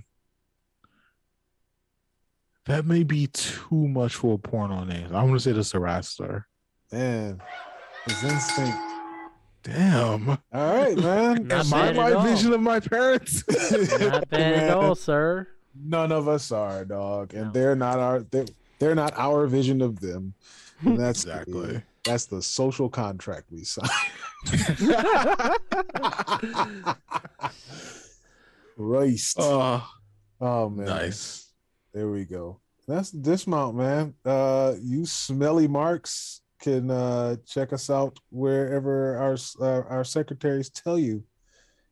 That 2.70 2.86
may 2.86 3.04
be 3.04 3.26
too 3.28 3.88
much 3.88 4.14
for 4.16 4.36
a 4.36 4.38
porno 4.38 4.84
name. 4.84 5.08
I'm 5.08 5.26
gonna 5.26 5.40
say 5.40 5.54
this 5.54 5.74
a 5.74 5.80
wrestler. 5.80 6.46
Man, 6.91 7.41
his 8.06 8.24
instinct. 8.24 8.78
Damn. 9.64 10.30
All 10.30 10.38
right, 10.54 10.96
man. 10.98 11.48
Not 11.48 11.66
Am 11.66 11.74
I 11.74 11.80
bad 11.80 11.90
at 11.90 11.96
my 11.96 12.12
all. 12.14 12.24
vision 12.24 12.54
of 12.54 12.62
my 12.62 12.80
parents? 12.80 13.44
Not 14.00 14.30
bad 14.30 14.70
at 14.70 14.78
all, 14.78 14.94
sir. 14.94 15.48
None 15.76 16.12
of 16.12 16.28
us 16.28 16.52
are, 16.52 16.86
dog, 16.86 17.34
and 17.34 17.46
No. 17.48 17.52
they're 17.54 17.76
not 17.76 17.98
our 17.98 18.20
they're, 18.20 18.46
they're 18.78 18.94
not 18.96 19.18
our 19.18 19.48
vision 19.48 19.82
of 19.82 20.00
them. 20.00 20.36
And 20.82 21.00
that's 21.00 21.24
the- 21.24 21.32
Exactly. 21.32 21.82
that's 22.04 22.26
the 22.28 22.41
social 22.44 22.88
contract 22.88 23.48
we 23.52 23.64
signed. 23.64 23.90
Royce. 28.78 29.36
oh, 29.38 29.60
uh, 29.60 29.82
oh 30.41 30.70
man. 30.70 30.86
nice. 30.86 31.48
There 31.94 32.10
we 32.10 32.26
go. 32.26 32.60
That's 32.88 33.11
the 33.11 33.20
dismount, 33.20 33.76
man. 33.76 34.14
Uh 34.26 34.76
you 34.82 35.06
smelly 35.06 35.68
marks 35.68 36.41
can 36.61 36.91
uh 36.91 37.36
check 37.48 37.72
us 37.74 37.90
out 37.90 38.18
wherever 38.30 39.16
our 39.18 39.38
uh, 39.61 39.84
our 39.88 40.03
secretaries 40.03 40.70
tell 40.70 40.98
you 40.99 41.24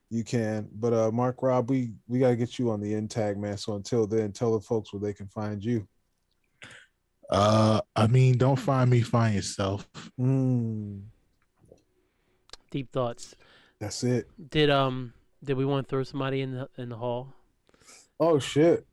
you 0.09 0.23
can. 0.23 0.67
But 0.73 0.93
uh 0.93 1.11
Mark 1.11 1.41
Rob, 1.41 1.69
we 1.69 1.91
we 2.07 2.19
got 2.19 2.29
to 2.29 2.35
get 2.35 2.57
you 2.57 2.71
on 2.71 2.79
the 2.81 2.93
end 2.93 3.11
tag, 3.11 3.37
man. 3.37 3.57
So 3.57 3.75
until 3.75 4.07
then, 4.07 4.31
tell 4.31 4.53
the 4.53 4.61
folks 4.61 4.93
where 4.93 5.01
they 5.01 5.13
can 5.13 5.27
find 5.27 5.63
you. 5.63 5.87
Uh, 7.29 7.81
I 7.93 8.07
mean, 8.07 8.37
don't 8.37 8.55
find 8.55 8.89
me, 8.89 9.01
find 9.01 9.35
yourself. 9.35 9.85
Mm, 10.17 11.01
Deep 12.71 12.91
thoughts. 12.93 13.35
that's 13.79 14.03
it. 14.03 14.29
Did 14.49 14.69
um 14.69 15.13
did 15.43 15.57
we 15.57 15.65
want 15.65 15.85
to 15.85 15.89
throw 15.89 16.03
somebody 16.03 16.41
in 16.41 16.51
the 16.53 16.69
in 16.77 16.89
the 16.89 16.95
hall? 16.97 17.33
Oh 18.19 18.39
shit. 18.39 18.85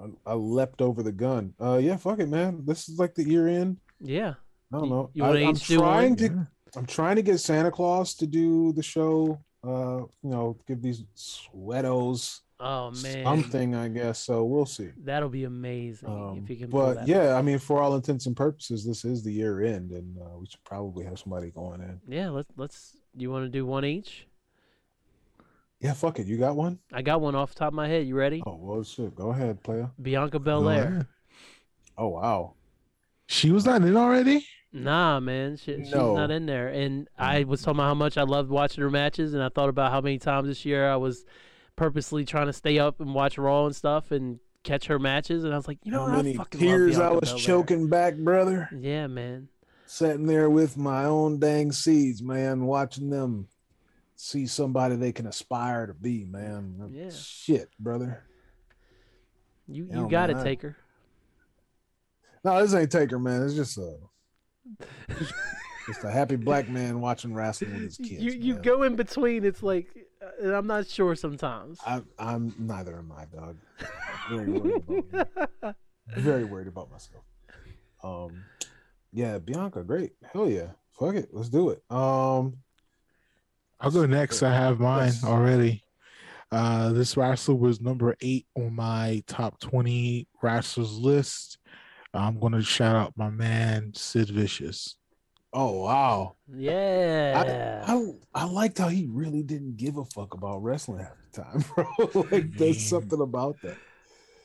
I, 0.00 0.32
I 0.32 0.34
leapt 0.34 0.80
over 0.82 1.02
the 1.02 1.12
gun. 1.12 1.54
Uh 1.60 1.78
yeah, 1.78 1.96
fuck 1.96 2.18
it, 2.20 2.28
man. 2.28 2.62
This 2.64 2.88
is 2.88 2.98
like 2.98 3.14
the 3.14 3.24
year 3.24 3.48
end. 3.48 3.78
Yeah. 4.00 4.34
I 4.72 4.78
don't 4.78 4.90
know. 4.90 5.10
you 5.14 5.24
I, 5.24 5.30
I'm 5.30 5.50
each 5.56 5.66
do 5.66 5.78
trying 5.78 6.16
one? 6.16 6.16
to 6.18 6.46
I'm 6.78 6.86
trying 6.86 7.16
to 7.16 7.22
get 7.22 7.38
Santa 7.38 7.70
Claus 7.70 8.14
to 8.14 8.26
do 8.26 8.72
the 8.72 8.82
show. 8.82 9.40
Uh, 9.64 10.00
you 10.22 10.30
know, 10.30 10.56
give 10.68 10.80
these 10.82 11.04
sweatos 11.16 12.40
Oh 12.58 12.90
man. 13.02 13.22
something, 13.24 13.74
I 13.74 13.88
guess. 13.88 14.18
So 14.20 14.44
we'll 14.44 14.64
see. 14.66 14.88
That'll 15.04 15.28
be 15.28 15.44
amazing 15.44 16.08
Um, 16.08 16.40
if 16.42 16.48
you 16.50 16.56
can. 16.56 16.70
but 16.70 16.94
that 16.94 17.08
yeah, 17.08 17.34
I 17.34 17.42
mean, 17.42 17.58
for 17.58 17.82
all 17.82 17.94
intents 17.94 18.24
and 18.26 18.34
purposes, 18.36 18.84
this 18.84 19.04
is 19.04 19.22
the 19.22 19.32
year 19.32 19.62
end, 19.62 19.90
and 19.90 20.16
uh, 20.18 20.38
we 20.38 20.46
should 20.46 20.64
probably 20.64 21.04
have 21.04 21.18
somebody 21.18 21.50
going 21.50 21.80
in. 21.82 22.00
Yeah. 22.08 22.30
Let's 22.30 22.50
let's. 22.56 22.96
You 23.18 23.30
want 23.30 23.44
to 23.44 23.50
do 23.50 23.64
one 23.66 23.84
each? 23.84 24.26
Yeah, 25.80 25.92
fuck 25.92 26.18
it. 26.18 26.26
You 26.26 26.38
got 26.38 26.56
one? 26.56 26.78
I 26.92 27.02
got 27.02 27.20
one 27.20 27.34
off 27.34 27.52
the 27.52 27.58
top 27.58 27.68
of 27.68 27.74
my 27.74 27.88
head. 27.88 28.06
You 28.06 28.14
ready? 28.16 28.42
Oh 28.46 28.56
well, 28.60 28.82
shit. 28.82 29.14
Go 29.14 29.30
ahead, 29.30 29.62
player. 29.62 29.90
Bianca 30.00 30.38
Go 30.38 30.44
Belair. 30.44 31.06
Oh 31.98 32.08
wow. 32.08 32.54
She 33.26 33.50
was 33.50 33.66
not 33.66 33.82
in 33.82 33.96
already. 33.96 34.46
Nah, 34.72 35.20
man, 35.20 35.56
she, 35.56 35.76
she's 35.76 35.94
not 35.94 36.30
in 36.30 36.44
there. 36.46 36.68
And 36.68 37.08
I 37.18 37.44
was 37.44 37.62
talking 37.62 37.78
about 37.78 37.86
how 37.88 37.94
much 37.94 38.18
I 38.18 38.22
loved 38.22 38.50
watching 38.50 38.82
her 38.82 38.90
matches, 38.90 39.32
and 39.34 39.42
I 39.42 39.48
thought 39.48 39.68
about 39.70 39.90
how 39.90 40.00
many 40.00 40.18
times 40.18 40.48
this 40.48 40.64
year 40.64 40.90
I 40.90 40.96
was 40.96 41.24
purposely 41.76 42.24
trying 42.24 42.46
to 42.46 42.52
stay 42.52 42.78
up 42.78 43.00
and 43.00 43.14
watch 43.14 43.38
Raw 43.38 43.64
and 43.66 43.74
stuff 43.74 44.10
and 44.10 44.38
catch 44.64 44.86
her 44.86 44.98
matches, 44.98 45.44
and 45.44 45.54
I 45.54 45.56
was 45.56 45.66
like, 45.66 45.78
you 45.84 45.92
know, 45.92 46.00
How 46.06 46.16
what? 46.16 46.24
many 46.24 46.34
I 46.34 46.38
fucking 46.38 46.60
tears 46.60 46.98
love 46.98 47.12
I 47.12 47.14
was 47.14 47.30
Belair. 47.30 47.44
choking 47.44 47.88
back, 47.88 48.16
brother. 48.16 48.68
Yeah, 48.78 49.06
man. 49.06 49.48
Sitting 49.86 50.26
there 50.26 50.50
with 50.50 50.76
my 50.76 51.04
own 51.04 51.38
dang 51.38 51.72
seeds, 51.72 52.22
man, 52.22 52.66
watching 52.66 53.08
them 53.08 53.48
see 54.16 54.46
somebody 54.46 54.96
they 54.96 55.12
can 55.12 55.26
aspire 55.26 55.86
to 55.86 55.94
be, 55.94 56.24
man. 56.24 56.90
Yeah. 56.92 57.10
Shit, 57.10 57.70
brother. 57.78 58.24
You 59.68 59.88
you 59.92 60.08
got 60.08 60.30
man, 60.30 60.38
I- 60.38 60.42
Taker. 60.44 60.76
No, 62.44 62.60
this 62.60 62.74
ain't 62.74 62.92
Taker, 62.92 63.18
man. 63.18 63.42
It's 63.42 63.54
just 63.54 63.76
a 63.78 63.96
just 65.86 66.04
a 66.04 66.10
happy 66.10 66.36
black 66.36 66.68
man 66.68 67.00
watching 67.00 67.34
wrestling 67.34 67.72
with 67.72 67.82
his 67.82 67.96
kids. 67.96 68.22
you 68.22 68.32
you 68.32 68.54
man. 68.54 68.62
go 68.62 68.82
in 68.84 68.96
between. 68.96 69.44
It's 69.44 69.62
like, 69.62 69.88
uh, 70.22 70.28
and 70.42 70.52
I'm 70.52 70.66
not 70.66 70.86
sure 70.86 71.14
sometimes. 71.16 71.80
I, 71.84 72.02
I'm 72.18 72.54
neither 72.58 72.96
am 72.98 73.12
I, 73.12 73.24
dog. 73.24 73.56
Very 74.30 74.52
worried 74.52 74.82
about. 75.12 75.76
Very 76.16 76.44
worried 76.44 76.68
about 76.68 76.88
myself. 76.90 77.24
Um, 78.04 78.44
yeah, 79.12 79.38
Bianca, 79.38 79.82
great. 79.82 80.12
Hell 80.32 80.48
yeah, 80.48 80.68
fuck 80.92 81.16
it, 81.16 81.30
let's 81.32 81.48
do 81.48 81.70
it. 81.70 81.82
Um, 81.90 82.58
I'll 83.80 83.90
go 83.90 84.06
next. 84.06 84.42
I 84.42 84.52
have 84.52 84.80
mine 84.80 85.06
Yes. 85.08 85.24
already. 85.24 85.82
Uh, 86.52 86.92
this 86.92 87.16
wrestler 87.16 87.56
was 87.56 87.80
number 87.80 88.16
eight 88.20 88.46
on 88.56 88.74
my 88.74 89.22
top 89.26 89.58
20 89.60 90.28
wrestlers 90.42 90.96
list. 90.98 91.58
I'm 92.14 92.38
going 92.38 92.52
to 92.52 92.62
shout 92.62 92.96
out 92.96 93.12
my 93.16 93.28
man, 93.30 93.92
Sid 93.94 94.30
Vicious. 94.30 94.96
oh 95.52 95.82
wow, 95.82 96.36
yeah. 96.54 97.84
I 97.86 98.12
I 98.34 98.44
liked 98.44 98.78
how 98.78 98.88
he 98.88 99.06
really 99.10 99.42
didn't 99.42 99.76
give 99.76 99.96
a 99.98 100.04
fuck 100.04 100.32
about 100.34 100.62
wrestling 100.62 101.00
half 101.00 101.16
the 101.32 101.42
time, 101.42 101.64
bro. 101.74 102.24
like 102.30 102.52
there's 102.56 102.76
Man. 102.76 103.00
something 103.00 103.20
about 103.20 103.60
that. 103.62 103.76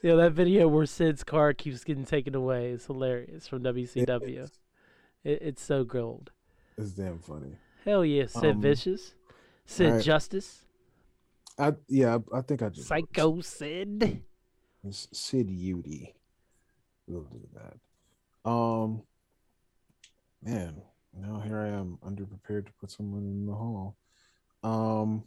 Yeah, 0.02 0.16
that 0.16 0.32
video 0.34 0.68
where 0.68 0.86
Sid's 0.86 1.24
car 1.24 1.54
keeps 1.54 1.84
getting 1.84 2.06
taken 2.06 2.34
away 2.36 2.72
is 2.72 2.86
hilarious 2.88 3.48
from 3.48 3.64
WCW. 3.64 4.44
It's, 4.44 4.60
It, 5.24 5.40
it's 5.42 5.64
so 5.64 5.84
gold. 5.84 6.32
it's 6.78 6.92
damn 6.92 7.20
funny. 7.20 7.56
Hell 7.86 8.04
yeah, 8.04 8.26
Sid 8.26 8.56
Um, 8.56 8.62
Vicious, 8.62 9.14
Sid 9.72 9.88
alright. 9.88 10.04
Justice, 10.04 10.66
I 11.58 11.74
yeah, 11.88 12.18
I, 12.34 12.40
I 12.40 12.42
think 12.42 12.62
I 12.62 12.68
just 12.70 12.90
Psycho 12.90 13.40
Sid. 13.40 14.22
It's 14.84 15.08
Sid 15.14 15.48
Eudy. 15.48 16.14
We'll 17.08 17.24
do 17.24 17.40
that. 17.54 18.50
Um, 18.50 19.04
man, 20.44 20.82
now 21.18 21.40
here 21.40 21.60
I 21.60 21.70
am, 21.70 22.00
underprepared 22.06 22.66
to 22.66 22.74
put 22.82 22.92
someone 22.92 23.24
in 23.24 23.46
the 23.46 23.54
hall. 23.54 23.96
Um, 24.62 25.24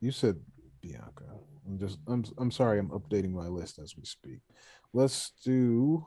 you 0.00 0.10
said 0.10 0.40
Bianca. 0.80 1.24
I'm 1.66 1.78
just, 1.78 1.98
I'm, 2.06 2.24
I'm 2.38 2.50
sorry, 2.50 2.78
I'm 2.78 2.88
updating 2.88 3.32
my 3.32 3.46
list 3.46 3.78
as 3.78 3.94
we 3.96 4.04
speak. 4.04 4.40
Let's 4.94 5.32
do. 5.44 6.06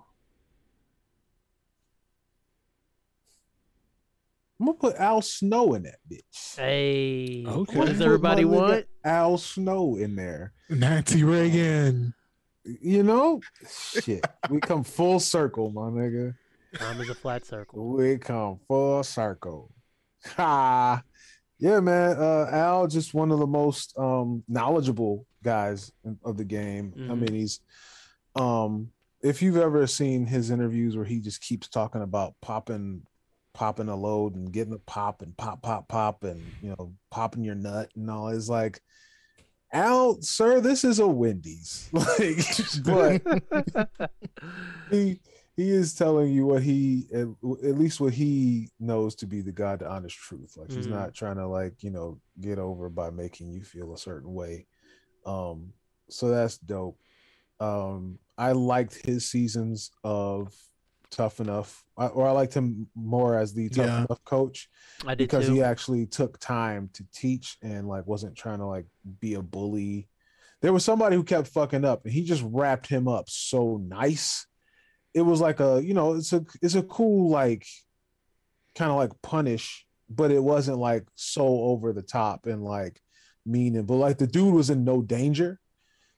I'm 4.60 4.68
gonna 4.68 4.78
put 4.78 4.96
Al 4.96 5.22
Snow 5.22 5.74
in 5.74 5.84
that 5.84 6.00
bitch. 6.10 6.56
Hey, 6.58 7.44
Okay. 7.46 7.78
what 7.78 7.88
does 7.88 8.00
everybody 8.02 8.46
want? 8.46 8.86
Al 9.04 9.38
Snow 9.38 9.98
in 9.98 10.16
there. 10.16 10.54
Nancy 10.70 11.24
Reagan. 11.24 12.14
You 12.64 13.04
know, 13.04 13.42
shit. 13.70 14.26
We 14.50 14.60
come 14.62 14.84
full 14.84 15.20
circle, 15.20 15.72
my 15.72 15.90
nigga. 15.90 16.36
Time 16.80 17.00
is 17.02 17.10
a 17.10 17.16
flat 17.16 17.46
circle. 17.46 17.90
We 17.96 18.18
come 18.18 18.60
full 18.68 19.04
circle. 19.04 19.72
Ha. 20.36 21.04
Yeah, 21.60 21.80
man. 21.82 22.18
Uh, 22.18 22.48
Al 22.52 22.88
just 22.88 23.14
one 23.14 23.32
of 23.32 23.40
the 23.40 23.48
most 23.48 23.98
um 23.98 24.44
knowledgeable 24.48 25.28
guys 25.44 25.92
of 26.24 26.38
the 26.38 26.44
game. 26.46 26.94
I 26.96 27.00
Mhm. 27.14 27.20
mean, 27.20 27.34
he's 27.34 27.60
um 28.36 28.92
if 29.22 29.42
you've 29.42 29.58
ever 29.58 29.86
seen 29.88 30.26
his 30.26 30.50
interviews 30.50 30.96
where 30.96 31.06
he 31.06 31.20
just 31.20 31.42
keeps 31.42 31.68
talking 31.68 32.02
about 32.02 32.36
popping 32.42 33.06
popping 33.56 33.88
a 33.90 33.96
load 33.96 34.36
and 34.36 34.52
getting 34.52 34.74
a 34.74 34.80
pop 34.80 35.22
and 35.24 35.36
pop 35.38 35.62
pop 35.64 35.88
pop 35.88 36.24
and 36.24 36.54
you 36.62 36.70
know 36.70 36.94
popping 37.10 37.44
your 37.44 37.56
nut 37.56 37.90
and 37.96 38.10
all 38.12 38.28
is 38.28 38.50
like 38.50 38.82
Al, 39.74 40.22
sir, 40.22 40.62
this 40.62 40.84
is 40.86 41.00
a 41.00 41.08
Wendy's. 41.08 41.90
Like, 41.94 42.38
but 42.84 43.22
he 44.92 45.20
he 45.58 45.72
is 45.72 45.94
telling 45.94 46.32
you 46.32 46.46
what 46.46 46.62
he 46.64 47.08
at, 47.14 47.28
at 47.68 47.78
least 47.78 48.00
what 48.00 48.14
he 48.14 48.70
knows 48.80 49.16
to 49.16 49.26
be 49.26 49.42
the 49.42 49.52
god 49.52 49.80
the 49.80 49.90
honest 49.90 50.16
truth 50.18 50.56
like 50.58 50.72
he's 50.72 50.88
Mhm. 50.88 50.92
not 50.92 51.14
trying 51.14 51.38
to 51.38 51.48
like 51.48 51.82
you 51.84 51.90
know 51.92 52.20
get 52.42 52.60
over 52.60 52.90
by 52.90 53.10
making 53.10 53.52
you 53.52 53.64
feel 53.64 53.94
a 53.94 53.98
certain 53.98 54.34
way 54.34 54.68
um 55.26 55.74
so 56.10 56.30
that's 56.30 56.58
dope 56.58 57.00
um 57.60 58.20
i 58.38 58.52
liked 58.52 59.06
his 59.06 59.26
seasons 59.30 59.92
of 60.04 60.54
tough 61.16 61.40
enough 61.40 61.84
I- 61.98 62.08
or 62.08 62.28
i 62.28 62.32
liked 62.32 62.54
him 62.54 62.88
more 62.94 63.38
as 63.38 63.54
the 63.54 63.70
tough 63.70 63.86
Yeah. 63.86 63.98
enough 64.06 64.24
coach 64.26 64.70
I 65.06 65.16
did 65.16 65.20
because 65.30 65.48
too. 65.48 65.54
he 65.54 65.64
actually 65.64 66.06
took 66.08 66.38
time 66.40 66.90
to 66.94 67.06
teach 67.14 67.58
and 67.62 67.88
like 67.88 68.06
wasn't 68.06 68.36
trying 68.36 68.60
to 68.60 68.66
like 68.66 68.86
be 69.20 69.36
a 69.36 69.42
bully. 69.42 70.08
There 70.62 70.74
was 70.74 70.84
somebody 70.86 71.16
who 71.16 71.24
kept 71.24 71.48
fucking 71.50 71.86
up 71.86 72.06
and 72.06 72.14
he 72.14 72.24
just 72.24 72.44
wrapped 72.46 72.88
him 72.88 73.08
up 73.08 73.30
so 73.30 73.78
nice. 73.78 74.48
It 75.14 75.22
was 75.22 75.40
like 75.42 75.60
a, 75.60 75.82
you 75.84 75.94
know, 75.94 76.14
it's 76.16 76.34
a 76.34 76.44
it's 76.62 76.76
a 76.76 76.82
cool 76.84 77.30
like 77.30 77.66
kind 78.76 78.90
of 78.92 78.98
like 78.98 79.12
punish, 79.22 79.86
but 80.10 80.32
it 80.32 80.42
wasn't 80.44 80.78
like 80.80 81.06
so 81.16 81.46
over 81.46 81.94
the 81.94 82.02
top 82.02 82.46
and 82.48 82.64
like 82.64 83.00
mean 83.46 83.76
and 83.76 83.86
but 83.88 83.96
like 83.96 84.18
the 84.18 84.28
dude 84.28 84.54
was 84.54 84.70
in 84.70 84.84
no 84.84 85.02
danger. 85.02 85.60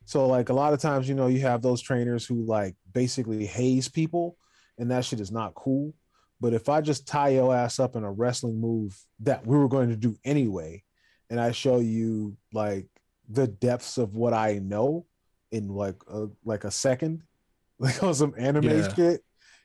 So 0.06 0.28
like 0.28 0.50
a 0.50 0.54
lot 0.54 0.74
of 0.74 0.80
times, 0.80 1.10
you 1.10 1.16
know, 1.16 1.28
you 1.28 1.42
have 1.42 1.62
those 1.62 1.82
trainers 1.82 2.26
who 2.26 2.46
like 2.46 2.76
basically 2.94 3.46
haze 3.46 3.90
people 3.90 4.38
and 4.78 4.92
that 4.92 5.06
shit 5.06 5.20
is 5.20 5.32
not 5.32 5.56
cool. 5.56 5.94
But 6.40 6.54
if 6.54 6.70
I 6.70 6.82
just 6.82 7.08
tie 7.08 7.30
your 7.30 7.56
ass 7.56 7.80
up 7.80 7.96
in 7.96 8.04
a 8.04 8.12
wrestling 8.12 8.62
move 8.62 8.96
that 9.22 9.46
we 9.46 9.58
were 9.58 9.68
going 9.68 9.90
to 9.90 9.96
do 9.96 10.16
anyway, 10.24 10.84
and 11.30 11.40
I 11.40 11.52
show 11.52 11.80
you 11.80 12.38
like 12.54 12.86
the 13.28 13.48
depths 13.48 13.98
of 13.98 14.16
what 14.16 14.34
I 14.34 14.60
know 14.60 15.06
in 15.52 15.68
like 15.68 15.96
a, 16.08 16.28
like 16.46 16.64
a 16.64 16.72
second, 16.72 17.24
like 17.80 18.02
on 18.04 18.14
some 18.14 18.34
anime 18.38 18.70
Yeah. 18.70 18.94
shit, 18.94 19.24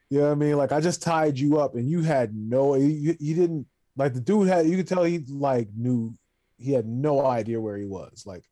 you 0.09 0.19
know 0.19 0.27
what 0.27 0.33
I 0.33 0.37
mean? 0.37 0.57
Like 0.57 0.73
I 0.73 0.81
just 0.81 1.03
tied 1.03 1.39
you 1.39 1.59
up, 1.59 1.75
and 1.75 1.89
you 1.89 2.03
had 2.03 2.35
no, 2.35 2.75
you, 2.75 3.17
you 3.19 3.35
didn't 3.35 3.67
like 3.97 4.15
the 4.15 4.21
dude 4.21 4.49
had. 4.49 4.67
You 4.67 4.77
could 4.77 4.89
tell 4.89 5.05
he 5.05 5.19
like 5.29 5.69
knew 5.77 6.15
he 6.57 6.73
had 6.73 6.87
no 6.87 7.27
idea 7.27 7.61
where 7.61 7.77
he 7.77 7.85
was. 7.85 8.25
Like 8.27 8.45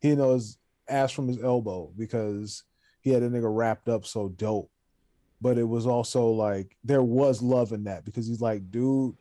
he 0.00 0.08
didn't 0.08 0.24
know 0.24 0.34
his 0.34 0.58
ass 0.88 1.12
from 1.12 1.28
his 1.28 1.42
elbow 1.42 1.90
because 1.96 2.62
he 3.00 3.10
had 3.10 3.22
a 3.22 3.30
nigga 3.30 3.54
wrapped 3.54 3.88
up 3.88 4.04
so 4.06 4.28
dope 4.28 4.70
but 5.44 5.58
it 5.58 5.68
was 5.68 5.86
also 5.86 6.28
like 6.28 6.74
there 6.84 7.02
was 7.02 7.42
love 7.42 7.72
in 7.72 7.84
that 7.84 8.02
because 8.06 8.26
he's 8.26 8.40
like, 8.40 8.70
dude, 8.70 9.14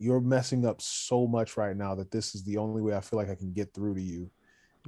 you're 0.00 0.20
messing 0.20 0.66
up 0.66 0.82
so 0.82 1.24
much 1.24 1.56
right 1.56 1.76
now 1.76 1.94
that 1.94 2.10
this 2.10 2.34
is 2.34 2.42
the 2.42 2.56
only 2.56 2.82
way 2.82 2.96
I 2.96 3.00
feel 3.00 3.16
like 3.16 3.30
I 3.30 3.36
can 3.36 3.52
get 3.52 3.72
through 3.72 3.94
to 3.94 4.02
you. 4.02 4.28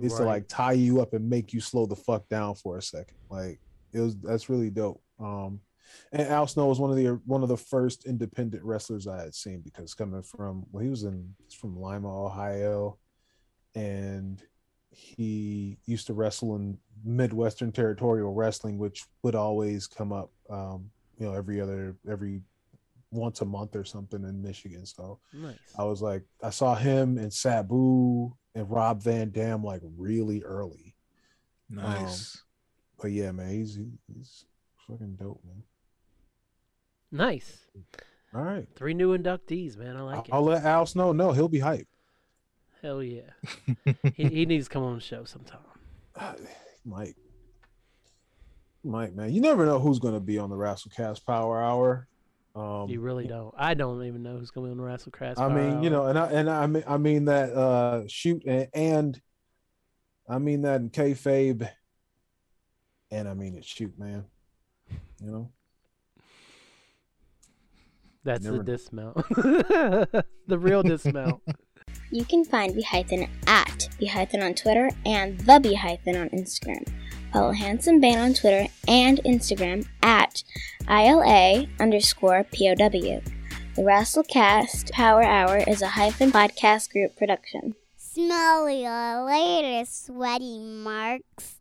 Is 0.00 0.14
to 0.14 0.24
like 0.24 0.48
tie 0.48 0.72
you 0.72 1.00
up 1.00 1.14
and 1.14 1.30
make 1.30 1.52
you 1.52 1.60
slow 1.60 1.86
the 1.86 1.94
fuck 1.94 2.28
down 2.28 2.56
for 2.56 2.76
a 2.76 2.82
second. 2.82 3.16
Like 3.30 3.60
it 3.92 4.00
was 4.00 4.16
that's 4.16 4.48
really 4.48 4.70
dope. 4.70 5.00
Um 5.20 5.60
and 6.10 6.26
Al 6.26 6.48
Snow 6.48 6.66
was 6.66 6.80
one 6.80 6.90
of 6.90 6.96
the 6.96 7.20
one 7.24 7.44
of 7.44 7.48
the 7.48 7.56
first 7.56 8.04
independent 8.04 8.64
wrestlers 8.64 9.06
I 9.06 9.22
had 9.22 9.36
seen 9.36 9.60
because 9.60 9.94
coming 9.94 10.22
from 10.22 10.66
well, 10.72 10.82
he 10.82 10.90
was 10.90 11.04
in 11.04 11.36
he's 11.44 11.54
from 11.54 11.80
Lima, 11.80 12.26
Ohio, 12.26 12.98
and 13.76 14.42
he 14.90 15.78
used 15.86 16.08
to 16.08 16.14
wrestle 16.14 16.56
in 16.56 16.78
Midwestern 17.04 17.72
Territorial 17.72 18.32
Wrestling, 18.34 18.78
which 18.78 19.04
would 19.22 19.34
always 19.34 19.86
come 19.86 20.12
up, 20.12 20.30
um, 20.50 20.90
you 21.18 21.26
know, 21.26 21.34
every 21.34 21.60
other 21.60 21.96
every 22.08 22.40
once 23.10 23.40
a 23.40 23.44
month 23.44 23.74
or 23.74 23.84
something 23.84 24.22
in 24.24 24.42
Michigan. 24.42 24.84
So 24.84 25.18
nice. 25.32 25.56
I 25.78 25.84
was 25.84 26.02
like, 26.02 26.22
I 26.42 26.50
saw 26.50 26.74
him 26.74 27.18
and 27.18 27.32
Sabu 27.32 28.34
and 28.54 28.70
Rob 28.70 29.02
Van 29.02 29.30
Dam 29.30 29.62
like 29.62 29.80
really 29.96 30.42
early. 30.42 30.94
Nice. 31.70 32.42
But 33.00 33.12
yeah, 33.12 33.32
man, 33.32 33.50
he's 33.50 33.78
he's 34.12 34.44
fucking 34.86 35.16
dope, 35.16 35.40
man. 35.44 35.62
Nice. 37.10 37.66
All 38.34 38.42
right, 38.42 38.66
Three 38.76 38.92
new 38.92 39.16
inductees, 39.16 39.76
man. 39.78 39.96
I 39.96 40.02
like 40.02 40.28
it. 40.28 40.34
I'll 40.34 40.42
let 40.42 40.62
Al 40.62 40.84
Snow 40.84 41.12
know. 41.12 41.32
He'll 41.32 41.48
be 41.48 41.60
hyped. 41.60 41.86
Hell 42.82 43.02
yeah. 43.02 43.30
he, 44.14 44.24
he 44.24 44.46
needs 44.46 44.68
to 44.68 44.72
come 44.72 44.82
on 44.82 44.94
the 44.94 45.00
show 45.00 45.24
sometime. 45.24 45.60
Mike. 46.84 47.16
Mike, 48.84 49.14
man, 49.14 49.32
you 49.32 49.40
never 49.40 49.66
know 49.66 49.78
who's 49.78 49.98
going 49.98 50.14
to 50.14 50.20
be 50.20 50.38
on 50.38 50.50
the 50.50 50.56
Wrestlecast 50.56 51.26
Power 51.26 51.62
Hour. 51.62 52.06
Um, 52.54 52.88
You 52.88 53.00
really 53.00 53.26
don't. 53.26 53.54
I 53.56 53.74
don't 53.74 54.02
even 54.04 54.22
know 54.22 54.38
who's 54.38 54.50
going 54.50 54.68
to 54.70 54.74
be 54.74 54.80
on 54.80 54.84
the 54.84 54.92
Wrestlecast. 54.92 55.38
I 55.38 55.48
mean, 55.48 55.82
you 55.82 55.90
know, 55.90 56.06
and 56.06 56.18
I 56.18 56.26
and 56.30 56.48
I 56.50 56.66
mean, 56.66 56.84
I 56.86 56.96
mean 56.96 57.24
that 57.26 57.52
uh 57.52 58.02
shoot 58.08 58.42
and, 58.46 58.68
and 58.72 59.20
I 60.28 60.38
mean 60.38 60.62
that 60.62 60.80
in 60.80 60.90
kayfabe, 60.90 61.68
and 63.10 63.28
I 63.28 63.34
mean 63.34 63.54
it 63.56 63.64
shoot, 63.64 63.96
man. 63.98 64.24
You 65.22 65.30
know, 65.30 65.50
that's 68.24 68.44
the 68.44 68.62
dismount. 68.62 69.16
the 69.28 70.24
real 70.58 70.82
dismount. 70.82 71.42
You 72.10 72.24
can 72.24 72.44
find 72.44 72.74
Behython 72.74 73.28
at 73.46 73.88
Behython 74.00 74.42
on 74.42 74.54
Twitter 74.54 74.90
and 75.04 75.38
The 75.40 75.60
Behython 75.60 76.20
on 76.20 76.28
Instagram. 76.30 76.86
Follow 77.32 77.52
Handsome 77.52 78.00
Bane 78.00 78.18
on 78.18 78.34
Twitter 78.34 78.68
and 78.86 79.20
Instagram 79.24 79.86
at 80.02 80.42
ILA 80.88 81.66
underscore 81.78 82.44
POW. 82.44 83.20
The 83.74 83.82
Wrestlecast 83.84 84.90
Power 84.92 85.22
Hour 85.22 85.58
is 85.68 85.82
a 85.82 85.88
hyphen 85.88 86.32
podcast 86.32 86.90
group 86.90 87.16
production. 87.16 87.74
Smell 87.96 88.68
you 88.70 88.88
later, 89.26 89.84
sweaty 89.88 90.58
marks. 90.58 91.58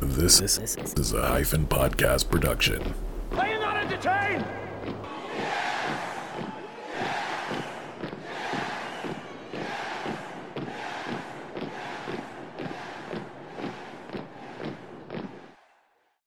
This 0.00 0.40
is 0.40 1.12
a 1.12 1.26
hyphen 1.26 1.66
podcast 1.66 2.30
production. 2.30 2.94
Are 3.32 3.46
you 3.46 3.60
not 3.60 3.76
entertained? 3.76 4.44